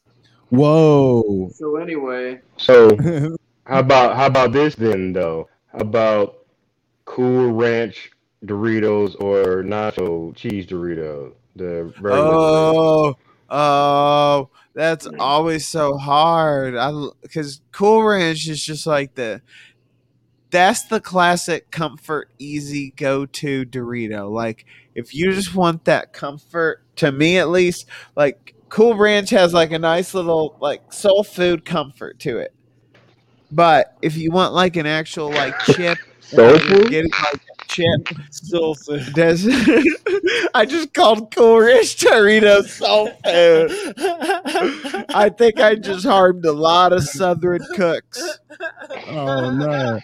Whoa. 0.50 1.50
So 1.56 1.78
anyway, 1.78 2.42
So 2.58 2.96
how 3.66 3.80
about 3.80 4.16
how 4.16 4.28
about 4.28 4.52
this 4.52 4.76
then 4.76 5.14
though? 5.14 5.50
How 5.72 5.80
about 5.80 6.46
Cool 7.06 7.52
Ranch 7.52 8.12
Doritos 8.46 9.20
or 9.22 9.64
Nacho 9.64 10.36
Cheese 10.36 10.68
Dorito. 10.68 11.34
The 11.56 11.94
regular 12.00 12.36
Oh, 12.36 13.16
oh, 13.50 14.50
that's 14.74 15.08
mm. 15.08 15.16
always 15.20 15.68
so 15.68 15.98
hard. 15.98 16.76
I 16.76 16.92
because 17.22 17.62
Cool 17.72 18.04
Ranch 18.04 18.48
is 18.48 18.64
just 18.64 18.86
like 18.88 19.16
the 19.16 19.42
that's 20.54 20.84
the 20.84 21.02
classic 21.02 21.72
comfort, 21.72 22.30
easy 22.38 22.92
go 22.96 23.26
to 23.26 23.66
Dorito. 23.66 24.32
Like 24.32 24.66
if 24.94 25.16
you 25.16 25.32
just 25.34 25.56
want 25.56 25.86
that 25.86 26.14
comfort, 26.14 26.84
to 26.98 27.12
me 27.12 27.40
at 27.40 27.50
least, 27.50 27.88
like 28.16 28.54
Cool 28.70 28.96
Ranch 28.96 29.32
has 29.32 29.52
like 29.52 29.72
a 29.72 29.80
nice 29.80 30.14
little 30.14 30.56
like 30.62 30.94
soul 30.94 31.24
food 31.24 31.66
comfort 31.66 32.20
to 32.20 32.38
it. 32.38 32.54
But 33.52 33.98
if 34.04 34.16
you 34.16 34.30
want 34.30 34.54
like 34.54 34.76
an 34.76 34.86
actual 34.86 35.32
like 35.32 35.58
chip, 35.62 35.98
Soul 36.20 36.60
food? 36.60 36.90
getting 36.90 37.12
like 37.12 37.42
a 37.80 37.98
chip. 38.06 38.18
Soul 38.32 38.76
food. 38.76 39.14
Does 39.14 39.48
I 40.54 40.66
just 40.66 40.94
called 40.94 41.34
Cool 41.36 41.60
Ranch 41.62 41.98
Doritos 41.98 42.68
soul 42.70 43.08
food. 43.24 45.06
I 45.16 45.30
think 45.30 45.60
I 45.60 45.76
just 45.76 46.06
harmed 46.06 46.46
a 46.46 46.52
lot 46.52 46.94
of 46.94 47.04
Southern 47.04 47.62
cooks. 47.76 48.40
Oh 49.08 49.52
no. 49.52 50.00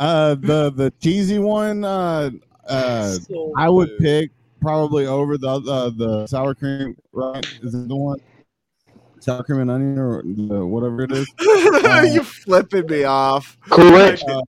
Uh, 0.00 0.34
the 0.36 0.70
the 0.70 0.92
cheesy 1.00 1.38
one. 1.38 1.84
Uh, 1.84 2.30
uh, 2.68 3.12
Soul 3.12 3.52
I 3.56 3.68
would 3.68 3.88
food. 3.90 3.98
pick 4.00 4.30
probably 4.60 5.06
over 5.06 5.38
the 5.38 5.48
uh, 5.48 5.90
the 5.90 6.26
sour 6.26 6.54
cream. 6.54 6.96
Right? 7.12 7.44
Is 7.62 7.74
it 7.74 7.88
the 7.88 7.96
one? 7.96 8.18
Sour 9.20 9.42
cream 9.42 9.60
and 9.60 9.70
onion 9.70 9.98
or 9.98 10.22
whatever 10.66 11.02
it 11.02 11.10
is. 11.12 11.26
you 12.14 12.22
flipping 12.22 12.86
me 12.86 13.02
off. 13.04 13.58
Cool 13.68 13.90
Ranch. 13.90 14.22
Uh, 14.28 14.40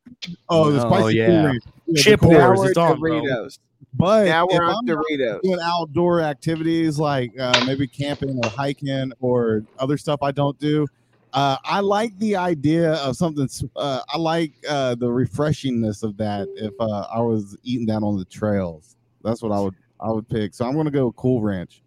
oh, 0.48 0.70
the 0.70 0.85
Oh, 0.86 0.89
spicy 0.89 1.16
yeah. 1.16 1.27
Cool 1.27 1.44
Ranch. 1.47 1.62
Yeah, 1.91 1.97
the 1.97 2.03
Chip 2.03 2.23
Wars, 2.23 2.61
it's 2.62 2.79
on, 2.79 2.99
bro. 3.01 3.21
Doritos. 3.21 3.59
But 3.95 4.27
Now 4.27 4.47
if 4.47 4.57
we're 4.57 4.65
on 4.65 4.77
I'm 4.77 4.87
Doritos. 4.87 5.43
doing 5.43 5.59
outdoor 5.62 6.21
activities 6.21 6.99
like 6.99 7.39
uh, 7.39 7.62
maybe 7.67 7.87
camping 7.89 8.39
or 8.43 8.49
hiking 8.49 9.12
or 9.21 9.65
other 9.79 9.99
stuff 9.99 10.23
I 10.23 10.31
don't 10.31 10.59
do, 10.59 10.87
uh, 11.33 11.57
I 11.65 11.81
like 11.81 12.17
the 12.19 12.37
idea 12.37 12.95
of 12.95 13.17
something. 13.17 13.49
Uh, 13.77 14.01
I 14.09 14.17
like 14.19 14.53
uh, 14.69 14.95
the 14.95 15.07
refreshingness 15.07 16.03
of 16.03 16.17
that. 16.19 16.49
If 16.57 16.73
uh, 16.79 17.07
I 17.12 17.21
was 17.21 17.57
eating 17.62 17.87
down 17.87 18.05
on 18.05 18.17
the 18.17 18.25
trails, 18.25 18.97
that's 19.23 19.43
what 19.43 19.53
I 19.53 19.61
would 19.61 19.75
I 20.01 20.11
would 20.11 20.29
pick. 20.29 20.55
So 20.55 20.67
I'm 20.67 20.75
gonna 20.75 20.91
go 20.91 21.12
Cool 21.12 21.41
Ranch. 21.41 21.83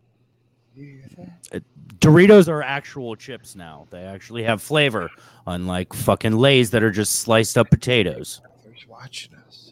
Doritos 2.00 2.48
are 2.50 2.62
actual 2.62 3.16
chips 3.16 3.56
now. 3.56 3.88
They 3.92 4.04
actually 4.04 4.44
have 4.44 4.62
flavor, 4.62 5.10
unlike 5.48 5.94
fucking 5.94 6.34
Lay's 6.34 6.70
that 6.72 6.84
are 6.84 6.92
just 6.92 7.20
sliced 7.20 7.58
up 7.58 7.70
potatoes. 7.70 8.42
Who's 8.66 8.88
watching 8.88 9.36
us? 9.36 9.63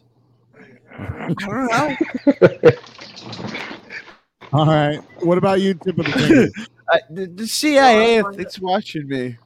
I 0.98 1.34
don't 1.38 1.70
know. 1.70 2.70
All 4.52 4.66
right. 4.66 4.98
What 5.20 5.38
about 5.38 5.60
you, 5.60 5.74
tip 5.74 5.98
of 5.98 6.06
the? 6.06 6.52
Uh, 6.92 6.98
the, 7.10 7.26
the 7.26 7.46
CIA—it's 7.46 8.58
watching 8.58 9.08
me. 9.08 9.38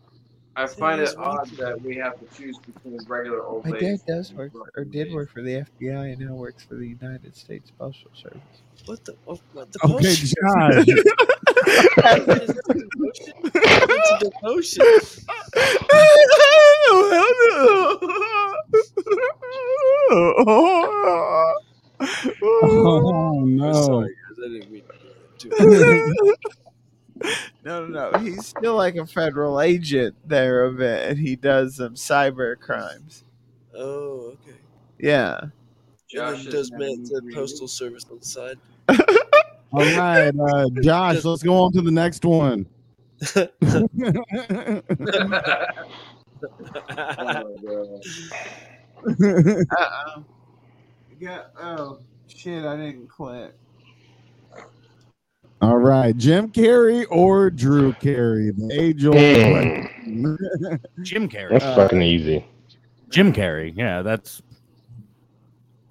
I 0.57 0.67
find 0.67 1.01
Yes, 1.01 1.13
it 1.13 1.19
odd 1.19 1.51
that 1.59 1.81
we 1.83 1.97
have 1.97 2.19
to 2.19 2.27
choose 2.37 2.59
between 2.59 2.99
regular 3.07 3.43
old 3.45 3.67
My 3.67 3.79
dad 3.79 3.99
does 4.07 4.33
work 4.33 4.53
for, 4.53 4.71
or 4.77 4.85
did 4.85 5.13
work 5.13 5.31
for 5.31 5.43
the 5.43 5.57
FBI 5.81 6.13
and 6.13 6.19
now 6.21 6.35
works 6.35 6.65
for 6.65 6.77
the 6.77 6.87
United 6.89 7.37
States 7.37 7.71
Postal 7.79 8.11
Service. 8.15 8.41
What 8.87 9.05
the? 9.05 9.15
What, 9.25 9.41
what 9.53 9.71
the 9.73 9.81
Okay, 9.85 9.95
potion? 9.95 10.29
Josh. 10.43 10.89
Is 10.89 11.05
that? 11.97 12.47
It's 13.99 14.19
the 14.21 14.31
potion. 14.41 14.85
Oh 22.43 23.41
I'm 23.41 23.75
sorry, 23.75 24.15
guys. 24.29 24.39
I 24.45 24.49
didn't 24.49 24.71
mean 24.71 24.83
to 25.39 25.49
do 25.49 25.57
it. 25.59 26.39
No, 27.65 27.87
no, 27.87 28.11
no. 28.11 28.19
He's 28.19 28.47
still 28.47 28.77
like 28.77 28.97
a 28.97 29.07
federal 29.07 29.61
agent 29.61 30.15
there 30.25 30.65
of 30.65 30.81
it, 30.81 31.11
and 31.11 31.19
he 31.19 31.37
does 31.37 31.77
some 31.77 31.95
cyber 31.95 32.59
crimes. 32.59 33.25
Oh, 33.75 34.35
okay. 34.35 34.59
Yeah. 34.99 35.39
And 35.41 35.53
Josh 36.09 36.45
does 36.47 36.71
having 36.71 37.01
Matt 37.01 37.07
said 37.09 37.23
three 37.23 37.35
postal 37.35 37.69
service 37.69 38.07
on 38.11 38.19
the 38.19 38.25
side. 38.25 38.59
All 39.73 39.81
right, 39.81 40.33
uh, 40.39 40.67
Josh. 40.81 41.25
Let's 41.25 41.43
go 41.43 41.55
on 41.55 41.73
to 41.73 41.83
the 41.83 41.91
next 41.91 42.25
one. 42.25 42.67
Oh 43.35 43.49
my 43.63 44.11
God. 47.65 48.01
Uh 49.79 49.91
oh. 50.07 50.25
Yeah. 51.19 51.43
Oh 51.59 51.99
shit! 52.29 52.65
I 52.65 52.77
didn't 52.77 53.09
click. 53.09 53.55
All 55.63 55.79
right, 55.79 56.17
Jim 56.17 56.49
Carrey 56.51 57.07
or 57.11 57.51
Drew 57.51 57.93
Carey, 57.95 58.51
the 58.51 58.69
age 58.79 59.05
old 59.07 59.17
Mm. 59.17 60.79
Jim 61.03 61.29
Carrey. 61.29 61.51
that's 61.51 61.65
Uh, 61.65 61.75
fucking 61.77 62.03
easy. 62.03 62.45
Jim 63.09 63.33
Carrey. 63.33 63.73
Yeah, 63.75 64.03
that's 64.03 64.43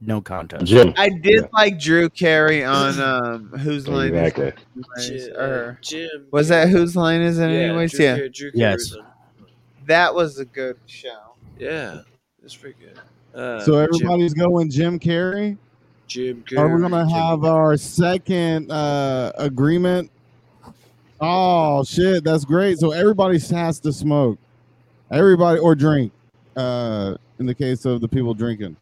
no 0.01 0.21
contest. 0.21 0.65
Jim. 0.65 0.93
I 0.97 1.09
did 1.09 1.47
like 1.53 1.79
Drew 1.79 2.09
Carey 2.09 2.63
on 2.63 2.99
um 3.01 3.49
Whose 3.59 3.87
Line 3.87 4.09
Exactly. 4.13 4.53
Is 4.97 5.09
It? 5.27 5.31
Jim, 5.31 5.35
Or 5.37 5.79
Jim. 5.81 6.25
was 6.31 6.47
that 6.49 6.69
Whose 6.69 6.95
Line 6.95 7.21
Is 7.21 7.39
It? 7.39 7.49
Yeah, 7.49 7.57
anyways, 7.57 7.91
Drew 7.93 8.05
yeah. 8.05 8.15
Carey- 8.17 8.29
Drew 8.29 8.51
Carey 8.51 8.59
Yes. 8.59 8.95
That 9.87 10.13
was 10.13 10.37
a 10.39 10.45
good 10.45 10.77
show. 10.85 11.35
Yeah, 11.59 12.01
it's 12.43 12.55
pretty 12.55 12.77
good. 12.79 12.99
Uh, 13.39 13.61
so 13.61 13.77
everybody's 13.77 14.33
going 14.33 14.69
Jim 14.69 14.99
Carrey. 14.99 15.57
Jim, 16.07 16.43
Jim 16.47 16.59
Are 16.59 16.75
we 16.75 16.81
gonna 16.81 17.03
Jim- 17.05 17.09
have 17.09 17.43
our 17.43 17.77
second 17.77 18.71
uh 18.71 19.31
agreement? 19.37 20.11
Oh 21.19 21.83
shit, 21.83 22.23
that's 22.23 22.45
great. 22.45 22.77
So 22.79 22.91
everybody 22.91 23.39
has 23.39 23.79
to 23.81 23.91
smoke. 23.93 24.37
Everybody 25.11 25.59
or 25.59 25.75
drink. 25.75 26.11
Uh 26.55 27.15
in 27.39 27.45
the 27.45 27.55
case 27.55 27.85
of 27.85 28.01
the 28.01 28.07
people 28.07 28.33
drinking. 28.33 28.77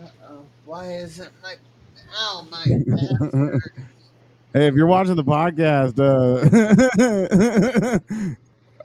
Uh-oh. 0.00 0.44
Why 0.66 0.92
isn't 0.94 1.30
my 1.42 1.54
oh 2.14 2.46
my 2.50 2.64
password? 2.88 3.62
Hey, 4.54 4.66
if 4.66 4.74
you're 4.74 4.86
watching 4.86 5.16
the 5.16 5.24
podcast, 5.24 5.98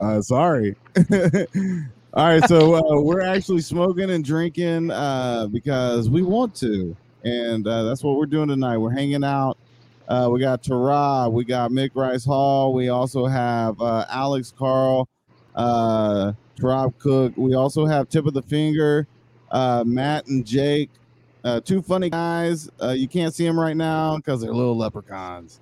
uh 0.00 0.22
sorry. 0.22 0.76
All 2.14 2.24
right, 2.24 2.42
so 2.48 2.74
uh, 2.74 3.02
we're 3.02 3.20
actually 3.20 3.60
smoking 3.60 4.08
and 4.08 4.24
drinking 4.24 4.90
uh, 4.90 5.46
because 5.46 6.08
we 6.08 6.22
want 6.22 6.54
to, 6.56 6.96
and 7.22 7.68
uh, 7.68 7.82
that's 7.82 8.02
what 8.02 8.16
we're 8.16 8.24
doing 8.24 8.48
tonight. 8.48 8.78
We're 8.78 8.92
hanging 8.92 9.22
out. 9.22 9.58
Uh, 10.08 10.30
we 10.32 10.40
got 10.40 10.62
Tara, 10.62 11.28
we 11.28 11.44
got 11.44 11.70
Mick 11.70 11.90
Rice 11.92 12.24
Hall, 12.24 12.72
we 12.72 12.88
also 12.88 13.26
have 13.26 13.78
uh, 13.82 14.06
Alex 14.08 14.54
Carl, 14.58 15.06
uh, 15.54 16.32
Rob 16.62 16.98
Cook. 16.98 17.34
We 17.36 17.54
also 17.54 17.84
have 17.84 18.08
Tip 18.08 18.24
of 18.24 18.32
the 18.32 18.42
Finger, 18.42 19.06
uh, 19.50 19.84
Matt 19.86 20.28
and 20.28 20.46
Jake, 20.46 20.88
two 21.66 21.82
funny 21.82 22.08
guys. 22.08 22.70
You 22.82 23.06
can't 23.06 23.34
see 23.34 23.44
them 23.44 23.60
right 23.60 23.76
now 23.76 24.16
because 24.16 24.40
they're 24.40 24.54
little 24.54 24.78
leprechauns, 24.78 25.60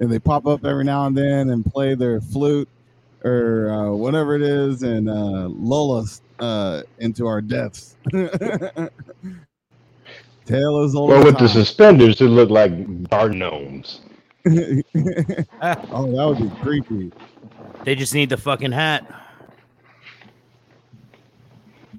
and 0.00 0.10
they 0.10 0.18
pop 0.18 0.44
up 0.48 0.64
every 0.64 0.82
now 0.82 1.06
and 1.06 1.16
then 1.16 1.50
and 1.50 1.64
play 1.64 1.94
their 1.94 2.20
flute 2.20 2.68
or 3.24 3.70
uh, 3.70 3.90
whatever 3.96 4.36
it 4.36 4.42
is 4.42 4.82
and 4.82 5.08
uh, 5.08 5.48
lull 5.48 5.92
us 5.92 6.20
uh, 6.38 6.82
into 6.98 7.26
our 7.26 7.40
deaths. 7.40 7.96
Tale 8.12 8.88
as 10.84 10.94
old 10.94 11.10
Well, 11.10 11.20
as 11.20 11.24
with 11.24 11.38
the 11.38 11.48
suspenders, 11.48 12.20
it 12.20 12.26
looked 12.26 12.52
like 12.52 13.08
garden 13.08 13.38
gnomes. 13.38 14.00
oh, 14.46 14.52
that 14.94 16.26
would 16.26 16.38
be 16.38 16.50
creepy. 16.60 17.10
They 17.84 17.94
just 17.94 18.12
need 18.14 18.28
the 18.28 18.36
fucking 18.36 18.72
hat. 18.72 19.04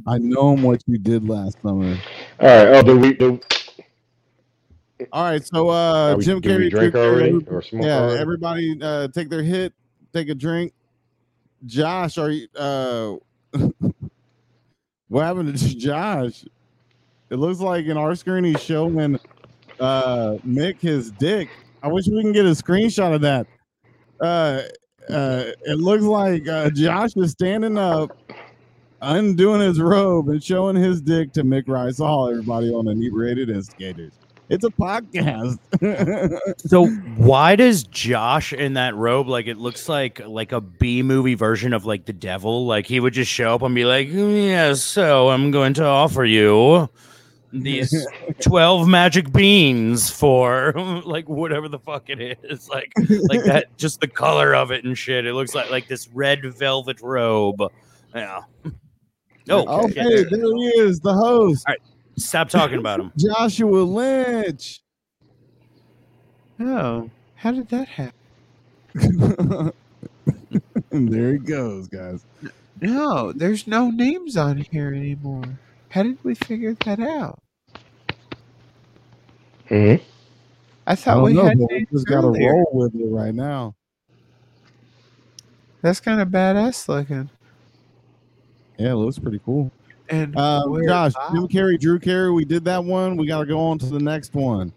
I 0.07 0.19
know 0.19 0.55
what 0.55 0.83
you 0.85 0.99
did 0.99 1.27
last 1.27 1.59
summer. 1.63 1.97
All 2.39 2.47
right. 2.47 2.67
Oh, 2.67 2.81
do 2.83 2.99
we? 2.99 3.13
Do, 3.13 3.39
All 5.11 5.23
right, 5.23 5.43
so 5.43 5.69
uh, 5.69 6.15
we- 6.17 6.23
Jim 6.23 6.39
did 6.39 6.59
we 6.59 6.67
Carrey, 6.67 6.69
drink 6.69 6.95
already 6.95 7.45
or 7.47 7.61
smoke 7.63 7.83
yeah, 7.83 7.97
already? 8.01 8.21
everybody 8.21 8.79
uh, 8.81 9.07
take 9.07 9.29
their 9.29 9.41
hit, 9.41 9.73
take 10.13 10.29
a 10.29 10.35
drink. 10.35 10.71
Josh, 11.65 12.17
are 12.17 12.31
you? 12.31 12.47
Uh, 12.55 13.15
what 15.07 15.23
happened 15.23 15.57
to 15.57 15.75
Josh? 15.77 16.45
It 17.29 17.37
looks 17.37 17.59
like 17.59 17.85
in 17.85 17.97
our 17.97 18.15
screen 18.15 18.43
he's 18.43 18.61
showing 18.61 19.19
uh, 19.79 20.37
Mick 20.45 20.79
his 20.79 21.11
dick. 21.11 21.49
I 21.81 21.87
wish 21.87 22.07
we 22.07 22.21
can 22.21 22.31
get 22.31 22.45
a 22.45 22.49
screenshot 22.49 23.13
of 23.13 23.21
that. 23.21 23.47
Uh, 24.19 24.61
uh, 25.09 25.51
it 25.65 25.77
looks 25.77 26.03
like 26.03 26.47
uh, 26.47 26.69
Josh 26.69 27.15
is 27.15 27.31
standing 27.31 27.77
up, 27.77 28.11
undoing 29.01 29.61
his 29.61 29.79
robe 29.79 30.29
and 30.29 30.43
showing 30.43 30.75
his 30.75 31.01
dick 31.01 31.31
to 31.33 31.43
Mick 31.43 31.67
Rice 31.67 31.97
Hall. 31.97 32.29
Everybody 32.29 32.71
on 32.71 32.85
the 32.85 32.91
inebriated 32.91 33.49
instigators. 33.49 34.13
It's 34.49 34.63
a 34.63 34.69
podcast. 34.69 35.59
So 36.57 36.87
why 37.17 37.55
does 37.55 37.83
Josh 37.83 38.53
in 38.53 38.73
that 38.73 38.95
robe 38.95 39.27
like 39.27 39.47
it 39.47 39.57
looks 39.57 39.89
like 39.89 40.25
like 40.25 40.51
a 40.51 40.61
B 40.61 41.01
movie 41.03 41.35
version 41.35 41.73
of 41.73 41.85
like 41.85 42.05
the 42.05 42.13
devil? 42.13 42.65
Like 42.65 42.85
he 42.85 42.99
would 42.99 43.13
just 43.13 43.31
show 43.31 43.55
up 43.55 43.61
and 43.61 43.73
be 43.75 43.85
like, 43.85 44.07
"Yeah, 44.09 44.73
so 44.73 45.29
I'm 45.29 45.51
going 45.51 45.73
to 45.75 45.85
offer 45.85 46.23
you 46.25 46.89
these 47.51 48.07
12 48.41 48.87
magic 48.87 49.31
beans 49.31 50.09
for 50.09 50.73
like 51.05 51.27
whatever 51.29 51.67
the 51.67 51.79
fuck 51.79 52.09
it 52.09 52.37
is." 52.43 52.69
Like 52.69 52.91
like 53.29 53.43
that 53.45 53.75
just 53.77 54.01
the 54.01 54.07
color 54.07 54.55
of 54.55 54.71
it 54.71 54.83
and 54.83 54.97
shit. 54.97 55.25
It 55.25 55.33
looks 55.33 55.55
like 55.55 55.69
like 55.69 55.87
this 55.87 56.07
red 56.13 56.41
velvet 56.55 57.01
robe. 57.01 57.61
Yeah. 58.13 58.41
Oh, 59.49 59.85
okay, 59.85 60.23
there 60.23 60.55
he 60.55 60.67
is, 60.77 60.99
the 61.01 61.13
host. 61.13 61.65
All 61.67 61.73
right, 61.73 61.81
stop 62.17 62.49
talking 62.49 62.79
about 62.79 62.99
him. 62.99 63.11
Joshua 63.17 63.81
Lynch. 63.83 64.81
Oh, 66.59 67.09
how 67.35 67.51
did 67.51 67.69
that 67.69 67.87
happen? 67.87 69.73
and 70.91 71.09
there 71.13 71.33
he 71.33 71.37
goes, 71.39 71.87
guys. 71.87 72.25
No, 72.81 73.31
there's 73.33 73.67
no 73.67 73.89
names 73.91 74.37
on 74.37 74.57
here 74.57 74.93
anymore. 74.93 75.59
How 75.89 76.03
did 76.03 76.17
we 76.23 76.35
figure 76.35 76.75
that 76.85 76.99
out? 76.99 77.39
Mhm. 79.69 80.01
I 80.87 80.91
I 80.91 80.95
thought 80.95 81.15
don't 81.15 81.23
we 81.23 81.33
know, 81.33 81.45
had 81.45 81.57
but 81.59 81.71
we 81.71 81.85
just 81.91 82.05
got 82.05 82.21
to 82.21 82.27
roll 82.27 82.69
with 82.73 82.95
it 82.95 83.07
right 83.09 83.33
now. 83.33 83.75
That's 85.81 85.99
kind 85.99 86.21
of 86.21 86.29
badass 86.29 86.87
looking. 86.87 87.29
Yeah, 88.77 88.91
it 88.91 88.95
looks 88.95 89.19
pretty 89.19 89.39
cool. 89.43 89.71
And 90.09 90.35
Uh, 90.37 90.63
we're 90.67 90.87
Josh, 90.87 91.13
live. 91.15 91.31
Jim 91.33 91.47
Carrey, 91.47 91.79
Drew 91.79 91.99
Carey, 91.99 92.31
we 92.31 92.45
did 92.45 92.63
that 92.65 92.83
one. 92.83 93.17
We 93.17 93.25
got 93.27 93.39
to 93.39 93.45
go 93.45 93.59
on 93.59 93.79
to 93.79 93.85
the 93.87 93.99
next 93.99 94.33
one. 94.33 94.71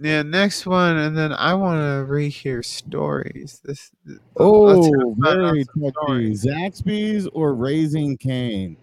yeah, 0.00 0.22
next 0.22 0.66
one, 0.66 0.96
and 0.98 1.16
then 1.16 1.32
I 1.32 1.54
want 1.54 1.78
to 1.80 2.10
rehear 2.12 2.64
stories. 2.64 3.60
This. 3.64 3.90
let's 4.06 4.20
Oh, 4.36 5.14
very 5.18 5.64
touchy. 5.64 5.90
stories. 5.90 6.44
Zaxby's 6.44 7.26
or 7.28 7.54
Raising 7.54 8.16
Cane? 8.16 8.76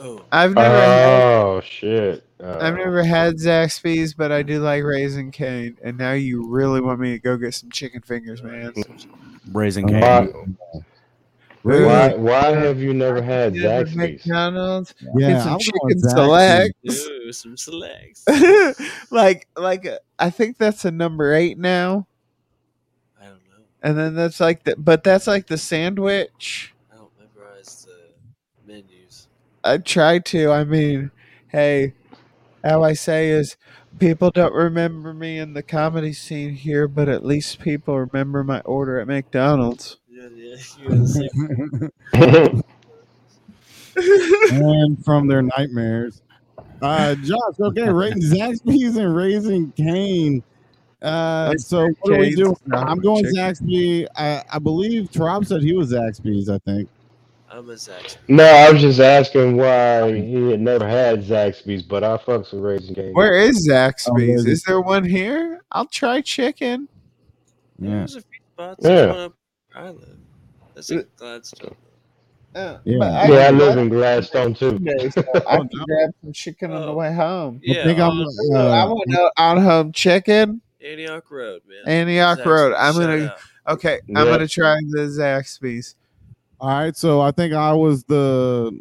Oh, 0.00 0.22
I've 0.30 0.54
never 0.54 0.68
had. 0.76 1.32
Oh 1.32 1.60
shit! 1.64 2.22
Uh, 2.40 2.58
I've 2.60 2.76
never 2.76 3.02
had 3.02 3.34
Zaxby's, 3.34 4.14
but 4.14 4.30
I 4.30 4.44
do 4.44 4.60
like 4.62 4.84
Raising 4.84 5.32
Cane. 5.32 5.76
And 5.82 5.98
now 5.98 6.12
you 6.12 6.46
really 6.46 6.80
want 6.80 7.00
me 7.00 7.10
to 7.10 7.18
go 7.18 7.36
get 7.36 7.52
some 7.54 7.68
chicken 7.72 8.00
fingers, 8.02 8.40
man. 8.40 8.72
Raising 9.52 9.88
Why, 9.92 10.28
cane. 11.76 11.86
why, 11.86 12.14
why 12.14 12.50
have 12.50 12.80
you 12.80 12.94
never 12.94 13.22
had 13.22 13.54
Yeah, 13.54 13.78
the 13.78 13.84
Zaxby's? 13.84 13.96
McDonald's. 13.96 14.94
Yeah, 15.16 15.32
get 15.32 15.42
some 15.42 15.52
I'm 15.52 15.58
chicken 15.58 16.00
selects. 16.00 17.08
Ooh, 17.08 17.32
some 17.32 17.56
selects. 17.56 18.24
like, 19.10 19.48
like 19.56 19.86
uh, 19.86 19.98
I 20.18 20.30
think 20.30 20.58
that's 20.58 20.84
a 20.84 20.90
number 20.90 21.34
eight 21.34 21.58
now. 21.58 22.06
I 23.20 23.24
don't 23.24 23.34
know. 23.34 23.64
And 23.82 23.98
then 23.98 24.14
that's 24.14 24.40
like 24.40 24.64
the, 24.64 24.76
but 24.76 25.04
that's 25.04 25.26
like 25.26 25.46
the 25.46 25.58
sandwich. 25.58 26.74
I 26.92 26.96
don't 26.96 27.10
memorize 27.18 27.86
the 27.86 28.72
menus. 28.72 29.28
I 29.64 29.78
try 29.78 30.18
to. 30.20 30.50
I 30.50 30.64
mean, 30.64 31.10
hey, 31.48 31.94
how 32.64 32.82
I 32.82 32.92
say 32.92 33.30
is 33.30 33.56
people 33.98 34.30
don't 34.30 34.54
remember 34.54 35.12
me 35.14 35.38
in 35.38 35.54
the 35.54 35.62
comedy 35.62 36.12
scene 36.12 36.54
here, 36.54 36.88
but 36.88 37.08
at 37.08 37.24
least 37.24 37.60
people 37.60 37.98
remember 37.98 38.44
my 38.44 38.60
order 38.60 39.00
at 39.00 39.06
McDonald's. 39.06 39.98
Yeah, 40.18 40.28
yeah. 40.34 40.56
You 40.78 40.88
gotta 40.88 41.06
say 41.06 42.62
and 44.50 45.04
from 45.04 45.28
their 45.28 45.42
nightmares. 45.42 46.22
Uh, 46.82 47.14
Josh, 47.16 47.54
okay, 47.60 47.88
rating 47.88 48.22
Zaxby's 48.22 48.96
and 48.96 49.14
Raising 49.14 49.72
Cane. 49.72 50.42
Uh, 51.02 51.54
so 51.54 51.88
what 52.00 52.14
are 52.14 52.18
we 52.18 52.34
doing? 52.34 52.56
I'm 52.72 52.98
going 52.98 53.24
chicken. 53.24 53.36
Zaxby. 53.36 54.06
I, 54.16 54.42
I 54.52 54.58
believe 54.58 55.12
Trop 55.12 55.44
said 55.44 55.62
he 55.62 55.72
was 55.72 55.92
Zaxby's. 55.92 56.48
I 56.48 56.58
think. 56.58 56.88
I'm 57.50 57.70
a 57.70 57.74
Zaxby. 57.74 58.16
No, 58.28 58.44
I 58.44 58.70
was 58.70 58.82
just 58.82 59.00
asking 59.00 59.56
why 59.56 60.12
he 60.12 60.50
had 60.50 60.60
never 60.60 60.86
had 60.86 61.22
Zaxby's, 61.22 61.82
but 61.82 62.02
I 62.04 62.16
fucks 62.16 62.52
with 62.52 62.62
Raising 62.62 62.94
Cane. 62.94 63.12
Where 63.12 63.38
is 63.38 63.68
Zaxby's? 63.68 64.10
Raising 64.14 64.52
Is 64.52 64.62
there 64.64 64.80
one 64.80 65.04
here? 65.04 65.62
I'll 65.70 65.86
try 65.86 66.20
chicken. 66.20 66.88
Yeah. 67.78 67.88
Yeah, 67.88 67.96
There's 67.98 68.16
a 68.16 68.20
few 68.22 68.40
spots. 68.54 68.84
Yeah. 68.84 69.28
There's 69.78 69.94
one 69.94 69.94
up 69.94 70.00
where 70.02 70.06
I 70.08 70.08
live. 70.08 70.18
That's 70.74 70.90
Uh, 70.90 70.94
in 70.94 71.06
Gladstone. 71.16 71.74
Uh, 72.54 72.78
Yeah. 72.84 72.98
but 72.98 73.30
Yeah, 73.30 73.36
I 73.46 73.50
live 73.50 73.74
go 73.74 73.80
in 73.82 73.88
Gladstone 73.88 74.54
too. 74.54 74.78
So 75.10 75.22
I 75.46 75.56
can 75.58 75.68
grab 75.86 76.10
some 76.22 76.32
chicken 76.32 76.72
on 76.72 76.82
the 76.82 76.88
Oh. 76.88 76.94
way 76.94 77.12
home. 77.14 77.60
I 77.68 77.72
Yeah, 77.74 77.84
think 77.84 78.00
I'm. 78.00 78.10
on 78.10 78.32
So 78.32 78.54
I 78.56 78.82
Uh, 78.84 78.88
want 78.88 79.08
no 79.08 79.30
on 79.36 79.58
home 79.58 79.92
chicken, 79.92 80.62
Antioch 80.84 81.30
Road, 81.30 81.62
man. 81.68 81.88
Antioch 81.92 82.38
Zaxby's, 82.38 82.46
Road. 82.46 82.74
I'm 82.74 82.94
gonna 82.94 83.26
out. 83.26 83.38
okay. 83.74 84.00
I'm 84.14 84.26
Yeah. 84.26 84.32
gonna 84.32 84.48
try 84.48 84.76
the 84.90 85.02
Zaxby's. 85.02 85.94
all 86.60 86.68
right, 86.70 86.96
so 86.96 87.20
I 87.20 87.30
think 87.30 87.52
I 87.54 87.72
was 87.72 88.04
the 88.04 88.78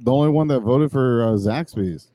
the 0.00 0.12
only 0.12 0.30
one 0.30 0.46
that 0.48 0.60
voted 0.60 0.92
for 0.92 1.22
uh, 1.22 1.26
Zaxby's. 1.32 2.08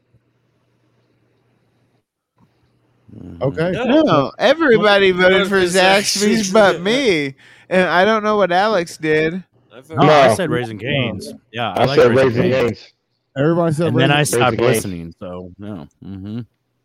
Okay. 3.42 3.72
No. 3.72 4.02
No, 4.02 4.32
everybody 4.40 5.12
voted 5.12 5.44
for 5.44 5.60
for 5.62 5.66
Zaxby's 5.66 6.24
Zaxby's. 6.50 6.52
but 6.54 6.82
me, 6.82 7.36
and 7.70 7.88
I 7.90 8.06
don't 8.06 8.24
know 8.24 8.38
what 8.38 8.52
Alex 8.52 8.98
did. 9.02 9.44
I 9.72 9.82
No, 9.90 10.08
I 10.08 10.34
said 10.36 10.50
Raising 10.50 10.78
Canes. 10.80 11.34
Yeah, 11.52 11.72
I, 11.72 11.82
I, 11.82 11.86
like 11.86 12.00
said 12.00 12.10
Raising 12.16 12.26
Raising 12.28 12.42
Cane's. 12.52 12.80
Cane's. 12.80 12.94
Everybody 13.38 13.74
said. 13.74 13.88
And 13.88 14.00
then 14.00 14.12
I 14.12 14.24
stopped 14.24 14.58
listening. 14.58 15.14
So 15.20 15.52
no. 15.58 15.88
hmm 16.02 16.42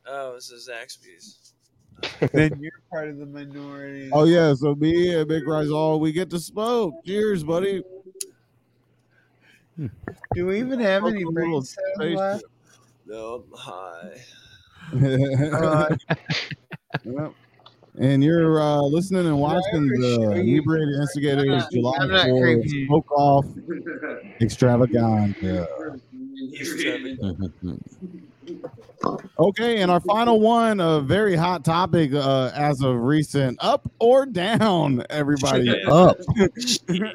Oh, 0.07 0.35
this 0.35 0.51
is 0.51 0.69
Zaxby's. 0.69 1.53
then 2.33 2.59
you're 2.61 2.73
part 2.91 3.09
of 3.09 3.19
the 3.19 3.27
minority. 3.27 4.09
Oh 4.13 4.25
yeah, 4.25 4.55
so 4.55 4.75
me 4.75 5.15
and 5.15 5.29
Big 5.29 5.47
Rise 5.47 5.71
all 5.71 5.99
we 6.01 6.13
get 6.13 6.31
to 6.31 6.39
smoke. 6.39 6.95
Cheers, 7.05 7.45
buddy. 7.45 7.83
Do 10.35 10.47
we 10.47 10.59
even 10.59 10.81
have 10.81 11.05
any 11.07 11.19
Little 11.25 11.33
brain 11.33 11.53
cells 11.63 11.77
space- 11.95 12.17
left? 12.17 12.45
No, 13.07 13.45
I'm 13.53 13.59
high. 13.59 14.21
Uh, 14.95 15.95
Yep. 17.05 17.33
And 18.01 18.23
you're 18.25 18.61
uh, 18.61 18.81
listening 18.81 19.27
and 19.27 19.39
watching 19.39 19.63
ever 19.75 19.87
the 20.01 20.15
show 20.15 20.35
you- 20.35 20.41
Inebriated 20.57 20.95
Instigators 21.01 21.45
I'm 21.49 21.59
not- 21.59 21.71
July 21.73 21.99
4th. 22.29 22.87
Smoke 22.87 23.13
Off 23.13 23.47
Extravaganza. 24.41 25.69
Okay, 29.39 29.81
and 29.81 29.91
our 29.93 30.01
final 30.01 30.41
one, 30.41 30.81
a 30.81 31.01
very 31.01 31.37
hot 31.37 31.65
topic 31.65 32.13
uh, 32.13 32.51
as 32.55 32.81
of 32.83 32.97
recent. 32.97 33.57
Up 33.61 33.89
or 34.01 34.27
down, 34.27 35.05
everybody? 35.11 35.71
Up. 35.87 36.19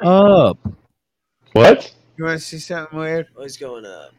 Up. 0.01 0.57
What? 1.51 1.93
you 2.17 2.23
want 2.23 2.39
to 2.39 2.45
see 2.45 2.59
something 2.59 2.97
weird? 2.97 3.27
Oh, 3.35 3.43
he's 3.43 3.57
going 3.57 3.85
up. 3.85 4.13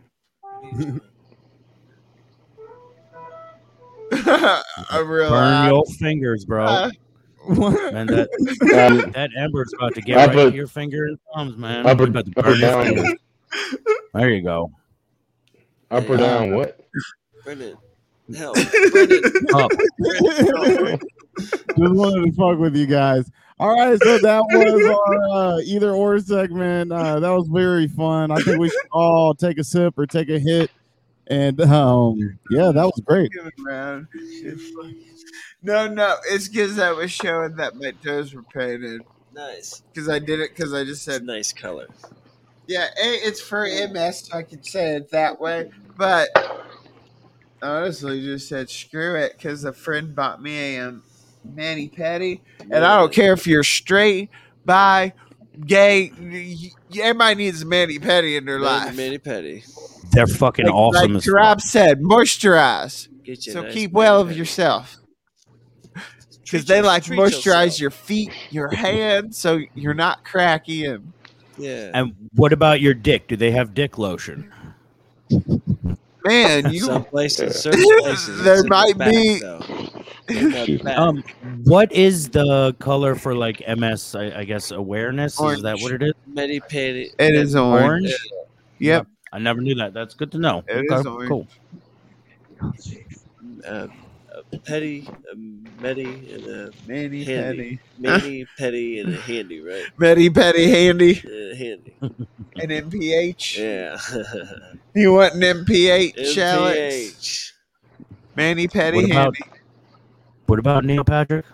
He's 4.15 4.25
going- 4.25 4.63
I 4.91 4.99
real 5.01 5.31
Burn 5.31 5.67
your 5.69 5.85
fingers, 5.99 6.45
bro. 6.45 6.65
Uh, 6.65 6.91
man, 7.49 8.07
that 8.07 8.29
Um, 8.63 9.11
that 9.13 9.31
ember's 9.39 9.73
about 9.79 9.95
to 9.95 10.01
get 10.01 10.17
I 10.19 10.27
right 10.27 10.35
put- 10.35 10.51
to 10.51 10.57
your 10.57 10.67
finger 10.67 11.05
and 11.07 11.19
thumbs, 11.35 11.57
man. 11.57 11.87
Up 11.87 11.99
or- 12.01 12.05
You 12.05 12.09
about 12.11 12.25
to 12.27 12.31
up 12.39 12.39
or 12.47 12.51
burn 12.51 12.61
your 12.61 12.71
down? 12.71 12.85
fingers. 12.85 13.15
There 14.15 14.31
you 14.31 14.43
go. 14.43 14.71
Up 15.91 16.09
or 16.09 16.17
down? 16.17 16.55
What? 16.57 16.81
Brendan. 17.45 17.77
Help. 18.37 18.57
Brendan. 18.93 19.23
Up. 19.55 19.71
Just 21.39 21.79
wanted 21.79 22.25
to 22.25 22.33
fuck 22.37 22.59
with 22.59 22.77
you 22.77 22.87
guys. 22.87 23.31
All 23.61 23.73
right, 23.79 23.99
so 24.03 24.19
that 24.19 24.43
was 24.51 24.85
our 24.85 25.31
uh, 25.57 25.61
either 25.65 25.93
or 25.93 26.19
segment. 26.19 26.91
Uh, 26.93 27.21
that 27.21 27.31
was 27.31 27.47
very 27.49 27.87
fun. 27.87 28.31
I 28.31 28.37
think 28.41 28.59
we 28.59 28.69
should 28.69 28.79
all 28.91 29.35
take 29.35 29.59
a 29.59 29.65
sip 29.65 29.97
or 29.99 30.07
take 30.07 30.29
a 30.29 30.39
hit. 30.39 30.71
And 31.27 31.61
um, 31.63 32.39
yeah, 32.51 32.71
that 32.73 32.85
was 32.85 33.01
great. 33.05 33.31
give 33.33 33.47
it 33.47 33.55
around. 33.67 34.09
No, 35.63 35.89
no, 35.89 36.17
it's 36.31 36.49
because 36.49 36.79
I 36.79 36.93
was 36.93 37.11
showing 37.11 37.57
that 37.57 37.75
my 37.77 37.93
toes 38.05 38.35
were 38.35 38.43
painted. 38.43 39.03
Nice. 39.35 39.83
Because 39.93 40.09
I 40.09 40.19
did 40.19 40.41
it 40.41 40.51
because 40.55 40.75
I 40.75 40.85
just 40.85 40.97
It's 40.99 41.03
said, 41.05 41.23
a 41.23 41.25
nice 41.25 41.53
color. 41.53 41.89
yeah, 42.67 42.89
A, 43.03 43.09
it's 43.27 43.41
for 43.41 43.67
MS, 43.67 44.27
so 44.27 44.37
I 44.39 44.43
can 44.43 44.63
say 44.63 44.97
it 44.97 45.11
that 45.11 45.41
way. 45.41 45.71
But 45.97 46.29
honestly, 47.63 48.21
just 48.23 48.49
said 48.49 48.69
screw 48.69 49.17
it 49.17 49.33
because 49.37 49.65
a 49.65 49.73
friend 49.73 50.15
bought 50.15 50.43
me 50.43 50.77
a 50.77 50.89
um, 50.89 51.03
mani 51.45 51.89
petty, 51.89 52.43
and 52.61 52.85
I 52.85 52.99
don't 52.99 53.13
care 53.13 53.33
if 53.33 53.47
you're 53.47 53.65
straight, 53.65 54.29
bi, 54.67 55.15
gay. 55.67 56.13
y- 56.21 56.57
y- 56.93 57.01
Everybody 57.03 57.35
needs 57.37 57.63
a 57.63 57.67
mani 57.67 57.99
petty 57.99 58.37
in 58.37 58.45
their 58.45 58.61
life. 58.61 58.95
Manny 58.95 59.19
Petty. 59.19 59.65
They're 60.13 60.27
fucking 60.27 60.67
Like, 60.67 60.75
awesome 60.75 61.13
like 61.15 61.23
as 61.23 61.29
Rob 61.29 61.61
fuck. 61.61 61.67
said, 61.69 62.01
moisturize. 62.01 63.09
Get 63.25 63.43
So 63.43 63.63
nice 63.63 63.73
keep 63.73 63.93
well 63.93 64.21
of 64.21 64.37
yourself. 64.37 64.97
Because 66.43 66.67
they 66.67 66.83
like 66.83 67.05
treat 67.05 67.19
moisturize 67.19 67.79
yourself. 67.79 67.81
your 67.81 67.91
feet, 67.91 68.31
your 68.51 68.69
hands, 68.71 69.39
so 69.39 69.61
you're 69.75 69.95
not 69.95 70.25
cracky 70.25 70.85
and 70.87 71.13
Yeah. 71.57 71.91
And 71.95 72.15
what 72.35 72.53
about 72.53 72.81
your 72.81 72.95
dick? 72.95 73.27
Do 73.29 73.37
they 73.37 73.51
have 73.53 73.75
dick 73.75 73.99
lotion? 73.99 74.53
Man, 76.25 76.71
you 76.73 76.81
Some 76.81 77.05
places, 77.05 77.61
certain 77.63 77.83
places, 78.01 78.43
there 78.43 78.55
it's 78.55 78.63
the 78.63 78.69
might 78.69 78.97
back, 78.99 79.11
be. 79.11 79.39
though. 79.41 79.61
In 80.29 80.51
the 80.51 80.81
back. 80.85 80.99
Um, 80.99 81.23
what 81.65 81.93
is 81.93 82.29
the 82.31 82.75
color 82.79 83.15
for 83.15 83.35
like 83.35 83.63
MS? 83.67 84.15
I, 84.15 84.41
I 84.41 84.45
guess 84.45 84.71
awareness. 84.71 85.41
Is 85.41 85.63
that 85.63 85.79
what 85.81 85.93
it 85.93 86.03
is? 86.03 86.13
Medi 86.27 86.61
petty. 86.61 87.11
It 87.19 87.35
is 87.35 87.57
orange. 87.57 87.85
Orange. 88.11 88.15
Yep. 88.79 89.07
I 89.35 89.39
never 89.41 89.61
knew 89.61 89.75
that. 89.75 89.93
That's 89.93 90.15
good 90.15 90.31
to 90.33 90.39
know. 90.39 90.63
It 90.69 90.87
okay, 90.89 90.95
is 91.01 91.07
orange. 91.07 91.29
cool. 91.29 91.49
Uh, 93.67 93.89
petty, 94.65 95.09
a 95.33 95.37
medi, 95.83 96.05
and 96.33 96.47
a 96.47 96.71
Mani 96.87 97.25
handy. 97.25 97.25
petty. 97.25 97.81
Medi, 97.99 98.47
petty, 98.57 98.99
and 99.01 99.15
a 99.15 99.21
handy, 99.23 99.61
right? 99.61 99.85
Medi 99.99 100.31
petty 100.31 100.71
handy. 100.71 101.19
Uh, 101.19 101.57
handy. 101.57 101.95
An 102.01 102.69
MPH. 102.91 103.59
Yeah. 103.59 103.99
You 104.97 105.13
want 105.15 105.35
an 105.35 105.41
MPH, 105.41 106.39
Alex? 106.39 106.79
MPH. 106.79 107.53
Manny 108.37 108.69
petty 108.69 108.99
What 108.99 109.05
about, 109.11 109.37
handy. 109.37 109.61
what 110.47 110.59
about 110.61 110.85
Neil 110.85 111.03
Patrick? 111.03 111.45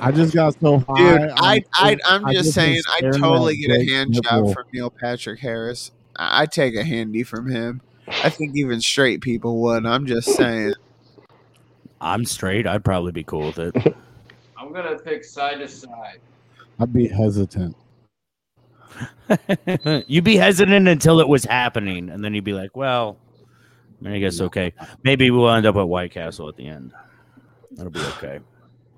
I 0.00 0.12
just 0.12 0.34
got 0.34 0.58
so 0.60 0.78
high. 0.78 0.96
Dude, 0.96 1.22
on 1.22 1.30
I, 1.36 1.64
I, 1.74 1.96
I, 2.08 2.14
am 2.16 2.26
I 2.26 2.32
just 2.32 2.52
saying, 2.52 2.80
I 2.90 3.00
totally 3.00 3.56
get 3.56 3.70
a 3.70 3.78
Jake's 3.78 3.92
hand 3.92 4.10
nipple. 4.10 4.46
job 4.46 4.54
from 4.54 4.64
Neil 4.72 4.90
Patrick 4.90 5.40
Harris. 5.40 5.92
I, 6.16 6.42
I 6.42 6.46
take 6.46 6.74
a 6.74 6.84
handy 6.84 7.22
from 7.22 7.50
him. 7.50 7.80
I 8.06 8.30
think 8.30 8.56
even 8.56 8.80
straight 8.80 9.20
people 9.20 9.60
would. 9.62 9.86
I'm 9.86 10.06
just 10.06 10.28
saying. 10.34 10.74
I'm 12.00 12.24
straight. 12.24 12.66
I'd 12.66 12.84
probably 12.84 13.12
be 13.12 13.24
cool 13.24 13.46
with 13.46 13.58
it. 13.58 13.96
I'm 14.56 14.72
gonna 14.72 14.98
pick 14.98 15.24
side 15.24 15.58
to 15.58 15.68
side. 15.68 16.20
I'd 16.80 16.92
be 16.92 17.08
hesitant. 17.08 17.76
you'd 20.06 20.24
be 20.24 20.36
hesitant 20.36 20.88
until 20.88 21.20
it 21.20 21.28
was 21.28 21.44
happening, 21.44 22.08
and 22.08 22.24
then 22.24 22.34
you'd 22.34 22.44
be 22.44 22.54
like, 22.54 22.76
"Well, 22.76 23.18
I 24.04 24.18
guess 24.18 24.40
okay. 24.40 24.72
Maybe 25.02 25.30
we'll 25.30 25.50
end 25.50 25.66
up 25.66 25.76
at 25.76 25.88
White 25.88 26.12
Castle 26.12 26.48
at 26.48 26.56
the 26.56 26.66
end. 26.66 26.92
That'll 27.72 27.92
be 27.92 28.00
okay." 28.00 28.40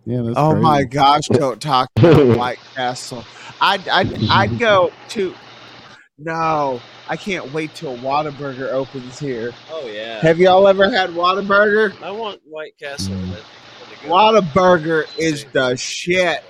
Yeah, 0.07 0.23
that's 0.23 0.35
Oh 0.37 0.51
crazy. 0.53 0.63
my 0.63 0.85
gosh! 0.85 1.27
Don't 1.33 1.61
talk 1.61 1.91
about 1.97 2.37
White 2.37 2.59
Castle. 2.75 3.25
I'd, 3.61 3.87
I'd, 3.89 4.29
I'd 4.31 4.59
go 4.59 4.93
to. 5.11 5.35
No, 6.19 6.81
I 7.09 7.17
can't 7.17 7.53
wait 7.53 7.75
till 7.75 7.97
Whataburger 7.99 8.71
opens 8.73 9.19
here. 9.19 9.53
Oh 9.71 9.87
yeah. 9.87 10.21
Have 10.21 10.39
y'all 10.39 10.67
ever 10.69 10.91
had 10.91 11.11
Whataburger? 11.11 12.01
I 12.03 12.11
want 12.11 12.41
White 12.45 12.77
Castle. 12.79 13.15
Mm. 13.15 13.33
That- 13.33 13.43
Whataburger 14.05 15.05
is 15.19 15.45
the 15.53 15.77
shit. 15.77 16.43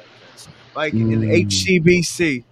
Like 0.76 0.92
in 0.94 1.08
Mm. 1.22 1.46
HCBC, 1.46 2.44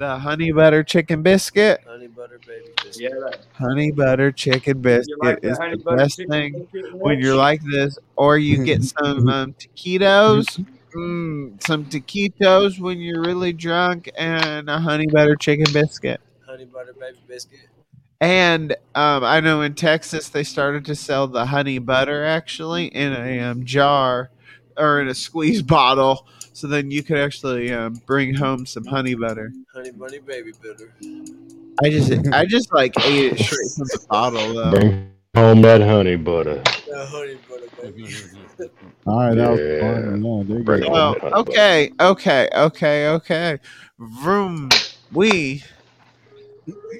the 0.00 0.18
honey 0.18 0.50
butter 0.50 0.82
chicken 0.82 1.22
biscuit. 1.22 1.82
honey 1.86 2.06
butter 2.06 2.40
baby 2.46 2.64
biscuit. 2.82 3.12
Yeah, 3.12 3.18
that, 3.20 3.44
Honey 3.52 3.92
butter 3.92 4.32
chicken 4.32 4.80
biscuit 4.80 5.14
like 5.22 5.42
the 5.42 5.50
is 5.50 5.58
the 5.58 5.94
best 5.94 6.26
thing 6.26 6.66
when 6.92 7.20
you're 7.20 7.36
like 7.36 7.60
this, 7.70 7.98
or 8.16 8.38
you 8.38 8.64
get 8.64 8.82
some 8.82 9.28
um, 9.28 9.52
taquitos, 9.52 10.64
mm, 10.96 11.62
some 11.62 11.84
taquitos 11.84 12.80
when 12.80 12.98
you're 12.98 13.20
really 13.20 13.52
drunk, 13.52 14.10
and 14.16 14.70
a 14.70 14.78
honey 14.80 15.06
butter 15.06 15.36
chicken 15.36 15.70
biscuit. 15.70 16.18
Honey 16.46 16.64
butter 16.64 16.94
baby 16.98 17.18
biscuit. 17.28 17.60
And 18.22 18.72
um, 18.94 19.22
I 19.22 19.40
know 19.40 19.60
in 19.60 19.74
Texas 19.74 20.30
they 20.30 20.44
started 20.44 20.86
to 20.86 20.94
sell 20.94 21.28
the 21.28 21.44
honey 21.44 21.78
butter 21.78 22.24
actually 22.24 22.86
in 22.86 23.12
a 23.12 23.40
um, 23.40 23.64
jar 23.64 24.30
or 24.78 24.98
in 25.02 25.08
a 25.08 25.14
squeeze 25.14 25.60
bottle, 25.76 26.26
so 26.52 26.66
then 26.66 26.90
you 26.90 27.02
could 27.02 27.18
actually 27.18 27.72
um, 27.72 27.94
bring 28.06 28.34
home 28.34 28.66
some 28.66 28.84
honey 28.84 29.14
butter. 29.14 29.52
Honey 29.74 29.90
bunny 29.92 30.18
baby 30.18 30.52
butter. 30.62 30.92
I 31.82 31.88
just 31.90 32.12
I 32.32 32.44
just 32.44 32.72
like 32.72 32.94
ate 33.06 33.32
it 33.32 33.38
straight 33.38 33.70
from 33.76 33.86
the 33.86 34.06
bottle 34.08 34.54
though. 34.54 34.70
Bring 34.70 35.10
home 35.34 35.62
that 35.62 35.80
honey 35.80 36.16
butter. 36.16 36.62
The 36.86 37.06
honey 37.06 37.38
butter 37.48 37.68
baby. 37.82 38.06
All 39.06 39.18
right, 39.18 39.34
that 39.34 39.50
was 39.50 39.60
Yeah. 39.60 39.80
fun. 39.80 40.22
Yeah, 40.22 40.42
there 40.46 40.58
you 40.58 40.64
Bring 40.64 40.80
go. 40.82 40.88
home 40.88 40.92
Well, 40.92 41.14
that 41.22 41.32
okay, 41.38 41.90
okay, 42.00 42.48
okay, 42.54 43.08
okay. 43.08 43.58
Vroom, 43.98 44.68
we. 45.12 45.62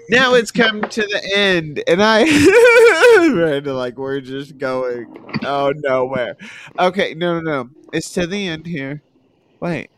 Now 0.08 0.34
it's 0.34 0.50
come 0.50 0.80
to 0.80 1.02
the 1.02 1.32
end, 1.36 1.82
and 1.86 2.02
I 2.02 2.22
read 3.32 3.66
like 3.66 3.98
we're 3.98 4.20
just 4.20 4.58
going. 4.58 5.06
Oh 5.44 5.72
nowhere. 5.76 6.36
Okay, 6.78 7.14
no, 7.14 7.40
no, 7.40 7.62
no. 7.62 7.70
It's 7.92 8.10
to 8.12 8.26
the 8.26 8.48
end 8.48 8.66
here. 8.66 9.02
Wait. 9.60 9.90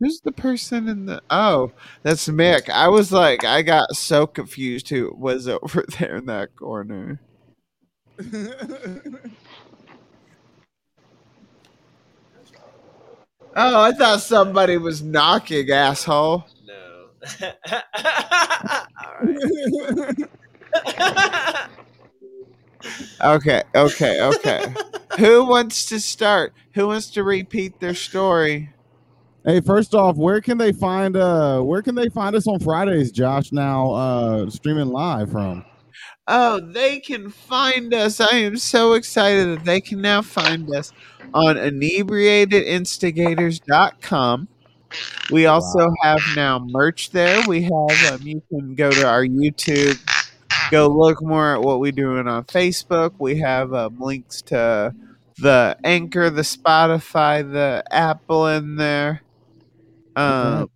Who's 0.00 0.20
the 0.20 0.32
person 0.32 0.88
in 0.88 1.06
the? 1.06 1.22
Oh, 1.30 1.72
that's 2.02 2.28
Mick. 2.28 2.68
I 2.68 2.88
was 2.88 3.12
like, 3.12 3.44
I 3.44 3.62
got 3.62 3.96
so 3.96 4.26
confused 4.26 4.88
who 4.90 5.14
was 5.16 5.48
over 5.48 5.84
there 5.98 6.16
in 6.16 6.26
that 6.26 6.54
corner. 6.56 7.20
Oh, 13.56 13.80
I 13.82 13.92
thought 13.92 14.20
somebody 14.20 14.76
was 14.76 15.02
knocking, 15.02 15.70
asshole. 15.70 16.44
No. 16.66 17.08
Alright. 20.84 21.70
Okay, 23.22 23.62
okay, 23.74 24.20
okay. 24.20 24.74
Who 25.18 25.46
wants 25.46 25.86
to 25.86 26.00
start? 26.00 26.52
Who 26.74 26.88
wants 26.88 27.10
to 27.12 27.22
repeat 27.22 27.80
their 27.80 27.94
story? 27.94 28.70
Hey, 29.44 29.60
first 29.60 29.94
off, 29.94 30.16
where 30.16 30.40
can 30.40 30.58
they 30.58 30.72
find 30.72 31.16
uh 31.16 31.60
where 31.60 31.82
can 31.82 31.94
they 31.94 32.08
find 32.08 32.34
us 32.34 32.48
on 32.48 32.58
Fridays, 32.60 33.12
Josh? 33.12 33.52
Now 33.52 33.92
uh 33.92 34.50
streaming 34.50 34.88
live 34.88 35.30
from. 35.30 35.64
Oh, 36.28 36.58
they 36.60 36.98
can 36.98 37.30
find 37.30 37.94
us. 37.94 38.18
I 38.20 38.38
am 38.38 38.56
so 38.56 38.94
excited 38.94 39.46
that 39.48 39.64
they 39.64 39.80
can 39.80 40.00
now 40.00 40.22
find 40.22 40.68
us 40.74 40.92
on 41.32 41.54
inebriatedinstigators.com. 41.54 44.48
We 45.30 45.46
also 45.46 45.86
have 46.02 46.18
now 46.34 46.58
merch 46.58 47.10
there. 47.10 47.46
We 47.46 47.62
have, 47.62 48.12
um, 48.12 48.22
you 48.22 48.42
can 48.48 48.74
go 48.74 48.90
to 48.90 49.06
our 49.06 49.24
YouTube, 49.24 50.00
go 50.70 50.88
look 50.88 51.22
more 51.22 51.54
at 51.54 51.62
what 51.62 51.80
we're 51.80 51.92
doing 51.92 52.28
on 52.28 52.44
Facebook. 52.44 53.14
We 53.18 53.38
have 53.38 53.74
um, 53.74 53.98
links 53.98 54.42
to 54.42 54.94
the 55.38 55.76
Anchor, 55.84 56.30
the 56.30 56.42
Spotify, 56.42 57.50
the 57.50 57.84
Apple 57.90 58.46
in 58.48 58.76
there. 58.76 59.22
Um, 60.14 60.70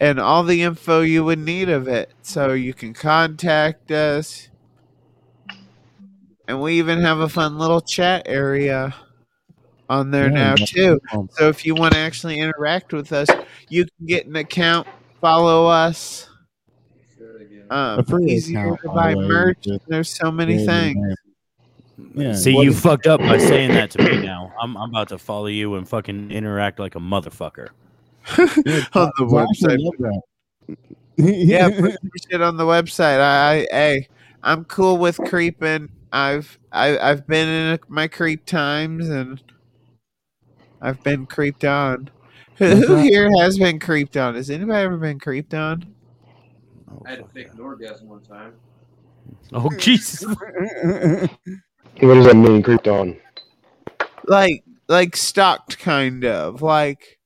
and 0.00 0.18
all 0.18 0.44
the 0.44 0.62
info 0.62 1.02
you 1.02 1.24
would 1.24 1.38
need 1.38 1.68
of 1.68 1.86
it. 1.86 2.10
So 2.22 2.52
you 2.54 2.72
can 2.72 2.94
contact 2.94 3.90
us. 3.90 4.48
And 6.48 6.60
we 6.62 6.78
even 6.78 7.00
have 7.02 7.20
a 7.20 7.28
fun 7.28 7.58
little 7.58 7.82
chat 7.82 8.22
area 8.26 8.94
on 9.90 10.10
there 10.10 10.28
Yeah, 10.28 10.30
now 10.30 10.54
too. 10.56 11.00
So 11.32 11.48
if 11.48 11.66
you 11.66 11.74
want 11.74 11.94
to 11.94 12.00
actually 12.00 12.40
interact 12.40 12.92
with 12.92 13.12
us, 13.12 13.28
you 13.68 13.84
can 13.84 14.06
get 14.06 14.26
an 14.26 14.36
account, 14.36 14.88
follow 15.20 15.66
us. 15.66 16.29
Um, 17.70 18.00
A 18.00 18.02
free 18.02 18.24
easier 18.32 18.74
account, 18.74 18.80
to 18.82 18.88
buy 18.88 19.14
the 19.14 19.20
merch. 19.20 19.66
There's 19.86 20.10
so 20.10 20.30
many 20.30 20.54
created 20.66 20.94
things. 20.94 21.16
Yeah. 22.14 22.34
See, 22.34 22.54
What 22.54 22.64
you 22.64 22.70
is- 22.70 22.80
fucked 22.80 23.06
up 23.06 23.20
by 23.20 23.38
saying 23.38 23.70
that 23.74 23.90
to 23.92 24.02
me. 24.02 24.22
Now 24.22 24.52
I'm, 24.60 24.76
I'm 24.76 24.90
about 24.90 25.08
to 25.10 25.18
follow 25.18 25.46
you 25.46 25.76
and 25.76 25.88
fucking 25.88 26.30
interact 26.32 26.78
like 26.78 26.96
a 26.96 26.98
motherfucker. 27.00 27.68
on 28.38 29.10
the 29.18 29.24
website. 29.24 30.76
yeah, 31.16 31.68
put 31.70 31.96
shit 32.30 32.42
on 32.42 32.56
the 32.56 32.64
website. 32.64 33.20
I, 33.20 33.52
I, 33.52 33.66
hey, 33.70 34.08
I'm 34.42 34.64
cool 34.64 34.98
with 34.98 35.18
creeping. 35.18 35.90
I've, 36.12 36.58
I, 36.72 36.98
I've 36.98 37.26
been 37.26 37.48
in 37.48 37.78
my 37.88 38.08
creep 38.08 38.44
times, 38.46 39.08
and 39.08 39.40
I've 40.80 41.02
been 41.02 41.26
creeped 41.26 41.64
on. 41.64 42.10
Who, 42.56 42.74
who 42.74 42.96
here 42.96 43.30
has 43.38 43.58
been 43.58 43.78
creeped 43.78 44.16
on? 44.18 44.34
Has 44.34 44.50
anybody 44.50 44.82
ever 44.84 44.98
been 44.98 45.18
creeped 45.18 45.54
on? 45.54 45.94
I 47.04 47.10
had 47.10 47.18
to 47.18 47.24
fake 47.26 47.48
an 47.52 47.60
orgasm 47.60 48.08
one 48.08 48.20
time. 48.22 48.54
Oh 49.52 49.68
Jesus! 49.78 50.24
What 52.00 52.14
does 52.14 52.26
that 52.26 52.36
mean, 52.36 52.62
creeped 52.62 52.88
on? 52.88 53.16
Like, 54.26 54.64
like 54.88 55.16
stalked, 55.16 55.78
kind 55.78 56.24
of 56.24 56.62
like, 56.62 57.18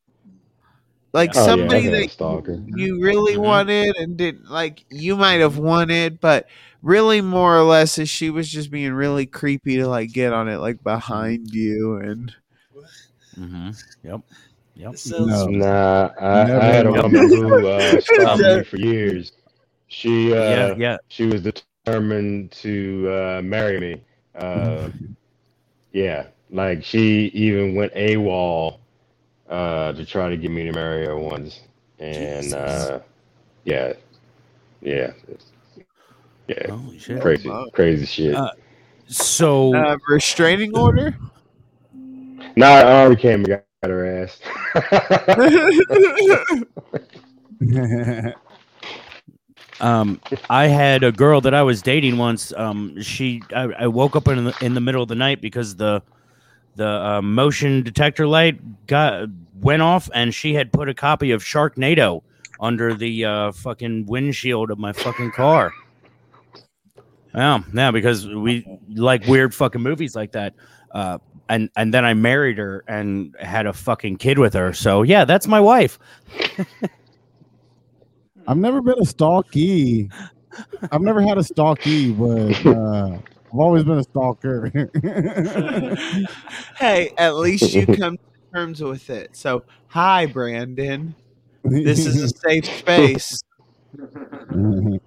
like 1.13 1.35
Oh, 1.35 1.45
somebody 1.45 1.87
I've 1.87 1.93
had 1.93 1.95
a 1.95 2.03
that 2.03 2.11
stalker. 2.11 2.63
you 2.67 3.01
really 3.03 3.35
Mhm. 3.35 3.43
wanted 3.43 3.97
and 3.97 4.17
didn't 4.17 4.51
like. 4.51 4.85
You 4.91 5.17
might 5.17 5.41
have 5.41 5.59
wanted, 5.59 6.21
but 6.21 6.47
really, 6.83 7.21
more 7.21 7.57
or 7.57 7.63
less, 7.63 7.99
is 7.99 8.09
she 8.09 8.31
was 8.31 8.49
just 8.49 8.71
being 8.71 8.93
really 8.93 9.27
creepy 9.27 9.77
to 9.77 9.89
like 9.89 10.13
get 10.13 10.33
on 10.33 10.49
it, 10.49 10.59
like 10.59 10.83
behind 10.83 11.49
you 11.53 11.97
and. 11.97 12.33
hmm 13.37 13.71
Yep. 14.03 14.21
Yep. 14.77 14.95
No. 15.07 15.47
Nah, 15.47 16.11
I, 16.21 16.45
Never 16.45 16.61
I 16.61 16.65
had 16.65 16.87
a 16.87 16.93
woman 16.93 17.29
who 17.29 17.67
uh, 17.67 18.01
stalked 18.01 18.43
me 18.43 18.63
for 18.65 18.77
years. 18.77 19.33
She 19.89 20.33
uh, 20.33 20.37
Yeah. 20.37 20.75
Yeah. 20.79 20.97
she 21.09 21.27
was 21.27 21.43
determined 21.43 22.53
to 22.53 23.09
uh, 23.11 23.43
marry 23.43 23.81
me. 23.81 24.03
Uh, 24.35 24.89
yeah, 25.93 26.27
like 26.51 26.85
she 26.85 27.27
even 27.35 27.75
went 27.75 27.93
AWOL 27.95 28.79
uh, 29.49 29.93
to 29.93 30.05
try 30.05 30.29
to 30.29 30.37
get 30.37 30.51
me 30.51 30.65
to 30.65 30.73
marry 30.73 31.07
her 31.07 31.17
once, 31.17 31.61
and 31.99 32.55
uh, 32.55 33.01
yeah, 33.65 33.93
Yeah. 34.85 35.13
Yeah. 36.49 36.71
Holy 36.71 36.99
shit. 36.99 37.23
Crazy, 37.23 37.51
crazy 37.73 38.07
shit. 38.07 38.37
Uh, 38.37 38.51
so 39.07 39.75
Uh, 39.75 39.97
restraining 40.09 40.77
order. 40.77 41.15
nah, 42.57 42.67
I 42.67 42.83
already 43.03 43.21
came 43.21 43.45
and 43.45 43.49
got 43.49 43.65
her 43.85 44.25
ass. 44.25 44.41
um 49.81 50.21
i 50.51 50.67
had 50.67 51.03
a 51.03 51.11
girl 51.11 51.41
that 51.41 51.55
i 51.55 51.63
was 51.63 51.83
dating 51.83 52.17
once 52.17 52.53
um 52.55 53.01
she 53.03 53.43
i, 53.55 53.63
I 53.63 53.87
woke 53.87 54.15
up 54.15 54.29
in 54.29 54.45
the 54.45 54.57
in 54.61 54.75
the 54.75 54.81
middle 54.81 55.03
of 55.03 55.09
the 55.09 55.15
night 55.15 55.41
because 55.41 55.77
the 55.77 56.03
the 56.77 56.89
uh, 56.89 57.23
motion 57.23 57.83
detector 57.83 58.27
light 58.27 58.87
got 58.87 59.29
went 59.61 59.83
off 59.83 60.11
and 60.15 60.35
she 60.35 60.55
had 60.55 60.73
put 60.73 60.89
a 60.89 60.95
copy 60.95 61.31
of 61.31 61.43
sharknado 61.43 62.23
under 62.61 62.95
the 62.95 63.25
uh 63.25 63.53
fucking 63.53 64.07
windshield 64.07 64.71
of 64.71 64.79
my 64.79 64.93
fucking 64.93 65.31
car. 65.33 65.73
Yeah 67.35 67.63
yeah 67.73 67.91
because 67.91 68.29
we 68.29 68.67
like 68.95 69.27
weird 69.27 69.55
fucking 69.55 69.81
movies 69.81 70.15
like 70.17 70.33
that. 70.33 70.55
Uh 70.91 71.19
and 71.49 71.69
and 71.77 71.93
then 71.93 72.05
i 72.05 72.15
married 72.15 72.57
her 72.57 72.85
and 72.89 73.37
had 73.39 73.67
a 73.67 73.73
fucking 73.73 74.17
kid 74.17 74.39
with 74.39 74.55
her. 74.55 74.73
So 74.73 75.03
yeah 75.03 75.25
that's 75.25 75.47
my 75.47 75.61
wife 75.61 75.99
I've 78.47 78.59
never 78.59 78.83
been 78.83 79.01
a 79.01 79.07
stalky. 79.07 80.11
I've 80.93 81.01
never 81.01 81.23
had 81.23 81.39
a 81.39 81.45
stalky, 81.45 82.13
but 82.13 82.67
uh, 82.67 83.17
I've 83.17 83.59
always 83.59 83.85
been 83.85 83.99
a 83.99 84.03
stalker. 84.03 84.67
hey, 86.77 87.13
at 87.17 87.37
least 87.37 87.73
you 87.75 87.87
come 87.99 88.17
to 88.17 88.23
terms 88.53 88.83
with 88.83 89.09
it. 89.11 89.37
So, 89.37 89.63
hi, 89.89 90.27
Brandon. 90.27 91.15
This 91.65 92.07
is 92.07 92.23
a 92.23 92.29
safe 92.29 92.67
space. 92.67 93.43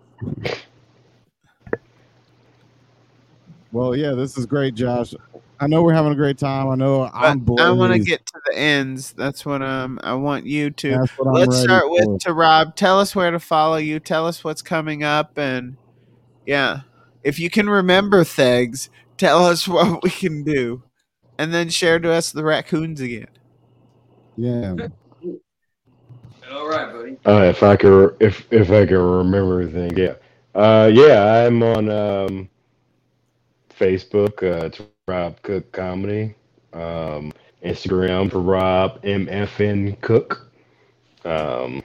well, 3.72 3.96
yeah, 3.96 4.14
this 4.14 4.38
is 4.38 4.48
great, 4.48 4.74
Josh. 4.74 5.14
I 5.60 5.68
know 5.68 5.82
we're 5.82 5.94
having 5.94 6.12
a 6.12 6.16
great 6.16 6.38
time. 6.38 6.70
I 6.70 6.76
know 6.76 7.10
I'm 7.14 7.40
But 7.40 7.62
I 7.62 7.72
want 7.72 7.94
to 7.94 8.00
get 8.00 8.26
to 8.28 8.40
the 8.46 8.58
ends. 8.58 9.12
That's 9.14 9.46
what 9.46 9.62
um 9.62 10.00
I 10.04 10.14
want 10.14 10.46
you 10.46 10.70
to. 10.70 10.92
That's 10.92 11.12
what 11.18 11.28
I'm 11.28 11.34
Let's 11.34 11.56
ready 11.56 11.64
start 11.64 11.90
with 11.90 12.04
for. 12.06 12.20
to 12.20 12.34
Rob. 12.34 12.76
Tell 12.76 13.00
us 13.00 13.16
where 13.16 13.32
to 13.32 13.40
follow 13.40 13.78
you. 13.78 14.00
Tell 14.00 14.28
us 14.28 14.44
what's 14.44 14.62
coming 14.62 15.04
up, 15.04 15.38
and 15.38 15.78
yeah, 16.46 16.82
if 17.24 17.40
you 17.40 17.50
can 17.50 17.70
remember 17.70 18.24
things, 18.24 18.90
tell 19.18 19.46
us 19.46 19.68
what 19.68 20.04
we 20.04 20.10
can 20.10 20.44
do, 20.44 20.84
and 21.38 21.54
then 21.54 21.70
share 21.70 22.00
to 22.00 22.12
us 22.12 22.32
the 22.32 22.44
raccoons 22.44 23.02
again. 23.02 23.28
Yeah. 24.36 24.76
All 26.52 26.70
right, 26.70 26.94
buddy. 26.94 27.18
Uh, 27.26 27.44
if 27.50 27.64
I 27.64 27.76
could, 27.76 28.16
if 28.20 28.48
if 28.52 28.70
I 28.72 28.86
can 28.86 28.98
remember 28.98 29.62
everything, 29.62 29.98
yeah, 29.98 30.14
uh, 30.56 30.90
yeah, 30.94 31.46
I'm 31.46 31.62
on 31.64 31.90
um, 31.90 32.50
Facebook. 33.78 34.44
Uh, 34.44 34.68
it's 34.68 34.80
Rob 35.08 35.42
Cook 35.42 35.72
Comedy. 35.72 36.36
Um, 36.74 37.32
Instagram 37.64 38.30
for 38.30 38.40
Rob 38.40 39.02
MFN 39.04 40.00
Cook. 40.02 40.52
Um, 41.24 41.82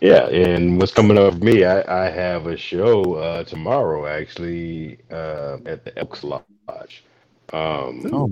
yeah, 0.00 0.26
and 0.28 0.78
what's 0.78 0.92
coming 0.92 1.18
up 1.18 1.34
for 1.34 1.38
me? 1.44 1.64
I, 1.64 2.06
I 2.06 2.10
have 2.10 2.46
a 2.46 2.56
show 2.56 3.14
uh, 3.14 3.44
tomorrow 3.44 4.06
actually 4.06 4.98
uh, 5.10 5.58
at 5.66 5.84
the 5.84 5.98
Elks 5.98 6.22
Lodge. 6.22 7.04
Um, 7.52 8.06
Oh, 8.12 8.30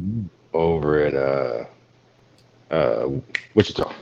over 0.53 1.01
at 1.05 1.15
uh, 1.15 1.65
uh, 2.75 3.09
Wichita. 3.55 3.93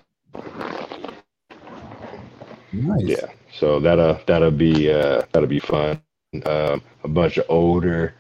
nice. 2.73 3.01
Yeah, 3.03 3.27
so 3.53 3.81
that'll 3.81 4.21
that'll 4.27 4.51
be 4.51 4.91
uh, 4.93 5.23
that'll 5.33 5.49
be 5.49 5.61
fun. 5.61 6.01
Um, 6.45 6.83
a 7.05 7.09
bunch 7.09 7.39
of 7.39 7.47
older 7.49 8.15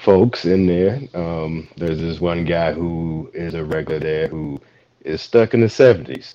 folks 0.00 0.44
in 0.44 0.66
there. 0.66 1.00
Um, 1.14 1.68
there's 1.76 2.00
this 2.00 2.20
one 2.20 2.44
guy 2.44 2.72
who 2.72 3.30
is 3.34 3.54
a 3.54 3.64
regular 3.64 4.00
there 4.00 4.28
who 4.28 4.60
is 5.02 5.22
stuck 5.22 5.54
in 5.54 5.60
the 5.60 5.68
seventies. 5.68 6.34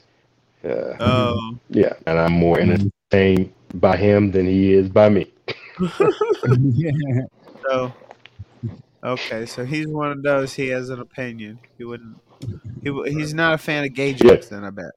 Uh, 0.64 0.96
Oh, 1.00 1.58
yeah, 1.70 1.94
and 2.08 2.20
I'm 2.20 2.34
more 2.34 2.60
entertained 2.60 3.54
by 3.76 3.98
him 3.98 4.32
than 4.32 4.46
he 4.46 4.74
is 4.74 4.90
by 4.90 5.10
me. 5.10 5.32
yeah. 5.80 7.22
so 7.68 7.94
okay, 9.04 9.46
so 9.46 9.66
he's 9.66 9.88
one 9.88 10.12
of 10.12 10.24
those. 10.24 10.54
He 10.54 10.68
has 10.70 10.90
an 10.90 11.00
opinion. 11.00 11.60
He 11.78 11.84
wouldn't. 11.84 12.18
He 12.84 12.92
he's 13.12 13.34
not 13.34 13.54
a 13.54 13.58
fan 13.58 13.86
of 13.86 13.94
gay 13.94 14.14
jokes. 14.14 14.50
Then 14.50 14.64
I 14.64 14.70
bet. 14.70 14.92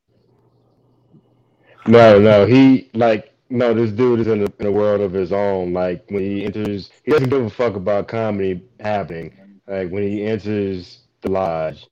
No, 1.86 2.18
no, 2.18 2.46
he 2.46 2.90
like 2.94 3.32
no. 3.50 3.74
This 3.74 3.90
dude 3.92 4.20
is 4.20 4.26
in 4.26 4.42
a, 4.42 4.52
in 4.60 4.66
a 4.66 4.72
world 4.72 5.00
of 5.00 5.12
his 5.12 5.32
own. 5.32 5.72
Like 5.72 6.04
when 6.10 6.22
he 6.22 6.44
enters, 6.44 6.90
he 7.04 7.12
doesn't 7.12 7.28
give 7.28 7.44
a 7.44 7.50
fuck 7.50 7.74
about 7.76 8.08
comedy 8.08 8.62
happening. 8.80 9.36
Like 9.66 9.90
when 9.90 10.02
he 10.02 10.24
enters 10.24 11.00
the 11.20 11.30
lodge, 11.30 11.86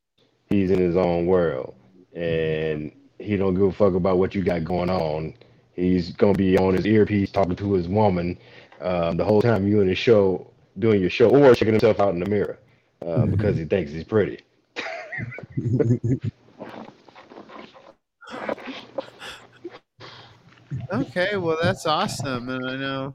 he's 0.48 0.70
in 0.70 0.78
his 0.78 0.96
own 0.96 1.26
world, 1.26 1.74
and 2.14 2.92
he 3.18 3.36
don't 3.36 3.54
give 3.54 3.64
a 3.64 3.72
fuck 3.72 3.94
about 3.94 4.18
what 4.18 4.34
you 4.34 4.42
got 4.42 4.64
going 4.64 4.90
on. 4.90 5.34
He's 5.74 6.12
gonna 6.12 6.34
be 6.34 6.56
on 6.58 6.74
his 6.74 6.86
earpiece 6.86 7.30
talking 7.30 7.56
to 7.56 7.72
his 7.74 7.88
woman 7.88 8.38
um, 8.80 9.16
the 9.16 9.24
whole 9.24 9.42
time 9.42 9.66
you 9.66 9.80
in 9.80 9.88
the 9.88 9.94
show 9.94 10.50
doing 10.78 11.00
your 11.00 11.10
show, 11.10 11.30
or 11.30 11.54
checking 11.54 11.74
himself 11.74 12.00
out 12.00 12.14
in 12.14 12.20
the 12.20 12.28
mirror 12.28 12.58
uh, 13.06 13.26
because 13.26 13.56
he 13.56 13.64
thinks 13.64 13.92
he's 13.92 14.04
pretty. 14.04 14.40
Okay, 20.92 21.36
well 21.36 21.58
that's 21.60 21.86
awesome, 21.86 22.48
and 22.48 22.68
I 22.68 22.76
know, 22.76 23.14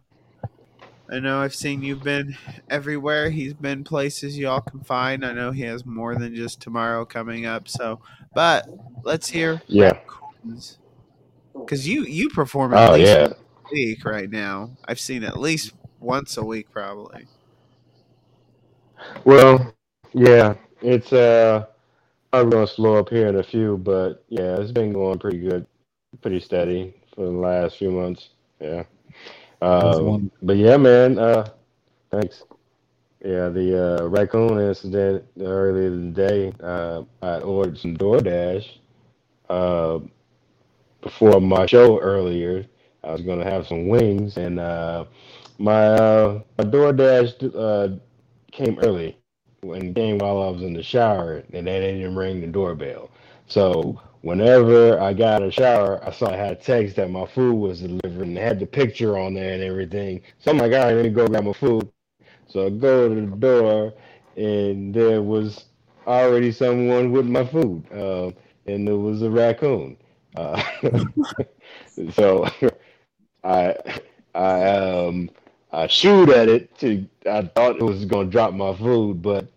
I 1.10 1.20
know 1.20 1.42
I've 1.42 1.56
seen 1.56 1.84
you've 1.84 2.04
been 2.04 2.38
everywhere. 2.70 3.30
He's 3.30 3.54
been 3.54 3.84
places 3.84 4.38
y'all 4.38 4.62
can 4.62 4.82
find. 4.82 5.26
I 5.26 5.34
know 5.34 5.52
he 5.52 5.62
has 5.64 5.86
more 5.86 6.16
than 6.16 6.36
just 6.36 6.62
tomorrow 6.62 7.06
coming 7.06 7.46
up. 7.46 7.68
So, 7.70 8.02
but 8.34 8.68
let's 9.04 9.30
hear 9.30 9.62
Yeah. 9.68 10.00
because 11.54 11.88
you 11.88 12.04
you 12.06 12.30
perform 12.30 12.74
at 12.74 12.88
Oh 12.90 12.94
least 12.94 13.20
yeah. 13.20 13.34
a 13.70 13.74
week 13.74 14.06
right 14.06 14.30
now. 14.30 14.72
I've 14.86 15.00
seen 15.00 15.24
at 15.24 15.40
least 15.40 15.74
once 16.00 16.38
a 16.38 16.44
week 16.46 16.72
probably. 16.72 17.28
Well, 19.26 19.74
yeah, 20.14 20.56
it's 20.82 21.14
uh 21.14 21.66
probably 22.32 22.52
gonna 22.52 22.68
slow 22.68 22.96
up 22.98 23.10
here 23.10 23.28
in 23.28 23.38
a 23.38 23.44
few, 23.44 23.78
but 23.78 24.24
yeah, 24.30 24.58
it's 24.60 24.72
been 24.72 24.94
going 24.94 25.20
pretty 25.20 25.40
good, 25.40 25.68
pretty 26.22 26.40
steady 26.42 26.96
for 27.16 27.26
the 27.26 27.32
last 27.32 27.78
few 27.78 27.92
months. 27.92 28.30
Yeah. 28.60 28.84
Um, 29.62 30.32
but 30.42 30.58
yeah, 30.58 30.78
man, 30.78 31.18
uh 31.20 31.50
thanks. 32.12 32.46
Yeah, 33.24 33.50
the 33.50 34.00
uh 34.02 34.08
raccoon 34.08 34.60
incident 34.60 35.26
earlier 35.40 35.90
today, 35.90 36.54
uh 36.62 37.04
I 37.22 37.40
ordered 37.40 37.78
some 37.78 37.98
DoorDash. 37.98 38.78
Uh 39.50 40.00
before 41.02 41.40
my 41.40 41.66
show 41.66 42.00
earlier, 42.00 42.66
I 43.04 43.12
was 43.12 43.22
gonna 43.22 43.44
have 43.44 43.68
some 43.68 43.88
wings 43.88 44.38
and 44.38 44.60
uh 44.60 45.06
my 45.60 45.86
uh 45.88 46.42
my 46.58 46.64
DoorDash 46.66 47.54
uh 47.56 47.98
came 48.52 48.80
early 48.80 49.18
and 49.64 49.96
came 49.96 50.18
while 50.18 50.42
I 50.42 50.50
was 50.50 50.62
in 50.62 50.74
the 50.74 50.84
shower 50.84 51.44
and 51.54 51.68
they 51.68 51.80
didn't 51.80 52.16
ring 52.16 52.42
the 52.42 52.48
doorbell. 52.48 53.10
So 53.48 54.00
whenever 54.22 55.00
I 55.00 55.14
got 55.14 55.42
the 55.42 55.52
shower, 55.52 56.04
I 56.06 56.12
saw 56.12 56.32
I 56.32 56.36
had 56.38 56.54
a 56.54 56.56
text 56.56 56.96
that 56.98 57.10
my 57.10 57.26
food 57.26 57.56
was 57.56 57.82
delivered 57.82 58.28
and 58.28 58.38
had 58.38 58.60
the 58.60 58.66
picture 58.66 59.18
on 59.18 59.34
there 59.34 59.54
and 59.54 59.64
everything. 59.64 60.22
So 60.40 60.52
I'm 60.52 60.58
like, 60.58 60.74
all 60.74 60.80
right, 60.86 60.96
let 60.96 61.06
me 61.06 61.10
go 61.12 61.28
grab 61.28 61.46
my 61.46 61.54
food. 61.54 61.90
So 62.48 62.68
I 62.68 62.70
go 62.70 63.10
to 63.10 63.22
the 63.22 63.36
door 63.36 63.94
and 64.38 64.94
there 64.94 65.22
was 65.22 65.66
already 66.08 66.52
someone 66.52 67.12
with 67.12 67.26
my 67.28 67.46
food. 67.46 67.84
Um, 67.92 68.34
and 68.68 68.88
it 68.88 68.94
was 68.94 69.22
a 69.22 69.30
raccoon. 69.30 69.98
Uh, 70.36 70.62
so 72.12 72.48
I 73.44 73.76
I 74.36 74.64
um 74.68 75.30
I 75.72 75.88
shoot 75.88 76.30
at 76.30 76.50
it 76.50 76.76
to 76.80 77.06
I 77.30 77.44
thought 77.44 77.78
it 77.78 77.84
was 77.84 78.06
gonna 78.06 78.30
drop 78.30 78.54
my 78.54 78.76
food, 78.76 79.22
but 79.22 79.48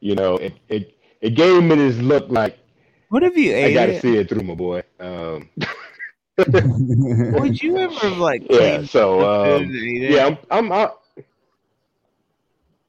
you 0.00 0.14
know 0.14 0.36
it 0.36 0.54
it, 0.68 0.96
it 1.20 1.30
gave 1.30 1.62
me 1.62 1.76
this 1.76 1.96
look 1.98 2.28
like 2.28 2.58
What 3.12 3.22
have 3.24 3.36
you 3.36 3.52
ate? 3.54 3.66
I 3.66 3.74
gotta 3.74 4.00
see 4.00 4.16
it 4.16 4.30
through 4.30 4.42
my 4.42 4.54
boy. 4.54 4.82
Um 4.98 5.50
Would 6.38 7.62
you 7.62 7.76
ever 7.76 8.08
like 8.08 8.42
yeah, 8.48 8.84
so 8.84 9.20
um 9.20 9.64
and 9.64 9.70
eat 9.70 10.04
it? 10.04 10.10
yeah, 10.12 10.26
I'm 10.28 10.38
I'm 10.50 10.72
out. 10.72 11.02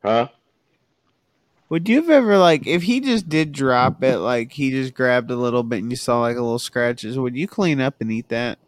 Huh? 0.01 0.29
Would 1.67 1.89
you 1.89 1.97
have 1.97 2.09
ever 2.09 2.37
like 2.37 2.65
if 2.65 2.83
he 2.83 3.01
just 3.01 3.27
did 3.27 3.51
drop 3.51 4.01
it, 4.01 4.19
like 4.19 4.53
he 4.53 4.71
just 4.71 4.93
grabbed 4.93 5.29
a 5.29 5.35
little 5.35 5.61
bit 5.61 5.79
and 5.79 5.91
you 5.91 5.97
saw 5.97 6.21
like 6.21 6.37
a 6.37 6.41
little 6.41 6.57
scratches? 6.57 7.19
Would 7.19 7.35
you 7.35 7.45
clean 7.45 7.81
up 7.81 7.95
and 7.99 8.09
eat 8.09 8.29
that? 8.29 8.59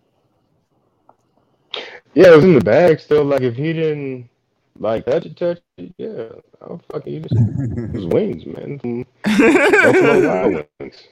Yeah, 2.15 2.33
it 2.33 2.35
was 2.35 2.43
in 2.43 2.53
the 2.55 2.59
bag 2.59 2.99
still. 2.99 3.23
Like 3.23 3.43
if 3.43 3.55
he 3.55 3.71
didn't 3.71 4.27
like 4.77 5.05
touch 5.05 5.25
it, 5.25 5.37
touch 5.37 5.61
it, 5.77 5.93
yeah, 5.97 6.27
I'll 6.61 6.81
fucking 6.91 7.13
eat 7.13 7.25
it. 7.27 7.31
It 7.93 7.97
was 7.97 8.07
wings, 8.13 8.45
man. 8.45 9.05
Wild 10.25 10.67
Wings. 10.81 11.07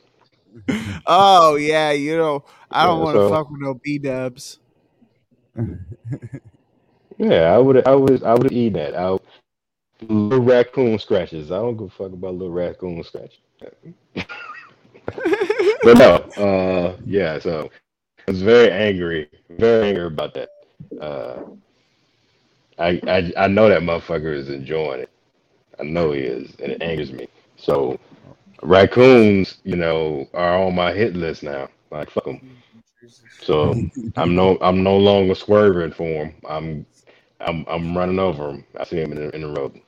Oh 1.06 1.56
yeah, 1.56 1.92
you 1.92 2.18
know 2.18 2.44
I 2.72 2.86
don't 2.86 3.00
Yeah, 3.00 3.04
want 3.04 3.18
to 3.18 3.22
so- 3.22 3.30
fuck 3.30 3.50
with 3.50 3.62
no 3.62 3.74
B 3.76 3.98
dubs. 4.00 4.60
Yeah, 7.18 7.54
I 7.54 7.58
would. 7.60 7.88
I 7.88 7.96
would. 7.96 8.24
I 8.24 8.34
would 8.34 8.52
eat 8.52 8.74
that. 8.74 8.96
I 8.96 9.18
little 10.02 10.42
raccoon 10.44 10.98
scratches. 11.00 11.52
I 11.52 11.58
don't 11.58 11.78
give 11.78 11.88
a 11.88 11.90
fuck 11.92 12.12
about 12.14 12.34
little 12.36 12.54
raccoon 12.54 13.04
scratches. 13.04 13.40
but 14.16 15.98
no, 15.98 16.16
uh, 16.38 16.98
yeah. 17.06 17.40
So 17.40 17.70
I 18.28 18.32
was 18.32 18.42
very 18.42 18.72
angry, 18.72 19.30
very 19.52 19.90
angry 19.90 20.06
about 20.08 20.34
that. 20.34 20.50
Uh, 21.00 21.44
I, 22.80 23.00
I 23.08 23.34
I 23.38 23.48
know 23.48 23.70
that 23.70 23.82
motherfucker 23.82 24.36
is 24.36 24.50
enjoying 24.50 25.02
it. 25.02 25.10
I 25.80 25.84
know 25.84 26.12
he 26.12 26.22
is, 26.22 26.54
and 26.62 26.72
it 26.74 26.82
angers 26.82 27.12
me. 27.12 27.28
So 27.58 28.00
raccoons, 28.64 29.60
you 29.64 29.76
know, 29.78 30.28
are 30.34 30.58
on 30.58 30.76
my 30.76 30.94
hit 30.94 31.16
list 31.16 31.44
now. 31.44 31.70
Like 31.92 32.10
fuck 32.10 32.26
them. 32.26 32.42
So 33.42 33.76
I'm 34.18 34.36
no 34.36 34.58
I'm 34.62 34.84
no 34.84 34.98
longer 34.98 35.36
swerving 35.36 35.94
for 35.94 36.26
them. 36.26 36.36
I'm 36.50 36.86
I'm 37.42 37.66
I'm 37.68 37.98
running 37.98 38.20
over 38.20 38.48
them. 38.48 38.66
I 38.80 38.86
see 38.86 38.98
them 39.02 39.14
in 39.14 39.18
the, 39.20 39.36
in 39.36 39.42
the 39.42 39.50
road. 39.50 39.82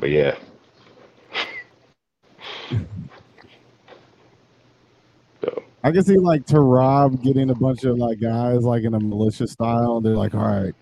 But 0.00 0.10
yeah, 0.10 0.36
I 5.82 5.92
can 5.92 6.04
see 6.04 6.18
like 6.18 6.46
Tarab 6.46 7.22
getting 7.22 7.50
a 7.50 7.54
bunch 7.54 7.84
of 7.84 7.98
like 7.98 8.20
guys 8.20 8.64
like 8.64 8.84
in 8.84 8.94
a 8.94 9.00
militia 9.00 9.46
style. 9.46 10.00
They're 10.00 10.16
like, 10.16 10.34
all 10.34 10.46
right, 10.46 10.74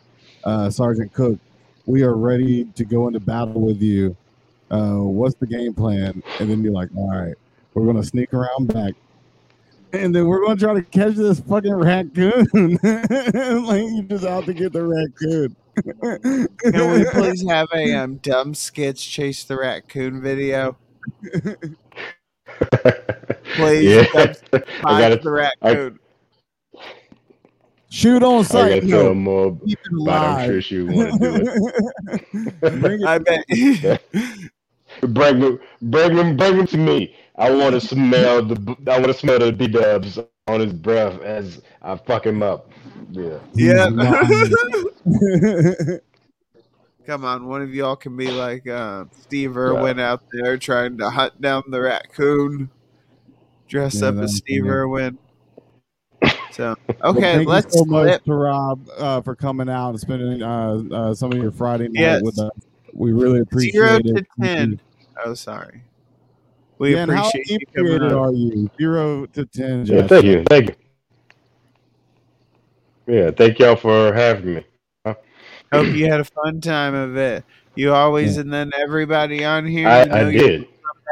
uh, 0.44 0.70
Sergeant 0.70 1.12
Cook, 1.12 1.38
we 1.86 2.02
are 2.02 2.16
ready 2.16 2.64
to 2.74 2.84
go 2.84 3.06
into 3.06 3.20
battle 3.20 3.60
with 3.60 3.80
you. 3.80 4.16
Uh, 4.70 4.96
what's 4.98 5.34
the 5.36 5.46
game 5.46 5.74
plan? 5.74 6.22
And 6.40 6.50
then 6.50 6.62
you're 6.62 6.72
like, 6.72 6.90
all 6.96 7.08
right, 7.10 7.34
we're 7.74 7.86
gonna 7.86 8.04
sneak 8.04 8.32
around 8.34 8.72
back. 8.72 8.94
And 9.92 10.14
then 10.14 10.26
we're 10.26 10.44
gonna 10.44 10.58
try 10.58 10.74
to 10.74 10.82
catch 10.82 11.14
this 11.14 11.40
fucking 11.40 11.72
raccoon. 11.74 12.46
like 13.64 13.82
you 13.82 14.04
just 14.08 14.24
out 14.26 14.44
to 14.46 14.52
get 14.54 14.72
the 14.72 14.84
raccoon. 14.84 15.56
Can 16.72 16.92
we 16.92 17.04
please 17.12 17.48
have 17.48 17.68
a 17.74 17.94
um, 17.94 18.16
dumb 18.16 18.52
skits 18.54 19.02
chase 19.04 19.44
the 19.44 19.56
raccoon 19.56 20.20
video? 20.20 20.76
Please, 23.54 23.84
yeah. 23.84 24.04
dumb 24.12 24.34
I 24.52 24.58
find 24.82 24.98
gotta. 25.00 25.16
the 25.16 25.30
I, 25.62 25.72
raccoon. 25.72 25.98
Shoot 27.90 28.22
on 28.22 28.40
I 28.40 28.42
sight. 28.42 28.68
gotta 28.68 28.80
tell 28.82 29.04
No, 29.04 29.10
him 29.12 29.22
more 29.22 29.56
keep 29.66 29.78
it 29.82 30.02
about. 30.02 30.40
I'm 30.40 30.50
sure 30.50 30.60
she 30.60 30.82
want 30.82 31.22
to 31.22 31.40
do 32.60 32.70
Bring 32.80 33.00
it 33.00 33.06
I 33.06 33.18
bet. 33.18 34.02
It. 35.02 35.14
bring 35.14 35.38
him, 35.40 35.60
bring 35.82 36.16
him, 36.16 36.36
bring 36.36 36.56
him 36.58 36.66
to 36.68 36.78
me. 36.78 37.16
I 37.36 37.50
want 37.50 37.74
to 37.74 37.80
smell 37.80 38.44
the. 38.44 38.76
I 38.88 38.94
want 38.98 39.06
to 39.08 39.14
smell 39.14 39.38
the 39.40 39.52
B 39.52 39.68
dubs 39.68 40.18
on 40.48 40.60
his 40.60 40.72
breath 40.72 41.20
as 41.22 41.62
I 41.82 41.96
fuck 41.96 42.26
him 42.26 42.42
up. 42.42 42.70
Yeah. 43.10 43.38
Yeah. 43.54 43.90
Come 47.06 47.24
on, 47.24 47.46
one 47.46 47.62
of 47.62 47.74
y'all 47.74 47.96
can 47.96 48.16
be 48.16 48.30
like 48.30 48.66
uh, 48.68 49.06
Steve 49.12 49.56
Irwin 49.56 49.98
out 50.00 50.22
there 50.32 50.58
trying 50.58 50.98
to 50.98 51.10
hunt 51.10 51.40
down 51.40 51.62
the 51.68 51.80
raccoon. 51.80 52.70
Dress 53.68 54.02
Yeah, 54.02 54.02
up 54.02 54.16
that 54.16 54.22
as 54.22 54.36
Steve 54.36 54.66
funny. 54.66 54.68
Irwin. 54.68 55.18
So 56.50 56.76
Well, 57.10 57.22
okay, 57.22 57.32
thank 57.32 57.46
let's 57.46 57.66
you 57.74 57.78
so 57.78 57.84
much, 57.86 58.14
to 58.26 58.34
Rob, 58.34 58.88
uh, 58.98 59.20
for 59.22 59.36
coming 59.36 59.68
out 59.70 59.90
and 59.90 60.00
spending 60.00 60.42
uh, 60.42 60.82
uh, 60.92 61.14
some 61.14 61.32
of 61.32 61.38
your 61.38 61.52
Friday 61.52 61.88
night 61.88 62.20
Yes. 62.20 62.22
with 62.22 62.38
us. 62.38 62.50
We 62.98 63.12
really 63.12 63.38
appreciate 63.40 63.72
Zero 63.72 63.94
it. 63.96 64.02
to 64.02 64.14
you. 64.38 64.44
ten. 64.44 64.80
Oh, 65.24 65.34
sorry. 65.34 65.82
We 66.78 66.94
Yeah, 66.94 67.04
and 67.04 67.12
how 67.12 67.28
appreciate 67.28 67.48
you 67.60 67.66
coming 67.74 67.92
inebriated 67.92 68.12
are 68.18 68.32
you? 68.32 68.70
Zero 68.76 69.26
to 69.26 69.46
ten, 69.46 69.86
Yeah. 69.86 70.06
Thank 70.08 70.24
you. 70.24 70.44
Thank 70.48 70.68
you. 70.70 70.74
Yeah. 73.06 73.30
Thank 73.30 73.60
y'all 73.60 73.76
for 73.76 74.12
having 74.12 74.54
me. 74.56 74.64
Hope 75.72 75.86
you 75.94 76.10
had 76.10 76.20
a 76.20 76.24
fun 76.24 76.60
time 76.60 76.94
of 76.94 77.16
it. 77.16 77.44
You 77.76 77.94
always 77.94 78.36
and 78.36 78.52
then 78.52 78.72
everybody 78.76 79.44
on 79.44 79.64
here. 79.64 79.86
I, 79.86 80.00
I 80.02 80.30
you're 80.30 80.32
did. 80.32 80.68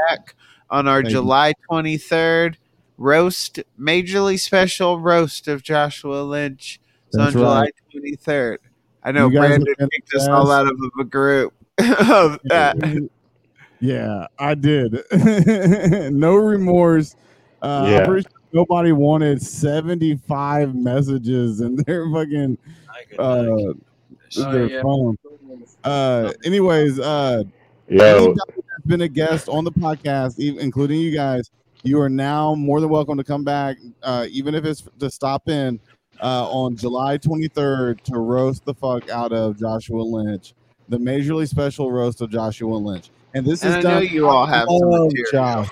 back 0.09 0.35
on 0.71 0.89
our 0.89 1.03
Thank. 1.03 1.13
July 1.13 1.53
23rd 1.71 2.57
roast, 2.99 3.61
majorly 3.79 4.41
special 4.41 4.99
roast 4.99 5.47
of 5.47 5.63
Joshua 5.63 6.23
Lynch. 6.23 6.81
It's 7.07 7.17
That's 7.17 7.29
on 7.29 7.33
July 7.33 7.71
23rd. 7.95 8.59
I 9.05 9.13
know 9.13 9.29
You 9.29 9.35
guys 9.35 9.51
have 9.51 9.61
Brandon 9.61 9.75
been 9.79 9.89
kicked 9.91 10.15
us 10.15 10.27
all 10.27 10.51
out 10.51 10.67
of 10.67 10.77
a 10.99 11.05
group 11.05 11.53
of 11.79 12.39
that. 12.45 13.09
Yeah, 13.81 14.27
I 14.39 14.55
did. 14.55 15.03
no 16.13 16.35
remorse. 16.37 17.17
Uh, 17.63 17.87
Yeah. 17.91 18.05
Sure 18.05 18.21
nobody 18.53 18.91
wanted 18.93 19.43
75 19.43 20.75
messages 20.75 21.61
in 21.61 21.77
their 21.77 22.11
fucking 22.11 22.57
I 22.89 23.23
uh, 23.23 23.45
their 23.45 23.75
Oh, 24.63 24.67
yeah. 24.67 24.81
phone. 24.83 25.19
Uh, 25.85 26.33
anyways, 26.45 26.99
uh, 26.99 27.43
Yo. 27.89 28.35
that's 28.35 28.87
been 28.87 29.03
a 29.03 29.09
guest 29.09 29.49
on 29.51 29.65
the 29.65 29.73
podcast, 29.73 30.39
including 30.59 31.01
you 31.01 31.15
guys, 31.15 31.51
you 31.83 32.01
are 32.01 32.09
now 32.09 32.55
more 32.55 32.81
than 32.81 32.89
welcome 32.89 33.19
to 33.19 33.25
come 33.25 33.45
back, 33.45 33.77
uh, 34.03 34.27
even 34.31 34.55
if 34.55 34.65
it's 34.65 34.85
to 35.01 35.11
stop 35.11 35.49
in 35.51 35.79
uh, 36.23 36.49
on 36.51 36.77
July 36.77 37.19
23rd 37.19 38.01
to 38.03 38.19
roast 38.19 38.65
the 38.65 38.73
fuck 38.75 39.11
out 39.11 39.33
of 39.33 39.59
Joshua 39.59 40.01
Lynch, 40.03 40.55
the 40.89 40.99
majorly 40.99 41.49
special 41.49 41.91
roast 41.91 42.21
of 42.21 42.31
Joshua 42.31 42.75
Lynch. 42.77 43.11
And 43.35 43.45
this 43.45 43.63
And 43.63 43.71
is 43.71 43.77
I 43.77 43.81
know 43.89 44.01
done 44.01 44.09
you 44.09 44.29
all 44.29 44.47
have 44.47 44.67
some 44.69 44.89
love. 44.91 45.13
Josh. 45.33 45.69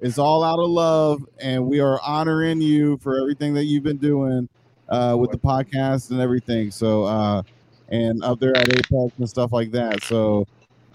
It's 0.00 0.18
all 0.18 0.44
out 0.44 0.58
of 0.58 0.68
love, 0.68 1.24
and 1.40 1.66
we 1.66 1.80
are 1.80 2.00
honoring 2.02 2.60
you 2.60 2.98
for 2.98 3.18
everything 3.18 3.54
that 3.54 3.64
you've 3.64 3.82
been 3.82 3.96
doing 3.96 4.48
uh, 4.88 5.16
with 5.18 5.30
the 5.30 5.38
podcast 5.38 6.10
and 6.10 6.20
everything. 6.20 6.70
So, 6.70 7.04
uh, 7.04 7.42
and 7.88 8.22
up 8.22 8.38
there 8.38 8.56
at 8.56 8.68
Apex 8.68 9.14
and 9.18 9.28
stuff 9.28 9.52
like 9.52 9.70
that. 9.72 10.02
So, 10.02 10.46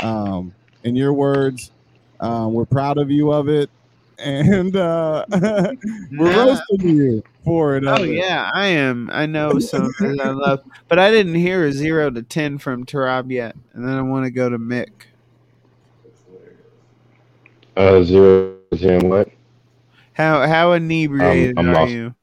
um, 0.02 0.54
in 0.84 0.96
your 0.96 1.14
words, 1.14 1.72
um, 2.20 2.54
we're 2.54 2.66
proud 2.66 2.98
of 2.98 3.10
you 3.10 3.32
of 3.32 3.50
it, 3.50 3.70
and 4.22 4.76
uh, 4.76 5.26
we're 5.32 5.76
Nah. 6.12 6.46
roasting 6.46 6.90
you 6.90 7.24
for 7.44 7.76
it. 7.76 7.86
Oh 7.86 7.96
of 7.96 8.02
it. 8.04 8.14
yeah, 8.14 8.50
I 8.54 8.68
am. 8.68 9.10
I 9.12 9.26
know 9.26 9.60
some 9.60 9.86
of 9.86 9.92
it 10.00 10.20
I 10.22 10.30
love, 10.30 10.62
but 10.88 11.00
I 11.00 11.12
didn't 11.12 11.36
hear 11.36 11.66
a 11.66 11.72
zero 11.72 12.10
to 12.10 12.22
ten 12.22 12.58
from 12.58 12.86
Tarab 12.86 13.32
yet, 13.32 13.56
and 13.74 13.88
then 13.88 13.96
I 13.98 14.02
want 14.02 14.26
to 14.26 14.32
go 14.32 14.50
to 14.50 14.58
Mick. 14.58 14.90
Uh, 17.76 18.04
zero 18.04 18.58
ten. 18.78 19.10
What? 19.10 19.30
How 20.14 20.46
how 20.48 20.74
inebriated 20.74 21.58
I'm 21.58 21.70
are 21.70 21.74
lost. 21.74 21.92
you? 21.92 22.16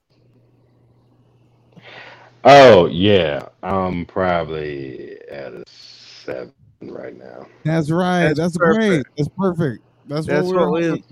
Oh 2.45 2.87
yeah. 2.87 3.49
I'm 3.63 4.07
probably 4.07 5.19
at 5.31 5.53
a 5.53 5.65
seven 5.67 6.53
right 6.83 7.17
now. 7.19 7.47
That's 7.65 7.91
right. 7.91 8.29
That's 8.29 8.39
That's, 8.39 8.57
great. 8.57 9.05
That's 9.17 9.29
perfect. 9.37 9.83
That's, 10.07 10.27
That's 10.27 10.47
what 10.47 10.57
what 10.57 10.71
we're 10.71 10.93
we 10.93 11.05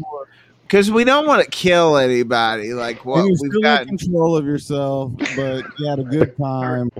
because 0.66 0.90
we 0.90 1.04
don't 1.04 1.26
want 1.26 1.42
to 1.44 1.50
kill 1.50 1.96
anybody. 1.96 2.72
Like 2.74 3.04
what 3.04 3.20
and 3.20 3.28
you're 3.28 3.36
we've 3.42 3.50
still 3.52 3.62
got. 3.62 3.82
in 3.82 3.96
control 3.96 4.36
of 4.36 4.44
yourself, 4.44 5.12
but 5.36 5.64
you 5.78 5.88
had 5.88 5.98
a 6.00 6.04
good 6.04 6.36
time. 6.36 6.90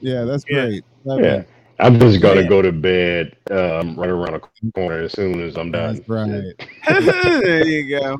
Yeah, 0.00 0.24
that's 0.24 0.44
Yeah. 0.48 0.66
great. 0.66 0.84
Yeah. 1.04 1.42
I'm 1.78 2.00
just 2.00 2.20
gonna 2.20 2.40
Yeah. 2.42 2.48
go 2.48 2.62
to 2.62 2.72
bed. 2.72 3.36
Um, 3.50 3.96
right 3.96 4.08
around 4.10 4.32
the 4.32 4.70
corner 4.74 5.02
as 5.02 5.12
soon 5.12 5.40
as 5.40 5.56
I'm 5.56 5.70
done. 5.70 5.96
That's 5.96 6.08
right. 6.08 6.54
there 7.42 7.66
you 7.66 7.88
go, 7.98 8.16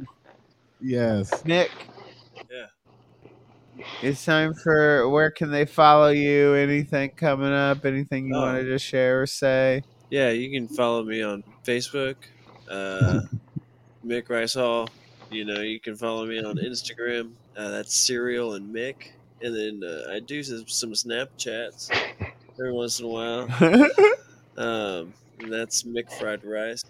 Yes. 0.80 1.44
Nick. 1.44 1.70
Yeah. 2.50 2.66
It's 4.02 4.24
time 4.24 4.54
for 4.54 5.08
where 5.08 5.30
can 5.30 5.50
they 5.50 5.64
follow 5.66 6.08
you? 6.08 6.54
Anything 6.54 7.10
coming 7.10 7.52
up? 7.52 7.84
Anything 7.84 8.28
you 8.28 8.36
Oh. 8.36 8.40
want 8.42 8.58
to 8.58 8.64
just 8.64 8.84
share 8.84 9.22
or 9.22 9.26
say? 9.26 9.82
Yeah, 10.10 10.30
you 10.30 10.50
can 10.50 10.68
follow 10.68 11.02
me 11.02 11.22
on 11.22 11.42
Facebook, 11.64 12.16
uh, 12.70 13.20
Mick 14.06 14.28
Rice 14.28 14.54
Hall. 14.54 14.88
You 15.30 15.44
know, 15.44 15.60
you 15.60 15.80
can 15.80 15.96
follow 15.96 16.26
me 16.26 16.42
on 16.42 16.56
Instagram. 16.56 17.32
Uh, 17.56 17.70
that's 17.70 17.94
Serial 17.94 18.54
and 18.54 18.74
Mick. 18.74 19.10
And 19.42 19.54
then 19.54 19.88
uh, 19.88 20.12
I 20.12 20.20
do 20.20 20.42
some, 20.42 20.66
some 20.66 20.92
Snapchats 20.92 21.90
every 22.58 22.72
once 22.72 23.00
in 23.00 23.06
a 23.06 23.08
while. 23.08 23.48
Um, 24.58 25.12
and 25.40 25.52
that's 25.52 25.82
Mick 25.82 26.10
Fried 26.18 26.42
Rice. 26.42 26.82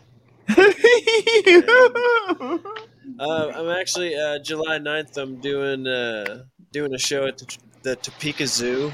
Uh, 3.19 3.51
I'm 3.55 3.71
actually 3.71 4.15
uh, 4.15 4.39
July 4.41 4.79
9th. 4.79 5.17
I'm 5.17 5.41
doing 5.41 5.87
uh, 5.87 6.45
doing 6.73 6.93
a 6.93 6.99
show 6.99 7.27
at 7.27 7.39
the, 7.39 7.57
the 7.83 7.97
Topeka 7.97 8.47
Zoo 8.47 8.93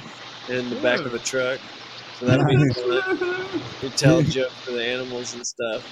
in 0.48 0.70
the 0.70 0.76
back 0.76 1.00
of 1.00 1.12
a 1.14 1.18
truck. 1.18 1.58
So 2.20 2.26
that'll 2.26 2.46
be 2.46 2.56
fun. 2.72 3.62
We 3.82 3.88
tell 3.90 4.18
a 4.18 4.22
joke 4.22 4.50
for 4.50 4.72
the 4.72 4.84
animals 4.84 5.34
and 5.34 5.44
stuff. 5.44 5.84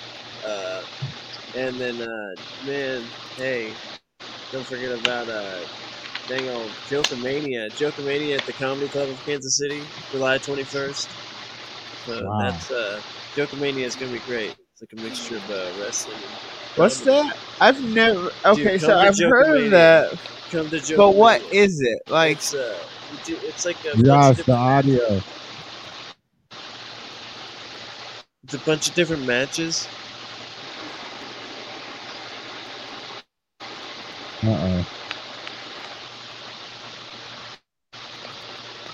Uh, 0.47 0.83
and 1.55 1.81
then, 1.81 1.99
uh, 2.01 2.37
man, 2.61 3.13
hey, 3.37 3.79
don't 4.53 4.67
forget 4.69 4.93
about 4.93 5.29
uh, 5.29 5.67
dang 6.29 6.49
old 6.51 6.77
Jokomania. 6.91 7.71
Jokomania 7.81 8.37
at 8.37 8.47
the 8.47 8.55
Comedy 8.55 8.89
Club 8.91 9.11
of 9.11 9.21
Kansas 9.27 9.57
City, 9.59 9.91
July 10.11 10.39
21st. 10.39 11.17
So 11.97 12.13
Wow. 12.21 12.39
that's 12.39 12.71
uh, 12.71 13.01
Jokomania 13.37 13.87
is 13.87 13.97
gonna 13.97 14.11
be 14.13 14.21
great. 14.23 14.57
It's 14.73 14.83
like 14.83 14.91
a 14.93 14.97
mixture 14.97 15.39
of 15.39 15.45
uh, 15.51 15.75
wrestling. 15.75 16.21
And 16.25 16.39
What's 16.77 17.03
that? 17.03 17.35
I've 17.61 17.77
never. 17.83 18.33
Okay, 18.47 18.79
Dude, 18.79 18.81
so 18.81 18.95
I've 18.95 19.17
heard 19.19 19.67
of 19.67 19.73
that. 19.73 20.19
Come 20.53 20.71
to. 20.71 20.81
But 20.97 21.13
what 21.13 21.43
is 21.53 21.81
it 21.83 22.03
like? 22.09 22.33
It's, 22.33 22.55
uh, 22.55 22.87
it's 23.45 23.65
like 23.67 23.81
a 23.85 23.97
Josh, 23.97 24.37
the 24.47 24.55
audio. 24.55 25.23
It's 28.45 28.55
a 28.55 28.61
bunch 28.61 28.89
of 28.89 28.95
different 28.95 29.25
matches. 29.25 29.91
Uh 34.43 34.49
oh. 34.49 34.87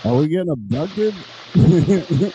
Are 0.05 0.15
we 0.17 0.29
getting 0.29 0.51
abducted? 0.51 1.15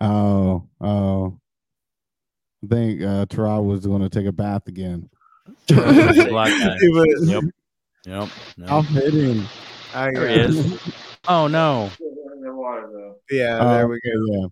oh, 0.00 0.64
oh. 0.80 1.38
I 2.64 2.66
think 2.68 3.02
uh 3.02 3.26
Tara 3.26 3.60
was 3.62 3.86
going 3.86 4.02
to 4.02 4.08
take 4.08 4.26
a 4.26 4.32
bath 4.32 4.66
again. 4.68 5.08
Black 5.68 6.50
guy. 6.50 6.76
Was- 6.82 7.28
Yep. 7.28 7.44
Yep. 8.06 8.28
yep. 8.58 8.70
I'm 8.70 8.84
hitting. 8.84 9.44
I 9.94 10.10
There 10.12 10.28
he 10.28 10.34
is. 10.40 10.78
Oh 11.28 11.46
no. 11.48 11.90
in 12.00 12.42
the 12.42 12.52
water 12.54 12.88
though. 12.92 13.16
Yeah, 13.30 13.58
Oh, 13.60 13.68
there 13.70 13.88
we 13.88 14.00
go. 14.00 14.10
Yeah. 14.32 14.46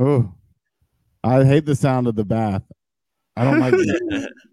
Oh, 0.00 0.34
I 1.24 1.44
hate 1.44 1.64
the 1.64 1.74
sound 1.74 2.06
of 2.06 2.14
the 2.16 2.24
bath. 2.24 2.62
I 3.36 3.44
don't 3.44 3.58
like 3.58 3.74
it. 3.76 4.30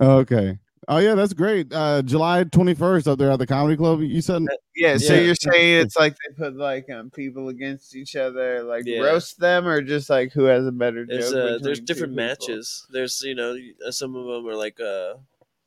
Okay. 0.00 0.58
Oh 0.88 0.96
yeah, 0.96 1.14
that's 1.14 1.34
great. 1.34 1.72
Uh 1.72 2.00
July 2.02 2.44
21st 2.44 3.06
up 3.06 3.18
there 3.18 3.30
at 3.30 3.38
the 3.38 3.46
comedy 3.46 3.76
club. 3.76 4.00
You 4.00 4.22
said 4.22 4.46
Yeah, 4.74 4.96
so 4.96 5.12
Yeah. 5.14 5.20
you're 5.20 5.34
saying 5.34 5.80
it's 5.82 5.96
like 5.96 6.16
they 6.26 6.34
put 6.34 6.56
like 6.56 6.88
um 6.88 7.10
people 7.10 7.48
against 7.50 7.94
each 7.94 8.16
other, 8.16 8.62
like 8.62 8.84
Yeah. 8.86 9.00
roast 9.00 9.38
them, 9.38 9.66
or 9.66 9.82
just 9.82 10.08
like 10.08 10.32
who 10.32 10.44
has 10.44 10.66
a 10.66 10.72
better 10.72 11.04
There's 11.04 11.32
joke? 11.32 11.34
uh, 11.34 11.58
there's 11.62 11.80
two 11.80 11.84
different 11.84 12.12
people? 12.14 12.24
matches. 12.26 12.86
There's 12.90 13.20
you 13.22 13.34
know 13.34 13.56
uh, 13.86 13.90
some 13.90 14.16
of 14.16 14.24
them 14.26 14.46
are 14.48 14.56
like 14.56 14.80
uh 14.80 15.14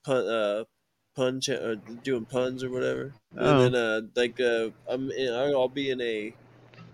pun 0.03 0.25
uh 0.27 0.63
pun 1.15 1.39
cha- 1.41 1.61
or 1.61 1.75
doing 1.75 2.25
puns 2.25 2.63
or 2.63 2.71
whatever. 2.71 3.13
Oh. 3.37 3.51
And 3.51 3.59
then 3.61 3.75
uh 3.75 4.01
like 4.15 4.39
uh 4.39 4.69
I'm 4.89 5.11
in, 5.11 5.31
I'll 5.31 5.69
be 5.69 5.91
in 5.91 6.01
a 6.01 6.33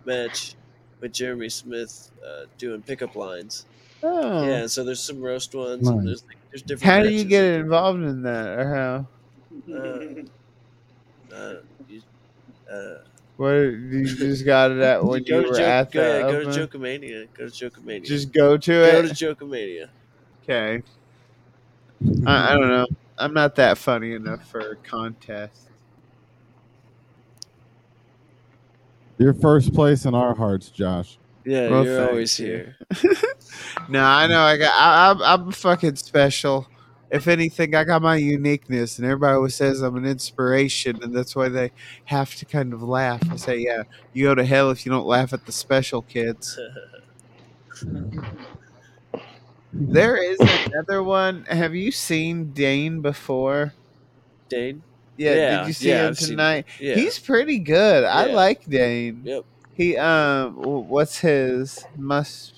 match 0.06 0.56
with 1.00 1.14
Jeremy 1.14 1.50
Smith 1.50 2.12
uh 2.26 2.46
doing 2.58 2.82
pickup 2.82 3.16
lines. 3.16 3.66
Oh. 4.02 4.48
Yeah, 4.48 4.68
so 4.68 4.84
there's 4.84 5.02
some 5.04 5.22
roast 5.22 5.54
ones. 5.54 5.88
And 5.88 6.08
there's 6.08 6.24
like, 6.28 6.38
there's 6.52 6.62
different. 6.62 6.84
How 6.94 7.02
do 7.04 7.10
you 7.10 7.18
matches. 7.18 7.30
get 7.30 7.44
involved 7.46 8.02
in 8.04 8.22
that, 8.24 8.60
or 8.60 8.76
how? 8.76 9.08
Uh, 9.74 11.36
uh, 11.36 11.56
you, 11.88 12.02
uh, 12.72 12.96
What 13.38 13.52
you 13.54 14.06
just 14.06 14.46
got 14.46 14.72
it 14.72 14.80
at 14.80 15.04
when 15.06 15.24
go 15.24 15.38
you 15.40 15.44
to 15.44 15.50
were 15.50 15.54
Joke- 15.56 15.60
at 15.68 15.92
go, 15.92 16.02
the 16.02 16.10
yeah, 16.10 16.22
go 16.22 16.44
to 16.44 16.50
open? 16.64 16.82
Jokemania. 16.82 17.28
Go 17.38 17.50
to 17.50 17.70
Jokemania. 17.70 18.06
Just 18.06 18.32
go 18.32 18.58
to 18.58 18.72
go 18.72 18.84
it. 18.84 18.92
Go 18.92 19.08
to 19.14 19.36
Jokemania. 19.36 19.90
Okay. 20.44 20.84
I, 22.26 22.54
I 22.54 22.56
don't 22.56 22.70
know. 22.70 22.88
I'm 23.18 23.34
not 23.34 23.56
that 23.56 23.78
funny 23.78 24.14
enough 24.14 24.48
for 24.50 24.60
a 24.60 24.76
contest. 24.78 25.69
You're 29.20 29.34
first 29.34 29.74
place 29.74 30.06
in 30.06 30.16
our 30.16 30.34
hearts, 30.34 30.70
Josh. 30.70 31.20
Yeah, 31.46 31.70
Well, 31.70 31.86
you're 31.86 32.08
always 32.10 32.40
you. 32.40 32.46
here. 32.48 32.76
No, 33.90 34.04
I 34.04 34.28
know. 34.28 34.42
I 34.42 34.58
got. 34.58 34.74
I, 34.74 35.12
I'm, 35.12 35.22
I'm 35.46 35.52
fucking 35.52 35.96
special. 35.96 36.68
If 37.12 37.28
anything, 37.28 37.74
I 37.74 37.84
got 37.84 38.04
my 38.04 38.18
uniqueness, 38.18 39.00
and 39.00 39.06
everybody 39.06 39.34
always 39.36 39.56
says 39.56 39.82
I'm 39.82 39.96
an 39.96 40.06
inspiration, 40.06 41.02
and 41.02 41.16
that's 41.16 41.36
why 41.36 41.50
they 41.50 41.72
have 42.06 42.36
to 42.36 42.46
kind 42.46 42.72
of 42.72 42.84
laugh. 42.84 43.22
I 43.32 43.36
say, 43.36 43.58
yeah, 43.58 43.84
you 44.14 44.26
go 44.26 44.36
to 44.36 44.46
hell 44.46 44.70
if 44.70 44.86
you 44.86 44.92
don't 44.92 45.08
laugh 45.08 45.34
at 45.34 45.46
the 45.46 45.52
special 45.52 46.02
kids. 46.04 46.60
There 49.72 50.18
is 50.18 50.40
another 50.40 51.04
one. 51.04 51.46
Have 51.46 51.76
you 51.76 51.92
seen 51.92 52.52
Dane 52.54 53.02
before? 53.02 53.74
Dane. 54.50 54.82
Yeah, 55.20 55.34
Yeah, 55.36 55.58
did 55.60 55.68
you 55.68 55.74
see 55.74 55.90
yeah, 55.90 56.02
him 56.04 56.08
I've 56.08 56.18
seen 56.18 56.30
tonight? 56.30 56.66
Yeah. 56.80 56.96
He's 56.96 57.20
pretty 57.20 57.60
good. 57.60 58.06
I 58.06 58.28
like 58.28 58.64
Dane. 58.64 59.22
Yep. 59.26 59.44
He 59.74 59.98
um 59.98 60.54
what's 60.54 61.20
his 61.20 61.84
must 61.98 62.54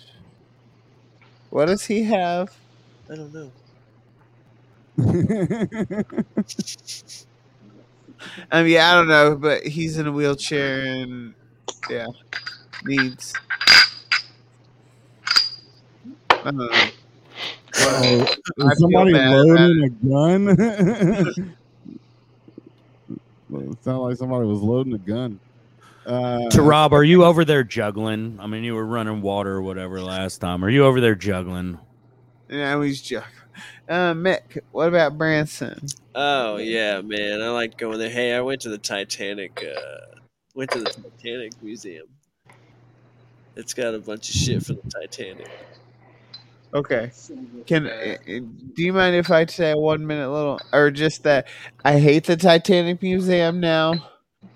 what 1.50 1.66
does 1.66 1.86
he 1.86 2.04
have? 2.04 2.56
I 3.10 3.16
don't 3.16 3.34
know. 3.34 3.52
I 8.52 8.62
mean, 8.62 8.78
I 8.78 8.94
don't 8.94 9.08
know, 9.08 9.36
but 9.36 9.66
he's 9.66 9.98
in 9.98 10.06
a 10.06 10.12
wheelchair 10.12 10.82
and 10.86 11.34
yeah, 11.90 12.06
needs. 12.86 13.34
I 16.30 16.44
don't 16.44 16.58
know. 16.58 16.70
Oh, 17.84 18.36
I 18.62 18.72
is 18.72 18.80
somebody 18.80 19.14
loading 19.14 19.84
a 19.84 19.90
gun? 20.08 21.56
Well, 23.52 23.74
it 23.74 23.84
sounded 23.84 24.00
like 24.00 24.18
somebody 24.18 24.48
was 24.48 24.62
loading 24.62 24.94
a 24.94 24.98
gun. 24.98 25.40
Uh, 26.06 26.50
To 26.50 26.62
Rob, 26.62 26.94
are 26.94 27.04
you 27.04 27.26
over 27.26 27.46
there 27.46 27.64
juggling? 27.64 28.38
I 28.40 28.48
mean, 28.48 28.64
you 28.64 28.74
were 28.74 28.86
running 28.86 29.22
water 29.22 29.52
or 29.52 29.62
whatever 29.62 30.02
last 30.02 30.40
time. 30.40 30.64
Are 30.66 30.70
you 30.70 30.86
over 30.86 31.00
there 31.02 31.16
juggling? 31.16 31.78
Now 32.50 32.82
he's 32.82 33.02
joking. 33.02 33.28
Uh, 33.88 34.14
Mick, 34.14 34.60
what 34.72 34.88
about 34.88 35.18
Branson? 35.18 35.86
Oh 36.16 36.58
yeah, 36.58 37.02
man, 37.02 37.42
I 37.42 37.50
like 37.50 37.78
going 37.78 38.00
there. 38.00 38.10
Hey, 38.10 38.34
I 38.34 38.40
went 38.40 38.62
to 38.62 38.70
the 38.70 38.78
Titanic. 38.78 39.64
Uh, 39.64 40.18
went 40.56 40.72
to 40.72 40.80
the 40.80 40.90
Titanic 40.90 41.62
museum. 41.62 42.08
It's 43.58 43.74
got 43.74 43.94
a 43.94 44.00
bunch 44.00 44.30
of 44.30 44.36
shit 44.36 44.64
from 44.64 44.78
the 44.78 44.90
Titanic. 44.90 45.50
Okay. 46.74 47.12
Can 47.68 47.88
uh, 47.88 48.16
do 48.26 48.84
you 48.84 48.94
mind 48.94 49.16
if 49.16 49.30
I 49.30 49.46
say 49.46 49.74
one 49.74 50.08
minute 50.08 50.30
little 50.30 50.60
or 50.74 50.90
just 50.92 51.24
that 51.24 51.48
I 51.84 52.00
hate 52.00 52.26
the 52.26 52.38
Titanic 52.38 53.02
Museum 53.02 53.60
now 53.60 54.10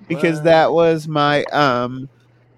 because 0.07 0.41
that 0.43 0.71
was 0.71 1.07
my 1.07 1.43
um 1.45 2.09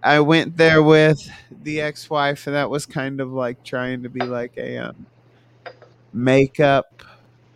I 0.04 0.20
went 0.20 0.56
there 0.58 0.82
with 0.84 1.20
the 1.64 1.82
ex-wife 1.82 2.48
and 2.48 2.56
that 2.56 2.70
was 2.70 2.86
kind 2.86 3.20
of 3.20 3.32
like 3.32 3.64
trying 3.64 4.04
to 4.04 4.10
be 4.10 4.22
like 4.22 4.54
a 4.58 4.78
um 4.78 5.06
makeup 6.14 7.04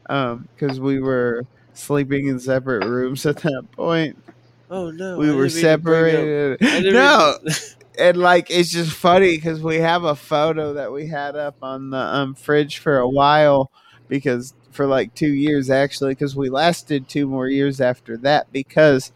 um 0.09 0.47
cuz 0.57 0.79
we 0.79 0.99
were 0.99 1.45
sleeping 1.73 2.27
in 2.27 2.39
separate 2.39 2.83
rooms 2.87 3.25
at 3.25 3.37
that 3.37 3.63
point. 3.73 4.21
Oh 4.69 4.89
no, 4.91 5.17
we 5.17 5.29
I 5.29 5.33
were 5.33 5.49
separated. 5.49 6.53
up- 6.53 6.61
I 6.61 6.81
didn't 6.81 6.93
No. 6.93 7.37
and 7.97 8.17
like 8.17 8.49
it's 8.49 8.71
just 8.71 8.91
funny 8.93 9.35
because 9.35 9.61
we 9.61 9.77
have 9.77 10.03
a 10.03 10.15
photo 10.15 10.73
that 10.73 10.91
we 10.91 11.07
had 11.07 11.35
up 11.35 11.55
on 11.61 11.89
the 11.89 11.97
um, 11.97 12.33
fridge 12.35 12.77
for 12.77 12.97
a 12.99 13.07
while 13.09 13.71
because 14.07 14.53
for 14.71 14.85
like 14.85 15.13
two 15.13 15.33
years 15.33 15.69
actually 15.69 16.13
because 16.13 16.35
we 16.35 16.49
lasted 16.49 17.07
two 17.07 17.27
more 17.27 17.47
years 17.47 17.81
after 17.81 18.17
that 18.17 18.51
because 18.51 19.11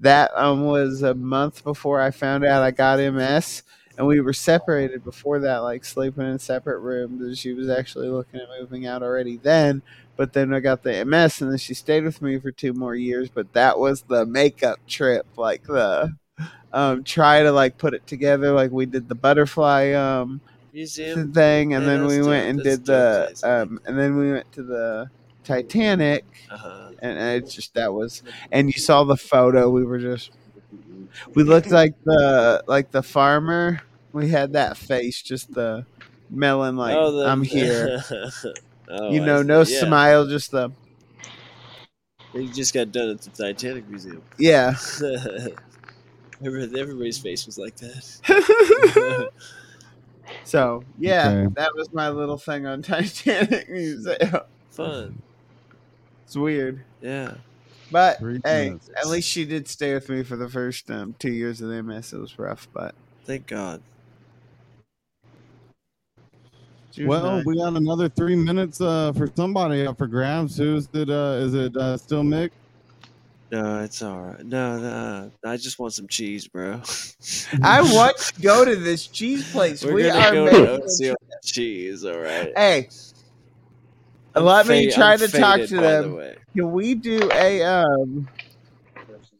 that 0.00 0.30
um 0.36 0.64
was 0.64 1.02
a 1.02 1.14
month 1.14 1.64
before 1.64 2.00
I 2.00 2.10
found 2.10 2.44
out 2.44 2.62
I 2.62 2.70
got 2.72 3.00
MS 3.00 3.62
and 3.98 4.06
we 4.06 4.20
were 4.20 4.32
separated 4.34 5.04
before 5.04 5.40
that 5.40 5.58
like 5.58 5.84
sleeping 5.84 6.26
in 6.30 6.38
separate 6.38 6.80
rooms 6.80 7.38
she 7.38 7.52
was 7.54 7.70
actually 7.70 8.08
looking 8.08 8.40
at 8.40 8.48
moving 8.60 8.86
out 8.86 9.02
already 9.02 9.38
then 9.38 9.82
but 10.16 10.32
then 10.34 10.54
I 10.54 10.60
got 10.60 10.82
the 10.82 11.00
MS 11.00 11.40
and 11.42 11.50
then 11.50 11.58
she 11.58 11.74
stayed 11.74 12.04
with 12.04 12.22
me 12.22 12.38
for 12.38 12.52
two 12.52 12.72
more 12.74 12.94
years 12.94 13.30
but 13.30 13.52
that 13.54 13.78
was 13.78 14.02
the 14.02 14.26
makeup 14.26 14.80
trip 14.88 15.26
like 15.36 15.64
the 15.64 16.14
um 16.72 17.04
try 17.04 17.42
to 17.42 17.52
like 17.52 17.78
put 17.78 17.94
it 17.94 18.06
together 18.06 18.52
like 18.52 18.70
we 18.70 18.86
did 18.86 19.08
the 19.08 19.14
butterfly 19.14 19.92
um 19.92 20.40
museum. 20.72 21.32
thing 21.32 21.74
and 21.74 21.82
Yeah, 21.84 21.88
then 21.90 22.06
we 22.06 22.22
went 22.22 22.48
and 22.48 22.58
That's 22.58 22.78
did 22.78 22.84
dope, 22.86 23.38
the 23.42 23.62
um 23.62 23.80
and 23.86 23.98
then 23.98 24.16
we 24.16 24.32
went 24.32 24.50
to 24.52 24.62
the 24.62 25.10
Titanic 25.44 26.24
Uh-huh. 26.50 26.90
and 27.00 27.18
it's 27.44 27.54
just 27.54 27.74
that 27.74 27.92
was 27.92 28.22
and 28.50 28.68
you 28.68 28.80
saw 28.80 29.04
the 29.04 29.16
photo 29.16 29.70
we 29.70 29.84
were 29.84 29.98
just 29.98 30.30
we 31.34 31.42
looked 31.42 31.70
like 31.70 31.94
the 32.04 32.62
like 32.66 32.90
the 32.90 33.02
farmer. 33.02 33.80
We 34.12 34.28
had 34.28 34.52
that 34.52 34.76
face 34.76 35.20
just 35.22 35.52
the 35.54 35.86
melon 36.30 36.76
like 36.76 36.96
Oh, 36.96 37.10
the- 37.12 37.28
I'm 37.28 37.42
here. 37.42 38.02
Oh, 38.86 39.10
you 39.10 39.20
know 39.20 39.42
no 39.42 39.64
Yeah. 39.64 39.80
smile 39.86 40.26
just 40.26 40.50
the 40.50 40.70
You 42.34 42.48
just 42.48 42.74
got 42.74 42.92
done 42.92 43.10
at 43.10 43.22
the 43.22 43.30
Titanic 43.30 43.88
museum. 43.88 44.22
yeah 44.38 44.74
Everybody's 46.42 47.18
face 47.18 47.46
was 47.46 47.58
like 47.58 47.76
that. 47.76 49.28
so 50.44 50.82
yeah 50.98 51.28
Okay. 51.28 51.54
that 51.56 51.70
was 51.74 51.92
my 51.92 52.08
little 52.08 52.38
thing 52.38 52.66
on 52.66 52.80
Titanic 52.82 53.68
Museum 53.70 54.40
Fun. 54.70 55.20
it's 56.24 56.36
weird 56.36 56.82
Yeah. 57.02 57.34
But 57.90 58.18
Three 58.18 58.40
hey, 58.44 58.68
minutes. 58.70 58.90
at 58.96 59.06
least 59.06 59.28
she 59.28 59.44
did 59.44 59.68
stay 59.68 59.92
with 59.94 60.08
me 60.08 60.22
for 60.24 60.36
the 60.36 60.48
first 60.48 60.90
um, 60.90 61.14
two 61.18 61.30
years 61.30 61.60
of 61.60 61.68
the 61.68 61.82
MS. 61.82 62.12
It 62.14 62.18
was 62.18 62.38
rough, 62.38 62.66
but 62.72 62.94
Thank 63.24 63.46
God. 63.46 63.80
Well, 66.98 67.36
nice. 67.36 67.44
we 67.44 67.56
got 67.58 67.74
another 67.76 68.08
three 68.08 68.36
minutes 68.36 68.80
uh, 68.80 69.12
for 69.12 69.28
somebody 69.36 69.86
up 69.86 69.98
for 69.98 70.06
grabs. 70.06 70.56
Who's 70.56 70.88
it? 70.92 71.10
Uh, 71.10 71.38
is 71.40 71.54
it 71.54 71.76
uh, 71.76 71.96
still 71.96 72.22
Mick? 72.22 72.50
No, 73.50 73.82
it's 73.82 74.02
all 74.02 74.20
right. 74.20 74.44
No, 74.44 74.78
no, 74.78 75.30
I 75.44 75.56
just 75.56 75.78
want 75.78 75.92
some 75.92 76.08
cheese, 76.08 76.48
bro. 76.48 76.80
I 77.62 77.82
want 77.82 78.16
to 78.18 78.40
go 78.42 78.64
to 78.64 78.74
this 78.74 79.06
cheese 79.06 79.50
place. 79.52 79.84
We're 79.84 79.94
we 79.94 80.02
gonna 80.04 80.18
are 80.18 80.32
go 80.32 80.44
making 80.46 80.86
to 80.98 81.16
cheese. 81.44 82.04
All 82.04 82.18
right. 82.18 82.52
Hey, 82.56 82.88
I'm 84.34 84.44
let 84.44 84.66
me 84.66 84.90
try 84.90 85.12
I'm 85.12 85.18
to 85.20 85.28
talk 85.28 85.60
to 85.62 85.76
by 85.76 85.82
the 86.02 86.08
them. 86.08 86.34
Can 86.56 86.72
we 86.72 86.94
do 86.94 87.30
a 87.32 87.62
um? 87.62 88.28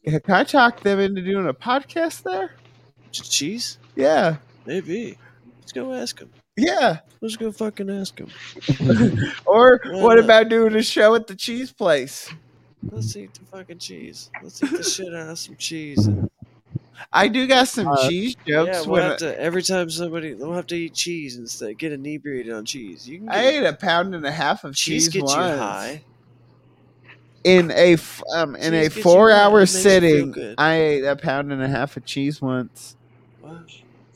Can 0.07 0.21
I 0.29 0.45
talk 0.45 0.81
them 0.83 1.01
into 1.01 1.23
doing 1.23 1.49
a 1.49 1.55
podcast 1.55 2.23
there? 2.23 2.53
Cheese? 3.13 3.79
Yeah, 3.97 4.37
Maybe. 4.67 5.19
Let's 5.61 5.73
go 5.73 5.93
ask 5.93 6.19
them. 6.19 6.31
yeah. 6.57 7.01
Let's 7.21 7.37
go 7.37 7.51
fucking 7.53 7.89
ask 7.91 8.17
them. 8.17 8.29
Or 9.47 9.81
Why 9.85 10.03
what 10.03 10.17
not? 10.17 10.25
about 10.25 10.49
doing 10.49 10.75
a 10.77 10.83
show 10.83 11.15
at 11.15 11.27
the 11.27 11.35
cheese 11.35 11.73
place? 11.73 12.29
Let's 12.91 13.17
eat 13.17 13.35
the 13.35 13.45
fucking 13.47 13.79
cheese. 13.79 14.31
Let's 14.43 14.63
eat 14.63 14.71
the 14.71 14.83
shit 14.83 15.15
out 15.15 15.31
of 15.31 15.39
some 15.39 15.57
cheese. 15.57 16.09
I 17.13 17.29
do 17.29 17.47
got 17.47 17.69
some 17.69 17.89
Uh, 17.89 18.09
cheese 18.09 18.37
yeah, 18.47 18.53
jokes. 18.53 18.87
we'll 18.87 18.95
when 18.95 19.03
have 19.03 19.13
I, 19.15 19.17
to 19.19 19.41
every 19.41 19.63
time 19.63 19.91
somebody 19.91 20.35
we'll 20.35 20.53
have 20.53 20.67
to 20.69 20.77
eat 20.77 20.95
cheese 20.95 21.37
instead. 21.37 21.79
Get 21.79 21.93
inebriated 21.93 22.53
on 22.53 22.65
cheese. 22.65 23.09
You 23.09 23.19
can 23.21 23.29
I 23.31 23.47
ate 23.47 23.65
a 23.65 23.73
pound 23.73 24.15
and 24.15 24.25
a 24.25 24.31
half 24.33 24.65
of 24.65 24.75
cheese. 24.75 25.09
cheese 25.09 25.09
Get 25.09 25.23
you 25.37 25.43
once. 25.43 25.59
high. 25.59 26.05
in 27.45 27.71
a 27.73 27.93
f- 27.95 28.23
um 28.35 28.57
in 28.57 28.73
Cheese 28.73 28.97
a 28.97 29.03
four 29.03 29.31
high. 29.31 29.41
Hour 29.43 29.61
makes 29.61 29.75
you 29.75 29.81
feel 29.81 29.91
sitting. 29.91 30.55
I 30.57 30.75
ate 30.77 31.05
a 31.05 31.17
pound 31.17 31.53
and 31.53 31.63
a 31.63 31.69
half 31.69 31.97
of 31.97 32.05
cheese 32.05 32.41
once. 32.41 32.97
Wow. 33.43 33.65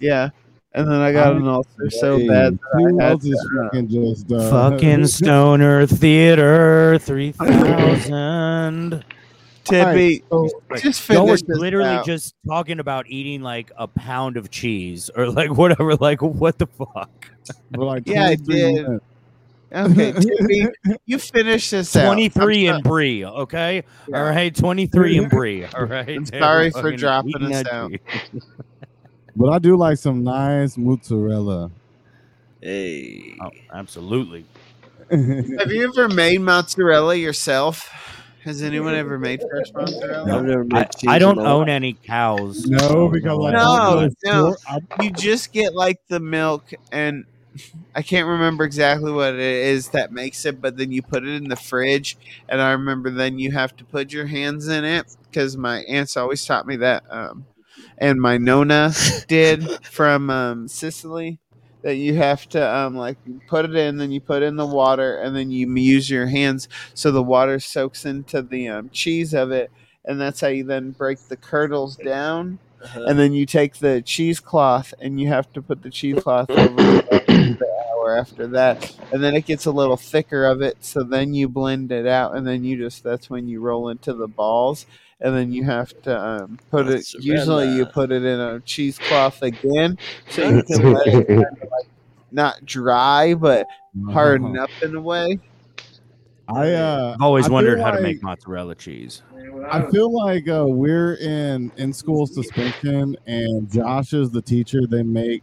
Yeah, 0.00 0.30
and 0.78 0.88
then 0.90 1.00
I 1.00 1.12
got 1.12 1.36
an 1.36 1.46
ulcer 1.48 1.90
so 1.90 2.18
bad 2.26 2.54
that 2.54 2.58
Who 2.72 3.00
I 3.00 3.04
had 3.04 3.12
else 3.12 3.24
to, 3.24 3.32
uh, 3.32 3.64
fucking 3.64 3.88
just 3.88 4.32
uh, 4.32 4.50
Fucking 4.50 5.06
Stoner 5.08 5.86
Theater 5.86 6.98
3000. 7.00 9.04
Tippy. 9.64 10.22
so- 10.30 10.48
Just 10.80 11.06
Go 11.08 11.14
finish 11.16 11.30
was 11.30 11.42
this 11.42 11.58
literally 11.58 11.90
out. 11.90 12.06
just 12.06 12.34
talking 12.46 12.80
about 12.80 13.06
eating 13.08 13.42
like 13.42 13.70
a 13.76 13.86
pound 13.86 14.36
of 14.38 14.50
cheese 14.50 15.10
or 15.14 15.28
like 15.30 15.50
whatever. 15.56 15.94
Like, 15.96 16.22
what 16.22 16.58
the 16.58 16.66
fuck? 16.66 17.10
for 17.74 17.84
like 17.84 18.04
Yeah, 18.06 18.26
I 18.28 18.34
did. 18.36 18.86
minutes. 18.86 19.04
Okay, 19.70 20.12
Tippy, 20.20 20.66
you 21.04 21.18
finish 21.18 21.68
this 21.68 21.94
out. 21.94 22.06
23 22.06 22.68
I'm 22.68 22.74
and 22.76 22.84
Brie, 22.84 23.22
okay? 23.26 23.82
Yeah. 24.08 24.16
All 24.18 24.24
right, 24.30 24.54
23 24.56 25.18
and 25.18 25.28
Brie, 25.28 25.66
all 25.66 25.84
right? 25.84 26.08
I'm 26.08 26.24
sorry 26.24 26.70
for 26.70 26.90
dropping 26.96 27.32
eating 27.36 27.54
us 27.54 27.66
out. 27.66 27.92
Cheese. 29.38 29.46
But 29.46 29.52
I 29.52 29.58
do 29.58 29.76
like 29.76 29.98
some 29.98 30.24
nice 30.24 30.76
mozzarella. 30.76 31.70
Hey. 32.60 33.36
Oh, 33.40 33.50
absolutely. 33.72 34.44
Have 35.10 35.70
you 35.70 35.92
ever 35.96 36.08
made 36.08 36.40
mozzarella 36.40 37.14
yourself? 37.14 37.90
Has 38.44 38.62
anyone 38.62 38.94
ever 38.94 39.18
made 39.18 39.40
fresh 39.40 39.72
mozzarella? 39.74 40.36
I've 40.38 40.44
never 40.44 40.64
made 40.64 40.90
cheese. 40.90 41.10
I 41.10 41.18
don't 41.18 41.38
own 41.38 41.68
any 41.68 41.94
cows. 41.94 42.64
no, 42.66 42.78
so 42.78 43.08
because 43.08 43.38
I 43.44 43.48
I 43.48 43.52
No, 43.52 44.08
don't 44.08 44.16
no. 44.24 44.56
You 45.00 45.10
just 45.10 45.52
get 45.52 45.74
like 45.74 46.00
the 46.08 46.20
milk, 46.20 46.70
and 46.92 47.24
I 47.94 48.02
can't 48.02 48.28
remember 48.28 48.64
exactly 48.64 49.12
what 49.12 49.34
it 49.34 49.40
is 49.40 49.88
that 49.90 50.12
makes 50.12 50.44
it, 50.44 50.60
but 50.60 50.76
then 50.76 50.92
you 50.92 51.02
put 51.02 51.24
it 51.24 51.34
in 51.34 51.48
the 51.48 51.56
fridge, 51.56 52.16
and 52.48 52.60
I 52.60 52.72
remember 52.72 53.10
then 53.10 53.38
you 53.38 53.52
have 53.52 53.76
to 53.76 53.84
put 53.84 54.12
your 54.12 54.26
hands 54.26 54.68
in 54.68 54.84
it 54.84 55.06
because 55.30 55.56
my 55.56 55.80
aunts 55.82 56.16
always 56.16 56.44
taught 56.44 56.66
me 56.66 56.76
that, 56.76 57.04
um, 57.10 57.46
and 58.00 58.20
my 58.20 58.38
nona 58.38 58.92
did 59.28 59.84
from 59.84 60.30
um, 60.30 60.68
Sicily. 60.68 61.38
That 61.82 61.94
you 61.94 62.14
have 62.16 62.48
to 62.50 62.76
um, 62.76 62.96
like 62.96 63.18
put 63.46 63.64
it 63.64 63.76
in, 63.76 63.98
then 63.98 64.10
you 64.10 64.20
put 64.20 64.42
in 64.42 64.56
the 64.56 64.66
water, 64.66 65.16
and 65.16 65.34
then 65.36 65.52
you 65.52 65.72
use 65.76 66.10
your 66.10 66.26
hands 66.26 66.68
so 66.92 67.12
the 67.12 67.22
water 67.22 67.60
soaks 67.60 68.04
into 68.04 68.42
the 68.42 68.68
um, 68.68 68.90
cheese 68.90 69.32
of 69.32 69.52
it, 69.52 69.70
and 70.04 70.20
that's 70.20 70.40
how 70.40 70.48
you 70.48 70.64
then 70.64 70.90
break 70.90 71.18
the 71.28 71.36
curdles 71.36 71.96
down 71.96 72.58
Uh-huh. 72.82 73.04
and 73.08 73.18
then 73.18 73.32
you 73.32 73.46
take 73.46 73.78
the 73.78 74.02
cheesecloth 74.02 74.92
and 75.00 75.20
you 75.20 75.28
have 75.28 75.52
to 75.52 75.62
put 75.62 75.82
the 75.82 75.90
cheesecloth 75.90 76.50
over 76.50 76.76
the 76.76 77.66
hour 77.92 78.16
after 78.16 78.46
that 78.48 78.94
and 79.12 79.22
then 79.22 79.34
it 79.34 79.46
gets 79.46 79.66
a 79.66 79.70
little 79.72 79.96
thicker 79.96 80.44
of 80.46 80.62
it 80.62 80.76
so 80.84 81.02
then 81.02 81.34
you 81.34 81.48
blend 81.48 81.90
it 81.90 82.06
out 82.06 82.36
and 82.36 82.46
then 82.46 82.62
you 82.64 82.76
just 82.76 83.02
that's 83.02 83.28
when 83.28 83.48
you 83.48 83.60
roll 83.60 83.88
into 83.88 84.12
the 84.12 84.28
balls 84.28 84.86
and 85.20 85.34
then 85.34 85.52
you 85.52 85.64
have 85.64 85.90
to 86.02 86.18
um, 86.18 86.58
put 86.70 86.86
it 86.88 87.12
usually 87.14 87.74
you 87.74 87.84
put 87.86 88.12
it 88.12 88.24
in 88.24 88.40
a 88.40 88.60
cheesecloth 88.60 89.42
again 89.42 89.98
so 90.28 90.48
you 90.48 90.62
can 90.62 90.92
let 90.92 91.06
it 91.06 91.26
kind 91.28 91.40
of 91.40 91.62
like 91.62 91.88
not 92.30 92.64
dry 92.64 93.34
but 93.34 93.66
harden 94.10 94.58
up 94.58 94.70
in 94.82 94.94
a 94.94 95.00
way 95.00 95.38
I 96.50 96.72
uh, 96.72 97.12
I've 97.14 97.20
always 97.20 97.46
I 97.46 97.50
wondered 97.50 97.78
how 97.78 97.90
to 97.90 97.96
like- 97.96 98.02
make 98.02 98.22
mozzarella 98.22 98.74
cheese. 98.74 99.22
I 99.70 99.82
feel 99.90 100.10
like 100.14 100.48
uh, 100.48 100.64
we're 100.66 101.14
in 101.14 101.70
in 101.76 101.92
school 101.92 102.26
suspension, 102.26 103.16
and 103.26 103.70
Josh 103.70 104.14
is 104.14 104.30
the 104.30 104.40
teacher. 104.40 104.86
They 104.86 105.02
make 105.02 105.42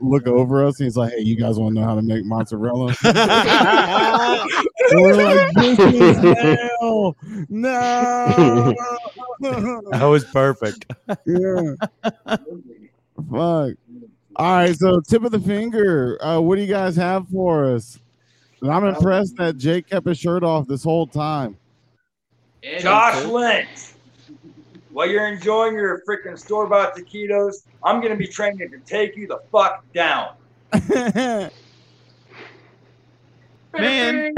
look 0.00 0.26
over 0.26 0.64
us, 0.64 0.80
and 0.80 0.86
he's 0.86 0.96
like, 0.96 1.12
"Hey, 1.12 1.20
you 1.20 1.36
guys 1.36 1.58
want 1.58 1.74
to 1.74 1.80
know 1.80 1.86
how 1.86 1.96
to 1.96 2.02
make 2.02 2.24
mozzarella?" 2.24 2.94
And 4.90 5.02
we're 5.02 5.14
like, 5.14 5.54
"This 5.54 5.78
is 5.78 6.16
hell! 6.18 7.16
No!" 7.48 8.74
That 9.40 10.04
was 10.04 10.24
perfect. 10.24 10.92
yeah. 11.26 11.74
Fuck. 13.30 13.76
All 14.38 14.52
right, 14.52 14.76
so 14.76 15.00
tip 15.00 15.24
of 15.24 15.32
the 15.32 15.40
finger. 15.40 16.22
Uh, 16.22 16.40
what 16.40 16.56
do 16.56 16.62
you 16.62 16.68
guys 16.68 16.94
have 16.96 17.26
for 17.28 17.74
us? 17.74 17.98
And 18.60 18.70
I'm 18.70 18.84
impressed 18.84 19.36
that 19.36 19.56
Jake 19.56 19.88
kept 19.88 20.06
his 20.06 20.18
shirt 20.18 20.42
off 20.42 20.66
this 20.66 20.84
whole 20.84 21.06
time. 21.06 21.56
Josh 22.78 23.24
Lynch. 23.24 23.92
While 24.90 25.08
you're 25.08 25.26
enjoying 25.26 25.74
your 25.74 26.02
freaking 26.08 26.38
store 26.38 26.66
bought 26.66 26.96
taquitos, 26.96 27.66
I'm 27.82 28.00
gonna 28.00 28.16
be 28.16 28.26
training 28.26 28.70
to 28.70 28.78
take 28.80 29.16
you 29.16 29.26
the 29.26 29.40
fuck 29.52 29.84
down. 29.92 30.34
Man. 33.78 34.34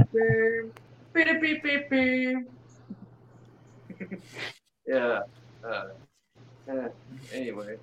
yeah. 4.86 5.20
Uh, 5.65 5.85
eh, 6.69 6.89
anyway. 7.32 7.77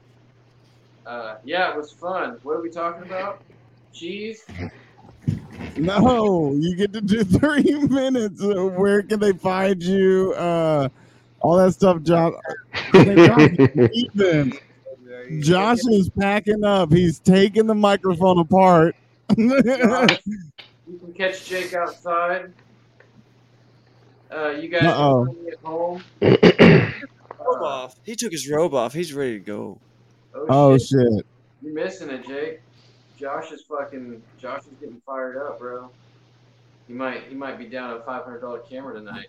Uh, 1.05 1.35
yeah, 1.43 1.71
it 1.71 1.77
was 1.77 1.91
fun. 1.91 2.39
What 2.43 2.57
are 2.57 2.61
we 2.61 2.69
talking 2.69 3.03
about? 3.03 3.41
Cheese? 3.93 4.43
No, 5.77 6.53
you 6.53 6.75
get 6.75 6.93
to 6.93 7.01
do 7.01 7.23
three 7.39 7.73
minutes. 7.87 8.41
Where 8.41 9.03
can 9.03 9.19
they 9.19 9.33
find 9.33 9.81
you? 9.81 10.33
Uh, 10.37 10.89
all 11.41 11.57
that 11.57 11.73
stuff, 11.73 12.01
Josh. 12.03 12.33
Ethan, 12.93 14.53
Josh 15.39 15.79
is 15.91 16.09
packing 16.09 16.63
up. 16.63 16.91
He's 16.91 17.19
taking 17.19 17.67
the 17.67 17.75
microphone 17.75 18.39
apart. 18.39 18.95
Josh, 19.37 20.19
you 20.87 20.97
can 20.97 21.13
catch 21.13 21.45
Jake 21.45 21.73
outside. 21.73 22.53
Uh, 24.31 24.49
you 24.49 24.67
guys 24.69 24.83
Uh-oh. 24.83 25.25
can 25.25 25.47
at 25.47 25.59
home. 25.63 26.03
Robe 27.39 27.61
off. 27.61 27.95
He 28.03 28.15
took 28.15 28.31
his 28.31 28.49
robe 28.49 28.73
off. 28.73 28.93
He's 28.93 29.13
ready 29.13 29.33
to 29.33 29.45
go. 29.45 29.79
Oh, 30.33 30.45
oh 30.49 30.77
shit. 30.77 30.87
shit! 30.87 31.25
You're 31.61 31.73
missing 31.73 32.09
it, 32.09 32.27
Jake. 32.27 32.61
Josh 33.17 33.51
is 33.51 33.61
fucking. 33.61 34.21
Josh 34.39 34.61
is 34.61 34.73
getting 34.79 35.01
fired 35.05 35.37
up, 35.37 35.59
bro. 35.59 35.89
He 36.87 36.93
might. 36.93 37.23
He 37.29 37.35
might 37.35 37.59
be 37.59 37.65
down 37.65 37.91
a 37.91 38.01
five 38.01 38.23
hundred 38.23 38.41
dollar 38.41 38.59
camera 38.59 38.95
tonight. 38.95 39.27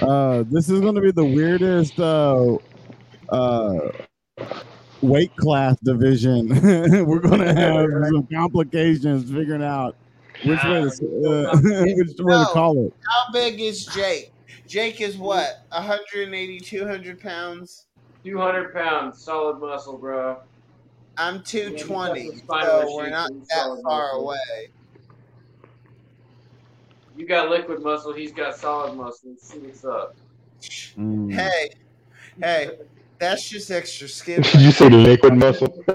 Uh, 0.00 0.44
this 0.50 0.68
is 0.68 0.80
going 0.80 0.94
to 0.94 1.00
be 1.00 1.12
the 1.12 1.24
weirdest 1.24 1.98
uh, 1.98 2.56
uh, 3.30 3.90
weight 5.08 5.34
class 5.36 5.76
division. 5.80 6.48
We're 7.06 7.20
going 7.20 7.40
to 7.40 7.54
have 7.54 7.86
some 8.06 8.26
complications 8.32 9.30
figuring 9.30 9.62
out 9.62 9.96
which 10.44 10.62
way 10.64 10.82
to 10.82 11.48
uh, 11.48 11.56
which 11.62 12.16
way 12.18 12.34
to 12.38 12.48
call 12.52 12.86
it. 12.86 12.92
How 13.08 13.32
big 13.32 13.60
is 13.60 13.86
Jake? 13.86 14.32
Jake 14.66 15.00
is 15.00 15.16
what? 15.16 15.64
180, 15.70 16.60
200 16.60 17.20
pounds? 17.20 17.86
Two 18.24 18.38
hundred 18.38 18.74
pounds, 18.74 19.22
solid 19.22 19.60
muscle, 19.60 19.96
bro. 19.98 20.40
I'm 21.16 21.42
220, 21.44 22.20
Yeah, 22.20 22.30
he's 22.32 22.32
got 22.32 22.34
the 22.34 22.38
spinal 22.40 22.88
so 22.88 22.96
we're 22.96 23.08
not 23.08 23.30
that 23.30 23.80
far 23.84 24.02
muscle. 24.14 24.20
away. 24.22 24.68
You 27.16 27.24
got 27.26 27.48
liquid 27.48 27.82
muscle. 27.82 28.12
He's 28.12 28.32
got 28.32 28.56
solid 28.56 28.96
muscle. 28.96 29.30
Let's 29.30 29.48
see 29.48 29.58
what's 29.58 29.84
up. 29.84 30.16
Mm. 30.60 31.32
Hey, 31.32 31.70
hey, 32.42 32.78
that's 33.18 33.48
just 33.48 33.70
extra 33.70 34.08
skin. 34.08 34.42
Did 34.42 34.60
you 34.60 34.70
say 34.72 34.88
liquid 34.88 35.34
muscle? 35.34 35.84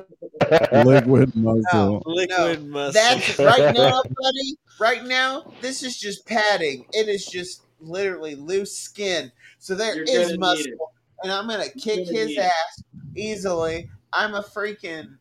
Liquid 0.85 1.35
muscle. 1.35 2.01
Liquid 2.05 2.67
muscle. 2.67 2.91
That's 2.93 3.37
right 3.39 3.73
now, 3.75 4.01
buddy. 4.01 4.57
Right 4.79 5.03
now, 5.05 5.53
this 5.61 5.83
is 5.83 5.97
just 5.99 6.25
padding. 6.25 6.85
It 6.93 7.07
is 7.07 7.25
just 7.27 7.63
literally 7.79 8.35
loose 8.35 8.75
skin. 8.75 9.31
So 9.59 9.75
there 9.75 9.95
You're 9.95 10.03
is 10.05 10.11
gonna 10.13 10.25
need 10.27 10.33
it. 10.33 10.39
muscle, 10.39 10.91
and 11.23 11.31
I'm 11.31 11.47
gonna 11.47 11.69
kick 11.69 12.05
gonna 12.07 12.17
his 12.17 12.27
need 12.29 12.37
it. 12.39 12.45
ass 12.45 12.83
easily. 13.15 13.89
I'm 14.11 14.33
a 14.33 14.41
freaking. 14.41 15.15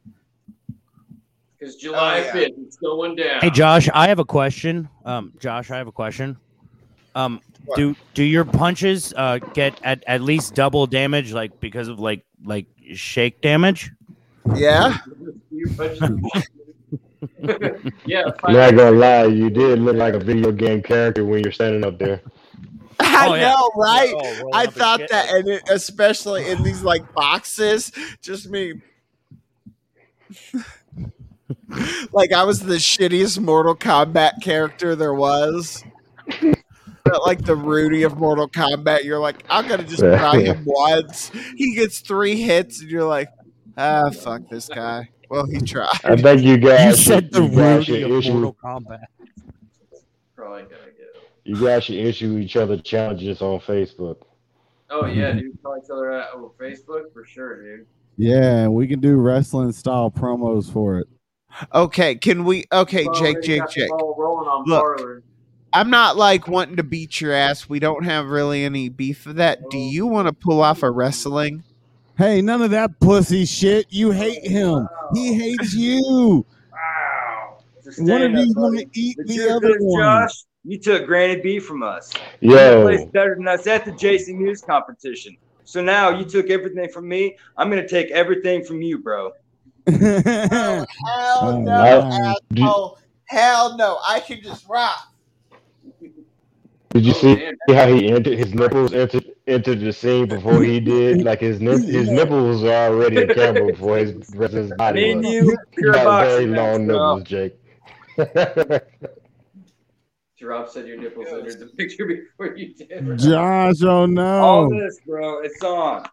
Because 1.58 1.76
July 1.76 2.20
Oh, 2.20 2.24
yeah. 2.24 2.32
fifth, 2.32 2.52
it's 2.66 2.76
going 2.76 3.16
down. 3.16 3.40
Hey 3.42 3.50
Josh, 3.50 3.88
I 3.92 4.08
have 4.08 4.18
a 4.18 4.24
question. 4.24 4.88
Um, 5.04 5.34
Josh, 5.38 5.70
I 5.70 5.76
have 5.76 5.86
a 5.88 5.92
question. 5.92 6.38
Um, 7.14 7.34
What? 7.34 7.49
Do 7.76 7.96
do 8.14 8.22
your 8.24 8.44
punches 8.44 9.12
uh 9.16 9.38
get 9.54 9.78
at, 9.82 10.02
at 10.06 10.20
least 10.22 10.54
double 10.54 10.86
damage, 10.86 11.32
like 11.32 11.58
because 11.60 11.88
of 11.88 11.98
like 12.00 12.24
like 12.44 12.66
shake 12.94 13.40
damage? 13.40 13.90
Yeah. 14.54 14.98
You 15.50 15.66
punch- 15.76 15.98
yeah, 18.06 18.24
Not 18.48 18.74
gonna 18.76 18.92
lie, 18.92 19.24
you 19.24 19.50
did 19.50 19.80
look 19.80 19.96
like 19.96 20.14
a 20.14 20.18
video 20.18 20.52
game 20.52 20.82
character 20.82 21.24
when 21.24 21.42
you're 21.42 21.52
standing 21.52 21.84
up 21.84 21.98
there. 21.98 22.22
I 22.98 23.28
Oh, 23.28 23.34
yeah. 23.34 23.50
know, 23.50 23.70
right? 23.76 24.12
Oh, 24.16 24.50
I 24.52 24.66
thought 24.66 25.00
shit. 25.00 25.10
that, 25.10 25.30
and 25.30 25.48
it, 25.48 25.62
especially 25.70 26.48
in 26.50 26.62
these 26.62 26.82
like 26.82 27.12
boxes, 27.14 27.92
just 28.22 28.48
me. 28.50 28.74
like 32.12 32.32
I 32.32 32.44
was 32.44 32.60
the 32.60 32.74
shittiest 32.76 33.38
Mortal 33.40 33.74
Kombat 33.74 34.42
character 34.42 34.94
there 34.96 35.14
was. 35.14 35.82
But 37.04 37.22
like 37.26 37.44
the 37.44 37.56
Rudy 37.56 38.02
of 38.02 38.18
Mortal 38.18 38.48
Kombat, 38.48 39.04
you're 39.04 39.18
like, 39.18 39.42
I'm 39.48 39.66
gonna 39.66 39.84
just 39.84 40.00
try 40.00 40.40
him 40.40 40.64
once. 40.66 41.30
He 41.56 41.74
gets 41.74 42.00
three 42.00 42.36
hits, 42.36 42.80
and 42.80 42.90
you're 42.90 43.04
like, 43.04 43.28
ah, 43.76 44.10
fuck 44.10 44.42
this 44.50 44.68
guy. 44.68 45.08
Well, 45.28 45.46
he 45.46 45.60
tried. 45.60 45.88
I 46.04 46.16
think 46.16 46.42
you 46.42 46.52
You 46.52 46.58
guys 46.58 47.04
said 47.04 47.30
the 47.32 47.42
you 47.44 47.48
guys 47.50 47.88
Rudy 47.88 48.02
should 48.02 48.10
of 48.10 48.18
issue 48.18 48.32
Mortal 48.32 48.56
Kombat. 48.62 49.04
Probably 50.36 50.62
gotta 50.62 50.74
go. 50.74 51.20
you 51.44 51.60
guys 51.64 51.84
should 51.84 51.96
issue 51.96 52.38
each 52.38 52.56
other 52.56 52.76
challenges 52.78 53.40
on 53.42 53.60
Facebook. 53.60 54.16
Oh 54.90 55.06
yeah, 55.06 55.32
dude. 55.32 55.56
Call 55.62 55.78
each 55.78 55.90
other 55.90 56.12
out 56.12 56.34
over 56.34 56.48
Facebook 56.60 57.12
for 57.12 57.24
sure, 57.24 57.62
dude. 57.62 57.86
Yeah, 58.16 58.68
we 58.68 58.86
can 58.86 59.00
do 59.00 59.16
wrestling 59.16 59.72
style 59.72 60.10
promos 60.10 60.70
for 60.70 60.98
it. 60.98 61.06
Okay, 61.74 62.14
can 62.16 62.44
we? 62.44 62.64
Okay, 62.72 63.04
Well, 63.06 63.14
Jake, 63.14 63.40
Jake, 63.42 63.62
Jake. 63.70 63.90
rolling 63.90 64.48
on 64.48 64.64
Look. 64.66 65.22
Parlor. 65.72 65.84
I'm 65.84 65.90
not 65.90 66.16
like 66.16 66.48
wanting 66.48 66.76
to 66.76 66.82
beat 66.82 67.20
your 67.20 67.32
ass. 67.32 67.68
We 67.68 67.78
don't 67.78 68.04
have 68.04 68.26
really 68.28 68.64
any 68.64 68.88
beef 68.88 69.26
of 69.26 69.36
that. 69.36 69.58
Do 69.70 69.78
you 69.78 70.06
want 70.06 70.28
to 70.28 70.32
pull 70.32 70.62
off 70.62 70.82
a 70.82 70.90
wrestling? 70.90 71.62
Hey, 72.18 72.42
none 72.42 72.60
of 72.62 72.70
that 72.72 72.98
pussy 73.00 73.44
shit. 73.46 73.86
You 73.90 74.10
hate 74.10 74.46
him. 74.46 74.86
He 75.14 75.34
hates 75.34 75.74
you. 75.74 76.44
Wow. 76.72 77.58
One 77.98 78.22
of 78.22 78.32
stand 78.32 78.36
up, 78.36 78.44
you's 78.44 78.54
gonna 78.54 78.82
eat 78.92 79.16
The 79.18 79.24
the 79.24 79.50
other 79.54 79.76
one. 79.80 80.00
Josh, 80.02 80.44
you 80.64 80.78
took 80.78 81.06
Granny 81.06 81.40
B 81.40 81.58
from 81.58 81.82
us. 81.82 82.12
Yeah. 82.40 82.82
placed 82.82 83.10
better 83.12 83.34
than 83.36 83.48
us 83.48 83.66
at 83.66 83.84
the 83.84 83.92
JC 83.92 84.34
News 84.34 84.60
competition. 84.60 85.36
So 85.64 85.80
now 85.80 86.10
you 86.10 86.24
took 86.24 86.50
everything 86.50 86.88
from 86.90 87.08
me. 87.08 87.36
I'm 87.56 87.70
gonna 87.70 87.88
take 87.88 88.10
everything 88.10 88.64
from 88.64 88.82
you, 88.82 88.98
bro. 88.98 89.32
Oh, 89.88 90.86
hell 91.06 91.38
Oh, 91.42 91.58
no, 91.60 91.64
man. 91.64 92.34
asshole. 92.58 92.98
Hell 93.26 93.76
no. 93.76 93.98
I 94.06 94.20
can 94.20 94.42
just 94.42 94.68
rock. 94.68 95.09
Did 96.90 97.04
you 97.06 97.12
Oh, 97.12 97.14
see 97.14 97.34
damn. 97.36 97.76
how 97.76 97.86
he 97.88 98.08
entered 98.10 98.38
his 98.38 98.52
nipples 98.54 98.92
entered 98.92 99.24
entered 99.46 99.80
the 99.80 99.92
scene 99.92 100.26
before 100.26 100.62
he 100.62 100.80
did? 100.80 101.22
Like 101.24 101.40
his 101.40 101.60
nip, 101.60 101.80
his 101.82 102.08
nipples 102.10 102.62
are 102.64 102.90
already 102.92 103.22
in 103.22 103.28
camera 103.28 103.66
before 103.72 103.98
his 103.98 104.12
rest 104.34 104.54
of 104.54 104.64
his 104.68 104.72
body 104.72 105.00
Me 105.04 105.10
and 105.12 105.22
was. 105.22 105.32
you, 105.32 105.56
pure 105.76 105.92
Got 105.92 106.24
very 106.26 106.46
long 106.46 106.86
match, 106.86 106.96
nipples, 106.96 107.22
Jake. 107.24 107.56
Rob 110.42 110.68
said 110.70 110.86
your 110.86 110.96
nipples 110.96 111.26
entered 111.30 111.60
the 111.60 111.66
picture 111.76 112.06
before 112.06 112.56
you 112.56 112.72
did. 112.74 113.18
Josh, 113.18 113.82
oh 113.82 114.06
no! 114.06 114.42
All 114.42 114.70
no. 114.70 114.80
this, 114.80 114.98
bro, 115.06 115.40
it's 115.42 115.62
on. 115.62 116.06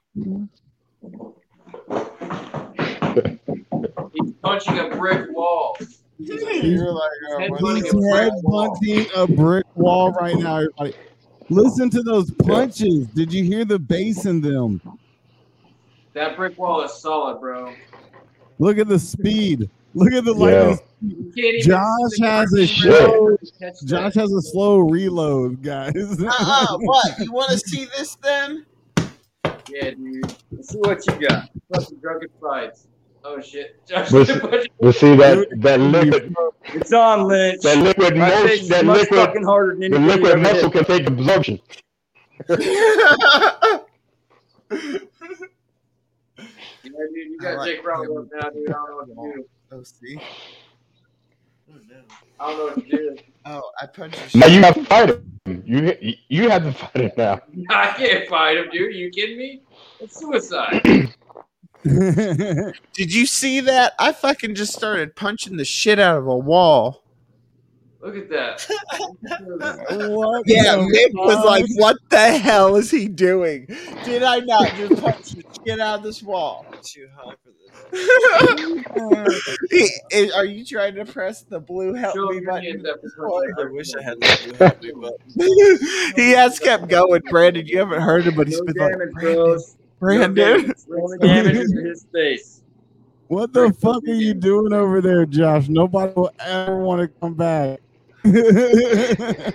He's 4.13 4.33
punching 4.43 4.79
a 4.79 4.89
brick 4.97 5.29
wall. 5.31 5.77
You're 6.19 6.91
like, 6.91 7.01
oh, 7.29 7.39
He's 7.39 7.49
what 7.51 7.61
headbutting 7.61 7.85
is- 7.85 7.93
a 7.93 7.97
brick 7.97 8.33
wall. 8.43 8.77
headbutting 8.81 9.09
a 9.15 9.27
brick 9.27 9.65
wall 9.75 10.11
right 10.13 10.35
now, 10.35 10.55
everybody. 10.57 10.93
Listen 11.49 11.89
to 11.91 12.01
those 12.03 12.31
punches. 12.31 13.07
Did 13.07 13.31
you 13.31 13.43
hear 13.43 13.63
the 13.65 13.79
bass 13.79 14.25
in 14.25 14.41
them? 14.41 14.81
That 16.13 16.35
brick 16.35 16.57
wall 16.57 16.81
is 16.83 16.93
solid, 16.93 17.39
bro. 17.39 17.73
Look 18.59 18.77
at 18.79 18.87
the 18.87 18.99
speed. 18.99 19.69
Look 19.93 20.11
at 20.13 20.25
the 20.25 20.33
Yeah. 20.35 20.39
lightning. 20.67 20.79
You 21.35 21.61
Josh 21.61 22.19
has 22.21 22.51
a 22.53 22.55
green 22.57 22.67
show. 22.67 23.25
red 23.27 23.37
catch 23.59 23.79
that. 23.81 23.85
Josh 23.87 24.13
has 24.15 24.31
a 24.33 24.41
slow 24.41 24.79
reload, 24.79 25.61
guys. 25.61 25.93
Uh-uh, 25.95 26.77
what? 26.79 27.19
You 27.19 27.31
want 27.31 27.51
to 27.51 27.59
see 27.59 27.85
this 27.97 28.15
then? 28.15 28.65
Yeah, 29.69 29.91
dude. 29.91 30.33
Let's 30.51 30.69
see 30.71 30.77
what 30.79 31.05
you 31.05 31.27
got. 31.27 31.49
Fucking 31.73 31.97
drunken 31.99 32.29
fights. 32.41 32.87
Oh 33.23 33.41
shit. 33.41 33.85
Josh 33.87 34.09
But, 34.11 34.27
did 34.27 34.37
a 34.37 34.39
bunch 34.47 34.65
of- 34.65 34.71
but 34.79 34.95
see 34.95 35.15
that 35.15 35.47
that 35.57 35.79
liquid 35.79 36.35
It's 36.65 36.93
on, 36.93 37.27
Lynch. 37.27 37.61
that 37.61 37.77
liquid 37.77 38.15
My 38.15 38.29
motion 38.29 38.67
that 38.69 38.85
much 38.85 38.99
liquid 39.01 39.19
fucking 39.19 39.43
harder 39.43 39.75
than 39.75 39.91
the 39.91 39.99
liquid 39.99 40.39
muscle 40.39 40.69
can 40.71 40.85
take 40.85 41.07
absorption. 41.07 41.59
Yeah, 46.83 46.91
dude, 47.13 47.31
you 47.31 47.37
got 47.39 47.57
like 47.57 47.75
Jake 47.75 47.85
Roberts 47.85 48.11
up 48.17 48.25
now, 48.41 48.49
dude. 48.49 48.69
I 48.69 48.73
don't 48.73 48.89
know 48.89 48.95
what 48.95 49.07
to 49.07 49.13
oh, 49.17 49.33
do. 49.35 49.45
oh, 49.73 49.83
see? 49.83 50.19
I 52.39 52.47
don't 52.51 52.57
know 52.57 52.65
what 52.65 52.75
to 52.75 52.81
do. 52.81 53.17
Oh, 53.45 53.71
I 53.81 53.85
punched 53.87 54.35
Now 54.35 54.47
shit. 54.47 54.55
you 54.55 54.61
have 54.63 54.73
to 54.75 54.83
fight 54.85 55.09
him. 55.09 55.39
You 55.65 55.97
you 56.29 56.49
have 56.49 56.63
to 56.63 56.71
fight 56.71 56.95
him 56.95 57.11
now. 57.17 57.39
I 57.69 57.87
can't 57.97 58.27
fight 58.29 58.57
him, 58.57 58.69
dude. 58.71 58.81
Are 58.87 58.89
you 58.91 59.09
kidding 59.09 59.37
me? 59.37 59.61
It's 59.99 60.19
suicide. 60.19 60.81
Did 62.93 63.13
you 63.13 63.25
see 63.25 63.59
that? 63.61 63.93
I 63.99 64.11
fucking 64.13 64.55
just 64.55 64.73
started 64.73 65.15
punching 65.15 65.57
the 65.57 65.65
shit 65.65 65.99
out 65.99 66.17
of 66.17 66.27
a 66.27 66.37
wall. 66.37 67.03
Look 68.01 68.15
at 68.15 68.29
that. 68.29 68.65
Yeah, 70.45 70.75
the 70.75 70.81
Mick 70.93 71.13
was 71.13 71.43
like, 71.45 71.65
"What 71.75 71.97
the 72.09 72.37
hell 72.37 72.75
is 72.75 72.91
he 72.91 73.07
doing? 73.07 73.65
Did 74.05 74.21
I 74.23 74.39
not 74.39 74.69
just 74.75 75.01
punch 75.01 75.31
the 75.31 75.43
shit 75.65 75.79
out 75.79 75.99
of 75.99 76.03
this 76.03 76.21
wall?" 76.21 76.65
Too 76.83 77.07
high 77.15 77.33
for 77.43 77.49
this. 77.49 77.53
He- 80.11 80.31
are 80.31 80.45
you 80.45 80.65
trying 80.65 80.95
to 80.95 81.05
press 81.05 81.41
the 81.43 81.59
blue 81.59 81.93
help 81.93 82.15
Show 82.15 82.29
me 82.29 82.39
button? 82.41 82.63
hands 82.63 82.85
after 82.89 83.09
Boy. 83.17 83.41
punching 83.57 83.67
I 83.67 83.71
wish 83.71 83.93
I 83.95 84.01
had 84.03 84.19
that 84.21 84.41
blue 84.45 84.53
happy 84.67 84.91
button. 84.91 86.13
he 86.15 86.31
has 86.31 86.59
kept 86.59 86.87
going, 86.87 87.21
Brandon. 87.29 87.65
You 87.65 87.79
haven't 87.79 88.01
heard 88.01 88.23
him, 88.25 88.35
but 88.35 88.47
he's 88.47 88.59
No 88.59 88.65
been 88.65 88.75
damage, 88.75 89.09
like, 89.15 89.23
Brandon, 89.99 90.33
bros. 90.33 90.85
No 90.87 90.97
damage. 90.97 91.03
Only 91.03 91.17
damage 91.19 91.55
is 91.55 91.71
to 91.71 91.81
his 91.81 92.05
face. 92.13 92.61
What 93.27 93.51
the 93.51 93.73
fuck 93.73 94.03
are 94.07 94.13
you 94.13 94.33
doing 94.33 94.71
over 94.71 95.01
there, 95.01 95.25
Josh? 95.25 95.67
Nobody 95.67 96.13
will 96.15 96.31
ever 96.39 96.77
want 96.77 97.01
to 97.01 97.07
come 97.19 97.33
back. 97.33 97.79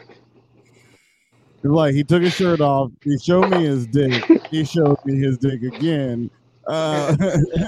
like 1.63 1.95
he 1.95 2.05
took 2.05 2.23
his 2.23 2.35
shirt 2.35 2.61
off. 2.61 2.91
He 3.03 3.19
showed 3.19 3.49
me 3.49 3.65
his 3.65 3.87
dick. 3.87 4.25
He 4.51 4.65
showed 4.65 4.99
me 5.05 5.19
his 5.19 5.39
dick 5.39 5.63
again. 5.63 6.31
Uh, 6.67 7.17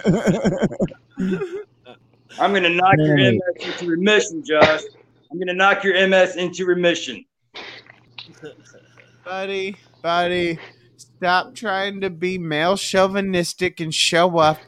I'm 2.39 2.53
gonna 2.53 2.71
knock 2.71 2.97
your 2.99 3.17
MS 3.17 3.41
into 3.61 3.87
remission, 3.87 4.45
Josh. 4.45 4.83
I'm 5.31 5.39
gonna 5.39 5.55
knock 5.55 5.85
your 5.85 6.07
MS 6.07 6.37
into 6.37 6.67
remission. 6.67 7.25
buddy, 9.25 9.77
buddy, 10.03 10.59
stop 11.25 11.55
trying 11.55 12.03
to 12.03 12.11
be 12.11 12.37
male 12.37 12.77
chauvinistic 12.77 13.81
and 13.81 13.95
show 13.95 14.37
up, 14.37 14.59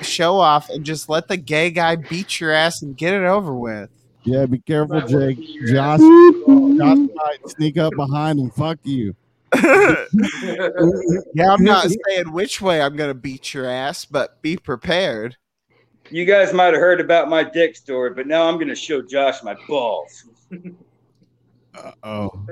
show 0.00 0.38
off, 0.38 0.70
and 0.70 0.82
just 0.82 1.10
let 1.10 1.28
the 1.28 1.36
gay 1.36 1.70
guy 1.70 1.96
beat 1.96 2.40
your 2.40 2.50
ass 2.50 2.80
and 2.80 2.96
get 2.96 3.12
it 3.12 3.26
over 3.26 3.52
with. 3.54 3.90
yeah, 4.24 4.46
be 4.46 4.58
careful, 4.60 5.02
Jake. 5.02 5.38
Josh. 5.66 6.00
Josh 6.00 7.08
might 7.14 7.38
sneak 7.48 7.76
up 7.76 7.92
behind 7.94 8.38
and 8.38 8.50
fuck 8.54 8.78
you. 8.84 9.14
Yeah, 11.34 11.52
I'm 11.52 11.62
not 11.62 11.88
saying 11.90 12.32
which 12.32 12.62
way 12.62 12.80
I'm 12.80 12.96
gonna 12.96 13.12
beat 13.12 13.52
your 13.52 13.66
ass, 13.66 14.06
but 14.06 14.40
be 14.40 14.56
prepared. 14.56 15.36
You 16.08 16.24
guys 16.24 16.54
might 16.54 16.72
have 16.72 16.80
heard 16.80 17.02
about 17.02 17.28
my 17.28 17.44
dick 17.44 17.76
story, 17.76 18.14
but 18.14 18.26
now 18.26 18.48
I'm 18.48 18.58
gonna 18.58 18.74
show 18.74 19.02
Josh 19.02 19.42
my 19.42 19.56
balls. 19.68 20.24
Uh 21.74 21.92
oh, 22.02 22.46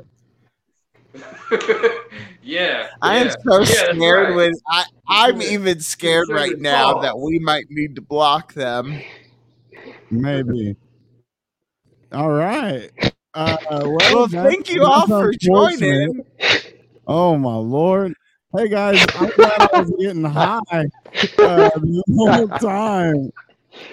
yeah. 2.42 2.88
I 3.02 3.16
am 3.18 3.28
yeah. 3.28 3.36
so 3.46 3.64
Yeah, 3.64 3.92
scared 3.94 4.30
right. 4.30 4.30
when 4.30 4.52
I, 4.68 4.84
I'm 5.08 5.42
even 5.42 5.80
scared 5.80 6.30
right 6.30 6.58
now 6.58 6.94
balls. 6.94 7.02
that 7.02 7.18
we 7.18 7.38
might 7.38 7.66
need 7.70 7.96
to 7.96 8.02
block 8.02 8.54
them. 8.54 9.04
maybe. 10.10 10.76
All 12.12 12.30
right. 12.30 12.90
Uh, 13.34 13.56
well, 13.70 13.88
Well, 14.08 14.28
thank 14.28 14.70
you 14.70 14.84
all 14.84 15.08
for 15.08 15.32
joining. 15.34 16.24
Oh 17.06 17.36
my 17.38 17.56
lord! 17.56 18.14
Hey 18.56 18.68
guys, 18.68 19.06
I'm 19.14 19.30
glad 19.36 19.62
I 19.62 19.68
was 19.80 19.92
getting 20.00 20.24
high 20.24 20.60
uh, 21.42 21.70
the 21.74 22.02
whole 22.16 22.48
time. 22.60 23.30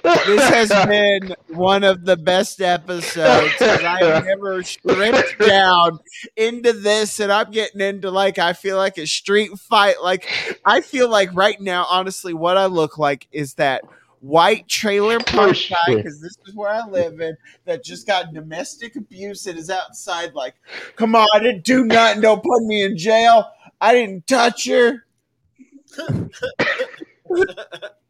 This 0.03 0.49
has 0.49 0.69
been 0.87 1.35
one 1.47 1.83
of 1.83 2.05
the 2.05 2.17
best 2.17 2.61
episodes. 2.61 3.53
I've 3.61 4.25
never 4.25 4.63
stripped 4.63 5.39
down 5.39 5.99
into 6.35 6.73
this, 6.73 7.19
and 7.19 7.31
I'm 7.31 7.51
getting 7.51 7.81
into 7.81 8.11
like 8.11 8.37
I 8.37 8.53
feel 8.53 8.77
like 8.77 8.97
a 8.97 9.07
street 9.07 9.57
fight. 9.57 9.95
Like 10.03 10.27
I 10.65 10.81
feel 10.81 11.09
like 11.09 11.33
right 11.33 11.59
now, 11.59 11.85
honestly, 11.89 12.33
what 12.33 12.57
I 12.57 12.65
look 12.65 12.97
like 12.97 13.27
is 13.31 13.55
that 13.55 13.83
white 14.19 14.67
trailer 14.69 15.15
oh, 15.15 15.23
park 15.23 15.57
guy 15.69 15.95
because 15.95 16.21
this 16.21 16.37
is 16.45 16.55
where 16.55 16.69
I 16.69 16.87
live 16.87 17.19
in 17.19 17.35
that 17.65 17.83
just 17.83 18.07
got 18.07 18.33
domestic 18.33 18.95
abuse 18.95 19.45
and 19.47 19.57
is 19.57 19.69
outside. 19.69 20.33
Like, 20.33 20.55
come 20.95 21.15
on, 21.15 21.27
I 21.33 21.39
didn't 21.39 21.65
do 21.65 21.85
nothing. 21.85 22.21
Don't 22.21 22.43
put 22.43 22.63
me 22.63 22.83
in 22.83 22.97
jail. 22.97 23.49
I 23.79 23.93
didn't 23.93 24.27
touch 24.27 24.67
her. 24.67 25.05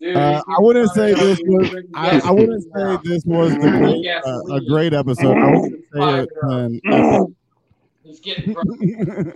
Dude, 0.00 0.16
Uh, 0.16 0.42
I 0.48 0.60
wouldn't 0.60 0.90
say 0.90 1.14
this 1.14 1.40
was. 1.44 1.68
fucking 1.68 1.90
I, 1.94 2.20
I 2.24 2.30
wouldn't 2.30 2.62
say 2.62 2.98
this 3.04 3.24
was 3.24 3.52
the 3.54 3.70
great, 3.70 4.06
uh, 4.08 4.54
a 4.56 4.60
great 4.66 4.92
episode. 4.92 5.36
I 5.36 5.50
wouldn't 5.50 5.84
say 5.92 6.20
it. 6.22 6.28
An 6.42 7.34
getting. 8.24 8.54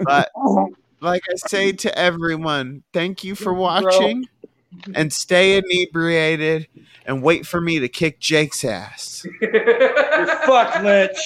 But 0.04 0.30
like 1.00 1.22
I 1.30 1.34
say 1.36 1.72
to 1.72 1.98
everyone, 1.98 2.82
thank 2.92 3.22
you 3.24 3.34
for 3.34 3.52
watching 3.52 4.26
and 4.94 5.12
stay 5.12 5.56
inebriated 5.58 6.66
and 7.06 7.22
wait 7.22 7.46
for 7.46 7.60
me 7.60 7.78
to 7.78 7.88
kick 7.88 8.18
Jake's 8.20 8.64
ass. 8.64 9.24
You're 9.40 10.26
fucked, 10.46 10.82
Lynch. 10.82 11.18